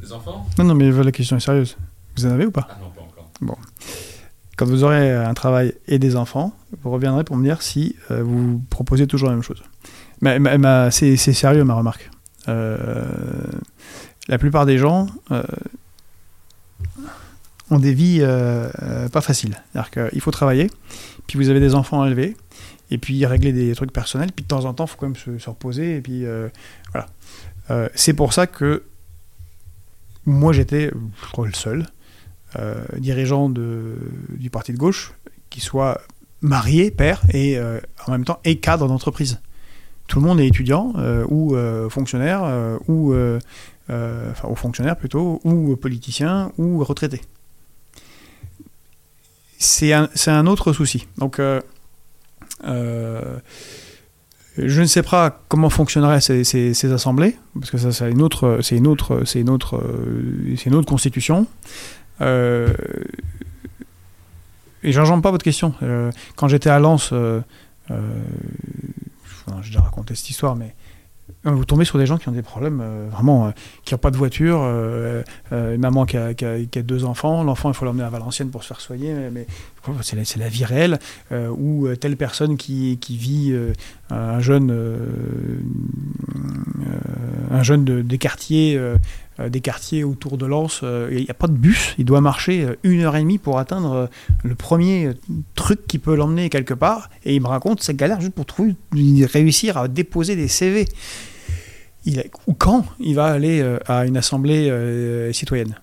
Des 0.00 0.12
enfants? 0.12 0.46
Non, 0.58 0.64
non, 0.64 0.74
mais 0.74 0.90
la 0.90 1.12
question 1.12 1.36
est 1.36 1.40
sérieuse. 1.40 1.76
Vous 2.16 2.26
en 2.26 2.30
avez 2.30 2.46
ou 2.46 2.50
pas 2.50 2.66
Ah 2.70 2.78
non, 2.80 2.90
pas 2.90 3.02
encore. 3.02 3.30
Bon. 3.40 3.56
Quand 4.56 4.66
vous 4.66 4.82
aurez 4.82 5.14
un 5.14 5.34
travail 5.34 5.74
et 5.86 5.98
des 5.98 6.16
enfants, 6.16 6.52
vous 6.82 6.90
reviendrez 6.90 7.24
pour 7.24 7.36
me 7.36 7.44
dire 7.44 7.62
si 7.62 7.94
euh, 8.10 8.22
vous 8.22 8.60
proposez 8.70 9.06
toujours 9.06 9.28
la 9.28 9.34
même 9.34 9.44
chose. 9.44 9.62
Mais, 10.20 10.38
c'est 10.90 11.16
sérieux 11.16 11.62
ma 11.62 11.74
remarque. 11.74 12.10
Euh, 12.48 13.04
la 14.26 14.38
plupart 14.38 14.66
des 14.66 14.78
gens, 14.78 15.06
ont 17.70 17.78
des 17.78 17.92
vies 17.92 18.18
euh, 18.20 18.68
euh, 18.82 19.08
pas 19.08 19.20
faciles. 19.20 19.56
C'est-à-dire 19.72 20.22
faut 20.22 20.30
travailler, 20.30 20.70
puis 21.26 21.38
vous 21.38 21.48
avez 21.48 21.60
des 21.60 21.74
enfants 21.74 22.02
à 22.02 22.06
élever, 22.06 22.36
et 22.90 22.98
puis 22.98 23.24
régler 23.26 23.52
des 23.52 23.74
trucs 23.74 23.92
personnels, 23.92 24.30
puis 24.34 24.42
de 24.42 24.48
temps 24.48 24.64
en 24.64 24.74
temps, 24.74 24.84
il 24.84 24.88
faut 24.88 24.96
quand 24.98 25.06
même 25.06 25.40
se, 25.40 25.50
reposer, 25.50 25.96
et 25.96 26.00
puis 26.00 26.24
euh, 26.24 26.48
voilà. 26.92 27.90
c'est 27.94 28.14
pour 28.14 28.32
ça 28.32 28.46
que 28.46 28.84
moi 30.24 30.52
j'étais, 30.52 30.90
le 30.90 31.52
seul 31.52 31.86
dirigeant 32.96 33.50
du 33.50 34.50
parti 34.50 34.72
de 34.72 34.78
gauche 34.78 35.12
qui 35.50 35.60
soit 35.60 36.00
marié, 36.40 36.90
père, 36.90 37.22
et 37.32 37.58
en 38.06 38.12
même 38.12 38.24
temps, 38.24 38.40
et 38.44 38.58
cadre 38.58 38.88
d'entreprise. 38.88 39.40
Tout 40.06 40.20
le 40.20 40.26
monde 40.26 40.40
est 40.40 40.46
étudiant, 40.46 40.94
ou 41.28 41.54
fonctionnaire, 41.90 42.78
ou 42.88 43.14
enfin, 43.90 44.48
ou 44.48 44.54
fonctionnaire 44.54 44.96
plutôt, 44.96 45.40
ou 45.44 45.76
politicien, 45.76 46.52
ou 46.56 46.82
retraité 46.82 47.20
c'est 49.58 49.92
un, 49.92 50.08
un, 50.26 50.46
autre 50.46 50.72
souci. 50.72 51.06
Donc, 51.18 51.38
euh, 51.38 51.60
euh, 52.64 53.38
je 54.56 54.80
ne 54.80 54.86
sais 54.86 55.02
pas 55.02 55.42
comment 55.48 55.70
fonctionneraient 55.70 56.20
ces, 56.20 56.92
assemblées, 56.92 57.36
parce 57.54 57.70
que 57.70 57.78
ça, 57.78 57.92
c'est 57.92 58.10
une 58.10 58.22
autre, 58.22 58.60
c'est 58.62 58.76
une 58.76 58.86
autre, 58.86 59.22
c'est 59.24 59.40
une 59.40 59.50
autre, 59.50 59.82
c'est 60.56 60.66
une 60.66 60.74
autre 60.74 60.88
constitution. 60.88 61.46
Euh, 62.20 62.72
et 64.82 64.92
j'enjambe 64.92 65.22
pas 65.22 65.30
votre 65.30 65.44
question. 65.44 65.74
Euh, 65.82 66.10
quand 66.36 66.48
j'étais 66.48 66.70
à 66.70 66.78
Lens, 66.78 67.12
j'ai 67.88 67.94
déjà 69.62 69.80
raconté 69.80 70.14
cette 70.14 70.30
histoire, 70.30 70.56
mais 70.56 70.74
vous 71.44 71.64
tombez 71.64 71.84
sur 71.84 71.98
des 71.98 72.06
gens 72.06 72.18
qui 72.18 72.28
ont 72.28 72.32
des 72.32 72.42
problèmes 72.42 72.80
euh, 72.82 73.08
vraiment, 73.10 73.46
euh, 73.46 73.50
qui 73.84 73.94
n'ont 73.94 73.98
pas 73.98 74.10
de 74.10 74.16
voiture, 74.16 74.60
euh, 74.62 75.22
une 75.52 75.80
maman 75.80 76.04
qui 76.04 76.16
a, 76.16 76.82
deux 76.82 77.04
enfants, 77.04 77.44
l'enfant 77.44 77.70
il 77.70 77.74
faut 77.74 77.84
l'emmener 77.84 78.04
à 78.04 78.10
Valenciennes 78.10 78.50
pour 78.50 78.62
se 78.62 78.68
faire 78.68 78.80
soigner, 78.80 79.14
mais, 79.32 79.46
c'est 80.02 80.36
la, 80.36 80.48
vie 80.48 80.64
réelle, 80.64 80.98
ou 81.32 81.88
telle 81.96 82.16
personne 82.16 82.56
qui, 82.56 82.98
vit 83.08 83.56
un 84.10 84.40
jeune, 84.40 84.74
un 87.50 87.62
jeune 87.62 87.84
de, 87.84 88.02
des 88.02 88.18
quartiers 88.18 88.78
euh, 89.40 89.48
des 89.48 89.60
quartiers 89.60 90.02
autour 90.02 90.36
de 90.36 90.46
Lens, 90.46 90.80
euh, 90.82 91.08
il 91.12 91.22
n'y 91.22 91.30
a 91.30 91.34
pas 91.34 91.46
de 91.46 91.52
bus, 91.52 91.94
il 91.98 92.04
doit 92.04 92.20
marcher 92.20 92.64
euh, 92.64 92.74
une 92.82 93.02
heure 93.02 93.14
et 93.14 93.20
demie 93.20 93.38
pour 93.38 93.60
atteindre 93.60 94.10
le 94.42 94.54
premier 94.56 95.10
truc 95.54 95.86
qui 95.86 95.98
peut 95.98 96.16
l'emmener 96.16 96.50
quelque 96.50 96.74
part, 96.74 97.08
et 97.24 97.36
il 97.36 97.40
me 97.40 97.46
raconte 97.46 97.80
cette 97.80 97.96
galère 97.96 98.20
juste 98.20 98.34
pour 98.34 98.46
trouver, 98.46 98.74
réussir 98.92 99.76
à 99.76 99.86
déposer 99.86 100.34
des 100.34 100.48
CV. 100.48 100.86
Il, 102.10 102.24
ou 102.46 102.54
quand 102.54 102.84
il 103.00 103.14
va 103.14 103.26
aller 103.26 103.62
à 103.86 104.06
une 104.06 104.16
assemblée 104.16 104.72
citoyenne. 105.32 105.78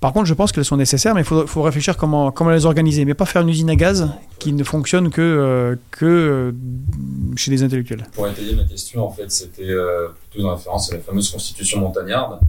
Par 0.00 0.12
contre, 0.12 0.26
je 0.26 0.34
pense 0.34 0.50
qu'elles 0.50 0.64
sont 0.64 0.76
nécessaires, 0.76 1.14
mais 1.14 1.20
il 1.20 1.24
faut, 1.24 1.62
réfléchir 1.62 1.96
comment, 1.96 2.32
comment 2.32 2.50
les 2.50 2.66
organiser, 2.66 3.04
mais 3.04 3.14
pas 3.14 3.26
faire 3.26 3.42
une 3.42 3.48
usine 3.48 3.70
à 3.70 3.76
gaz 3.76 4.08
qui 4.38 4.52
ne 4.52 4.64
fonctionne 4.64 5.10
que, 5.10 5.78
que 5.90 6.54
chez 7.36 7.50
les 7.50 7.62
intellectuels. 7.62 8.06
Pour 8.12 8.26
étayer 8.26 8.56
ma 8.56 8.64
question, 8.64 9.06
en 9.06 9.10
fait, 9.10 9.30
c'était 9.30 9.74
plutôt 10.30 10.46
une 10.46 10.52
référence 10.52 10.92
à 10.92 10.96
la 10.96 11.00
fameuse 11.00 11.30
constitution 11.30 11.80
montagnarde, 11.80 12.40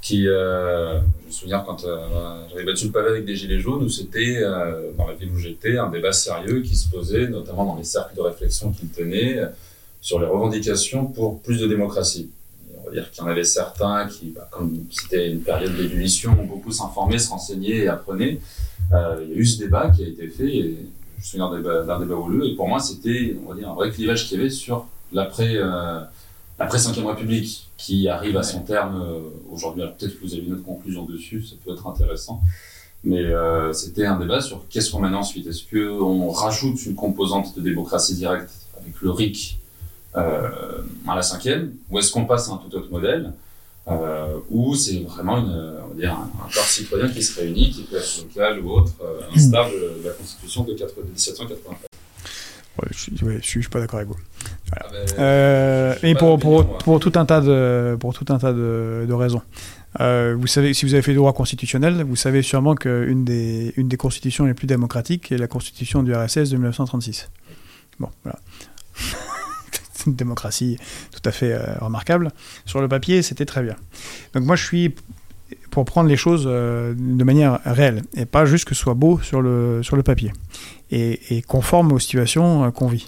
qui, 0.00 0.26
euh, 0.28 0.98
je 0.98 1.26
me 1.26 1.30
souviens 1.30 1.60
quand 1.60 1.84
euh, 1.84 2.46
j'avais 2.50 2.64
battu 2.64 2.86
le 2.86 2.92
pavé 2.92 3.10
avec 3.10 3.24
des 3.26 3.36
gilets 3.36 3.60
jaunes, 3.60 3.82
où 3.82 3.88
c'était, 3.88 4.38
euh, 4.38 4.92
dans 4.96 5.06
la 5.06 5.14
ville 5.14 5.30
où 5.30 5.38
j'étais, 5.38 5.76
un 5.76 5.90
débat 5.90 6.12
sérieux 6.12 6.62
qui 6.62 6.74
se 6.74 6.88
posait, 6.88 7.28
notamment 7.28 7.66
dans 7.66 7.76
les 7.76 7.84
cercles 7.84 8.16
de 8.16 8.22
réflexion 8.22 8.72
qu'il 8.72 8.88
tenait, 8.88 9.40
sur 10.00 10.18
les 10.18 10.26
revendications 10.26 11.06
pour 11.06 11.40
plus 11.42 11.60
de 11.60 11.66
démocratie. 11.66 12.30
On 12.80 12.86
va 12.86 12.92
dire 12.92 13.10
qu'il 13.10 13.22
y 13.22 13.26
en 13.26 13.30
avait 13.30 13.44
certains 13.44 14.08
qui, 14.08 14.30
bah, 14.30 14.48
comme 14.50 14.84
c'était 14.90 15.30
une 15.30 15.40
période 15.40 15.74
d'ébullition, 15.76 16.32
ont 16.40 16.46
beaucoup 16.46 16.72
s'informer, 16.72 17.18
se 17.18 17.30
renseigner 17.30 17.84
et 17.84 17.88
apprenaient. 17.88 18.40
Euh, 18.92 19.24
il 19.24 19.30
y 19.30 19.34
a 19.34 19.36
eu 19.36 19.46
ce 19.46 19.58
débat 19.58 19.90
qui 19.90 20.04
a 20.04 20.08
été 20.08 20.28
fait, 20.28 20.56
et 20.56 20.62
je 20.62 21.18
me 21.18 21.22
souviens 21.22 21.50
d'un 21.50 21.58
débat, 21.58 21.98
débat 21.98 22.14
houleux, 22.14 22.46
et 22.46 22.56
pour 22.56 22.68
moi 22.68 22.80
c'était, 22.80 23.36
on 23.44 23.50
va 23.50 23.54
dire, 23.54 23.70
un 23.70 23.74
vrai 23.74 23.90
clivage 23.90 24.26
qu'il 24.26 24.38
y 24.38 24.40
avait 24.40 24.50
sur 24.50 24.86
l'après 25.12 25.58
Après 26.58 26.78
5 26.78 26.96
République, 27.06 27.68
qui 27.76 28.08
arrive 28.08 28.36
à 28.36 28.42
son 28.42 28.60
terme 28.60 29.02
aujourd'hui, 29.50 29.82
alors 29.82 29.94
peut-être 29.94 30.18
que 30.18 30.26
vous 30.26 30.34
avez 30.34 30.42
une 30.42 30.54
autre 30.54 30.64
conclusion 30.64 31.04
dessus, 31.04 31.42
ça 31.42 31.56
peut 31.64 31.72
être 31.72 31.86
intéressant. 31.86 32.42
Mais 33.02 33.24
euh, 33.24 33.72
c'était 33.72 34.04
un 34.04 34.18
débat 34.18 34.40
sur 34.40 34.66
qu'est-ce 34.68 34.90
qu'on 34.90 35.00
mène 35.00 35.14
ensuite. 35.14 35.46
Est-ce 35.46 35.64
qu'on 35.70 36.30
rajoute 36.30 36.84
une 36.84 36.94
composante 36.94 37.56
de 37.56 37.62
démocratie 37.62 38.14
directe 38.14 38.50
avec 38.78 39.00
le 39.00 39.10
RIC 39.10 39.58
euh, 39.58 39.59
à 40.14 41.14
la 41.14 41.22
cinquième, 41.22 41.72
ou 41.90 41.98
est-ce 41.98 42.10
qu'on 42.10 42.24
passe 42.24 42.48
à 42.48 42.52
un 42.52 42.56
tout 42.56 42.74
autre 42.76 42.90
modèle 42.90 43.32
euh, 43.88 44.38
ou 44.50 44.74
c'est 44.74 44.98
vraiment 45.00 45.38
une, 45.38 45.74
on 45.84 45.88
va 45.88 45.94
dire, 45.94 46.12
un, 46.12 46.48
corps 46.52 46.64
citoyen 46.64 47.08
qui 47.08 47.22
se 47.22 47.40
réunit, 47.40 47.70
qui 47.70 47.82
peut 47.82 47.96
être 47.96 48.24
local 48.24 48.60
ou 48.60 48.70
autre, 48.70 48.92
euh, 49.02 49.20
à 49.22 49.68
de, 49.68 50.04
la 50.04 50.12
Constitution 50.12 50.64
de, 50.64 50.74
4, 50.74 50.94
1783. 51.02 51.72
Ouais, 51.72 52.88
je, 52.92 53.24
ne 53.24 53.40
suis 53.40 53.68
pas 53.68 53.80
d'accord 53.80 53.98
avec 53.98 54.08
vous. 54.08 54.18
Voilà. 54.68 54.86
Ah 54.86 54.92
ben, 54.92 55.18
euh, 55.18 55.94
mais 56.02 56.14
pour, 56.14 56.38
pour, 56.38 56.78
pour, 56.78 57.00
tout 57.00 57.12
un 57.16 57.26
tas 57.26 57.40
de, 57.40 57.96
pour 57.98 58.14
tout 58.14 58.26
un 58.32 58.38
tas 58.38 58.52
de, 58.52 59.06
de 59.08 59.12
raisons. 59.12 59.42
Euh, 59.98 60.36
vous 60.38 60.46
savez, 60.46 60.72
si 60.72 60.86
vous 60.86 60.94
avez 60.94 61.02
fait 61.02 61.10
le 61.10 61.16
droit 61.16 61.32
constitutionnel, 61.32 62.04
vous 62.04 62.16
savez 62.16 62.42
sûrement 62.42 62.76
qu'une 62.76 63.24
des, 63.24 63.72
une 63.76 63.88
des 63.88 63.96
constitutions 63.96 64.44
les 64.44 64.54
plus 64.54 64.68
démocratiques 64.68 65.32
est 65.32 65.38
la 65.38 65.48
constitution 65.48 66.04
du 66.04 66.14
RSS 66.14 66.50
de 66.50 66.56
1936. 66.56 67.28
Bon, 67.98 68.08
voilà. 68.22 68.38
Une 70.06 70.14
démocratie 70.14 70.78
tout 71.12 71.28
à 71.28 71.32
fait 71.32 71.52
euh, 71.52 71.74
remarquable. 71.80 72.30
Sur 72.64 72.80
le 72.80 72.88
papier, 72.88 73.22
c'était 73.22 73.46
très 73.46 73.62
bien. 73.62 73.76
Donc 74.34 74.44
moi, 74.44 74.56
je 74.56 74.64
suis 74.64 74.94
pour 75.70 75.84
prendre 75.84 76.08
les 76.08 76.16
choses 76.16 76.44
euh, 76.46 76.94
de 76.96 77.24
manière 77.24 77.60
réelle 77.64 78.02
et 78.16 78.26
pas 78.26 78.44
juste 78.44 78.64
que 78.64 78.74
ce 78.74 78.82
soit 78.82 78.94
beau 78.94 79.20
sur 79.20 79.40
le, 79.40 79.82
sur 79.82 79.96
le 79.96 80.02
papier 80.02 80.32
et, 80.90 81.36
et 81.36 81.42
conforme 81.42 81.92
aux 81.92 81.98
situations 81.98 82.70
qu'on 82.72 82.88
vit. 82.88 83.06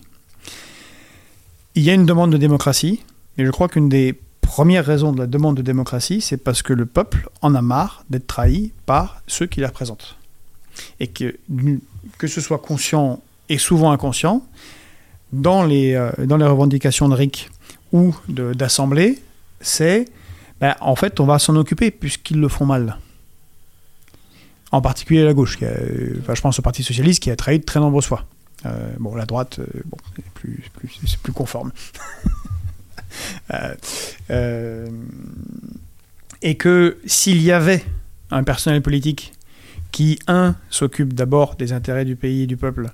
Il 1.74 1.82
y 1.82 1.90
a 1.90 1.94
une 1.94 2.06
demande 2.06 2.30
de 2.30 2.36
démocratie, 2.36 3.02
mais 3.36 3.46
je 3.46 3.50
crois 3.50 3.68
qu'une 3.68 3.88
des 3.88 4.18
première 4.52 4.84
raison 4.84 5.12
de 5.12 5.18
la 5.18 5.26
demande 5.26 5.56
de 5.56 5.62
démocratie, 5.62 6.20
c'est 6.20 6.36
parce 6.36 6.60
que 6.60 6.74
le 6.74 6.84
peuple 6.84 7.30
en 7.40 7.54
a 7.54 7.62
marre 7.62 8.04
d'être 8.10 8.26
trahi 8.26 8.72
par 8.84 9.22
ceux 9.26 9.46
qui 9.46 9.60
la 9.60 9.68
représentent. 9.68 10.18
Et 11.00 11.06
que, 11.06 11.38
que 12.18 12.26
ce 12.26 12.42
soit 12.42 12.58
conscient 12.58 13.22
et 13.48 13.56
souvent 13.56 13.92
inconscient, 13.92 14.44
dans 15.32 15.64
les, 15.64 15.94
euh, 15.94 16.10
dans 16.24 16.36
les 16.36 16.46
revendications 16.46 17.08
de 17.08 17.14
RIC 17.14 17.50
ou 17.92 18.14
d'assemblée, 18.28 19.18
c'est 19.60 20.06
ben, 20.60 20.76
en 20.80 20.94
fait, 20.94 21.18
on 21.18 21.26
va 21.26 21.38
s'en 21.38 21.56
occuper 21.56 21.90
puisqu'ils 21.90 22.40
le 22.40 22.48
font 22.48 22.66
mal. 22.66 22.98
En 24.70 24.80
particulier 24.80 25.24
la 25.24 25.34
gauche, 25.34 25.58
qui 25.58 25.64
je 25.64 26.40
pense 26.40 26.58
au 26.58 26.62
Parti 26.62 26.82
Socialiste 26.82 27.22
qui 27.22 27.30
a 27.30 27.36
trahi 27.36 27.58
de 27.58 27.64
très 27.64 27.80
nombreuses 27.80 28.06
fois. 28.06 28.24
Euh, 28.64 28.94
bon, 28.98 29.14
la 29.14 29.26
droite, 29.26 29.58
euh, 29.58 29.66
bon, 29.84 29.96
c'est 31.06 31.18
plus, 31.20 31.32
conforme. 31.32 31.72
Euh, 33.52 33.74
euh, 34.30 34.88
et 36.40 36.56
que 36.56 36.98
s'il 37.04 37.42
y 37.42 37.52
avait 37.52 37.84
un 38.30 38.42
personnel 38.42 38.80
politique 38.80 39.34
qui, 39.90 40.18
un, 40.26 40.56
s'occupe 40.70 41.12
d'abord 41.12 41.56
des 41.56 41.74
intérêts 41.74 42.06
du 42.06 42.16
pays 42.16 42.44
et 42.44 42.46
du 42.46 42.56
peuple, 42.56 42.90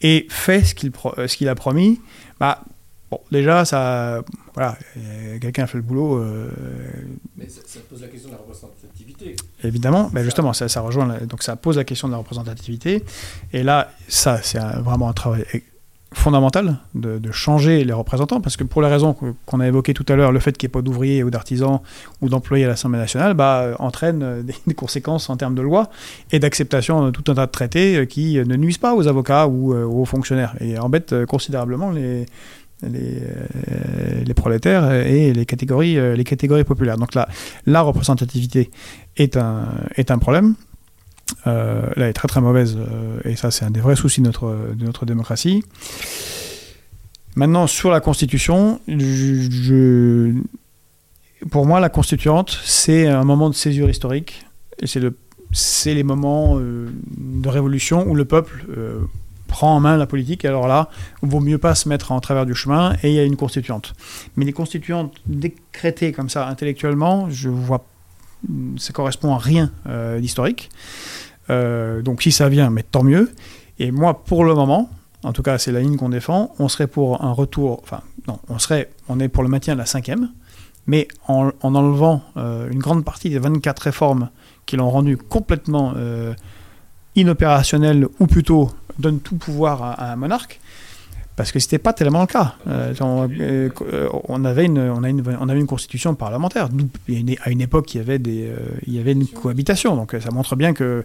et 0.00 0.26
fait 0.30 0.64
ce 0.64 0.74
qu'il 0.74 0.92
euh, 1.18 1.50
a 1.50 1.54
promis, 1.54 2.00
bah, 2.38 2.62
bon, 3.10 3.20
déjà, 3.32 3.64
ça, 3.64 4.22
voilà, 4.54 4.76
quelqu'un 5.40 5.64
a 5.64 5.66
fait 5.66 5.78
le 5.78 5.82
boulot. 5.82 6.24
Mais 7.36 7.48
ça, 7.48 7.80
pose 7.88 8.02
la 8.02 8.08
question 8.08 8.28
de 8.28 8.34
la 8.34 8.40
représentativité. 8.40 9.36
Évidemment, 9.64 10.10
ben 10.12 10.22
justement, 10.24 10.52
ça, 10.52 10.68
ça 10.68 10.80
rejoint, 10.80 11.18
donc 11.26 11.42
ça 11.42 11.56
pose 11.56 11.76
la 11.76 11.84
question 11.84 12.08
de 12.08 12.12
la 12.12 12.18
représentativité, 12.18 13.04
et 13.52 13.62
là, 13.62 13.92
ça, 14.08 14.40
c'est 14.42 14.58
vraiment 14.58 15.08
un 15.08 15.12
travail 15.12 15.44
fondamental 16.12 16.78
de, 16.94 17.20
changer 17.30 17.84
les 17.84 17.92
représentants, 17.92 18.40
parce 18.40 18.56
que 18.56 18.64
pour 18.64 18.80
les 18.80 18.88
raisons 18.88 19.14
qu'on 19.44 19.60
a 19.60 19.66
évoquées 19.66 19.92
tout 19.92 20.06
à 20.08 20.16
l'heure, 20.16 20.32
le 20.32 20.40
fait 20.40 20.56
qu'il 20.56 20.66
n'y 20.66 20.70
ait 20.70 20.78
pas 20.78 20.82
d'ouvriers 20.82 21.22
ou 21.22 21.30
d'artisans 21.30 21.80
ou 22.22 22.28
d'employés 22.28 22.64
à 22.64 22.68
l'Assemblée 22.68 22.98
nationale 22.98 23.34
bah, 23.34 23.60
euh, 23.60 23.74
entraîne 23.78 24.22
euh, 24.22 24.42
des, 24.66 24.74
conséquences 24.74 25.28
en 25.28 25.36
termes 25.36 25.54
de 25.54 25.62
loi 25.62 25.90
et 26.32 26.38
d'acceptation 26.38 27.06
de 27.06 27.10
tout 27.10 27.30
un 27.30 27.34
tas 27.34 27.46
de 27.46 27.50
traités 27.50 27.96
euh, 27.96 28.04
qui 28.06 28.36
ne 28.36 28.56
nuisent 28.56 28.78
pas 28.78 28.94
aux 28.94 29.06
avocats 29.06 29.46
ou 29.46 29.74
aux 29.74 30.04
fonctionnaires 30.04 30.54
et 30.60 30.78
embêtent 30.78 31.26
considérablement 31.26 31.90
les, 31.90 32.26
les, 32.82 33.22
les, 34.24 34.34
prolétaires 34.34 34.90
et 34.92 35.32
les 35.32 35.46
catégories, 35.46 36.16
les 36.16 36.24
catégories 36.24 36.64
populaires. 36.64 36.96
Donc 36.96 37.14
là, 37.14 37.28
la 37.66 37.82
représentativité 37.82 38.70
est 39.16 39.36
un, 39.36 39.66
est 39.96 40.10
un 40.10 40.18
problème. 40.18 40.54
Euh, 41.46 41.82
là, 41.96 42.08
est 42.08 42.12
très 42.12 42.28
très 42.28 42.40
mauvaise, 42.40 42.76
euh, 42.78 43.20
et 43.24 43.36
ça 43.36 43.50
c'est 43.50 43.64
un 43.64 43.70
des 43.70 43.80
vrais 43.80 43.96
soucis 43.96 44.20
de 44.20 44.26
notre, 44.26 44.74
de 44.74 44.84
notre 44.84 45.06
démocratie. 45.06 45.62
Maintenant, 47.36 47.66
sur 47.66 47.90
la 47.90 48.00
Constitution, 48.00 48.80
pour 51.50 51.66
moi, 51.66 51.80
la 51.80 51.88
constituante, 51.88 52.58
c'est 52.64 53.06
un 53.06 53.24
moment 53.24 53.48
de 53.48 53.54
césure 53.54 53.88
historique, 53.88 54.44
et 54.80 54.86
c'est 54.86 55.00
le, 55.00 55.16
les 55.86 56.02
moments 56.02 56.58
euh, 56.58 56.88
de 57.16 57.48
révolution 57.48 58.06
où 58.08 58.14
le 58.14 58.24
peuple 58.24 58.66
prend 59.46 59.76
en 59.76 59.80
main 59.80 59.96
la 59.96 60.06
politique, 60.06 60.44
alors 60.44 60.66
là, 60.66 60.88
il 61.22 61.28
vaut 61.28 61.40
mieux 61.40 61.58
pas 61.58 61.74
se 61.74 61.88
mettre 61.88 62.10
en 62.10 62.20
travers 62.20 62.46
du 62.46 62.54
chemin, 62.54 62.94
et 63.02 63.10
il 63.10 63.14
y 63.14 63.18
a 63.18 63.24
une 63.24 63.36
constituante. 63.36 63.94
Mais 64.36 64.44
les 64.44 64.52
constituantes 64.52 65.14
décrétées 65.26 66.12
comme 66.12 66.28
ça 66.28 66.48
intellectuellement, 66.48 67.30
je 67.30 67.48
vois 67.48 67.84
ça 68.76 68.92
correspond 68.92 69.34
à 69.34 69.38
rien 69.38 69.70
d'historique. 70.18 70.70
Euh, 71.50 72.02
donc 72.02 72.22
si 72.22 72.32
ça 72.32 72.48
vient, 72.48 72.70
mais 72.70 72.82
tant 72.82 73.02
mieux. 73.02 73.32
Et 73.78 73.90
moi, 73.90 74.24
pour 74.24 74.44
le 74.44 74.54
moment, 74.54 74.90
en 75.22 75.32
tout 75.32 75.42
cas 75.42 75.58
c'est 75.58 75.72
la 75.72 75.80
ligne 75.80 75.96
qu'on 75.96 76.08
défend, 76.08 76.54
on 76.58 76.68
serait 76.68 76.86
pour 76.86 77.24
un 77.24 77.32
retour, 77.32 77.80
enfin 77.82 78.02
non, 78.26 78.38
on 78.48 78.58
serait, 78.58 78.90
on 79.08 79.20
est 79.20 79.28
pour 79.28 79.42
le 79.42 79.48
maintien 79.48 79.74
de 79.74 79.78
la 79.78 79.86
cinquième, 79.86 80.30
mais 80.86 81.08
en, 81.26 81.50
enlevant 81.62 82.22
euh, 82.36 82.68
une 82.70 82.78
grande 82.78 83.04
partie 83.04 83.30
des 83.30 83.38
24 83.38 83.80
réformes 83.80 84.30
qui 84.66 84.76
l'ont 84.76 84.90
rendu 84.90 85.16
complètement 85.16 85.94
euh, 85.96 86.34
inopérationnel, 87.14 88.06
ou 88.18 88.26
plutôt 88.26 88.70
donne 88.98 89.20
tout 89.20 89.36
pouvoir 89.36 89.82
à 89.82 90.12
un 90.12 90.16
monarque, 90.16 90.60
parce 91.38 91.52
que 91.52 91.60
c'était 91.60 91.78
pas 91.78 91.92
tellement 91.92 92.22
le 92.22 92.26
cas. 92.26 92.56
Euh, 92.66 92.92
euh, 93.00 94.08
on, 94.24 94.44
avait 94.44 94.64
une, 94.64 94.80
on, 94.80 95.04
a 95.04 95.08
une, 95.08 95.22
on 95.40 95.48
avait 95.48 95.60
une 95.60 95.68
constitution 95.68 96.16
parlementaire. 96.16 96.68
À 97.44 97.50
une 97.50 97.60
époque, 97.60 97.94
il 97.94 97.98
y 97.98 98.00
avait, 98.00 98.18
des, 98.18 98.48
euh, 98.48 98.56
il 98.88 98.94
y 98.94 98.98
avait 98.98 99.12
une 99.12 99.24
cohabitation. 99.24 99.94
Donc 99.94 100.16
ça 100.20 100.32
montre 100.32 100.56
bien 100.56 100.74
que, 100.74 101.04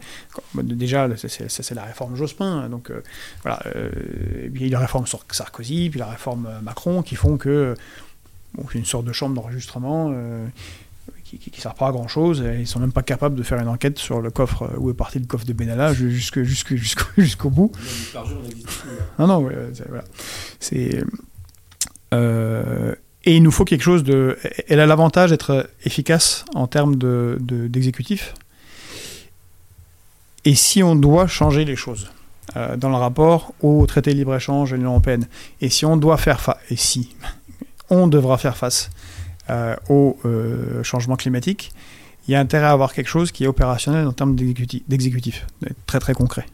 déjà, 0.56 1.08
c'est 1.16 1.76
la 1.76 1.84
réforme 1.84 2.16
Jospin. 2.16 2.68
Donc 2.68 2.92
voilà, 3.44 3.62
il 4.56 4.68
y 4.68 4.70
a 4.70 4.72
la 4.72 4.80
réforme 4.80 5.06
Sarkozy, 5.06 5.92
puis 5.92 6.00
la 6.00 6.08
réforme 6.08 6.50
Macron, 6.64 7.04
qui 7.04 7.16
font 7.16 7.38
que 7.38 7.76
bon, 8.56 8.66
une 8.74 8.86
sorte 8.86 9.06
de 9.06 9.14
chambre 9.14 9.36
d'enregistrement 9.36 10.12
qui 11.38 11.52
ne 11.52 11.62
sert 11.62 11.74
pas 11.74 11.88
à 11.88 11.92
grand 11.92 12.08
chose. 12.08 12.44
Ils 12.60 12.68
sont 12.68 12.80
même 12.80 12.92
pas 12.92 13.04
capables 13.04 13.36
de 13.36 13.44
faire 13.44 13.60
une 13.60 13.68
enquête 13.68 14.00
sur 14.00 14.22
le 14.22 14.32
coffre, 14.32 14.70
où 14.78 14.90
est 14.90 14.94
parti 14.94 15.20
le 15.20 15.26
coffre 15.26 15.46
de 15.46 15.54
Benalla 15.54 15.94
jusqu'au 15.94 16.44
jusqu 16.44 16.76
jusqu'au 17.18 17.50
bout. 17.50 17.72
Non, 19.20 19.28
non, 19.28 19.40
voilà. 19.42 20.04
C'est. 20.60 21.04
Euh, 22.14 22.96
et 23.26 23.38
il 23.38 23.44
nous 23.44 23.52
faut 23.52 23.66
quelque 23.66 23.84
chose 23.84 24.04
de. 24.04 24.38
Elle 24.68 24.80
a 24.80 24.86
l'avantage 24.86 25.30
d'être 25.30 25.70
efficace 25.86 26.46
en 26.54 26.68
termes 26.68 26.96
d'exécutif. 26.96 28.34
De, 28.34 28.40
et 30.46 30.56
si 30.56 30.84
on 30.84 30.96
doit 30.96 31.28
changer 31.28 31.64
les 31.64 31.76
choses 31.76 32.10
euh, 32.58 32.76
dans 32.76 32.90
le 32.90 32.96
rapport 32.96 33.54
au 33.62 33.86
traité 33.86 34.12
de 34.12 34.18
libre-échange 34.18 34.72
de 34.72 34.76
l'Union 34.76 34.92
européenne, 34.92 35.28
et 35.62 35.70
si 35.70 35.86
on 35.86 35.96
doit 35.96 36.18
faire 36.18 36.42
face, 36.42 36.58
et 36.70 36.76
si 36.76 37.16
on 37.90 38.08
devra 38.08 38.38
faire 38.38 38.58
face 38.58 38.90
euh, 38.90 38.93
au 39.90 40.18
euh, 40.26 40.84
changement 40.84 41.16
climatique, 41.16 41.74
il 42.28 42.32
y 42.32 42.36
a 42.36 42.40
intérêt 42.40 42.66
à 42.66 42.72
avoir 42.72 42.94
quelque 42.94 43.08
chose 43.08 43.32
qui 43.32 43.44
est 43.44 43.48
opérationnel 43.48 44.08
en 44.08 44.14
termes 44.14 44.36
d'exécutif, 44.36 45.46
très 45.86 46.00
très 46.00 46.14
concret. 46.14 46.46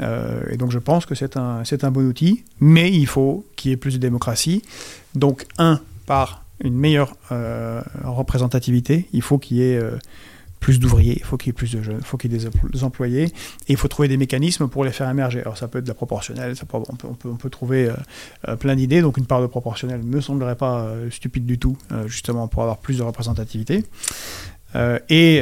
Euh, 0.00 0.42
et 0.50 0.56
donc 0.56 0.70
je 0.70 0.78
pense 0.78 1.06
que 1.06 1.14
c'est 1.14 1.36
un, 1.36 1.62
un 1.82 1.90
bon 1.90 2.06
outil, 2.06 2.44
mais 2.60 2.92
il 2.92 3.06
faut 3.06 3.46
qu'il 3.56 3.70
y 3.70 3.74
ait 3.74 3.78
plus 3.78 3.94
de 3.94 3.98
démocratie. 3.98 4.62
Donc, 5.14 5.46
un, 5.56 5.80
par 6.06 6.44
une 6.62 6.74
meilleure 6.74 7.16
représentativité, 8.04 9.08
il 9.12 9.22
faut 9.22 9.38
qu'il 9.38 9.58
y 9.58 9.62
ait 9.62 9.80
plus 10.60 10.80
d'ouvriers, 10.80 11.14
il 11.16 11.24
faut 11.24 11.36
qu'il 11.36 11.48
y 11.48 11.50
ait 11.50 11.52
plus 11.52 11.72
de 11.72 11.82
jeunes, 11.82 11.98
il 12.00 12.04
faut 12.04 12.16
qu'il 12.16 12.32
y 12.32 12.36
ait 12.36 12.50
des, 12.72 12.84
employés, 12.84 13.24
et 13.24 13.32
il 13.68 13.76
faut 13.76 13.88
trouver 13.88 14.08
des 14.08 14.16
mécanismes 14.16 14.68
pour 14.68 14.84
les 14.84 14.90
faire 14.90 15.08
émerger. 15.08 15.40
Alors 15.40 15.56
ça 15.56 15.68
peut 15.68 15.78
être 15.78 15.84
de 15.84 15.88
la 15.88 15.94
proportionnelle, 15.94 16.56
ça 16.56 16.64
on, 16.72 16.96
peut, 16.96 17.28
on, 17.28 17.36
peut, 17.36 17.50
trouver 17.50 17.88
euh, 17.88 17.94
euh, 18.48 18.56
plein 18.56 18.74
d'idées, 18.74 19.00
donc 19.00 19.18
une 19.18 19.26
part 19.26 19.40
de 19.40 19.46
proportionnelle 19.46 20.00
ne 20.00 20.16
me 20.16 20.20
semblerait 20.20 20.56
pas 20.56 20.80
euh, 20.80 21.10
stupide 21.10 21.46
du 21.46 21.58
tout, 21.58 21.76
justement 22.06 22.48
pour 22.48 22.62
avoir 22.62 22.78
plus 22.78 22.98
de 22.98 23.02
représentativité. 23.02 23.84
et 24.74 25.40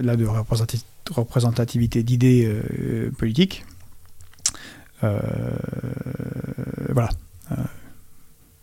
là, 0.00 0.16
de 0.16 0.26
représentativité 1.10 2.02
d'idées 2.02 2.50
politiques. 3.18 3.64
voilà, 5.02 7.10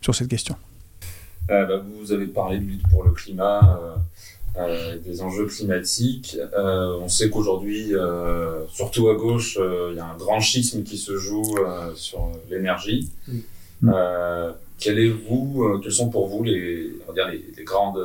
sur 0.00 0.14
cette 0.14 0.28
question. 0.28 0.56
Bah, 1.48 1.66
vous 2.00 2.12
avez 2.12 2.26
parlé 2.26 2.58
de 2.58 2.64
lutte 2.64 2.88
pour 2.90 3.04
le 3.04 3.12
climat. 3.12 3.78
Euh, 4.56 4.98
des 5.04 5.20
enjeux 5.20 5.46
climatiques. 5.46 6.36
Euh, 6.56 6.96
on 7.00 7.08
sait 7.08 7.28
qu'aujourd'hui, 7.28 7.92
euh, 7.92 8.64
surtout 8.68 9.08
à 9.08 9.16
gauche, 9.16 9.58
il 9.90 9.96
y 9.96 9.98
a 9.98 10.06
un 10.06 10.16
grand 10.16 10.38
schisme 10.38 10.84
qui 10.84 10.96
se 10.96 11.16
joue 11.16 11.56
sur 11.96 12.30
l'énergie. 12.48 13.10
quel 14.78 14.98
est 14.98 15.08
vous, 15.08 15.64
euh, 15.64 15.80
quelles 15.82 15.92
sont 15.92 16.08
pour 16.08 16.28
vous 16.28 16.44
les, 16.44 16.90
on 17.02 17.12
va 17.12 17.14
dire 17.14 17.28
les, 17.28 17.44
les 17.56 17.64
grandes, 17.64 18.00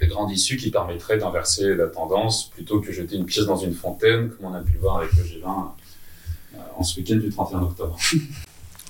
les 0.00 0.06
grandes 0.06 0.30
issues 0.30 0.56
qui 0.56 0.70
permettraient 0.70 1.18
d'inverser 1.18 1.74
la 1.74 1.88
tendance 1.88 2.50
plutôt 2.50 2.80
que 2.80 2.92
jeter 2.92 3.16
une 3.16 3.26
pièce 3.26 3.46
dans 3.46 3.56
une 3.56 3.74
fontaine, 3.74 4.30
comme 4.30 4.52
on 4.52 4.54
a 4.54 4.60
pu 4.60 4.74
le 4.74 4.78
voir 4.78 4.98
avec 4.98 5.12
le 5.14 5.22
G20 5.24 5.46
euh, 5.46 6.58
en 6.76 6.82
ce 6.84 7.00
week-end 7.00 7.16
du 7.16 7.30
31 7.30 7.62
octobre? 7.62 7.96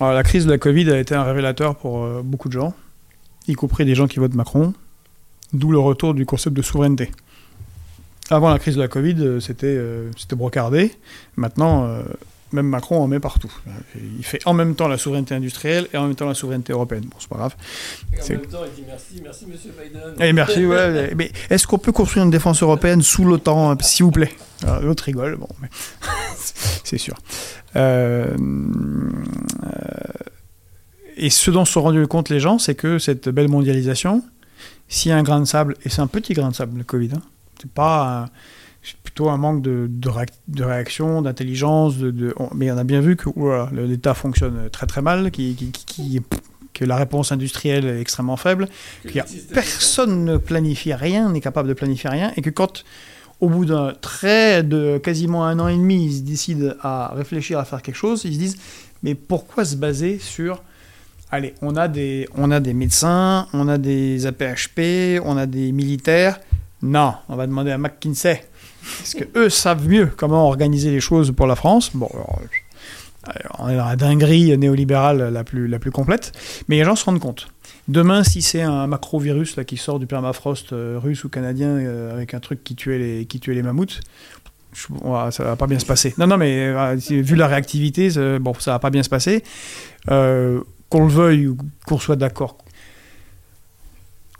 Alors, 0.00 0.12
la 0.12 0.22
crise 0.22 0.44
de 0.44 0.50
la 0.50 0.58
Covid 0.58 0.90
a 0.90 0.98
été 0.98 1.14
un 1.14 1.22
révélateur 1.22 1.76
pour 1.76 2.06
beaucoup 2.22 2.48
de 2.48 2.54
gens, 2.54 2.74
y 3.48 3.54
compris 3.54 3.86
des 3.86 3.94
gens 3.94 4.08
qui 4.08 4.18
votent 4.18 4.34
Macron, 4.34 4.74
d'où 5.55 5.72
le 5.72 5.78
retour 5.78 6.12
du 6.12 6.26
concept 6.26 6.55
de 6.56 6.62
souveraineté. 6.62 7.10
Avant 8.31 8.51
la 8.51 8.59
crise 8.59 8.76
de 8.76 8.81
la 8.81 8.89
Covid, 8.89 9.16
euh, 9.18 9.40
c'était 9.40 9.66
euh, 9.66 10.10
c'était 10.16 10.36
brocardé. 10.36 10.93
Maintenant, 11.36 11.85
euh, 11.85 12.02
même 12.52 12.66
Macron 12.66 13.02
en 13.02 13.06
met 13.06 13.20
partout. 13.20 13.52
Il 13.97 14.24
fait 14.24 14.40
en 14.47 14.55
même 14.55 14.74
temps 14.74 14.89
la 14.89 14.97
souveraineté 14.97 15.35
industrielle 15.35 15.89
et 15.93 15.97
en 15.98 16.06
même 16.06 16.14
temps 16.14 16.26
la 16.26 16.35
souveraineté 16.35 16.72
européenne. 16.72 17.02
Bon, 17.02 17.16
c'est 17.18 17.28
pas 17.28 17.36
grave. 17.36 17.56
Et 18.12 18.22
en 18.22 18.28
même 18.28 18.47
temps, 18.47 18.59
il 18.64 18.82
dit 18.82 18.89
merci, 18.89 19.20
merci 19.22 19.47
Monsieur 19.47 19.72
Biden. 19.72 20.14
Et 20.20 20.32
merci, 20.32 20.64
ouais. 20.64 21.14
Mais 21.16 21.32
est-ce 21.51 21.66
qu'on 21.66 21.78
peut 21.78 21.93
construire 21.93 22.24
une 22.24 22.31
défense 22.31 22.62
européenne 22.62 23.02
sous 23.02 23.24
l'OTAN, 23.24 23.76
s'il 23.81 24.05
vous 24.05 24.12
plaît? 24.12 24.32
Alors, 24.62 24.81
L'autre 24.81 25.05
rigole, 25.05 25.36
bon, 25.36 25.48
mais 25.60 25.68
c'est 26.85 26.97
sûr. 26.97 27.16
Euh, 27.76 28.35
et 31.16 31.31
ce 31.31 31.51
dont 31.51 31.64
se 31.64 31.72
sont 31.72 31.82
rendus 31.82 32.06
compte 32.06 32.28
les 32.28 32.40
gens, 32.40 32.59
c'est 32.59 32.74
que 32.74 32.98
cette 32.98 33.28
belle 33.28 33.48
mondialisation, 33.48 34.22
s'il 34.89 35.11
y 35.11 35.12
a 35.12 35.16
un 35.16 35.23
grain 35.23 35.40
de 35.40 35.44
sable, 35.47 35.77
et 35.85 35.89
c'est 35.89 36.01
un 36.02 36.06
petit 36.06 36.32
grain 36.35 36.51
de 36.51 36.55
sable, 36.55 36.78
le 36.78 36.85
Covid, 36.85 37.11
hein, 37.16 37.23
c'est 37.61 37.70
pas 37.70 38.23
un- 38.24 38.28
c'est 38.82 38.97
plutôt 38.98 39.31
un 39.31 39.39
manque 39.39 39.62
de, 39.62 39.86
de, 39.89 40.09
réac- 40.11 40.28
de 40.48 40.62
réaction, 40.62 41.23
d'intelligence, 41.23 41.97
de, 41.97 42.11
de- 42.11 42.35
on- 42.36 42.51
mais 42.55 42.70
on 42.70 42.77
a 42.77 42.85
bien 42.85 43.01
vu 43.01 43.16
que 43.16 43.31
l'État 43.74 44.12
fonctionne 44.15 44.69
très 44.70 44.86
très 44.86 45.01
mal, 45.02 45.31
qui, 45.31 45.55
qui- 45.55 45.70
qui- 45.73 45.85
qui- 45.86 46.23
que 46.74 46.85
la 46.85 46.97
réponse 46.97 47.31
industrielle 47.32 47.86
est 47.86 48.01
extrêmement 48.01 48.36
faible, 48.36 48.66
Que 49.02 49.09
qu'il 49.09 49.16
y 49.16 49.20
a 49.20 49.23
le 49.24 49.28
système 49.31 49.55
personne 49.55 50.24
ne 50.24 50.36
planifie 50.36 50.93
rien, 50.93 51.31
n'est 51.31 51.40
capable 51.40 51.69
de 51.69 51.74
planifier 51.74 52.11
rien, 52.11 52.32
et 52.36 52.43
que 52.43 52.51
quand, 52.51 52.85
au 53.40 53.48
bout 53.48 53.65
d'un 53.65 53.93
très 54.01 54.62
de 54.62 54.98
quasiment 54.98 55.47
un 55.47 55.59
an 55.61 55.69
et 55.69 55.77
demi, 55.77 56.05
ils 56.06 56.23
décident 56.24 56.74
à 56.82 57.12
réfléchir 57.15 57.59
à 57.59 57.65
faire 57.65 57.81
quelque 57.81 57.97
chose, 57.97 58.23
ils 58.24 58.35
se 58.35 58.39
disent 58.39 58.56
mais 59.02 59.15
pourquoi 59.15 59.65
se 59.65 59.77
baser 59.77 60.19
sur 60.19 60.62
allez, 61.35 61.55
on 61.62 61.77
a 61.77 61.89
des 61.89 62.28
on 62.36 62.51
a 62.51 62.61
des 62.61 62.74
médecins, 62.74 63.47
on 63.52 63.69
a 63.69 63.78
des 63.78 64.27
APHP, 64.27 65.20
on 65.24 65.36
a 65.36 65.47
des 65.47 65.73
militaires. 65.73 66.40
Non, 66.82 67.15
on 67.28 67.36
va 67.36 67.47
demander 67.47 67.70
à 67.70 67.78
McKinsey 67.78 68.43
parce 68.98 69.15
que 69.15 69.24
eux 69.36 69.48
savent 69.48 69.89
mieux 69.89 70.11
comment 70.16 70.47
organiser 70.47 70.90
les 70.90 71.01
choses 71.01 71.32
pour 71.35 71.47
la 71.47 71.56
France. 71.56 71.90
Bon, 71.94 72.09
on 73.59 73.69
est 73.70 73.77
dans 73.77 73.86
la 73.86 73.97
dinguerie 73.97 74.56
néolibérale 74.59 75.31
la 75.32 75.44
plus, 75.44 75.66
la 75.66 75.78
plus 75.78 75.90
complète, 75.90 76.32
mais 76.69 76.77
les 76.77 76.85
gens 76.85 76.94
se 76.94 77.05
rendent 77.06 77.20
compte. 77.20 77.48
Demain, 77.89 78.23
si 78.24 78.43
c'est 78.43 78.61
un 78.62 78.86
macrovirus 78.86 79.56
là, 79.56 79.65
qui 79.65 79.77
sort 79.78 79.98
du 79.98 80.06
permafrost 80.06 80.73
euh, 80.73 80.98
russe 81.02 81.24
ou 81.24 81.28
canadien 81.31 81.69
euh, 81.69 82.12
avec 82.15 82.35
un 82.35 82.40
truc 82.40 82.62
qui 82.65 82.74
tuait 82.74 82.98
les, 82.98 83.24
qui 83.27 83.40
les 83.47 83.62
mammouths, 83.62 84.01
je- 84.74 84.86
va- 85.02 85.31
ça 85.31 85.44
va 85.44 85.56
pas 85.56 85.66
bien 85.66 85.78
se 85.78 85.86
passer. 85.86 86.15
Non, 86.19 86.27
non, 86.27 86.36
mais 86.36 86.66
euh, 86.66 86.97
vu 86.98 87.35
la 87.36 87.47
réactivité, 87.47 88.11
bon, 88.40 88.52
ça 88.59 88.73
va 88.73 88.78
pas 88.78 88.90
bien 88.90 89.02
se 89.02 89.09
passer. 89.11 89.43
Euh, 90.94 90.98
qu'on 90.98 91.04
le 91.06 91.12
veuille 91.12 91.46
ou 91.48 91.56
qu'on 91.86 91.98
soit 91.98 92.16
d'accord. 92.16 92.58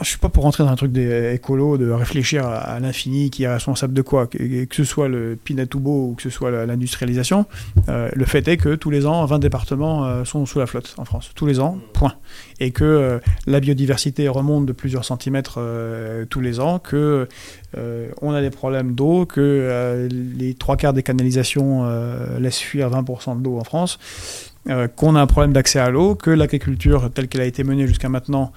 Je 0.01 0.09
suis 0.09 0.19
pas 0.19 0.29
pour 0.29 0.43
rentrer 0.43 0.65
dans 0.65 0.71
un 0.71 0.77
truc 0.77 0.91
des 0.91 1.35
écolos, 1.35 1.79
de 1.79 1.89
réfléchir 1.89 2.45
à, 2.45 2.81
l'infini, 2.81 3.31
qui 3.31 3.45
est 3.45 3.49
responsable 3.49 3.95
de 3.95 4.03
quoi, 4.03 4.27
que, 4.27 4.67
ce 4.73 4.83
soit 4.83 5.07
le 5.07 5.39
Pinatubo 5.43 6.09
ou 6.09 6.15
que 6.15 6.23
ce 6.23 6.31
soit 6.31 6.67
l'industrialisation. 6.67 7.47
Euh, 7.89 8.11
le 8.13 8.25
fait 8.25 8.47
est 8.49 8.57
que 8.57 8.75
tous 8.75 8.91
les 8.91 9.07
ans, 9.07 9.25
20 9.25 9.39
départements 9.39 10.05
euh, 10.05 10.25
sont 10.25 10.47
sous 10.47 10.59
la 10.59 10.67
flotte 10.67 10.97
en 10.99 11.05
France. 11.05 11.31
Tous 11.37 11.47
les 11.47 11.61
ans, 11.61 11.79
point. 11.93 12.15
Et 12.59 12.73
que 12.73 12.83
euh, 12.83 13.21
la 13.47 13.61
biodiversité 13.61 14.27
remonte 14.27 14.67
de 14.67 14.73
plusieurs 14.73 15.05
centimètres 15.05 15.59
euh, 15.59 16.25
tous 16.29 16.41
les 16.41 16.59
ans, 16.59 16.81
que 16.81 17.29
euh, 17.77 18.09
on 18.21 18.33
a 18.33 18.41
des 18.41 18.51
problèmes 18.51 18.95
d'eau, 18.95 19.27
que 19.27 19.41
euh, 19.41 20.09
les 20.09 20.55
trois 20.55 20.77
quarts 20.77 20.93
des 20.93 21.03
canalisations 21.03 21.85
euh, 21.85 22.39
laissent 22.39 22.59
fuir 22.59 22.91
20% 22.91 23.39
de 23.39 23.45
l'eau 23.45 23.59
en 23.59 23.65
France, 23.65 23.99
euh, 24.69 24.89
qu'on 24.89 25.15
a 25.15 25.21
un 25.21 25.27
problème 25.27 25.53
d'accès 25.53 25.79
à 25.79 25.91
l'eau, 25.91 26.15
que 26.15 26.31
l'agriculture 26.31 27.11
telle 27.13 27.29
qu'elle 27.29 27.43
a 27.43 27.47
été 27.47 27.65
menée 27.65 27.87
jusqu'à 27.87 28.09
maintenant 28.09 28.53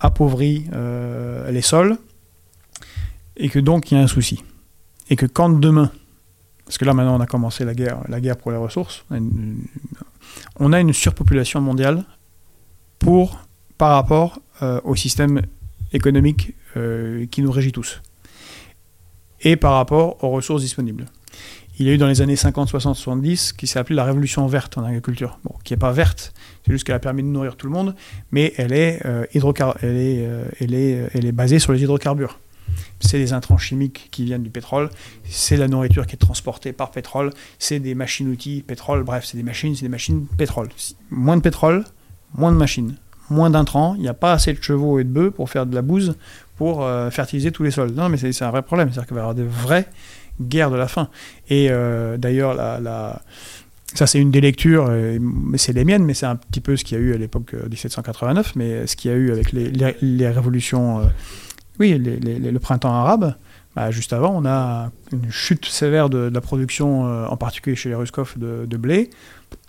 appauvrit 0.00 0.66
euh, 0.72 1.50
les 1.50 1.62
sols, 1.62 1.96
et 3.36 3.48
que 3.48 3.58
donc 3.58 3.90
il 3.90 3.96
y 3.96 4.00
a 4.00 4.02
un 4.02 4.08
souci. 4.08 4.42
Et 5.10 5.16
que 5.16 5.26
quand 5.26 5.50
demain, 5.50 5.90
parce 6.64 6.78
que 6.78 6.84
là 6.84 6.94
maintenant 6.94 7.16
on 7.16 7.20
a 7.20 7.26
commencé 7.26 7.64
la 7.64 7.74
guerre, 7.74 8.00
la 8.08 8.20
guerre 8.20 8.36
pour 8.36 8.50
les 8.50 8.56
ressources, 8.56 9.04
on 10.58 10.72
a 10.72 10.80
une, 10.80 10.92
surpopulation 10.92 11.60
mondiale 11.60 12.04
pour, 12.98 13.40
par 13.76 13.92
rapport 13.92 14.40
euh, 14.62 14.80
au 14.84 14.96
système 14.96 15.42
économique 15.92 16.54
euh, 16.76 17.26
qui 17.26 17.42
nous 17.42 17.50
régit 17.50 17.72
tous, 17.72 18.02
et 19.40 19.56
par 19.56 19.74
rapport 19.74 20.22
aux 20.22 20.30
ressources 20.30 20.62
disponibles. 20.62 21.06
Il 21.80 21.86
y 21.86 21.90
a 21.90 21.92
eu 21.92 21.98
dans 21.98 22.08
les 22.08 22.22
années 22.22 22.34
50, 22.34 22.68
60, 22.68 22.96
70 22.96 23.36
ce 23.36 23.52
qui 23.52 23.68
s'est 23.68 23.78
appelé 23.78 23.94
la 23.94 24.04
révolution 24.04 24.44
verte 24.48 24.76
en 24.78 24.84
agriculture, 24.84 25.38
bon, 25.44 25.54
qui 25.62 25.72
n'est 25.72 25.78
pas 25.78 25.92
verte, 25.92 26.32
c'est 26.66 26.72
juste 26.72 26.84
qu'elle 26.84 26.96
a 26.96 27.00
permis 27.00 27.22
de 27.22 27.28
nourrir 27.28 27.54
tout 27.56 27.68
le 27.68 27.72
monde, 27.72 27.94
mais 28.32 28.52
elle 28.56 28.72
est, 28.72 29.00
euh, 29.06 29.26
elle 29.32 29.96
est, 29.96 30.26
euh, 30.26 30.44
elle 30.60 30.74
est, 30.74 31.08
elle 31.14 31.24
est 31.24 31.32
basée 31.32 31.60
sur 31.60 31.72
les 31.72 31.82
hydrocarbures. 31.82 32.40
C'est 32.98 33.18
des 33.18 33.32
intrants 33.32 33.58
chimiques 33.58 34.08
qui 34.10 34.24
viennent 34.24 34.42
du 34.42 34.50
pétrole, 34.50 34.90
c'est 35.24 35.56
la 35.56 35.68
nourriture 35.68 36.06
qui 36.06 36.16
est 36.16 36.18
transportée 36.18 36.72
par 36.72 36.90
pétrole, 36.90 37.30
c'est 37.60 37.78
des 37.78 37.94
machines-outils 37.94 38.64
pétrole, 38.66 39.04
bref, 39.04 39.24
c'est 39.24 39.36
des 39.36 39.44
machines, 39.44 39.76
c'est 39.76 39.84
des 39.84 39.88
machines 39.88 40.26
pétrole. 40.36 40.68
Moins 41.10 41.36
de 41.36 41.42
pétrole, 41.42 41.84
moins 42.34 42.50
de 42.50 42.56
machines, 42.56 42.96
moins 43.30 43.50
d'intrants, 43.50 43.94
il 43.94 44.02
n'y 44.02 44.08
a 44.08 44.14
pas 44.14 44.32
assez 44.32 44.52
de 44.52 44.60
chevaux 44.60 44.98
et 44.98 45.04
de 45.04 45.10
bœufs 45.10 45.30
pour 45.30 45.48
faire 45.48 45.64
de 45.64 45.76
la 45.76 45.82
bouse 45.82 46.16
pour 46.56 46.82
euh, 46.82 47.08
fertiliser 47.10 47.52
tous 47.52 47.62
les 47.62 47.70
sols. 47.70 47.92
Non, 47.92 48.08
mais 48.08 48.16
c'est 48.16 48.42
un 48.42 48.50
vrai 48.50 48.62
problème, 48.62 48.88
c'est-à-dire 48.88 49.06
qu'il 49.06 49.14
va 49.14 49.20
y 49.20 49.22
avoir 49.22 49.36
de 49.36 49.44
vraies 49.44 49.88
guerres 50.40 50.70
de 50.70 50.76
la 50.76 50.88
faim. 50.88 51.08
Et 51.48 51.68
euh, 51.70 52.16
d'ailleurs, 52.16 52.54
la, 52.54 53.22
ça 53.94 54.06
c'est 54.06 54.18
une 54.18 54.30
des 54.30 54.40
lectures, 54.40 54.86
euh, 54.88 55.18
mais 55.20 55.58
c'est 55.58 55.72
les 55.72 55.84
miennes, 55.84 56.04
mais 56.04 56.14
c'est 56.14 56.26
un 56.26 56.36
petit 56.36 56.60
peu 56.60 56.76
ce 56.76 56.84
qu'il 56.84 56.98
y 56.98 57.00
a 57.00 57.04
eu 57.04 57.14
à 57.14 57.18
l'époque 57.18 57.54
euh, 57.54 57.68
1789, 57.68 58.56
mais 58.56 58.86
ce 58.86 58.96
qu'il 58.96 59.10
y 59.10 59.14
a 59.14 59.16
eu 59.16 59.32
avec 59.32 59.52
les, 59.52 60.28
révolutions, 60.28 61.00
euh, 61.00 61.04
oui, 61.78 61.96
le 61.98 62.58
printemps 62.58 62.92
arabe. 62.92 63.34
bah, 63.76 63.90
juste 63.90 64.12
avant, 64.12 64.34
on 64.36 64.44
a 64.46 64.90
une 65.12 65.30
chute 65.30 65.66
sévère 65.66 66.10
de, 66.10 66.30
la 66.32 66.40
production, 66.40 67.06
euh, 67.06 67.26
en 67.26 67.36
particulier 67.36 67.76
chez 67.76 67.88
les 67.88 67.94
Ruskov, 67.94 68.34
de, 68.36 68.76
blé. 68.76 69.10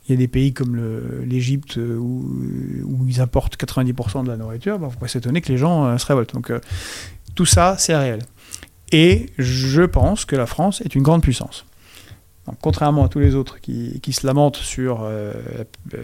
Il 0.09 0.13
y 0.13 0.15
a 0.15 0.17
des 0.17 0.27
pays 0.27 0.53
comme 0.53 0.75
l'Égypte 1.23 1.77
euh, 1.77 1.95
où, 1.95 3.05
ils 3.07 3.21
apportent 3.21 3.57
90% 3.57 4.23
de 4.23 4.29
la 4.29 4.37
nourriture. 4.37 4.79
Faut 4.79 4.99
pas 4.99 5.07
s'étonner 5.07 5.39
que 5.39 5.51
les 5.51 5.57
gens 5.59 5.85
euh, 5.85 5.97
se 5.99 6.07
révoltent. 6.07 6.33
Donc 6.33 6.49
euh, 6.49 6.59
tout 7.35 7.45
ça, 7.45 7.75
c'est 7.77 7.95
réel. 7.95 8.21
Et 8.91 9.27
je 9.37 9.83
pense 9.83 10.25
que 10.25 10.35
la 10.35 10.45
France 10.45 10.81
est 10.81 10.95
une 10.95 11.03
grande 11.03 11.21
puissance. 11.21 11.65
Contrairement 12.61 13.05
à 13.05 13.09
tous 13.09 13.19
les 13.19 13.35
autres 13.35 13.59
qui, 13.61 14.01
se 14.11 14.25
lamentent 14.25 14.57
sur 14.57 15.03
euh, 15.03 15.33
euh, 15.93 15.97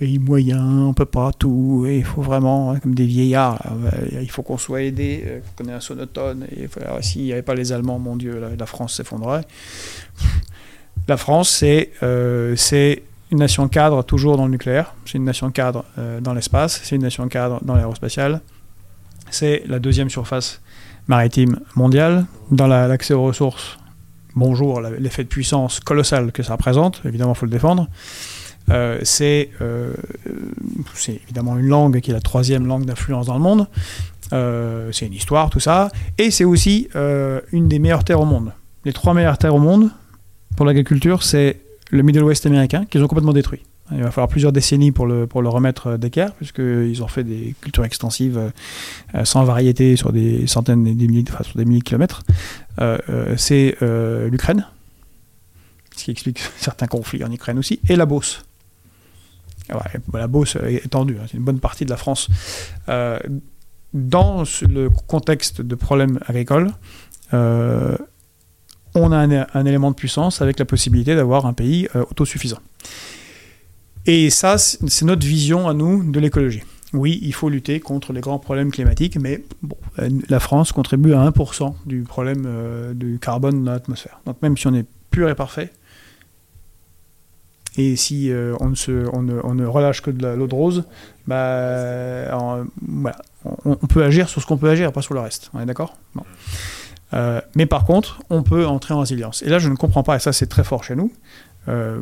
pays 0.00 0.18
moyen, 0.18 0.64
on 0.64 0.94
peut 0.94 1.04
pas 1.04 1.30
tout, 1.30 1.86
il 1.86 2.04
faut 2.04 2.22
vraiment, 2.22 2.70
hein, 2.70 2.80
comme 2.80 2.94
des 2.94 3.04
vieillards, 3.04 3.60
euh, 3.66 4.20
il 4.22 4.30
faut 4.30 4.42
qu'on 4.42 4.56
soit 4.56 4.80
aidé, 4.80 5.22
euh, 5.26 5.40
qu'on 5.56 5.66
ait 5.66 5.74
un 5.74 5.80
sonotone, 5.80 6.46
et 6.56 6.70
s'il 7.02 7.24
n'y 7.24 7.34
avait 7.34 7.42
pas 7.42 7.54
les 7.54 7.70
Allemands, 7.70 7.98
mon 7.98 8.16
Dieu, 8.16 8.42
la, 8.58 8.64
France 8.64 8.94
s'effondrerait. 8.94 9.44
La 11.06 11.18
France, 11.18 11.50
c'est 11.50 11.90
euh, 12.02 12.56
une 13.30 13.38
nation 13.40 13.68
cadre 13.68 14.02
toujours 14.02 14.38
dans 14.38 14.46
le 14.46 14.52
nucléaire, 14.52 14.94
c'est 15.04 15.18
une 15.18 15.24
nation 15.24 15.50
cadre 15.50 15.84
dans 16.22 16.32
l'espace, 16.32 16.80
c'est 16.82 16.96
une 16.96 17.02
nation 17.02 17.28
cadre 17.28 17.60
dans 17.62 17.74
l'aérospatiale, 17.74 18.40
c'est 19.30 19.64
la 19.66 19.80
deuxième 19.80 20.08
surface 20.08 20.62
maritime 21.14 21.58
mondiale. 21.74 22.24
Dans 22.50 22.66
la- 22.66 22.86
l'accès 22.88 23.14
aux 23.14 23.22
ressources, 23.24 23.78
bonjour, 24.34 24.80
l'effet 24.80 25.24
de 25.24 25.28
puissance 25.28 25.80
colossal 25.80 26.32
que 26.32 26.42
ça 26.42 26.52
représente, 26.54 27.02
évidemment, 27.04 27.32
il 27.32 27.36
faut 27.38 27.46
le 27.46 27.50
défendre. 27.52 27.88
Euh, 28.70 29.00
c'est 29.02 29.50
euh, 29.60 29.92
c'est 30.94 31.20
évidemment 31.24 31.56
une 31.58 31.66
langue 31.66 32.00
qui 32.00 32.10
est 32.12 32.14
la 32.14 32.20
troisième 32.20 32.66
langue 32.66 32.84
d'influence 32.84 33.26
dans 33.26 33.34
le 33.34 33.40
monde. 33.40 33.66
Euh, 34.32 34.90
c'est 34.92 35.06
une 35.06 35.12
histoire, 35.14 35.50
tout 35.50 35.58
ça. 35.58 35.90
Et 36.18 36.30
c'est 36.30 36.44
aussi 36.44 36.88
une 37.52 37.66
des 37.68 37.78
meilleures 37.80 38.04
terres 38.04 38.20
au 38.20 38.24
monde. 38.26 38.52
Les 38.84 38.92
trois 38.92 39.12
meilleures 39.12 39.38
terres 39.38 39.54
au 39.54 39.58
monde 39.58 39.90
pour 40.56 40.64
l'agriculture, 40.66 41.22
c'est 41.24 41.60
le 41.90 42.02
Middle 42.02 42.22
West 42.22 42.46
américain, 42.46 42.84
qu'ils 42.88 43.02
ont 43.02 43.08
complètement 43.08 43.32
détruit. 43.32 43.62
Il 43.92 44.02
va 44.02 44.10
falloir 44.10 44.28
plusieurs 44.28 44.52
décennies 44.52 44.92
pour 44.92 45.06
le, 45.06 45.26
remettre 45.48 45.88
euh, 45.88 45.96
d'équerre, 45.96 46.32
puisqu'ils 46.34 47.02
ont 47.02 47.08
fait 47.08 47.24
des 47.24 47.54
cultures 47.60 47.84
extensives 47.84 48.38
euh, 48.38 48.50
euh, 49.14 49.24
sans 49.24 49.44
variété 49.44 49.96
sur 49.96 50.12
des 50.12 50.46
centaines 50.46 50.86
et 50.86 50.94
des 50.94 51.08
milliers, 51.08 51.24
enfin, 51.28 51.42
sur 51.42 51.56
des 51.56 51.64
milliers 51.64 51.80
de 51.80 51.84
kilomètres. 51.84 52.22
C'est 53.36 53.76
l'Ukraine, 53.80 54.66
ce 55.96 56.04
qui 56.04 56.10
explique 56.10 56.40
certains 56.56 56.86
conflits 56.86 57.24
en 57.24 57.30
Ukraine 57.30 57.58
aussi, 57.58 57.80
et 57.88 57.96
la 57.96 58.06
Beauce. 58.06 58.44
Ah 59.68 59.78
bah, 60.08 60.18
la 60.18 60.26
Beauce 60.26 60.56
est 60.56 60.86
étendue, 60.86 61.18
hein, 61.20 61.26
c'est 61.30 61.36
une 61.36 61.44
bonne 61.44 61.60
partie 61.60 61.84
de 61.84 61.90
la 61.90 61.96
France. 61.96 62.28
Dans 63.92 64.44
le 64.62 64.88
contexte 65.06 65.60
de 65.60 65.74
problèmes 65.74 66.20
agricoles, 66.26 66.70
on 67.32 69.12
a 69.12 69.18
un, 69.18 69.66
élément 69.66 69.90
de 69.90 69.96
puissance 69.96 70.40
avec 70.40 70.58
la 70.58 70.64
possibilité 70.64 71.14
d'avoir 71.14 71.44
un 71.44 71.52
pays 71.52 71.88
autosuffisant. 72.10 72.60
Et 74.06 74.30
ça, 74.30 74.58
c'est 74.58 75.04
notre 75.04 75.26
vision 75.26 75.68
à 75.68 75.74
nous 75.74 76.10
de 76.10 76.20
l'écologie. 76.20 76.62
Oui, 76.92 77.20
il 77.22 77.32
faut 77.32 77.48
lutter 77.48 77.78
contre 77.78 78.12
les 78.12 78.20
grands 78.20 78.38
problèmes 78.38 78.72
climatiques, 78.72 79.16
mais 79.16 79.44
bon, 79.62 79.76
la 80.28 80.40
France 80.40 80.72
contribue 80.72 81.12
à 81.12 81.28
1% 81.30 81.74
du 81.86 82.02
problème 82.02 82.44
euh, 82.46 82.94
du 82.94 83.18
carbone 83.20 83.62
dans 83.62 83.72
l'atmosphère. 83.72 84.20
Donc 84.26 84.42
même 84.42 84.56
si 84.56 84.66
on 84.66 84.74
est 84.74 84.86
pur 85.10 85.28
et 85.28 85.36
parfait, 85.36 85.70
et 87.76 87.94
si 87.94 88.30
euh, 88.32 88.56
on, 88.58 88.70
ne 89.22 89.64
relâche 89.64 90.02
que 90.02 90.10
de 90.10 90.26
l'eau 90.26 90.48
de 90.48 90.54
rose, 90.54 90.84
bah, 91.28 92.64
voilà, 92.82 93.16
on, 93.64 93.76
peut 93.76 94.02
agir 94.02 94.28
sur 94.28 94.42
ce 94.42 94.46
qu'on 94.46 94.56
peut 94.56 94.68
agir, 94.68 94.92
pas 94.92 95.02
sur 95.02 95.14
le 95.14 95.20
reste. 95.20 95.50
On 95.54 95.60
est 95.60 95.66
d'accord? 95.66 95.96
Euh, 97.14 97.40
Mais 97.54 97.66
par 97.66 97.84
contre, 97.84 98.20
on 98.28 98.42
peut 98.42 98.66
entrer 98.66 98.94
en 98.94 99.00
résilience. 99.00 99.42
Et 99.42 99.48
là, 99.48 99.60
je 99.60 99.68
ne 99.68 99.76
comprends 99.76 100.02
pas, 100.02 100.16
et 100.16 100.18
ça 100.18 100.32
c'est 100.32 100.46
très 100.46 100.64
fort 100.64 100.82
chez 100.82 100.96
nous, 100.96 101.12
euh, 101.68 102.00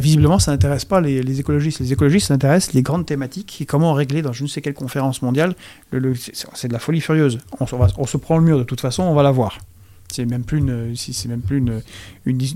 visiblement, 0.00 0.38
ça 0.38 0.52
n'intéresse 0.52 0.84
pas 0.84 1.00
les, 1.00 1.40
écologistes. 1.40 1.80
Les 1.80 1.92
écologistes, 1.92 2.28
ça 2.28 2.34
intéresse 2.34 2.72
les 2.72 2.82
grandes 2.82 3.06
thématiques 3.06 3.60
et 3.60 3.66
comment 3.66 3.92
régler 3.92 4.22
dans 4.22 4.32
je 4.32 4.42
ne 4.42 4.48
sais 4.48 4.62
quelle 4.62 4.74
conférence 4.74 5.22
mondiale. 5.22 5.54
Le, 5.90 6.14
c'est 6.14 6.68
de 6.68 6.72
la 6.72 6.78
folie 6.78 7.00
furieuse. 7.00 7.38
On, 7.60 8.06
se 8.06 8.16
prend 8.16 8.38
le 8.38 8.44
mur 8.44 8.58
de 8.58 8.64
toute 8.64 8.80
façon, 8.80 9.02
on 9.02 9.14
va 9.14 9.22
la 9.22 9.30
voir. 9.30 9.58
C'est 10.10 10.24
même 10.24 10.44
plus 10.44 10.58
une, 10.58 11.82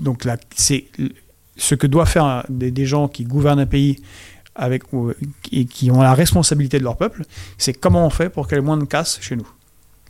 donc 0.01 0.27
c'est 0.55 0.85
ce 1.57 1.75
que 1.75 1.87
doivent 1.87 2.09
faire 2.09 2.45
des, 2.49 2.85
gens 2.85 3.07
qui 3.07 3.25
gouvernent 3.25 3.59
un 3.59 3.65
pays 3.65 4.01
avec 4.55 4.83
et 5.51 5.65
qui 5.65 5.91
ont 5.91 6.01
la 6.01 6.13
responsabilité 6.13 6.79
de 6.79 6.83
leur 6.83 6.97
peuple, 6.97 7.23
c'est 7.57 7.73
comment 7.73 8.05
on 8.05 8.09
fait 8.09 8.29
pour 8.29 8.47
qu'il 8.47 8.61
moins 8.61 8.77
de 8.77 8.85
casse 8.85 9.19
chez 9.21 9.35
nous. 9.35 9.47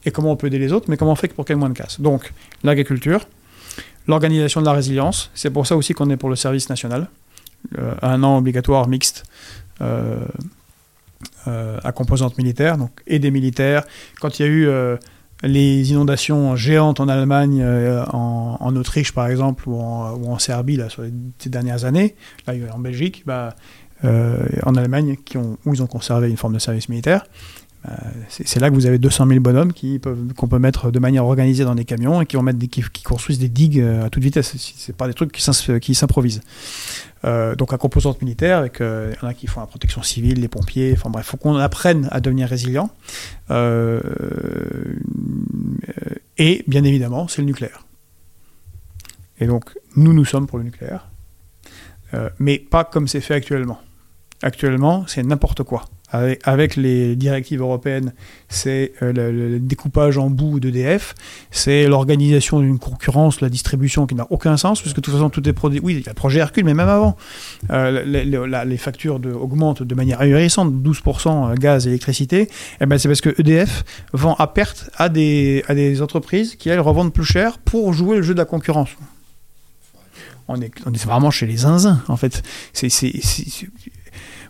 Et 0.05 0.11
comment 0.11 0.31
on 0.31 0.35
peut 0.35 0.47
aider 0.47 0.59
les 0.59 0.71
autres, 0.71 0.85
mais 0.89 0.97
comment 0.97 1.11
on 1.11 1.15
fait 1.15 1.27
pour 1.33 1.45
qu'il 1.45 1.57
moins 1.57 1.69
de 1.69 1.77
casse. 1.77 1.99
Donc 1.99 2.31
l'agriculture, 2.63 3.27
L'organisation 4.07 4.61
de 4.61 4.65
la 4.65 4.73
résilience, 4.73 5.29
c'est 5.35 5.49
pour 5.49 5.67
ça 5.67 5.75
aussi 5.77 5.93
qu'on 5.93 6.09
est 6.09 6.17
pour 6.17 6.29
le 6.29 6.35
service 6.35 6.69
national, 6.69 7.07
euh, 7.77 7.93
un 8.01 8.23
an 8.23 8.37
obligatoire 8.37 8.87
mixte 8.87 9.25
euh, 9.81 10.25
euh, 11.47 11.77
à 11.83 11.91
composante 11.91 12.37
militaire, 12.37 12.77
donc 12.77 12.91
et 13.05 13.19
des 13.19 13.31
militaires. 13.31 13.83
Quand 14.19 14.39
il 14.39 14.45
y 14.45 14.45
a 14.45 14.49
eu 14.49 14.69
les 15.43 15.91
inondations 15.91 16.55
géantes 16.55 16.99
en 16.99 17.07
Allemagne, 17.07 17.63
en, 18.11 18.75
Autriche 18.75 19.11
par 19.11 19.27
exemple, 19.27 19.67
ou 19.67 19.79
en, 19.79 20.39
Serbie 20.39 20.77
là, 20.77 20.89
sur 20.89 21.03
les, 21.03 21.13
ces 21.37 21.49
dernières 21.49 21.85
années, 21.85 22.15
là 22.47 22.53
en 22.73 22.79
Belgique, 22.79 23.23
bah, 23.25 23.55
en 24.03 24.75
Allemagne, 24.75 25.17
qui 25.23 25.37
ont, 25.37 25.57
où 25.65 25.73
ils 25.73 25.83
ont 25.83 25.87
conservé 25.87 26.29
une 26.29 26.37
forme 26.37 26.53
de 26.53 26.59
service 26.59 26.89
militaire, 26.89 27.25
c'est 28.27 28.59
là 28.59 28.69
que 28.69 28.75
vous 28.75 28.85
avez 28.85 28.97
200 28.97 29.25
000 29.27 29.39
bonhommes 29.39 29.71
qui 29.71 29.99
peuvent 29.99 30.33
qu'on 30.33 30.49
peut 30.49 30.59
mettre 30.59 30.91
de 30.91 30.99
manière 30.99 31.25
organisée 31.25 31.63
dans 31.63 31.75
des 31.75 31.85
camions 31.85 32.21
et 32.21 32.25
qui, 32.25 32.35
vont 32.35 32.43
mettre 32.43 32.59
qui, 32.59 33.03
construisent 33.03 33.39
des 33.39 33.47
digues 33.47 33.79
euh, 33.79 34.05
à 34.05 34.09
toute 34.09 34.21
vitesse. 34.21 34.53
C'est 34.57 34.95
pas 34.95 35.07
des 35.07 35.13
trucs 35.13 35.31
qui 35.31 35.95
s'improvisent. 35.95 36.41
Euh, 37.25 37.55
donc 37.55 37.71
à 37.73 37.77
composante 37.77 38.21
militaire, 38.21 38.59
avec 38.59 38.79
il 38.81 39.15
y 39.21 39.25
en 39.25 39.27
a 39.27 39.33
qui 39.33 39.47
font 39.47 39.61
la 39.61 39.67
protection 39.67 40.03
civile, 40.03 40.41
les 40.41 40.49
pompiers. 40.49 40.93
Enfin 40.93 41.09
bref, 41.09 41.25
faut 41.25 41.37
qu'on 41.37 41.55
apprenne 41.55 42.09
à 42.11 42.19
devenir 42.19 42.49
résilient. 42.49 42.89
et 46.37 46.63
bien 46.67 46.83
évidemment, 46.83 47.29
c'est 47.29 47.41
le 47.41 47.47
nucléaire. 47.47 47.85
Et 49.39 49.47
donc 49.47 49.77
nous, 49.95 50.11
nous 50.11 50.25
sommes 50.25 50.47
pour 50.47 50.57
le 50.57 50.65
nucléaire, 50.65 51.07
mais 52.39 52.59
pas 52.59 52.83
comme 52.83 53.07
c'est 53.07 53.21
fait 53.21 53.35
actuellement. 53.35 53.79
Actuellement, 54.41 55.05
c'est 55.07 55.23
n'importe 55.23 55.63
quoi 55.63 55.85
avec, 56.11 56.75
les 56.75 57.15
directives 57.15 57.61
européennes, 57.61 58.13
c'est 58.47 58.93
euh, 59.01 59.13
le, 59.13 59.59
découpage 59.59 60.17
en 60.17 60.29
bout 60.29 60.59
d'EDF, 60.59 61.15
c'est 61.51 61.87
l'organisation 61.87 62.59
d'une 62.59 62.79
concurrence, 62.79 63.41
la 63.41 63.49
distribution 63.49 64.07
qui 64.07 64.15
n'a 64.15 64.27
aucun 64.29 64.57
sens, 64.57 64.81
puisque 64.81 64.97
de 64.97 65.01
toute 65.01 65.13
façon 65.13 65.29
tout 65.29 65.47
est 65.47 65.53
produit. 65.53 65.79
Oui, 65.83 65.95
il 65.95 66.01
y 66.01 66.07
a 66.07 66.11
le 66.11 66.15
projet 66.15 66.39
Hercule, 66.39 66.65
mais 66.65 66.73
même 66.73 66.89
avant, 66.89 67.15
euh, 67.69 68.03
les, 68.05 68.77
factures 68.77 69.19
augmentent 69.39 69.83
de 69.83 69.95
manière 69.95 70.21
ahurissante, 70.21 70.73
12% 70.73 71.51
euh, 71.51 71.55
gaz 71.55 71.85
et 71.85 71.89
électricité. 71.89 72.41
Et 72.41 72.49
eh 72.81 72.85
ben 72.85 72.97
c'est 72.97 73.07
parce 73.07 73.21
que 73.21 73.33
EDF 73.39 73.83
vend 74.13 74.35
à 74.35 74.47
perte 74.47 74.89
à 74.97 75.09
des, 75.09 75.63
à 75.67 75.75
des 75.75 76.01
entreprises 76.01 76.55
qui 76.55 76.69
elles 76.69 76.79
revendent 76.79 77.13
plus 77.13 77.25
cher 77.25 77.59
pour 77.59 77.93
jouer 77.93 78.17
le 78.17 78.23
jeu 78.23 78.33
de 78.33 78.39
la 78.39 78.45
concurrence. 78.45 78.89
On 80.51 80.59
est, 80.61 80.71
on 80.87 80.91
est 80.91 81.05
vraiment 81.05 81.29
chez 81.29 81.45
les 81.45 81.57
zinzins, 81.57 82.01
en 82.07 82.17
fait. 82.17 82.41
C'est 82.73 82.89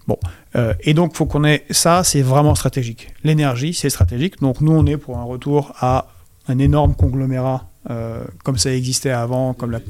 Bon, 0.10 0.18
euh, 0.56 0.74
et 0.82 0.96
donc 0.96 1.16
faut 1.16 1.28
qu'on 1.28 1.44
ait 1.44 1.66
ça, 1.70 2.04
c'est 2.04 2.24
vraiment 2.24 2.56
stratégique. 2.56 3.10
L'énergie, 3.24 3.76
c'est 3.76 3.92
stratégique. 3.92 4.42
Donc 4.42 4.60
nous, 4.60 4.72
on 4.72 4.88
est 4.88 4.98
pour 4.98 5.20
un 5.20 5.24
retour 5.24 5.72
à 5.80 6.08
un 6.48 6.58
énorme 6.58 6.96
conglomérat 6.96 7.70
euh, 7.92 8.24
comme 8.44 8.58
ça 8.58 8.74
existait 8.74 9.12
avant, 9.12 9.54
comme 9.54 9.70
la 9.70 9.82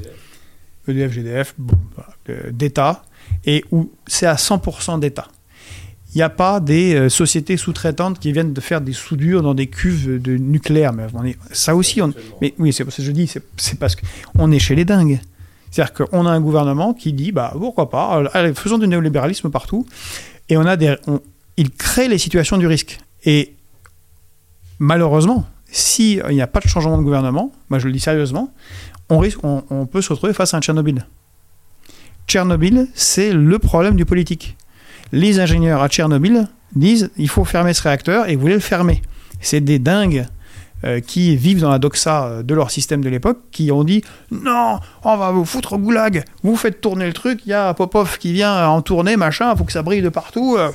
EDF, 0.88 1.12
GDF, 1.12 1.54
euh, 2.28 2.50
d'État, 2.50 3.02
et 3.46 3.64
où 3.70 3.90
c'est 4.06 4.26
à 4.26 4.34
100% 4.34 5.00
d'État. 5.00 5.28
Il 6.14 6.18
n'y 6.18 6.22
a 6.22 6.28
pas 6.28 6.60
des 6.60 7.08
sociétés 7.08 7.56
sous-traitantes 7.56 8.18
qui 8.18 8.32
viennent 8.32 8.52
de 8.52 8.60
faire 8.60 8.82
des 8.82 8.92
soudures 8.92 9.42
dans 9.42 9.54
des 9.54 9.68
cuves 9.68 10.20
de 10.20 10.36
nucléaire. 10.36 10.92
Mais 10.92 11.06
ça 11.52 11.74
aussi, 11.74 12.02
on, 12.02 12.12
mais 12.42 12.52
oui, 12.58 12.74
c'est 12.74 12.84
pour 12.84 12.92
ça 12.92 12.98
que 12.98 13.04
je 13.04 13.12
dis, 13.12 13.26
c'est 13.56 13.78
parce 13.78 13.96
qu'on 13.96 14.50
est 14.50 14.58
chez 14.58 14.74
les 14.74 14.84
dingues. 14.84 15.20
C'est-à-dire 15.70 15.94
qu'on 15.94 16.26
a 16.26 16.30
un 16.30 16.40
gouvernement 16.40 16.94
qui 16.94 17.12
dit, 17.12 17.32
bah, 17.32 17.54
pourquoi 17.56 17.90
pas, 17.90 18.24
allez, 18.32 18.54
faisons 18.54 18.78
du 18.78 18.88
néolibéralisme 18.88 19.50
partout. 19.50 19.86
Et 20.48 20.56
on 20.56 20.66
a 20.66 20.76
des, 20.76 20.96
il 21.56 21.70
crée 21.70 22.08
les 22.08 22.18
situations 22.18 22.58
du 22.58 22.66
risque. 22.66 22.98
Et 23.24 23.54
malheureusement, 24.78 25.46
s'il 25.70 26.24
n'y 26.30 26.42
a 26.42 26.46
pas 26.46 26.60
de 26.60 26.68
changement 26.68 26.98
de 26.98 27.02
gouvernement, 27.02 27.52
moi 27.68 27.78
je 27.78 27.86
le 27.86 27.92
dis 27.92 28.00
sérieusement, 28.00 28.52
on, 29.08 29.22
on, 29.70 29.86
peut 29.86 30.02
se 30.02 30.12
retrouver 30.12 30.32
face 30.32 30.54
à 30.54 30.56
un 30.56 30.60
Tchernobyl. 30.60 31.06
Tchernobyl, 32.26 32.88
c'est 32.94 33.32
le 33.32 33.58
problème 33.58 33.96
du 33.96 34.04
politique. 34.04 34.56
Les 35.12 35.40
ingénieurs 35.40 35.82
à 35.82 35.88
Tchernobyl 35.88 36.48
disent 36.74 37.10
il 37.16 37.28
faut 37.28 37.44
fermer 37.44 37.74
ce 37.74 37.82
réacteur 37.82 38.28
et 38.28 38.36
vous 38.36 38.40
voulez 38.42 38.54
le 38.54 38.60
fermer. 38.60 39.02
C'est 39.40 39.60
des 39.60 39.78
dingues 39.78 40.26
euh, 40.84 41.00
qui 41.00 41.36
vivent 41.36 41.60
dans 41.60 41.70
la 41.70 41.78
doxa 41.78 42.24
euh, 42.24 42.42
de 42.42 42.54
leur 42.54 42.70
système 42.70 43.02
de 43.02 43.08
l'époque, 43.08 43.38
qui 43.50 43.70
ont 43.70 43.84
dit 43.84 44.02
non, 44.30 44.78
on 45.04 45.16
va 45.16 45.30
vous 45.30 45.44
foutre 45.44 45.74
au 45.74 45.78
goulag, 45.78 46.24
vous 46.42 46.56
faites 46.56 46.80
tourner 46.80 47.06
le 47.06 47.12
truc, 47.12 47.40
il 47.44 47.50
y 47.50 47.52
a 47.52 47.74
Popov 47.74 48.18
qui 48.18 48.32
vient 48.32 48.66
en 48.68 48.80
tourner, 48.80 49.16
machin, 49.16 49.54
faut 49.56 49.64
que 49.64 49.72
ça 49.72 49.82
brille 49.82 50.02
de 50.02 50.08
partout. 50.08 50.56
Euh, 50.58 50.70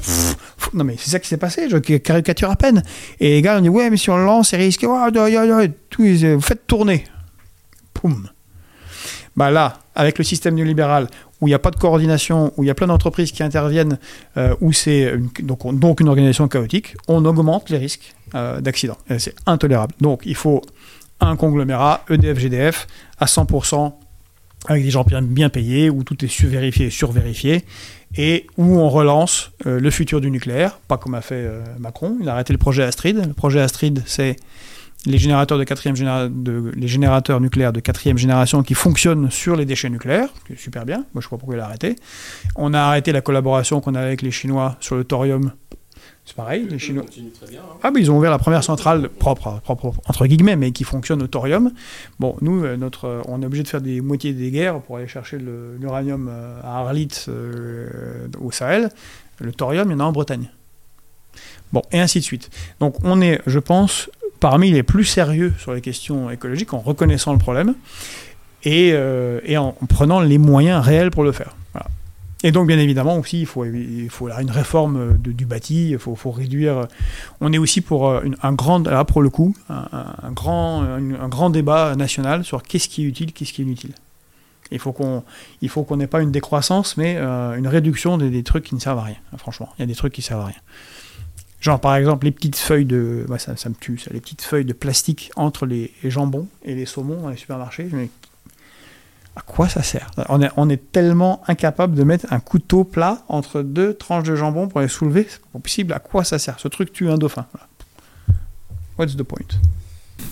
non 0.73 0.83
mais 0.83 0.95
c'est 0.97 1.09
ça 1.09 1.19
qui 1.19 1.27
s'est 1.27 1.37
passé, 1.37 1.69
je 1.69 1.77
caricature 1.77 2.51
à 2.51 2.55
peine. 2.55 2.83
Et 3.19 3.31
les 3.31 3.41
gars 3.41 3.57
ont 3.57 3.61
dit 3.61 3.69
ouais 3.69 3.89
mais 3.89 3.97
si 3.97 4.09
on 4.09 4.17
le 4.17 4.25
lance 4.25 4.49
c'est 4.49 4.57
risqué, 4.57 4.87
vous 4.87 6.41
faites 6.41 6.67
tourner. 6.67 7.05
Poum. 7.93 8.29
Bah 9.35 9.51
là, 9.51 9.79
avec 9.95 10.17
le 10.17 10.23
système 10.23 10.55
néolibéral, 10.55 11.07
où 11.41 11.47
il 11.47 11.51
n'y 11.51 11.55
a 11.55 11.59
pas 11.59 11.71
de 11.71 11.75
coordination, 11.75 12.53
où 12.57 12.63
il 12.63 12.67
y 12.67 12.69
a 12.69 12.75
plein 12.75 12.87
d'entreprises 12.87 13.31
qui 13.31 13.43
interviennent, 13.43 13.99
où 14.61 14.71
c'est 14.71 15.13
donc, 15.43 15.77
donc 15.77 15.99
une 15.99 16.07
organisation 16.07 16.47
chaotique, 16.47 16.95
on 17.07 17.25
augmente 17.25 17.69
les 17.69 17.77
risques 17.77 18.15
euh, 18.33 18.59
d'accident. 18.59 18.97
C'est 19.17 19.35
intolérable. 19.45 19.93
Donc 20.01 20.23
il 20.25 20.35
faut 20.35 20.61
un 21.21 21.35
conglomérat 21.37 22.03
EDF-GDF 22.09 22.87
à 23.19 23.25
100% 23.25 23.93
avec 24.67 24.83
des 24.83 24.89
gens 24.89 25.05
bien, 25.21 25.49
payés, 25.49 25.89
où 25.89 26.03
tout 26.03 26.25
est 26.25 26.27
survérifié 26.27 26.87
et 26.87 26.89
survérifié, 26.89 27.63
et 28.17 28.47
où 28.57 28.79
on 28.79 28.89
relance 28.89 29.51
euh, 29.67 29.79
le 29.79 29.91
futur 29.91 30.21
du 30.21 30.31
nucléaire, 30.31 30.79
pas 30.87 30.97
comme 30.97 31.13
a 31.13 31.21
fait 31.21 31.35
euh, 31.35 31.63
Macron. 31.79 32.17
Il 32.19 32.27
a 32.27 32.33
arrêté 32.33 32.51
le 32.51 32.57
projet 32.57 32.83
Astrid. 32.83 33.27
Le 33.27 33.33
projet 33.33 33.61
Astrid, 33.61 34.01
c'est 34.05 34.37
les 35.05 35.17
générateurs, 35.17 35.57
de 35.57 35.63
quatrième 35.63 35.95
de, 35.95 36.71
les 36.75 36.87
générateurs 36.87 37.39
nucléaires 37.39 37.73
de 37.73 37.79
quatrième 37.79 38.17
génération 38.17 38.63
qui 38.63 38.73
fonctionnent 38.73 39.29
sur 39.31 39.55
les 39.55 39.65
déchets 39.65 39.89
nucléaires, 39.89 40.29
c'est 40.47 40.57
super 40.57 40.85
bien. 40.85 40.97
Moi, 40.97 41.05
je 41.15 41.19
ne 41.19 41.21
sais 41.23 41.29
pas 41.29 41.37
pourquoi 41.37 41.55
il 41.55 41.61
a 41.61 41.65
arrêté. 41.65 41.95
On 42.55 42.73
a 42.73 42.79
arrêté 42.79 43.11
la 43.11 43.21
collaboration 43.21 43.81
qu'on 43.81 43.95
a 43.95 44.01
avec 44.01 44.21
les 44.21 44.31
Chinois 44.31 44.77
sur 44.79 44.95
le 44.95 45.03
thorium 45.03 45.51
c'est 46.25 46.35
pareil, 46.35 46.67
les 46.67 46.79
Chinois. 46.79 47.05
Hein. 47.05 47.57
Ah, 47.83 47.91
mais 47.91 48.01
ils 48.01 48.09
ont 48.09 48.17
ouvert 48.17 48.31
la 48.31 48.39
première 48.39 48.63
centrale 48.63 49.09
propre, 49.09 49.61
propre, 49.63 49.93
entre 50.07 50.25
guillemets, 50.25 50.55
mais 50.55 50.71
qui 50.71 50.83
fonctionne 50.83 51.21
au 51.21 51.27
thorium. 51.27 51.71
Bon, 52.19 52.35
nous, 52.41 52.65
euh, 52.65 52.77
notre, 52.77 53.05
euh, 53.05 53.21
on 53.27 53.43
est 53.43 53.45
obligé 53.45 53.61
de 53.61 53.67
faire 53.67 53.81
des 53.81 54.01
moitiés 54.01 54.33
des 54.33 54.49
guerres 54.49 54.81
pour 54.81 54.97
aller 54.97 55.07
chercher 55.07 55.37
l'uranium 55.37 56.27
euh, 56.27 56.59
à 56.63 56.79
Arlit 56.79 57.27
au 58.41 58.51
Sahel. 58.51 58.89
Le 59.39 59.51
thorium, 59.51 59.89
il 59.89 59.93
y 59.93 59.95
en 59.95 59.99
a 59.99 60.03
en 60.03 60.11
Bretagne. 60.11 60.49
Bon, 61.71 61.83
et 61.91 61.99
ainsi 61.99 62.19
de 62.19 62.23
suite. 62.23 62.49
Donc, 62.79 62.95
on 63.03 63.21
est, 63.21 63.41
je 63.45 63.59
pense, 63.59 64.09
parmi 64.45 64.69
les 64.69 64.83
plus 64.83 65.05
sérieux 65.05 65.53
sur 65.57 65.73
les 65.73 65.81
questions 65.81 66.29
écologiques 66.29 66.73
en 66.73 66.79
reconnaissant 66.79 67.33
le 67.33 67.39
problème 67.39 67.73
et, 68.63 68.93
et 69.43 69.57
en 69.57 69.71
prenant 69.89 70.19
les 70.19 70.37
moyens 70.37 70.85
réels 70.85 71.09
pour 71.09 71.23
le 71.23 71.31
faire. 71.31 71.55
Et 72.45 72.51
donc, 72.51 72.67
bien 72.67 72.77
évidemment, 72.77 73.17
aussi, 73.17 73.39
il 73.39 73.47
faut, 73.47 73.65
une 73.65 74.51
réforme 74.51 75.17
du 75.17 75.47
bâti, 75.47 75.89
il 75.89 75.97
faut, 75.97 76.29
réduire. 76.29 76.87
On 77.41 77.51
est 77.51 77.57
aussi 77.57 77.81
pour 77.81 78.07
euh, 78.07 78.21
un 78.43 78.53
grand, 78.53 78.87
là, 78.87 79.03
pour 79.03 79.23
le 79.23 79.31
coup, 79.31 79.55
un, 79.67 80.31
grand, 80.31 80.83
un, 80.83 81.27
grand 81.27 81.49
débat 81.49 81.95
national 81.95 82.43
sur 82.43 82.61
qu'est-ce 82.61 82.87
qui 82.87 83.03
est 83.03 83.07
utile, 83.07 83.33
qu'est-ce 83.33 83.51
qui 83.51 83.63
est 83.63 83.65
inutile. 83.65 83.93
Il 84.69 84.77
faut 84.77 84.91
qu'on 84.91 85.23
qu'on 85.87 85.97
n'ait 85.97 86.05
pas 86.05 86.21
une 86.21 86.31
décroissance, 86.31 86.97
mais 86.97 87.15
euh, 87.17 87.55
une 87.55 87.67
réduction 87.67 88.19
des, 88.19 88.43
trucs 88.43 88.65
qui 88.65 88.75
ne 88.75 88.79
servent 88.79 88.99
à 88.99 89.03
rien. 89.03 89.17
Franchement, 89.37 89.69
il 89.79 89.81
y 89.81 89.83
a 89.83 89.87
des 89.87 89.95
trucs 89.95 90.13
qui 90.13 90.21
servent 90.21 90.41
à 90.41 90.45
rien. 90.45 90.61
Genre, 91.65 91.79
par 91.79 91.95
exemple, 91.95 92.25
les 92.25 92.31
petites 92.31 92.57
feuilles 92.57 92.85
de. 92.85 93.25
ça, 93.39 93.57
ça, 93.57 93.69
me 93.69 93.73
tue, 93.73 93.97
ça, 93.97 94.11
les 94.13 94.21
petites 94.21 94.43
feuilles 94.43 94.65
de 94.65 94.73
plastique 94.73 95.31
entre 95.35 95.65
les, 95.65 95.91
jambons 96.03 96.47
et 96.63 96.75
les 96.75 96.85
saumons 96.85 97.19
dans 97.19 97.29
les 97.29 97.37
supermarchés. 97.37 97.89
À 99.35 99.41
quoi 99.41 99.67
ça 99.67 99.81
sert? 99.81 100.11
On 100.29 100.43
est, 100.43 100.51
on 100.57 100.69
est 100.69 100.91
tellement 100.91 101.41
incapable 101.47 101.95
de 101.95 102.03
mettre 102.03 102.31
un 102.31 102.39
couteau 102.39 102.83
plat 102.83 103.23
entre 103.29 103.63
deux 103.63 103.95
tranches 103.95 104.25
de 104.25 104.35
jambon 104.35 104.67
pour 104.67 104.79
les 104.81 104.87
soulever. 104.87 105.25
C'est 105.27 105.41
pas 105.41 105.57
possible. 105.57 105.93
À 105.93 105.97
quoi 105.97 106.23
ça 106.23 106.37
sert? 106.37 106.59
Ce 106.59 106.67
truc 106.67 106.93
tue 106.93 107.09
un 107.09 107.17
dauphin. 107.17 107.47
Voilà. 107.51 107.67
What's 108.99 109.17
the 109.17 109.23
point? 109.23 109.57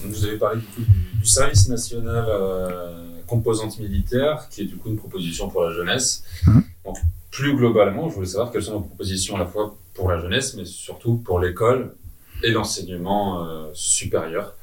Vous 0.04 0.26
avez 0.26 0.38
parlé 0.38 0.62
du, 0.62 0.68
coup, 0.68 0.82
du, 0.82 1.20
du 1.20 1.26
service 1.26 1.68
national 1.68 2.26
euh, 2.28 3.22
composante 3.26 3.80
militaire, 3.80 4.50
qui 4.52 4.62
est 4.62 4.66
du 4.66 4.76
coup 4.76 4.90
une 4.90 4.98
proposition 4.98 5.50
pour 5.50 5.64
la 5.64 5.74
jeunesse. 5.74 6.24
Donc, 6.86 6.98
plus 7.32 7.56
globalement, 7.56 8.08
je 8.08 8.14
voulais 8.14 8.28
savoir 8.28 8.52
quelles 8.52 8.62
sont 8.62 8.74
vos 8.74 8.82
propositions 8.82 9.36
à 9.36 9.40
la 9.40 9.48
fois 9.48 9.76
pour 9.94 10.10
la 10.10 10.20
jeunesse, 10.20 10.56
mais 10.56 10.66
surtout 10.66 11.18
pour 11.18 11.40
l'école 11.40 11.96
et 12.44 12.52
l'enseignement 12.52 13.46
euh, 13.46 13.70
supérieur, 13.74 14.54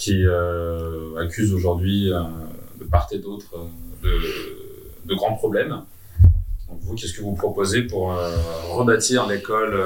qui 0.00 0.24
euh, 0.24 1.14
accuse 1.16 1.52
aujourd'hui 1.52 2.10
euh, 2.10 2.22
de 2.80 2.84
part 2.84 3.06
et 3.12 3.18
d'autre 3.18 3.54
euh, 4.02 4.18
de, 5.04 5.14
grands 5.14 5.34
problèmes. 5.34 5.82
Donc 6.68 6.80
vous, 6.80 6.94
qu'est-ce 6.94 7.12
que 7.12 7.20
vous 7.20 7.34
proposez 7.34 7.82
pour 7.82 8.14
rebâtir 8.70 9.26
l'école, 9.26 9.78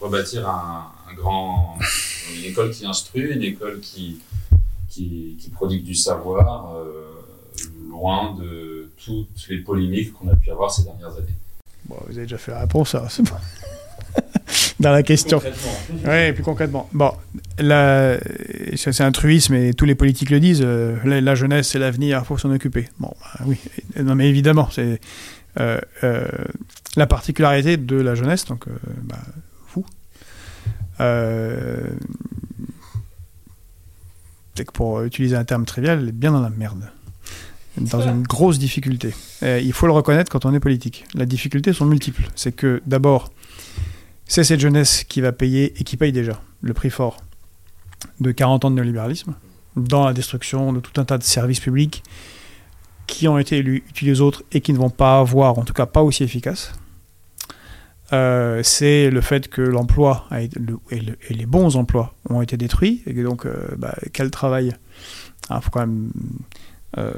rebâtir 0.00 0.48
un, 0.48 0.90
grand, 1.14 1.78
une 2.34 2.44
école 2.46 2.70
qui 2.70 2.84
instruit, 2.84 3.30
une 3.30 3.42
école 3.42 3.78
qui, 3.80 4.18
qui, 4.88 5.36
qui 5.38 5.50
prodigue 5.50 5.84
du 5.84 5.94
savoir, 5.94 6.74
loin 7.90 8.34
de 8.34 8.90
toutes 9.04 9.46
les 9.50 9.58
polémiques 9.58 10.14
qu'on 10.14 10.28
a 10.28 10.36
pu 10.36 10.50
avoir 10.50 10.70
ces 10.70 10.84
dernières 10.84 11.14
années? 11.14 11.36
Bon, 11.88 11.96
vous 12.06 12.12
avez 12.16 12.22
déjà 12.26 12.38
fait 12.38 12.50
la 12.52 12.60
réponse, 12.60 12.90
ça. 12.90 13.06
c'est 13.08 13.22
bon. 13.22 13.36
Dans 14.80 14.90
la 14.92 15.02
question. 15.02 15.40
Oui, 16.06 16.32
plus 16.32 16.42
concrètement. 16.42 16.88
Bon, 16.92 17.12
la- 17.58 18.18
c'est 18.76 19.00
un 19.02 19.12
truisme 19.12 19.54
et 19.54 19.74
tous 19.74 19.84
les 19.86 19.94
politiques 19.94 20.30
le 20.30 20.40
disent. 20.40 20.62
euh, 20.64 20.96
la, 21.04 21.20
la 21.20 21.34
jeunesse, 21.34 21.68
c'est 21.68 21.78
l'avenir, 21.78 22.20
il 22.22 22.26
faut 22.26 22.38
s'en 22.38 22.50
occuper. 22.52 22.88
Bon, 22.98 23.12
bah, 23.20 23.44
oui. 23.46 23.58
Non, 24.02 24.14
mais 24.14 24.28
évidemment, 24.28 24.68
c'est 24.70 25.00
euh, 25.60 25.80
euh, 26.04 26.26
la 26.96 27.06
particularité 27.06 27.76
de 27.76 27.96
la 27.96 28.14
jeunesse, 28.14 28.44
donc, 28.44 28.66
bah, 29.02 29.16
vous. 29.74 29.84
C'est 34.54 34.64
que 34.64 34.72
pour 34.72 35.02
utiliser 35.02 35.36
un 35.36 35.44
terme 35.44 35.64
trivial, 35.66 35.98
elle 36.02 36.08
est 36.08 36.12
bien 36.12 36.32
dans 36.32 36.40
la 36.40 36.50
merde. 36.50 36.90
Dans 37.78 38.00
une 38.00 38.22
grosse 38.22 38.58
difficulté. 38.58 39.14
Et 39.42 39.60
il 39.60 39.72
faut 39.72 39.86
le 39.86 39.92
reconnaître 39.92 40.30
quand 40.32 40.44
on 40.46 40.54
est 40.54 40.60
politique. 40.60 41.04
Les 41.14 41.26
difficultés 41.26 41.72
sont 41.72 41.84
multiples. 41.86 42.22
C'est 42.34 42.52
que 42.52 42.80
d'abord, 42.86 43.30
c'est 44.26 44.44
cette 44.44 44.60
jeunesse 44.60 45.04
qui 45.04 45.20
va 45.20 45.32
payer 45.32 45.74
et 45.78 45.84
qui 45.84 45.96
paye 45.96 46.12
déjà 46.12 46.40
le 46.62 46.72
prix 46.72 46.90
fort 46.90 47.18
de 48.20 48.32
40 48.32 48.64
ans 48.64 48.70
de 48.70 48.76
néolibéralisme 48.76 49.34
dans 49.76 50.04
la 50.06 50.14
destruction 50.14 50.72
de 50.72 50.80
tout 50.80 50.98
un 51.00 51.04
tas 51.04 51.18
de 51.18 51.22
services 51.22 51.60
publics 51.60 52.02
qui 53.06 53.28
ont 53.28 53.38
été 53.38 53.58
élus, 53.58 53.84
utilisés 53.90 54.20
autres 54.22 54.42
et 54.52 54.60
qui 54.62 54.72
ne 54.72 54.78
vont 54.78 54.90
pas 54.90 55.18
avoir, 55.18 55.58
en 55.58 55.64
tout 55.64 55.74
cas 55.74 55.86
pas 55.86 56.02
aussi 56.02 56.24
efficaces. 56.24 56.72
Euh, 58.12 58.62
c'est 58.62 59.10
le 59.10 59.20
fait 59.20 59.48
que 59.48 59.60
l'emploi 59.60 60.26
et, 60.32 60.48
le- 60.58 60.78
et 61.28 61.34
les 61.34 61.46
bons 61.46 61.76
emplois 61.76 62.14
ont 62.30 62.40
été 62.40 62.56
détruits 62.56 63.02
et 63.06 63.12
que 63.14 63.20
donc 63.20 63.46
euh, 63.46 63.54
bah, 63.76 63.94
quel 64.12 64.30
travail? 64.30 64.74
Il 65.50 65.60
faut 65.60 65.70
quand 65.70 65.80
même 65.80 66.10
euh, 66.98 67.12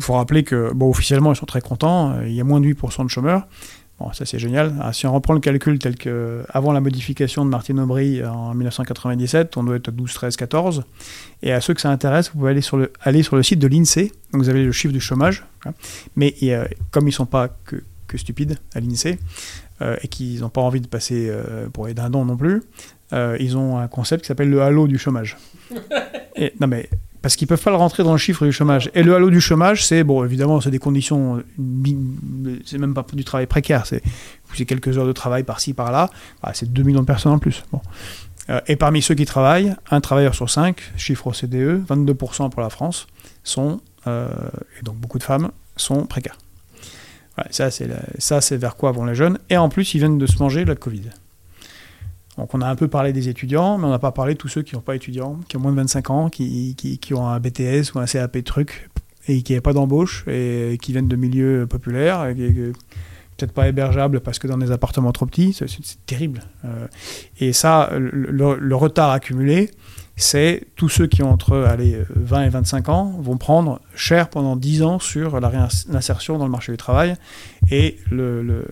faut 0.00 0.14
rappeler 0.14 0.42
que 0.42 0.72
bon 0.74 0.88
officiellement 0.90 1.32
ils 1.32 1.36
sont 1.36 1.46
très 1.46 1.60
contents 1.60 2.12
euh, 2.12 2.26
il 2.28 2.34
y 2.34 2.40
a 2.40 2.44
moins 2.44 2.60
de 2.60 2.66
8% 2.66 3.04
de 3.04 3.08
chômeurs 3.10 3.46
Bon, 4.00 4.12
ça 4.12 4.24
c'est 4.26 4.40
génial. 4.40 4.74
Ah, 4.80 4.92
si 4.92 5.06
on 5.06 5.14
reprend 5.14 5.34
le 5.34 5.38
calcul 5.40 5.78
tel 5.78 5.94
que 5.94 6.44
avant 6.48 6.72
la 6.72 6.80
modification 6.80 7.44
de 7.44 7.50
Martine 7.50 7.78
Aubry 7.78 8.24
en 8.24 8.52
1997, 8.52 9.56
on 9.56 9.62
doit 9.62 9.76
être 9.76 9.86
à 9.86 9.92
12, 9.92 10.12
13, 10.12 10.34
14. 10.36 10.82
Et 11.44 11.52
à 11.52 11.60
ceux 11.60 11.74
que 11.74 11.80
ça 11.80 11.90
intéresse, 11.90 12.30
vous 12.32 12.40
pouvez 12.40 12.50
aller 12.50 12.60
sur 12.60 12.76
le, 12.76 12.92
aller 13.02 13.22
sur 13.22 13.36
le 13.36 13.44
site 13.44 13.60
de 13.60 13.68
l'INSEE. 13.68 14.10
Donc 14.32 14.42
vous 14.42 14.48
avez 14.48 14.64
le 14.64 14.72
chiffre 14.72 14.92
du 14.92 14.98
chômage. 15.00 15.44
hein. 15.64 15.74
Mais 16.16 16.34
il 16.40 16.52
a- 16.52 16.66
comme 16.90 17.04
ils 17.04 17.10
ne 17.12 17.14
sont 17.14 17.24
pas 17.26 17.46
que, 17.66 17.84
que 18.08 18.18
stupides 18.18 18.58
à 18.74 18.80
l'INSEE 18.80 19.16
euh, 19.80 19.94
et 20.02 20.08
qu'ils 20.08 20.40
n'ont 20.40 20.48
pas 20.48 20.60
envie 20.62 20.80
de 20.80 20.88
passer 20.88 21.28
euh, 21.30 21.68
pour 21.68 21.86
les 21.86 21.94
dindons 21.94 22.24
non 22.24 22.36
plus, 22.36 22.64
euh, 23.12 23.36
ils 23.38 23.56
ont 23.56 23.78
un 23.78 23.86
concept 23.86 24.22
qui 24.24 24.26
s'appelle 24.26 24.50
le 24.50 24.60
halo 24.60 24.88
du 24.88 24.98
chômage. 24.98 25.36
Et, 26.36 26.52
non 26.60 26.66
mais 26.66 26.90
parce 27.24 27.36
qu'ils 27.36 27.48
peuvent 27.48 27.62
pas 27.62 27.70
le 27.70 27.76
rentrer 27.76 28.02
dans 28.04 28.12
le 28.12 28.18
chiffre 28.18 28.44
du 28.44 28.52
chômage. 28.52 28.90
Et 28.94 29.02
le 29.02 29.14
halo 29.14 29.30
du 29.30 29.40
chômage, 29.40 29.86
c'est 29.86 30.04
bon, 30.04 30.22
évidemment, 30.26 30.60
c'est 30.60 30.70
des 30.70 30.78
conditions, 30.78 31.42
bi- 31.56 31.96
c'est 32.66 32.76
même 32.76 32.92
pas 32.92 33.02
du 33.14 33.24
travail 33.24 33.46
précaire, 33.46 33.86
c'est 33.86 34.02
quelques 34.66 34.98
heures 34.98 35.06
de 35.06 35.12
travail 35.12 35.42
par-ci 35.42 35.72
par-là. 35.72 36.10
Ah, 36.42 36.50
c'est 36.52 36.70
2 36.70 36.82
millions 36.82 37.00
de 37.00 37.06
personnes 37.06 37.32
en 37.32 37.38
plus. 37.38 37.64
Euh, 38.50 38.60
et 38.66 38.76
parmi 38.76 39.00
ceux 39.00 39.14
qui 39.14 39.24
travaillent, 39.24 39.74
un 39.90 40.02
travailleur 40.02 40.34
sur 40.34 40.50
5, 40.50 40.78
chiffre 40.98 41.26
OCDE, 41.28 41.82
22% 41.88 42.50
pour 42.50 42.60
la 42.60 42.68
France, 42.68 43.06
sont 43.42 43.80
euh, 44.06 44.28
et 44.78 44.84
donc 44.84 44.96
beaucoup 44.96 45.18
de 45.18 45.24
femmes 45.24 45.50
sont 45.76 46.04
précaires. 46.04 46.36
Voilà, 47.36 47.50
ça 47.52 47.70
c'est 48.42 48.56
vers 48.58 48.76
quoi 48.76 48.92
vont 48.92 49.06
les 49.06 49.14
jeunes. 49.14 49.38
Et 49.48 49.56
en 49.56 49.70
plus, 49.70 49.94
ils 49.94 49.98
viennent 49.98 50.18
de 50.18 50.26
se 50.26 50.38
manger 50.40 50.66
la 50.66 50.74
Covid. 50.74 51.04
Donc 52.38 52.54
on 52.54 52.60
a 52.60 52.66
un 52.66 52.76
peu 52.76 52.88
parlé 52.88 53.12
des 53.12 53.28
étudiants, 53.28 53.78
mais 53.78 53.86
on 53.86 53.90
n'a 53.90 53.98
pas 53.98 54.12
parlé 54.12 54.34
de 54.34 54.38
tous 54.38 54.48
ceux 54.48 54.62
qui 54.62 54.74
n'ont 54.74 54.80
pas 54.80 54.96
étudiants, 54.96 55.38
qui 55.48 55.56
ont 55.56 55.60
moins 55.60 55.72
de 55.72 55.76
25 55.76 56.10
ans, 56.10 56.28
qui, 56.30 56.74
qui, 56.76 57.14
ont 57.14 57.26
un 57.28 57.38
BTS 57.38 57.94
ou 57.94 58.00
un 58.00 58.06
CAP 58.06 58.42
truc, 58.44 58.90
et 59.28 59.42
qui 59.42 59.52
n'avaient 59.52 59.60
pas 59.60 59.72
d'embauche, 59.72 60.24
et 60.26 60.78
qui 60.82 60.92
viennent 60.92 61.08
de 61.08 61.16
milieux 61.16 61.66
populaires, 61.66 62.26
et 62.26 62.34
peut-être 63.36 63.52
pas 63.52 63.68
hébergeables 63.68 64.20
parce 64.20 64.38
que 64.38 64.46
dans 64.46 64.58
des 64.58 64.70
appartements 64.70 65.12
trop 65.12 65.26
petits, 65.26 65.52
c'est 65.52 65.68
terrible. 66.06 66.42
Euh, 66.64 66.86
et 67.40 67.52
ça, 67.52 67.90
le, 67.92 68.74
retard 68.74 69.10
accumulé, 69.10 69.70
c'est 70.16 70.64
tous 70.76 70.88
ceux 70.88 71.06
qui 71.06 71.22
ont 71.22 71.30
entre 71.30 71.56
allez, 71.58 71.98
20 72.14 72.44
et 72.44 72.48
25 72.48 72.88
ans 72.88 73.14
vont 73.20 73.36
prendre 73.36 73.80
cher 73.94 74.28
pendant 74.28 74.56
10 74.56 74.82
ans 74.82 74.98
sur 74.98 75.40
la 75.40 75.48
réinsertion 75.48 76.38
dans 76.38 76.44
le 76.44 76.50
marché 76.50 76.72
du 76.72 76.78
travail, 76.78 77.16
et 77.70 77.98
le, 78.10 78.66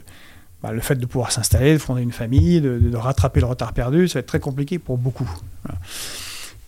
bah, 0.63 0.73
le 0.73 0.81
fait 0.81 0.95
de 0.95 1.07
pouvoir 1.07 1.33
s'installer, 1.33 1.73
de 1.73 1.79
fonder 1.79 2.03
une 2.03 2.13
famille, 2.13 2.61
de, 2.61 2.97
rattraper 2.97 3.41
le 3.41 3.47
retard 3.47 3.73
perdu, 3.73 4.09
ça 4.09 4.15
va 4.15 4.21
être 4.21 4.27
très 4.27 4.41
compliqué 4.41 4.79
pour 4.79 4.97
beaucoup. 4.97 5.29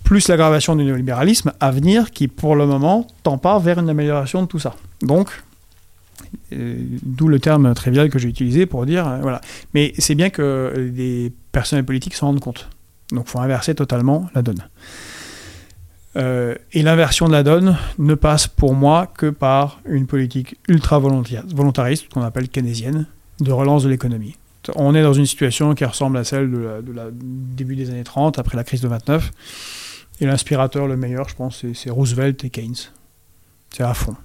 Plus 0.02 0.28
l'aggravation 0.28 0.76
du 0.76 0.84
néolibéralisme 0.84 1.52
à 1.60 1.70
venir 1.70 2.10
qui, 2.10 2.28
pour 2.28 2.56
le 2.56 2.66
moment, 2.66 3.06
tend 3.22 3.38
pas 3.38 3.58
vers 3.58 3.78
une 3.78 3.88
amélioration 3.88 4.42
de 4.42 4.46
tout 4.48 4.58
ça. 4.58 4.74
Donc, 5.00 5.30
euh, 6.52 6.76
d'où 7.02 7.28
le 7.28 7.38
terme 7.38 7.72
trivial 7.74 8.10
que 8.10 8.18
j'ai 8.18 8.28
utilisé 8.28 8.66
pour 8.66 8.84
dire, 8.84 9.06
euh, 9.06 9.18
voilà. 9.22 9.40
Mais 9.72 9.94
c'est 9.98 10.14
bien 10.14 10.30
que 10.30 10.90
les 10.94 11.32
personnels 11.52 11.84
politiques 11.84 12.14
s'en 12.14 12.26
rendent 12.26 12.40
compte. 12.40 12.68
Donc, 13.12 13.24
il 13.28 13.30
faut 13.30 13.38
inverser 13.38 13.74
totalement 13.74 14.28
la 14.34 14.42
donne. 14.42 14.68
Euh, 16.16 16.54
et 16.72 16.82
l'inversion 16.82 17.26
de 17.26 17.32
la 17.32 17.42
donne 17.42 17.76
ne 17.98 18.14
passe 18.14 18.46
pour 18.46 18.74
moi 18.74 19.06
que 19.06 19.30
par 19.30 19.80
une 19.84 20.06
politique 20.06 20.56
ultra 20.68 20.98
volontariste, 20.98 22.08
qu'on 22.12 22.22
appelle 22.22 22.48
keynésienne, 22.48 23.06
de 23.40 23.52
relance 23.52 23.84
de 23.84 23.88
l'économie. 23.88 24.36
On 24.76 24.94
est 24.94 25.02
dans 25.02 25.12
une 25.12 25.26
situation 25.26 25.74
qui 25.74 25.84
ressemble 25.84 26.16
à 26.16 26.24
celle 26.24 26.50
de 26.50 26.92
la, 26.92 27.08
début 27.12 27.76
des 27.76 27.90
années 27.90 28.04
30, 28.04 28.38
après 28.38 28.56
la 28.56 28.64
crise 28.64 28.80
de 28.80 28.88
29. 28.88 29.30
Et 30.20 30.26
l'inspirateur 30.26 30.86
le 30.86 30.96
meilleur, 30.96 31.28
je 31.28 31.34
pense, 31.34 31.64
c'est- 31.74 31.90
Roosevelt 31.90 32.42
et 32.44 32.50
Keynes. 32.50 32.76
C'est 33.70 33.82
à 33.82 33.94
fond. 33.94 34.16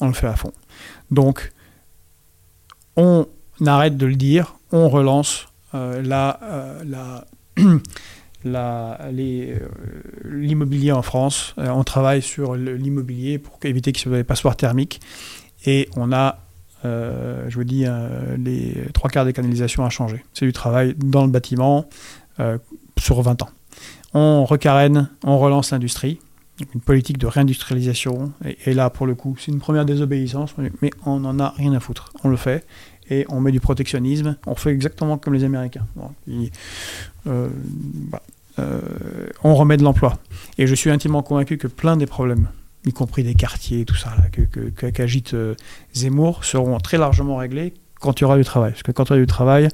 On 0.00 0.08
le 0.08 0.12
fait 0.12 0.26
à 0.26 0.36
fond. 0.36 0.52
Donc, 1.10 1.52
on 2.96 3.26
arrête 3.64 3.96
de 3.96 4.06
le 4.06 4.16
dire, 4.16 4.56
on 4.72 4.88
relance 4.88 5.46
euh, 5.74 6.02
la, 6.02 6.40
euh, 6.42 6.84
la, 6.84 7.24
euh, 9.08 9.58
l'immobilier 10.24 10.92
en 10.92 11.02
France. 11.02 11.54
Euh, 11.58 11.68
on 11.68 11.84
travaille 11.84 12.22
sur 12.22 12.56
l'immobilier 12.56 13.38
pour 13.38 13.58
éviter 13.62 13.92
qu'il 13.92 14.10
y 14.10 14.14
ait 14.14 14.18
des 14.18 14.24
passoires 14.24 14.56
thermiques. 14.56 15.00
Et 15.64 15.88
on 15.96 16.12
a 16.12 16.45
je 16.84 17.54
vous 17.54 17.64
dis, 17.64 17.84
euh, 17.86 18.36
les 18.36 18.74
trois 18.92 19.10
quarts 19.10 19.24
des 19.24 19.32
canalisations 19.32 19.84
à 19.84 19.90
changer. 19.90 20.24
C'est 20.34 20.46
du 20.46 20.52
travail 20.52 20.94
dans 20.96 21.24
le 21.24 21.30
bâtiment 21.30 21.86
euh, 22.40 22.58
sur 22.98 23.20
20 23.20 23.42
ans. 23.42 23.50
On 24.14 24.44
recarène, 24.44 25.08
on 25.24 25.38
relance 25.38 25.72
l'industrie, 25.72 26.18
une 26.74 26.80
politique 26.80 27.18
de 27.18 27.26
réindustrialisation. 27.26 28.32
Et, 28.64 28.72
là, 28.72 28.88
pour 28.88 29.06
le 29.06 29.14
coup, 29.14 29.36
c'est 29.38 29.52
une 29.52 29.58
première 29.58 29.84
désobéissance, 29.84 30.54
mais 30.80 30.90
on 31.04 31.20
n'en 31.20 31.38
a 31.38 31.50
rien 31.50 31.72
à 31.74 31.80
foutre. 31.80 32.12
On 32.24 32.28
le 32.28 32.36
fait 32.36 32.64
et 33.10 33.26
on 33.28 33.40
met 33.40 33.52
du 33.52 33.60
protectionnisme. 33.60 34.36
On 34.46 34.54
fait 34.54 34.70
exactement 34.70 35.18
comme 35.18 35.34
les 35.34 35.44
Américains. 35.44 35.86
Euh. 37.26 37.48
Euh, 38.58 38.80
on 39.44 39.54
remet 39.54 39.76
de 39.76 39.82
l'emploi. 39.82 40.18
Et 40.56 40.66
je 40.66 40.74
suis 40.74 40.90
intimement 40.90 41.22
convaincu 41.22 41.58
que 41.58 41.66
plein 41.66 41.96
des 41.96 42.06
problèmes 42.06 42.48
y 42.86 42.92
compris 42.92 43.24
des 43.24 43.34
quartiers, 43.34 43.84
tout 43.84 43.96
ça, 43.96 44.14
là, 44.16 44.24
que, 44.30 44.90
qu'agite 44.90 45.34
euh, 45.34 45.54
Zemmour, 45.94 46.44
seront 46.44 46.78
très 46.78 46.98
largement 46.98 47.36
réglés 47.36 47.74
quand 48.00 48.20
il 48.20 48.22
y 48.22 48.24
aura 48.24 48.36
du 48.36 48.44
travail. 48.44 48.72
Parce 48.72 48.82
que 48.82 48.92
quand 48.92 49.10
il 49.10 49.14
y 49.14 49.16
a 49.16 49.20
du 49.20 49.26
travail, 49.26 49.68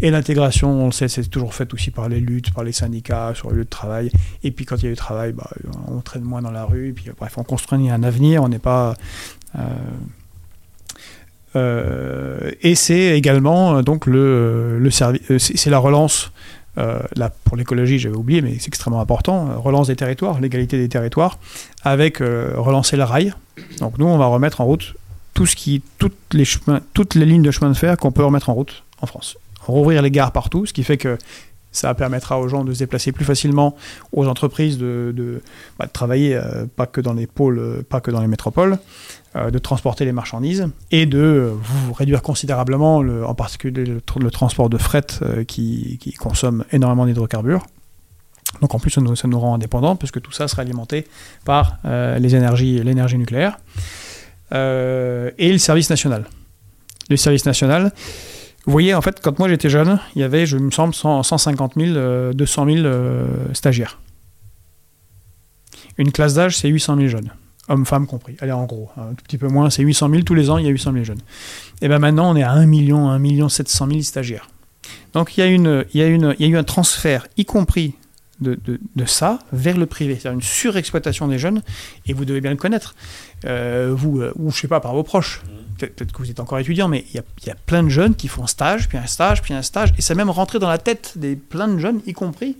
et 0.00 0.10
l'intégration, 0.10 0.70
on 0.70 0.86
le 0.86 0.92
sait, 0.92 1.08
c'est 1.08 1.24
toujours 1.28 1.54
fait 1.54 1.72
aussi 1.74 1.90
par 1.90 2.08
les 2.08 2.20
luttes, 2.20 2.52
par 2.52 2.64
les 2.64 2.72
syndicats, 2.72 3.32
sur 3.34 3.50
le 3.50 3.58
lieu 3.58 3.64
de 3.64 3.68
travail. 3.68 4.10
Et 4.42 4.50
puis 4.50 4.64
quand 4.64 4.76
il 4.76 4.84
y 4.84 4.88
a 4.88 4.90
du 4.90 4.96
travail, 4.96 5.32
bah, 5.32 5.50
on 5.88 6.00
traîne 6.00 6.22
moins 6.22 6.42
dans 6.42 6.50
la 6.50 6.64
rue, 6.64 6.88
et 6.88 6.92
puis 6.92 7.10
bref, 7.18 7.34
on 7.36 7.44
construit 7.44 7.90
un 7.90 8.02
avenir, 8.02 8.42
on 8.42 8.48
n'est 8.48 8.58
pas... 8.58 8.94
euh, 9.58 9.62
euh, 11.54 12.50
et 12.60 12.74
c'est 12.74 13.16
également 13.16 13.82
donc 13.82 14.04
le, 14.04 14.78
le 14.78 14.90
c'est 14.90 15.70
la 15.70 15.78
relance 15.78 16.30
là, 16.76 17.30
pour 17.44 17.56
l'écologie, 17.56 17.98
j'avais 17.98 18.16
oublié, 18.16 18.42
mais 18.42 18.56
c'est 18.58 18.68
extrêmement 18.68 19.00
important, 19.00 19.60
relance 19.60 19.86
des 19.86 19.96
territoires, 19.96 20.40
l'égalité 20.40 20.78
des 20.78 20.88
territoires, 20.88 21.38
avec 21.82 22.18
relancer 22.18 22.96
le 22.96 23.04
rail. 23.04 23.32
Donc 23.80 23.98
nous, 23.98 24.06
on 24.06 24.18
va 24.18 24.26
remettre 24.26 24.60
en 24.60 24.64
route 24.66 24.94
tout 25.34 25.46
ce 25.46 25.56
qui, 25.56 25.82
toutes, 25.98 26.16
les 26.32 26.44
chemins, 26.44 26.80
toutes 26.94 27.14
les 27.14 27.26
lignes 27.26 27.42
de 27.42 27.50
chemin 27.50 27.70
de 27.70 27.76
fer 27.76 27.96
qu'on 27.96 28.10
peut 28.10 28.24
remettre 28.24 28.48
en 28.48 28.54
route 28.54 28.82
en 29.00 29.06
France. 29.06 29.36
Rouvrir 29.60 30.00
les 30.02 30.10
gares 30.10 30.32
partout, 30.32 30.64
ce 30.66 30.72
qui 30.72 30.82
fait 30.82 30.96
que 30.96 31.18
ça 31.76 31.92
permettra 31.94 32.40
aux 32.40 32.48
gens 32.48 32.64
de 32.64 32.72
se 32.72 32.78
déplacer 32.78 33.12
plus 33.12 33.24
facilement, 33.24 33.76
aux 34.12 34.26
entreprises 34.26 34.78
de, 34.78 35.12
de, 35.14 35.42
bah, 35.78 35.86
travailler 35.86 36.34
euh, 36.34 36.64
pas 36.74 36.86
que 36.86 37.02
dans 37.02 37.12
les 37.12 37.26
pôles, 37.26 37.58
euh, 37.58 37.82
pas 37.86 38.00
que 38.00 38.10
dans 38.10 38.22
les 38.22 38.28
métropoles, 38.28 38.78
euh, 39.36 39.50
de 39.50 39.58
transporter 39.58 40.06
les 40.06 40.12
marchandises 40.12 40.68
et 40.90 41.04
de 41.04 41.52
réduire 41.94 42.22
considérablement, 42.22 43.02
le, 43.02 43.26
en 43.26 43.34
particulier 43.34 43.84
le, 43.84 44.30
transport 44.30 44.70
de 44.70 44.78
fret 44.78 45.06
qui, 45.46 45.98
qui, 46.00 46.12
consomme 46.12 46.64
énormément 46.72 47.04
d'hydrocarbures. 47.04 47.66
Donc 48.62 48.74
en 48.74 48.78
plus, 48.78 48.90
ça 48.90 49.28
nous, 49.28 49.38
rend 49.38 49.54
indépendants 49.54 49.96
puisque 49.96 50.22
tout 50.22 50.32
ça 50.32 50.48
sera 50.48 50.62
alimenté 50.62 51.06
par 51.44 51.78
les 51.84 52.34
énergies, 52.34 52.82
l'énergie 52.82 53.18
nucléaire 53.18 53.58
et 54.52 55.52
le 55.52 55.58
service 55.58 55.90
national. 55.90 56.26
Le 57.10 57.16
service 57.16 57.44
national, 57.44 57.92
vous 58.66 58.72
voyez, 58.72 58.94
en 58.94 59.00
fait, 59.00 59.20
quand 59.22 59.38
moi 59.38 59.48
j'étais 59.48 59.70
jeune, 59.70 60.00
il 60.14 60.20
y 60.20 60.24
avait, 60.24 60.44
je 60.44 60.56
me 60.56 60.70
semble, 60.70 60.92
150 60.92 61.74
000, 61.76 62.32
200 62.32 62.66
000 62.66 62.88
stagiaires. 63.52 64.00
Une 65.98 66.12
classe 66.12 66.34
d'âge, 66.34 66.56
c'est 66.56 66.68
800 66.68 66.96
000 66.96 67.08
jeunes, 67.08 67.30
hommes-femmes 67.68 68.06
compris. 68.06 68.36
Allez, 68.40 68.52
en 68.52 68.64
gros, 68.64 68.90
un 68.96 69.14
tout 69.14 69.24
petit 69.24 69.38
peu 69.38 69.48
moins, 69.48 69.70
c'est 69.70 69.82
800 69.82 70.10
000 70.10 70.22
tous 70.22 70.34
les 70.34 70.50
ans, 70.50 70.58
il 70.58 70.64
y 70.64 70.68
a 70.68 70.72
800 70.72 70.92
000 70.92 71.04
jeunes. 71.04 71.20
Et 71.80 71.88
bien 71.88 71.98
maintenant, 71.98 72.30
on 72.30 72.36
est 72.36 72.42
à 72.42 72.50
1 72.50 72.66
million, 72.66 73.08
1 73.08 73.18
million 73.18 73.48
700 73.48 73.88
000 73.88 74.00
stagiaires. 74.02 74.48
Donc 75.12 75.36
il 75.36 75.40
y, 75.40 75.42
a 75.42 75.46
une, 75.46 75.84
il, 75.94 76.00
y 76.00 76.02
a 76.02 76.08
une, 76.08 76.34
il 76.38 76.46
y 76.46 76.48
a 76.48 76.52
eu 76.52 76.58
un 76.58 76.64
transfert, 76.64 77.26
y 77.36 77.44
compris 77.44 77.94
de, 78.40 78.58
ça 79.06 79.38
vers 79.52 79.78
le 79.78 79.86
privé. 79.86 80.14
C'est-à-dire 80.14 80.32
une 80.32 80.42
surexploitation 80.42 81.28
des 81.28 81.38
jeunes, 81.38 81.62
et 82.06 82.12
vous 82.12 82.24
devez 82.24 82.40
bien 82.40 82.50
le 82.50 82.56
connaître, 82.56 82.94
euh, 83.46 83.92
vous, 83.96 84.20
euh, 84.20 84.32
ou 84.36 84.50
je 84.50 84.60
sais 84.60 84.68
pas, 84.68 84.80
par 84.80 84.94
vos 84.94 85.02
proches. 85.02 85.42
Peut-être 85.78 86.12
que 86.12 86.18
vous 86.18 86.30
êtes 86.30 86.40
encore 86.40 86.58
étudiant, 86.58 86.88
mais 86.88 87.04
il 87.12 87.22
y, 87.46 87.50
a, 87.50 87.54
plein 87.54 87.82
de 87.82 87.88
jeunes 87.88 88.14
qui 88.14 88.28
font 88.28 88.44
un 88.44 88.46
stage, 88.46 88.88
puis 88.88 88.98
un 88.98 89.06
stage, 89.06 89.42
puis 89.42 89.54
un 89.54 89.62
stage, 89.62 89.92
et 89.98 90.02
ça 90.02 90.14
même 90.14 90.30
rentré 90.30 90.58
dans 90.58 90.68
la 90.68 90.78
tête 90.78 91.12
des 91.16 91.36
plein 91.36 91.68
de 91.68 91.78
jeunes, 91.78 92.00
y 92.06 92.12
compris 92.12 92.56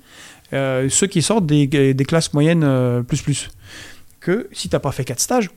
euh, 0.53 0.89
ceux 0.89 1.07
qui 1.07 1.23
sortent 1.23 1.47
des, 1.47 1.95
classes 2.07 2.33
moyennes 2.33 3.05
plus 3.05 3.23
plus. 3.23 3.51
Que 4.21 4.49
si 4.53 4.69
tu 4.69 4.75
n'as 4.75 4.81
pas 4.81 4.93
fait 4.93 5.05
quatre 5.05 5.21
stages, 5.21 5.51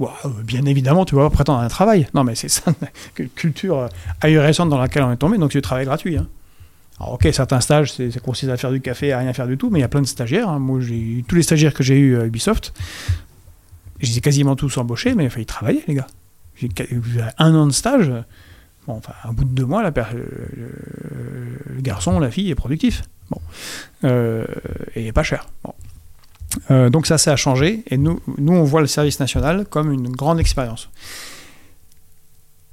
bien 0.44 0.66
évidemment, 0.66 1.04
tu 1.04 1.16
vas 1.16 1.24
pas 1.24 1.36
prétendre 1.36 1.60
à 1.60 1.64
un 1.64 1.70
travail. 1.70 2.08
Non, 2.14 2.24
mais 2.24 2.36
c'est 2.36 2.50
ça, 2.50 2.72
une 3.18 3.30
culture 3.30 3.90
ahurissante 4.22 4.70
dans 4.70 4.78
laquelle 4.78 5.04
on 5.04 5.12
est 5.12 5.18
tombé, 5.18 5.38
donc 5.38 5.52
c'est 5.52 5.60
du 5.60 5.64
travail 5.64 5.86
gratuit. 5.86 6.18
Hein. 6.18 6.28
Alors, 7.00 7.14
ok, 7.14 7.28
certains 7.32 7.62
stages, 7.62 7.94
ça 7.94 8.20
consiste 8.20 8.52
à 8.52 8.58
faire 8.58 8.72
du 8.72 8.82
café, 8.82 9.14
à 9.14 9.20
rien 9.20 9.34
faire 9.34 9.48
du 9.48 9.58
tout, 9.58 9.70
mais 9.70 9.80
il 9.80 9.82
y 9.82 9.86
a 9.86 9.88
plein 9.88 10.02
de 10.02 10.08
stagiaires. 10.08 10.50
Hein. 10.50 10.60
Moi, 10.60 10.82
j'ai 10.82 11.24
tous 11.28 11.36
les 11.36 11.44
stagiaires 11.44 11.74
que 11.74 11.84
j'ai 11.84 11.98
eu 11.98 12.20
à 12.20 12.26
Ubisoft, 12.26 12.74
je 14.02 14.08
les 14.08 14.18
ai 14.18 14.22
quasiment 14.22 14.56
tous 14.56 14.78
embauchés, 14.78 15.16
mais 15.16 15.26
il 15.26 15.30
fallait 15.30 15.46
travailler, 15.46 15.84
les 15.88 15.96
gars. 15.96 16.08
Un 17.38 17.56
an 17.56 17.68
de 17.68 17.72
stage. 17.72 18.12
Bon, 18.88 18.94
enfin, 18.94 19.14
un 19.24 19.34
bout 19.34 19.44
de 19.44 19.54
deux 19.54 19.66
mois, 19.66 19.84
la 19.84 19.92
le, 20.14 21.82
garçon, 21.82 22.20
la 22.20 22.32
fille 22.32 22.50
est 22.50 22.56
productif. 22.56 23.04
Bon. 23.30 23.42
Euh, 24.04 24.46
et 24.96 25.12
pas 25.12 25.24
cher. 25.24 25.48
Euh, 26.72 26.90
donc 26.90 27.06
ça, 27.06 27.18
ça 27.18 27.34
a 27.34 27.36
changé. 27.36 27.84
Et 27.88 27.98
nous, 27.98 28.20
nous, 28.38 28.54
on 28.54 28.64
voit 28.64 28.82
le 28.82 28.88
service 28.88 29.20
national 29.20 29.66
comme 29.66 29.92
une 29.92 30.10
grande 30.10 30.40
expérience. 30.40 30.90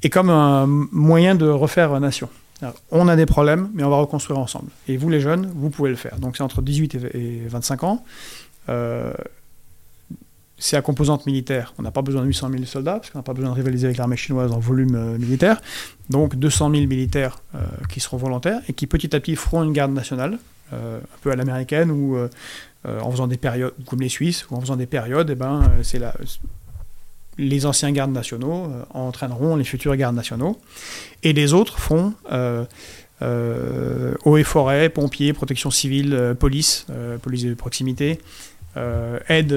Et 0.03 0.11
comme 0.11 0.31
un 0.31 0.67
moyen 0.67 1.35
de 1.35 1.47
refaire 1.47 1.99
nation 2.01 2.29
on 2.91 3.09
a 3.09 3.17
des 3.17 3.27
problèmes, 3.27 3.71
mais 3.75 3.83
on 3.85 3.91
va 3.91 3.97
reconstruire 3.97 4.39
ensemble. 4.39 4.71
Et 4.89 4.97
vous, 4.97 5.09
les 5.11 5.21
jeunes, 5.21 5.53
vous 5.55 5.71
pouvez 5.71 5.91
le 5.91 5.97
faire. 5.97 6.19
Donc 6.19 6.37
c'est 6.37 6.43
entre 6.43 6.63
18 6.63 6.95
et 6.95 7.43
25 7.47 7.85
ans. 7.85 8.05
Euh, 8.69 9.13
c'est 10.59 10.77
à 10.77 10.83
composante 10.83 11.27
militaire. 11.27 11.75
On 11.79 11.83
n'a 11.83 11.91
pas 11.91 12.03
besoin 12.03 12.23
de 12.23 12.27
800 12.27 12.51
000 12.51 12.65
soldats, 12.65 12.95
parce 12.95 13.11
qu'on 13.11 13.19
n'a 13.19 13.23
pas 13.23 13.35
besoin 13.35 13.51
de 13.51 13.55
rivaliser 13.55 13.87
avec 13.87 13.99
l'armée 13.99 14.17
chinoise 14.17 14.53
en 14.53 14.59
volume 14.59 14.95
euh, 14.95 15.19
militaire. 15.19 15.61
Donc 16.11 16.37
200 16.37 16.71
000 16.71 16.87
militaires 16.87 17.39
euh, 17.55 17.61
qui 17.89 18.01
seront 18.01 18.17
volontaires 18.17 18.61
et 18.69 18.73
qui 18.73 18.87
petit 18.87 19.15
à 19.15 19.21
petit 19.21 19.37
feront 19.37 19.63
une 19.63 19.73
garde 19.73 19.93
nationale, 19.93 20.39
un 20.73 21.01
peu 21.23 21.31
à 21.31 21.37
l'américaine, 21.37 21.93
ou 21.93 22.19
en 22.85 23.11
faisant 23.13 23.29
des 23.29 23.37
périodes, 23.37 23.73
comme 23.87 24.01
les 24.01 24.09
Suisses, 24.09 24.47
ou 24.51 24.57
en 24.57 24.61
faisant 24.61 24.75
des 24.75 24.87
périodes, 24.87 25.31
eh 25.31 25.37
ben, 25.37 25.71
c'est 25.83 26.01
les 27.39 27.67
anciens 27.67 27.93
gardes 27.93 28.13
nationaux 28.13 28.67
euh, 28.67 28.85
entraîneront 28.91 29.57
les 29.57 29.65
futurs 29.65 29.97
gardes 29.97 30.17
nationaux. 30.17 30.59
Et 31.23 31.33
les 31.33 31.53
autres 31.53 31.79
font 31.79 32.15
euh, 32.33 32.65
euh, 33.23 34.15
eau 34.25 34.37
et 34.37 34.45
forêt, 34.45 34.89
pompiers, 34.89 35.33
protection 35.33 35.71
civile, 35.71 36.35
police, 36.39 36.87
police 37.23 37.45
de 37.45 37.55
proximité, 37.55 38.21
aide, 39.29 39.55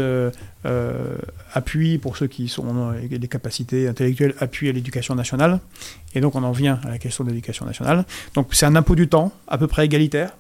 appui 1.54 1.98
pour 1.98 2.18
ceux 2.18 2.28
qui 2.28 2.54
ont 2.60 2.94
des 3.10 3.28
capacités 3.28 3.88
intellectuelles, 3.88 4.36
appui 4.40 4.70
à 4.70 4.72
l'éducation 4.72 5.16
nationale. 5.16 5.60
Et 6.16 6.22
donc 6.22 6.36
on 6.36 6.44
en 6.44 6.52
vient 6.52 6.80
à 6.84 6.90
la 6.90 6.98
question 6.98 7.24
de 7.24 7.30
l'éducation 7.30 7.66
nationale. 7.66 8.06
Donc 8.34 8.50
c'est 8.52 8.66
un 8.66 8.76
impôt 8.76 8.96
du 8.96 9.08
temps 9.08 9.32
à 9.48 9.58
peu 9.58 9.68
près 9.68 9.86
égalitaire 9.86 10.32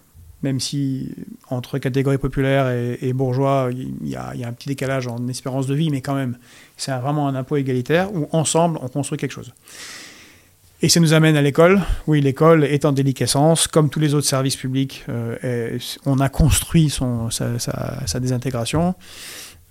même 0.42 0.60
si 0.60 1.14
entre 1.50 1.78
catégorie 1.80 2.18
populaire 2.18 2.70
et, 2.70 3.14
bourgeois, 3.14 3.70
il 3.72 4.08
y, 4.08 4.16
a, 4.16 4.30
un 4.30 4.54
petit 4.54 4.70
décalage 4.70 5.08
en 5.08 5.28
espérance 5.28 5.68
de 5.68 5.76
vie, 5.76 5.90
mais 5.90 6.02
quand 6.02 6.16
même, 6.16 6.38
c'est 6.78 6.98
vraiment 6.98 7.28
un 7.28 7.36
impôt 7.36 7.58
égalitaire 7.58 8.14
où 8.14 8.28
ensemble, 8.32 8.80
on 8.82 8.88
construit 8.88 9.18
quelque 9.18 9.32
chose. 9.32 9.54
Et 10.82 10.88
ça 10.88 11.02
nous 11.02 11.14
amène 11.14 11.36
à 11.36 11.42
l'école. 11.42 11.82
Oui, 12.08 12.22
l'école 12.22 12.64
est 12.64 12.86
en 12.86 12.94
déliquescence, 12.94 13.68
comme 13.68 13.90
tous 13.90 14.00
les 14.00 14.14
autres 14.14 14.28
services 14.28 14.56
publics. 14.56 15.04
Euh, 15.10 15.78
on 16.06 16.20
a 16.20 16.30
construit 16.30 16.90
sa, 16.90 18.20
désintégration. 18.20 18.96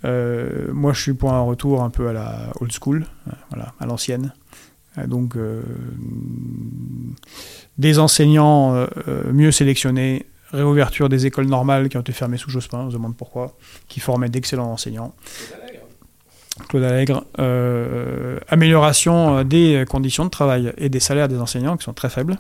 Euh, 0.05 0.71
moi, 0.73 0.93
je 0.93 1.01
suis 1.01 1.15
pour 1.15 1.33
un 1.33 1.41
retour 1.41 1.83
un 1.83 1.89
peu 1.89 2.09
à 2.09 2.13
la 2.13 2.53
old 2.61 2.73
school, 2.73 3.07
euh, 3.27 3.31
voilà, 3.51 3.73
à 3.81 3.87
l'ancienne. 3.87 4.35
Donc, 5.07 5.37
des 7.79 7.99
enseignants 8.01 8.85
mieux 9.33 9.53
sélectionnés, 9.53 10.27
réouverture 10.51 11.09
des 11.09 11.25
écoles 11.25 11.47
normales 11.47 11.89
qui 11.89 11.97
ont 11.97 12.01
été 12.01 12.13
fermées 12.13 12.37
sous 12.37 12.51
Jospin, 12.51 12.79
on 12.79 12.91
se 12.91 12.97
demande 12.97 13.17
pourquoi, 13.17 13.57
qui 13.87 14.01
formaient 14.01 14.29
d'excellents 14.29 14.73
enseignants. 14.73 15.15
Claude 16.69 16.85
Allègre, 16.85 17.25
euh, 17.39 18.39
amélioration 18.49 19.39
euh, 19.39 19.45
des 19.45 19.85
conditions 19.89 20.25
de 20.25 20.31
travail 20.31 20.73
et 20.77 20.89
des 20.89 21.01
salaires 21.01 21.29
des 21.29 21.39
enseignants 21.39 21.77
qui 21.77 21.85
sont 21.85 21.93
très 21.93 22.11
faibles, 22.11 22.39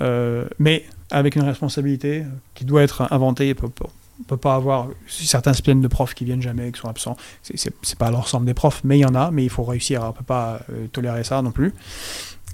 euh, 0.00 0.46
mais 0.58 0.84
avec 1.10 1.36
une 1.36 1.42
responsabilité 1.42 2.24
qui 2.54 2.64
doit 2.64 2.82
être 2.82 3.12
inventée. 3.12 3.54
On 3.62 3.66
ne 3.66 4.24
peut 4.26 4.36
pas 4.36 4.54
avoir 4.54 4.88
certains 5.06 5.52
se 5.52 5.62
de 5.62 5.88
profs 5.88 6.14
qui 6.14 6.24
viennent 6.24 6.42
jamais, 6.42 6.70
qui 6.72 6.80
sont 6.80 6.88
absents. 6.88 7.16
C'est 7.42 7.98
pas 7.98 8.10
l'ensemble 8.10 8.46
des 8.46 8.54
profs, 8.54 8.82
mais 8.84 8.98
il 8.98 9.02
y 9.02 9.06
en 9.06 9.14
a, 9.14 9.30
mais 9.30 9.44
il 9.44 9.50
faut 9.50 9.64
réussir. 9.64 10.02
On 10.02 10.08
ne 10.08 10.12
peut 10.12 10.24
pas 10.24 10.60
tolérer 10.92 11.24
ça 11.24 11.42
non 11.42 11.50
plus. 11.50 11.74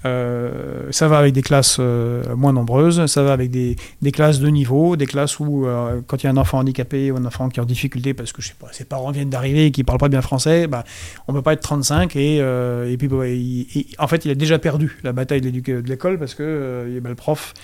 Euh, 0.07 0.89
ça 0.91 1.09
va 1.09 1.19
avec 1.19 1.35
des 1.35 1.43
classes 1.43 1.77
euh, 1.79 2.35
moins 2.35 2.53
nombreuses, 2.53 3.05
ça 3.07 3.23
va 3.23 3.33
avec 3.33 3.51
des, 3.51 3.77
classes 4.13 4.41
de 4.41 4.49
niveau, 4.49 4.97
des 4.97 5.07
classes 5.07 5.39
où 5.39 5.67
euh, 5.67 6.01
quand 6.07 6.23
il 6.23 6.25
y 6.25 6.27
a 6.29 6.31
un 6.31 6.37
enfant 6.37 6.59
handicapé 6.59 7.11
ou 7.11 7.17
un 7.17 7.25
enfant 7.25 7.49
qui 7.49 7.61
est 7.61 7.63
en 7.63 7.67
difficulté 7.67 8.15
parce 8.15 8.33
que 8.33 8.41
je 8.41 8.49
sais 8.49 8.55
pas, 8.59 8.69
ses 8.73 8.85
parents 8.85 9.11
viennent 9.11 9.31
d'arriver 9.31 9.67
et 9.67 9.71
qui 9.71 9.85
parlent 9.85 9.99
pas 9.99 10.09
bien 10.09 10.23
français, 10.23 10.67
bah, 10.67 10.85
on 11.29 11.33
peut 11.33 11.43
pas 11.43 11.53
être 11.53 11.61
35 11.61 12.17
et, 12.17 12.37
et 12.37 12.97
puis 12.97 13.09
bah, 13.09 13.25
en 13.99 14.09
fait 14.09 14.25
il 14.25 14.31
a 14.31 14.35
déjà 14.35 14.59
perdu 14.59 14.99
la 15.03 15.13
bataille 15.13 15.41
de 15.41 15.81
l'école 15.81 16.19
parce 16.19 16.35
que 16.35 16.99
bah, 17.03 17.09
le 17.11 17.15
prof 17.15 17.55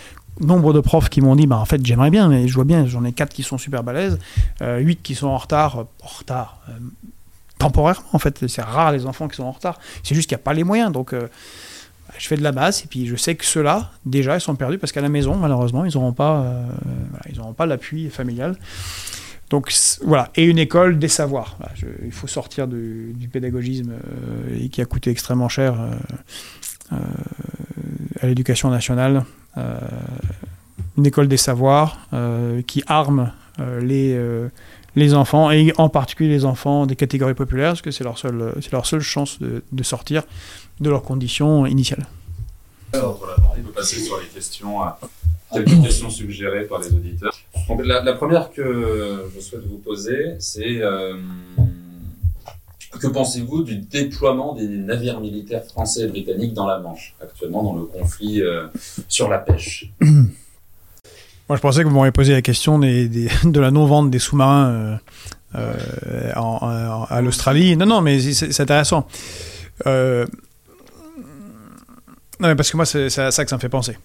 nombre 0.40 0.74
de 0.74 0.80
profs 0.80 1.08
qui 1.08 1.22
m'ont 1.22 1.34
dit 1.34 1.46
bah 1.46 1.56
en 1.56 1.64
fait 1.64 1.84
j'aimerais 1.84 2.10
bien 2.10 2.28
mais 2.28 2.46
je 2.46 2.54
vois 2.54 2.64
bien 2.64 2.84
j'en 2.86 3.04
ai 3.04 3.12
4 3.12 3.32
qui 3.32 3.42
sont 3.42 3.56
super 3.56 3.82
balèzes 3.82 4.18
8 4.60 5.02
qui 5.02 5.14
sont 5.14 5.28
en 5.28 5.38
retard 5.38 5.86
en 6.02 6.06
retard 6.06 6.60
temporairement 7.58 8.04
en 8.12 8.18
fait. 8.18 8.46
C'est 8.46 8.62
rare 8.62 8.92
les 8.92 9.06
enfants 9.06 9.28
qui 9.28 9.36
sont 9.36 9.44
en 9.44 9.50
retard. 9.50 9.78
C'est 10.02 10.14
juste 10.14 10.28
qu'il 10.28 10.36
n'y 10.36 10.42
a 10.42 10.44
pas 10.44 10.52
les 10.52 10.64
moyens 10.64 10.92
donc 10.92 11.14
je 12.18 12.28
fais 12.28 12.36
de 12.36 12.42
la 12.42 12.52
basse 12.52 12.84
et 12.84 12.86
puis 12.86 13.06
je 13.06 13.16
sais 13.16 13.34
que 13.34 13.44
ceux-là, 13.44 13.90
déjà, 14.04 14.36
ils 14.36 14.40
sont 14.40 14.54
perdus 14.54 14.78
parce 14.78 14.92
qu'à 14.92 15.00
la 15.00 15.08
maison, 15.08 15.36
malheureusement, 15.36 15.84
ils 15.84 15.94
n'auront 15.94 16.12
pas, 16.12 16.40
euh, 16.42 16.66
ils 17.28 17.40
pas 17.56 17.66
l'appui 17.66 18.08
familial. 18.10 18.56
Donc 19.50 19.72
voilà, 20.04 20.30
et 20.34 20.44
une 20.44 20.58
école 20.58 20.98
des 20.98 21.08
savoirs. 21.08 21.56
il 22.04 22.10
faut 22.10 22.26
sortir 22.26 22.66
du, 22.66 23.14
pédagogisme 23.32 23.92
euh, 23.92 24.68
qui 24.68 24.80
a 24.80 24.84
coûté 24.84 25.10
extrêmement 25.10 25.48
cher 25.48 25.76
euh, 26.92 26.96
à 28.20 28.26
l'éducation 28.26 28.70
nationale. 28.70 29.24
une 30.96 31.06
école 31.06 31.28
des 31.28 31.36
savoirs 31.36 32.08
qui 32.66 32.82
arme 32.86 33.32
les, 33.80 34.18
les 34.96 35.14
enfants, 35.14 35.50
et 35.50 35.72
en 35.78 35.88
particulier 35.88 36.30
les 36.30 36.44
enfants 36.44 36.86
des 36.86 36.96
catégories 36.96 37.34
populaires, 37.34 37.70
parce 37.70 37.82
que 37.82 37.90
c'est 37.92 38.04
leur, 38.04 38.18
seule, 38.18 38.54
leur 38.72 38.86
seule 38.86 39.00
chance 39.00 39.38
de 39.40 39.82
sortir 39.82 40.24
de 40.80 40.90
leurs 40.90 41.02
conditions 41.02 41.66
initiales. 41.66 42.06
Alors, 42.92 43.18
voilà, 43.18 43.34
on 43.58 43.62
peut 43.62 43.72
passer 43.72 43.98
sur 44.00 44.18
les 44.20 44.26
questions, 44.26 44.78
quelques 45.52 45.82
questions 45.82 46.10
suggérées 46.10 46.64
par 46.64 46.80
les 46.80 46.88
auditeurs. 46.88 47.34
Donc, 47.68 47.84
la, 47.84 48.12
première 48.14 48.50
que 48.52 49.24
je 49.34 49.40
souhaite 49.40 49.66
vous 49.66 49.78
poser, 49.78 50.34
c'est 50.38 50.80
euh, 50.80 51.14
que 53.00 53.06
pensez-vous 53.08 53.62
du 53.64 53.76
déploiement 53.76 54.54
des 54.54 54.68
navires 54.68 55.20
militaires 55.20 55.64
français 55.64 56.02
et 56.02 56.06
britanniques 56.06 56.54
dans 56.54 56.66
la 56.66 56.78
Manche, 56.78 57.14
actuellement 57.22 57.62
dans 57.62 57.74
le 57.74 57.84
conflit 57.84 58.40
euh, 58.40 58.66
sur 59.08 59.28
la 59.28 59.38
pêche? 59.38 59.90
Moi, 60.00 61.56
je 61.56 61.60
pensais 61.60 61.82
que 61.82 61.88
vous 61.88 61.94
m'auriez 61.94 62.12
posé 62.12 62.32
la 62.32 62.42
question 62.42 62.78
des, 62.78 63.08
des- 63.08 63.28
de 63.44 63.60
la 63.60 63.70
non-vente 63.70 64.10
des 64.10 64.18
sous-marins 64.18 64.68
euh, 64.68 64.96
euh, 65.56 66.32
en- 66.36 66.58
en- 66.62 67.04
à 67.04 67.20
l'Australie. 67.20 67.76
Non, 67.76 67.86
non, 67.86 68.00
mais 68.00 68.18
c'est 68.20 68.52
c'est 68.52 68.62
intéressant. 68.62 69.06
Euh, 69.86 70.26
non, 72.40 72.48
mais 72.48 72.54
parce 72.54 72.70
que 72.70 72.76
moi, 72.76 72.86
c'est 72.86 73.18
à 73.18 73.30
ça 73.30 73.44
que 73.44 73.50
ça 73.50 73.56
me 73.56 73.60
fait 73.60 73.68
penser. 73.68 73.96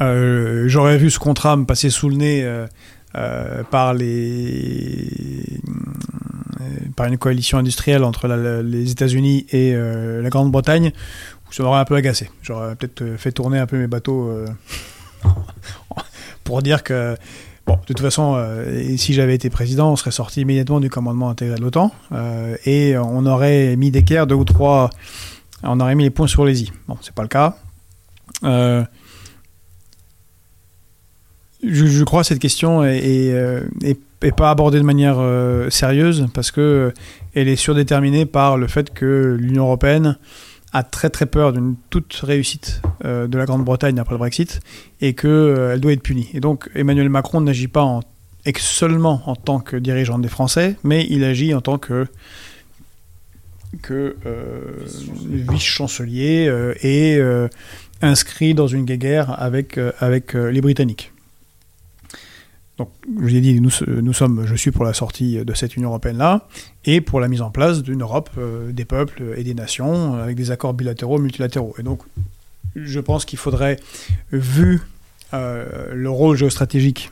Euh, 0.00 0.64
J'aurais 0.68 0.96
vu 0.96 1.10
ce 1.10 1.18
contrat 1.18 1.56
me 1.56 1.64
passer 1.64 1.90
sous 1.90 2.08
le 2.08 2.16
nez 2.16 2.42
euh, 2.44 2.66
euh, 3.14 3.62
par 3.64 3.94
les 3.94 5.60
par 6.96 7.06
une 7.06 7.18
coalition 7.18 7.58
industrielle 7.58 8.04
entre 8.04 8.28
les 8.28 8.90
États-Unis 8.90 9.46
et 9.50 9.74
la 9.74 10.28
Grande-Bretagne, 10.28 10.92
où 11.48 11.52
ça 11.52 11.62
m'aurait 11.62 11.80
un 11.80 11.84
peu 11.84 11.96
agacé. 11.96 12.30
J'aurais 12.42 12.76
peut-être 12.76 13.16
fait 13.16 13.32
tourner 13.32 13.58
un 13.58 13.66
peu 13.66 13.78
mes 13.78 13.86
bateaux 13.86 14.30
pour 16.44 16.62
dire 16.62 16.82
que 16.82 17.16
Bon, 17.66 17.76
de 17.76 17.86
toute 17.86 18.00
façon, 18.00 18.44
si 18.96 19.14
j'avais 19.14 19.34
été 19.34 19.48
président, 19.48 19.90
on 19.92 19.96
serait 19.96 20.10
sorti 20.10 20.42
immédiatement 20.42 20.80
du 20.80 20.90
commandement 20.90 21.30
intégré 21.30 21.56
de 21.56 21.62
l'OTAN 21.62 21.92
et 22.66 22.96
on 22.98 23.24
aurait 23.24 23.74
mis 23.76 23.90
d'équerre 23.90 24.26
deux 24.26 24.34
ou 24.34 24.44
trois. 24.44 24.90
On 25.62 25.80
aurait 25.80 25.94
mis 25.94 26.04
les 26.04 26.10
points 26.10 26.26
sur 26.26 26.44
les 26.44 26.62
i. 26.62 26.72
Bon, 26.88 26.96
c'est 27.00 27.14
pas 27.14 27.22
le 27.22 27.28
cas. 27.28 27.56
Euh, 28.44 28.84
je, 31.62 32.02
crois 32.04 32.22
que 32.22 32.26
cette 32.26 32.40
question 32.40 32.84
est, 32.84 33.32
euh, 33.32 33.62
pas 34.36 34.50
abordée 34.50 34.78
de 34.78 34.84
manière 34.84 35.16
euh, 35.18 35.70
sérieuse 35.70 36.26
parce 36.34 36.50
que 36.50 36.92
elle 37.34 37.48
est 37.48 37.56
surdéterminée 37.56 38.26
par 38.26 38.56
le 38.56 38.66
fait 38.66 38.92
que 38.92 39.36
l'Union 39.38 39.64
européenne 39.64 40.16
a 40.72 40.82
très 40.82 41.10
très 41.10 41.26
peur 41.26 41.52
d'une 41.52 41.76
toute 41.90 42.14
réussite 42.24 42.80
de 43.04 43.36
la 43.36 43.44
Grande-Bretagne 43.44 43.98
après 43.98 44.14
le 44.14 44.18
Brexit 44.18 44.60
et 45.02 45.12
qu'elle 45.12 45.78
doit 45.80 45.92
être 45.92 46.02
punie. 46.02 46.30
Et 46.32 46.40
donc 46.40 46.70
Emmanuel 46.74 47.10
Macron 47.10 47.42
n'agit 47.42 47.68
pas 47.68 48.00
seulement 48.56 49.22
en 49.26 49.36
tant 49.36 49.60
que 49.60 49.76
dirigeant 49.76 50.18
des 50.18 50.28
Français, 50.28 50.76
mais 50.82 51.06
il 51.10 51.24
agit 51.24 51.54
en 51.54 51.60
tant 51.60 51.78
que, 51.78 52.06
que 53.80 54.16
euh, 54.26 54.60
vice-chancelier 55.48 56.46
euh, 56.46 56.74
et 56.82 57.16
euh, 57.16 57.48
inscrit 58.02 58.54
dans 58.54 58.66
une 58.66 58.84
guerre 58.84 59.40
avec, 59.40 59.78
euh, 59.78 59.92
avec 59.98 60.34
euh, 60.34 60.50
les 60.50 60.60
Britanniques. 60.60 61.12
Donc, 62.78 62.90
je 63.20 63.28
l'ai 63.28 63.40
dit, 63.40 63.60
nous, 63.60 63.70
nous 63.86 64.12
sommes, 64.12 64.46
je 64.46 64.54
suis 64.54 64.70
pour 64.70 64.84
la 64.84 64.94
sortie 64.94 65.44
de 65.44 65.54
cette 65.54 65.76
Union 65.76 65.90
européenne-là 65.90 66.48
et 66.84 67.00
pour 67.00 67.20
la 67.20 67.28
mise 67.28 67.42
en 67.42 67.50
place 67.50 67.82
d'une 67.82 68.02
Europe 68.02 68.30
euh, 68.38 68.72
des 68.72 68.84
peuples 68.84 69.34
et 69.36 69.44
des 69.44 69.54
nations 69.54 70.16
euh, 70.16 70.22
avec 70.24 70.36
des 70.36 70.50
accords 70.50 70.74
bilatéraux, 70.74 71.18
multilatéraux. 71.18 71.74
Et 71.78 71.82
donc, 71.82 72.00
je 72.74 73.00
pense 73.00 73.24
qu'il 73.24 73.38
faudrait, 73.38 73.76
vu 74.32 74.80
euh, 75.34 75.92
le 75.94 76.10
rôle 76.10 76.36
géostratégique 76.36 77.10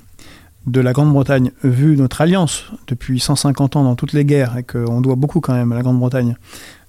de 0.71 0.81
la 0.81 0.93
Grande-Bretagne, 0.93 1.51
vu 1.65 1.97
notre 1.97 2.21
alliance 2.21 2.67
depuis 2.87 3.19
150 3.19 3.77
ans 3.77 3.85
dans 3.85 3.97
toutes 3.97 4.13
les 4.13 4.25
guerres, 4.25 4.57
et 4.57 4.63
qu'on 4.63 5.01
doit 5.01 5.17
beaucoup 5.17 5.41
quand 5.41 5.55
même 5.55 5.73
à 5.73 5.75
la 5.75 5.83
Grande-Bretagne 5.83 6.37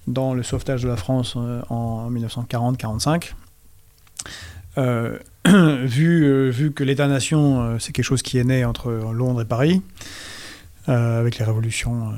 dans 0.06 0.34
le 0.34 0.42
sauvetage 0.42 0.82
de 0.82 0.88
la 0.88 0.96
France 0.96 1.34
euh, 1.36 1.62
en 1.68 2.10
1940-45, 2.10 3.32
euh, 4.78 5.18
vu, 5.46 6.24
euh, 6.24 6.50
vu 6.50 6.72
que 6.72 6.84
l'État-nation, 6.84 7.78
c'est 7.78 7.92
quelque 7.92 8.04
chose 8.04 8.22
qui 8.22 8.38
est 8.38 8.44
né 8.44 8.64
entre 8.64 8.90
Londres 8.90 9.42
et 9.42 9.44
Paris, 9.44 9.82
avec 10.86 11.38
les 11.38 11.44
révolutions 11.44 12.12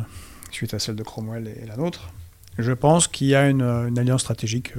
suite 0.50 0.72
à 0.72 0.78
celle 0.78 0.96
de 0.96 1.02
Cromwell 1.02 1.48
et, 1.48 1.66
la 1.66 1.76
nôtre, 1.76 2.10
je 2.58 2.72
pense 2.72 3.08
qu'il 3.08 3.26
y 3.26 3.34
a 3.34 3.48
une, 3.48 3.98
alliance 3.98 4.22
stratégique 4.22 4.72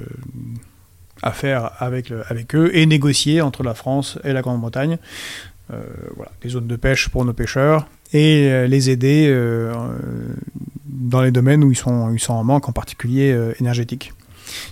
à 1.22 1.30
faire 1.30 1.70
avec 1.80 2.10
eux 2.54 2.70
et 2.74 2.84
négocier 2.86 3.42
entre 3.42 3.62
la 3.62 3.74
France 3.74 4.18
et 4.24 4.32
la 4.32 4.42
Grande-Bretagne. 4.42 4.98
Euh, 5.72 5.82
voilà, 6.14 6.30
des 6.42 6.48
zones 6.50 6.68
de 6.68 6.76
pêche 6.76 7.08
pour 7.08 7.24
nos 7.24 7.32
pêcheurs 7.32 7.88
et 8.12 8.46
euh, 8.48 8.68
les 8.68 8.88
aider 8.88 9.26
euh, 9.28 9.74
dans 10.84 11.20
les 11.20 11.32
domaines 11.32 11.64
où 11.64 11.72
ils 11.72 11.76
sont, 11.76 12.12
ils 12.14 12.20
sont 12.20 12.34
en 12.34 12.44
manque, 12.44 12.68
en 12.68 12.72
particulier 12.72 13.36
énergétique. 13.58 14.12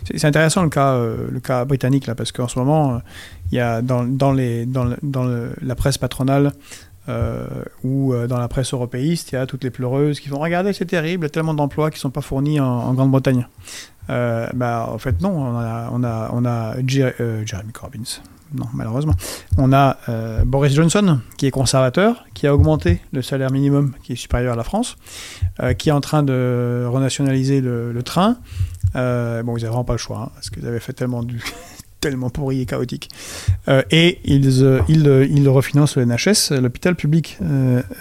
C'est 0.05 0.25
intéressant 0.25 0.63
le 0.63 0.69
cas, 0.69 0.97
le 0.97 1.41
cas 1.41 1.65
britannique 1.65 2.07
là, 2.07 2.15
parce 2.15 2.31
qu'en 2.31 2.47
ce 2.47 2.61
moment, 2.61 3.01
il 3.51 3.57
y 3.57 3.61
a 3.61 3.83
dans, 3.83 4.33
les, 4.33 4.69
la 5.63 5.75
presse 5.75 5.99
patronale 5.99 6.53
ou 7.83 8.15
dans 8.29 8.39
la 8.39 8.47
presse 8.47 8.73
européiste, 8.73 9.33
il 9.33 9.35
y 9.35 9.39
a 9.39 9.47
toutes 9.47 9.65
les 9.65 9.71
pleureuses 9.71 10.21
qui 10.21 10.29
vont 10.29 10.39
regarder, 10.39 10.73
c'est 10.73 10.87
terrible, 10.87 11.25
il 11.25 11.27
y 11.27 11.31
a 11.31 11.31
tellement 11.31 11.55
d'emplois 11.55 11.91
qui 11.91 11.97
ne 11.97 12.03
sont 12.03 12.11
pas 12.11 12.21
fournis 12.21 12.61
en, 12.61 12.67
en 12.67 12.95
Grande-Bretagne. 12.95 13.49
Bah, 14.09 14.89
en 14.89 14.99
fait, 14.99 15.21
non, 15.21 15.37
on 15.37 15.59
a, 15.59 15.91
on 15.93 16.05
a, 16.05 16.31
on 16.33 16.45
a 16.45 16.77
Jer- 16.87 17.15
Jeremy 17.45 17.73
Corbyn. 17.73 18.05
Non, 18.53 18.67
malheureusement. 18.73 19.15
On 19.59 19.73
a 19.73 19.97
euh, 20.09 20.45
Boris 20.45 20.75
Johnson, 20.75 21.21
qui 21.37 21.47
est 21.47 21.51
conservateur, 21.51 22.25
qui 22.35 22.47
a 22.47 22.55
augmenté 22.55 23.01
le 23.13 23.23
salaire 23.23 23.51
minimum, 23.51 23.95
qui 24.03 24.13
est 24.13 24.17
supérieur 24.17 24.53
à 24.53 24.57
la 24.57 24.65
France, 24.65 24.97
euh, 25.61 25.73
qui 25.73 25.89
est 25.89 25.93
en 25.93 26.01
train 26.01 26.23
de 26.23 26.87
renationaliser 26.89 27.61
le, 27.61 28.03
train. 28.05 28.37
Euh, 28.97 29.43
bon, 29.43 29.57
ils 29.57 29.63
n'avaient 29.63 29.71
vraiment 29.71 29.85
pas 29.85 29.95
le 29.95 29.99
choix, 29.99 30.25
hein, 30.27 30.31
parce 30.35 30.51
qu'ils 30.51 30.67
avaient 30.67 30.81
fait 30.81 30.93
tellement, 30.93 31.23
du, 31.23 31.43
tellement 32.01 32.31
pourri 32.31 32.61
et 32.61 32.67
chaotique. 32.67 33.09
Et 33.91 34.21
ils, 34.25 34.61
ils, 34.89 35.29
ils 35.31 35.49
refinancent 35.49 35.97
le 35.97 36.05
NHS, 36.05 36.53
l'hôpital 36.61 36.95
public 36.95 37.39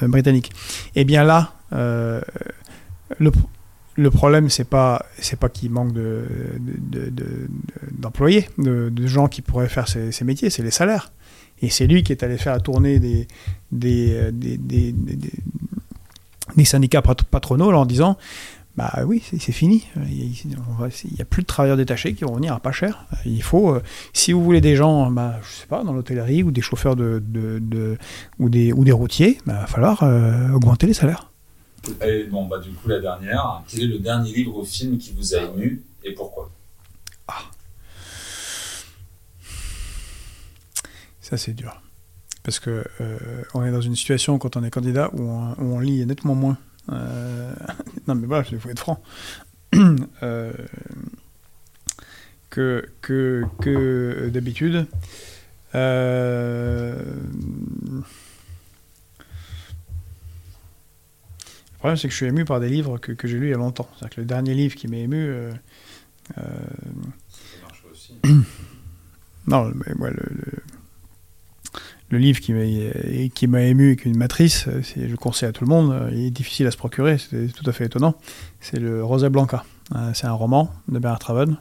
britannique. 0.01 0.51
Et 0.95 1.05
bien 1.05 1.23
là, 1.23 1.53
le, 1.71 3.31
le 3.95 4.09
problème, 4.09 4.49
c'est 4.49 4.63
pas, 4.67 5.05
pas 5.39 5.49
qu'il 5.49 5.71
manque 5.71 5.93
de, 5.93 6.25
de- 6.59 7.05
de- 7.05 7.09
de- 7.09 7.49
d'employés, 7.91 8.49
de, 8.57 8.91
gens 9.07 9.27
qui 9.27 9.41
pourraient 9.41 9.69
faire 9.69 9.87
ces, 9.87 10.23
métiers, 10.23 10.49
c'est 10.49 10.63
les 10.63 10.71
salaires. 10.71 11.11
Et 11.61 11.69
c'est 11.69 11.87
lui 11.87 12.03
qui 12.03 12.11
est 12.11 12.23
allé 12.23 12.37
faire 12.37 12.53
la 12.53 12.59
tournée 12.59 12.99
des, 12.99 13.27
des, 13.71 14.19
syndicats 16.65 17.01
pat- 17.01 17.23
patronaux 17.23 17.71
en 17.71 17.85
disant 17.85 18.17
bah 18.75 18.91
oui, 19.05 19.21
c'est, 19.37 19.51
fini. 19.51 19.85
Il 20.09 20.31
n'y 21.13 21.21
a 21.21 21.25
plus 21.25 21.43
de 21.43 21.47
travailleurs 21.47 21.77
détachés 21.77 22.15
qui 22.15 22.23
vont 22.23 22.35
venir 22.35 22.53
à 22.53 22.59
pas 22.59 22.71
cher. 22.71 23.05
Il 23.23 23.43
faut, 23.43 23.75
euh, 23.75 23.83
si 24.13 24.33
vous 24.33 24.43
voulez 24.43 24.61
des 24.61 24.75
gens, 24.75 25.11
bah, 25.11 25.39
je 25.43 25.61
sais 25.61 25.67
pas, 25.67 25.83
dans 25.83 25.93
l'hôtellerie 25.93 26.41
ou 26.41 26.49
des 26.49 26.61
chauffeurs 26.61 26.95
de, 26.95 27.21
ou, 28.39 28.49
des, 28.49 28.73
ou 28.73 28.83
des 28.83 28.91
routiers, 28.91 29.37
bah, 29.45 29.53
il 29.57 29.61
va 29.61 29.67
falloir 29.67 30.01
euh, 30.01 30.49
augmenter 30.53 30.87
les 30.87 30.95
salaires. 30.95 31.29
Et 32.01 32.23
bon, 32.23 32.45
bah, 32.45 32.59
du 32.59 32.71
coup, 32.71 32.87
la 32.87 32.99
dernière. 32.99 33.61
Quel 33.67 33.83
est 33.83 33.87
le 33.87 33.99
dernier 33.99 34.31
livre 34.33 34.57
ou 34.57 34.65
film 34.65 34.97
qui 34.97 35.11
vous 35.13 35.35
a 35.35 35.41
ému 35.41 35.83
et 36.03 36.13
pourquoi? 36.13 36.49
Ça, 41.21 41.37
c'est 41.37 41.53
dur. 41.53 41.81
Parce 42.43 42.59
que 42.59 42.83
euh, 42.99 43.17
on 43.53 43.63
est 43.65 43.71
dans 43.71 43.81
une 43.81 43.95
situation, 43.95 44.37
quand 44.37 44.57
on 44.57 44.63
est 44.63 44.69
candidat, 44.69 45.09
où 45.13 45.21
on, 45.21 45.53
où 45.53 45.75
on 45.75 45.79
lit 45.79 46.05
nettement 46.05 46.35
moins. 46.35 46.57
Euh, 46.91 47.53
non, 48.07 48.15
mais 48.15 48.27
voilà, 48.27 48.43
il 48.51 48.59
faut 48.59 48.69
être 48.69 48.79
franc. 48.79 49.01
Euh, 50.21 50.53
que 52.51 52.87
que, 53.01 53.43
que 53.59 54.29
d'habitude. 54.31 54.85
Euh, 55.73 56.93
problème, 61.83 61.97
c'est 61.97 62.07
que 62.07 62.11
je 62.13 62.17
suis 62.17 62.25
ému 62.25 62.45
par 62.45 62.59
des 62.59 62.69
livres 62.69 62.97
que, 62.97 63.11
que 63.11 63.27
j'ai 63.27 63.37
lus 63.37 63.47
il 63.47 63.51
y 63.51 63.53
a 63.53 63.57
longtemps. 63.57 63.87
C'est-à-dire 63.97 64.15
que 64.15 64.21
le 64.21 64.27
dernier 64.27 64.53
livre 64.53 64.75
qui 64.75 64.87
m'a 64.87 64.97
ému, 64.97 65.17
euh, 65.17 65.51
euh, 66.37 66.41
Ça 67.29 67.61
marche 67.63 67.83
aussi. 67.91 68.13
non, 69.47 69.71
mais 69.75 69.93
moi, 69.95 70.09
le, 70.09 70.23
le- 70.29 70.63
le 72.09 72.17
livre 72.19 72.39
qui 72.41 72.53
m'a 72.53 72.63
et 72.63 73.31
qui 73.33 73.47
m'a 73.47 73.63
ému 73.63 73.91
et 73.91 73.95
qui 73.95 74.07
est 74.07 74.11
une 74.11 74.17
matrice, 74.17 74.67
euh, 74.67 74.81
c'est- 74.83 75.05
je 75.07 75.11
le 75.11 75.17
conseille 75.17 75.49
à 75.49 75.51
tout 75.51 75.63
le 75.63 75.69
monde, 75.69 75.91
euh, 75.91 76.09
il 76.13 76.25
est 76.27 76.31
difficile 76.31 76.67
à 76.67 76.71
se 76.71 76.77
procurer, 76.77 77.17
c'est 77.17 77.47
tout 77.53 77.67
à 77.67 77.73
fait 77.73 77.85
étonnant. 77.85 78.13
C'est 78.59 78.79
le 78.79 79.03
Rosa 79.03 79.29
Blanca. 79.29 79.65
Euh, 79.95 80.11
C'est 80.13 80.27
un 80.27 80.31
roman 80.33 80.71
de 80.87 80.99
Bernard 80.99 81.19
Traven, 81.19 81.57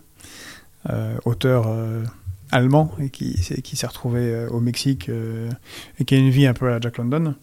euh, 0.90 1.16
auteur 1.24 1.64
euh, 1.68 2.04
allemand 2.50 2.92
et 3.00 3.08
qui, 3.10 3.42
s'est- 3.42 3.62
qui 3.62 3.76
s'est 3.76 3.86
retrouvé 3.86 4.20
euh, 4.20 4.48
au 4.50 4.60
Mexique 4.60 5.08
euh, 5.08 5.50
et 5.98 6.04
qui 6.04 6.14
a 6.14 6.18
une 6.18 6.30
vie 6.30 6.46
un 6.46 6.54
peu 6.54 6.70
à 6.72 6.78
Jack 6.80 6.98
London 6.98 7.34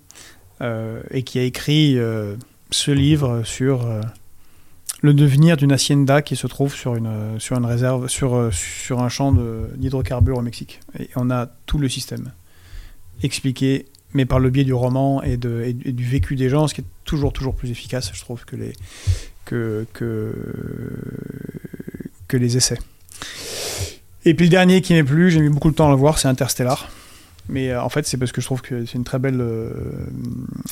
euh, 0.61 1.01
et 1.09 1.23
qui 1.23 1.39
a 1.39 1.43
écrit 1.43 1.97
euh, 1.97 2.35
ce 2.71 2.91
livre 2.91 3.43
sur 3.43 3.85
euh, 3.85 4.01
le 5.01 5.13
devenir 5.13 5.57
d'une 5.57 5.71
hacienda 5.71 6.21
qui 6.21 6.35
se 6.35 6.47
trouve 6.47 6.73
sur 6.73 6.95
une, 6.95 7.07
euh, 7.07 7.39
sur 7.39 7.57
une 7.57 7.65
réserve, 7.65 8.07
sur, 8.07 8.35
euh, 8.35 8.51
sur 8.51 9.01
un 9.01 9.09
champ 9.09 9.33
d'hydrocarbures 9.75 10.37
au 10.37 10.41
Mexique. 10.41 10.79
Et 10.99 11.09
on 11.15 11.29
a 11.31 11.47
tout 11.65 11.77
le 11.77 11.89
système 11.89 12.31
expliqué, 13.23 13.85
mais 14.13 14.25
par 14.25 14.39
le 14.39 14.49
biais 14.49 14.63
du 14.63 14.73
roman 14.73 15.21
et, 15.23 15.37
du- 15.37 16.05
vécu 16.05 16.35
des 16.35 16.49
gens, 16.49 16.67
ce 16.67 16.73
qui 16.73 16.81
est 16.81 16.85
toujours, 17.05 17.33
toujours 17.33 17.55
plus 17.55 17.69
efficace, 17.71 18.11
je 18.13 18.21
trouve, 18.21 18.45
que 18.45 18.55
les, 18.55 18.73
que, 19.45 19.85
que 19.93 20.33
les 22.37 22.57
essais. 22.57 22.77
Et 24.25 24.33
puis 24.33 24.45
le 24.45 24.51
dernier 24.51 24.81
qui 24.81 24.93
m'est 24.93 25.03
plu, 25.03 25.31
j'ai 25.31 25.41
mis 25.41 25.49
beaucoup 25.49 25.71
de 25.71 25.75
temps 25.75 25.87
à 25.87 25.91
le 25.91 25.95
voir, 25.95 26.19
c'est 26.19 26.27
Interstellar. 26.27 26.89
Mais 27.49 27.71
euh, 27.71 27.81
en 27.81 27.89
fait, 27.89 28.05
c'est 28.05 28.17
parce 28.17 28.31
que 28.31 28.41
je 28.41 28.45
trouve 28.45 28.61
que 28.61 28.85
c'est 28.85 28.93
une 28.97 29.03
très 29.03 29.19
belle, 29.19 29.41
euh, 29.41 29.71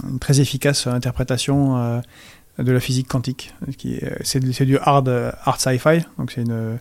une 0.10 0.20
très 0.20 0.40
efficace 0.40 0.88
interprétation 0.88 1.78
euh, 1.78 2.00
de 2.60 2.72
la 2.72 2.80
physique 2.80 3.08
quantique. 3.08 3.54
C'est 4.24 4.40
du, 4.40 4.78
hard, 4.80 5.10
hard 5.44 5.60
sci-fi, 5.60 6.06
donc 6.18 6.32
c'est 6.32 6.44
de 6.44 6.78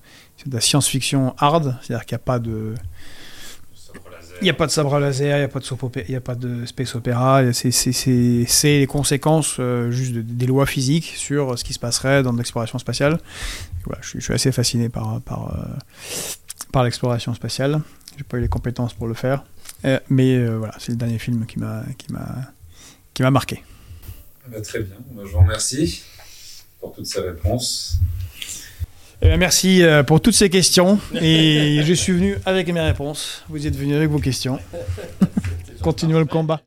la 0.52 0.60
science-fiction 0.60 1.35
hard, 1.39 1.77
c'est-à-dire 1.82 2.05
qu'il 2.06 2.14
n'y 2.14 2.20
a 2.20 2.24
pas 2.24 2.39
de, 2.39 2.74
Sabre 3.74 4.10
laser. 4.10 4.36
il 4.40 4.44
n'y 4.44 4.51
a 4.51 4.55
pas 4.55 4.66
de 4.66 4.70
sabre 4.70 4.98
laser, 4.98 5.36
il 5.36 5.40
n'y 5.40 5.44
a 5.44 5.48
pas 5.48 5.59
de 5.60 5.64
soap 5.64 5.82
opé- 5.82 6.05
il 6.09 6.12
y 6.12 6.16
a 6.16 6.20
pas 6.20 6.35
de 6.35 6.64
space 6.66 6.94
opéra. 6.94 7.43
C'est 7.52 8.47
les 8.64 8.86
conséquences 8.86 9.56
euh, 9.60 9.90
juste 9.90 10.12
de- 10.14 10.23
des 10.23 10.47
lois 10.47 10.66
physiques 10.66 11.14
sur 11.16 11.59
ce 11.59 11.64
qui 11.64 11.73
se 11.73 11.78
passerait 11.78 12.23
dans 12.23 12.32
l'exploration 12.32 12.78
spatiale. 12.78 13.18
Voilà, 13.85 14.01
je, 14.02 14.09
suis, 14.10 14.18
je 14.20 14.24
suis 14.24 14.35
assez 14.35 14.52
fasciné 14.52 14.89
par, 14.89 15.20
par, 15.23 15.55
euh, 15.55 15.77
par 16.73 16.85
l'exploration 16.85 17.32
spatiale. 17.35 17.81
J'ai 18.16 18.24
pas 18.24 18.39
eu 18.39 18.40
les 18.40 18.48
compétences 18.48 18.94
pour 18.94 19.06
le 19.09 19.14
faire. 19.14 19.44
Euh, 19.86 20.00
mais 20.08 20.36
euh, 20.36 20.58
voilà, 20.58 20.74
c'est 20.78 20.92
le 20.92 20.96
dernier 20.96 21.18
film 21.18 21.46
qui 21.46 21.58
m'a 21.58 21.84
qui 21.96 22.12
m'a 22.12 22.52
qui 23.14 23.22
m'a 23.22 23.30
marqué. 23.30 23.62
Bah, 24.48 24.60
très 24.60 24.80
bien, 24.80 24.96
Bah, 25.12 25.22
je 25.24 25.30
vous 25.30 25.38
remercie 25.38 26.02
pour 26.80 26.92
toutes 26.92 27.06
ces 27.06 27.20
réponses. 27.20 27.98
Eh 29.22 29.28
bien, 29.28 29.36
merci 29.38 29.82
euh, 29.82 30.02
pour 30.02 30.20
toutes 30.20 30.34
ces 30.34 30.50
questions. 30.50 30.98
Et 31.14 31.80
je 31.84 31.94
suis 31.94 32.12
venu 32.12 32.36
avec 32.44 32.68
mes 32.68 32.80
réponses. 32.80 33.44
Vous 33.48 33.66
êtes 33.66 33.76
venu 33.76 33.94
avec 33.94 34.10
vos 34.10 34.18
questions. 34.18 34.58
Continuons 35.82 36.18
le 36.18 36.26
combat. 36.26 36.60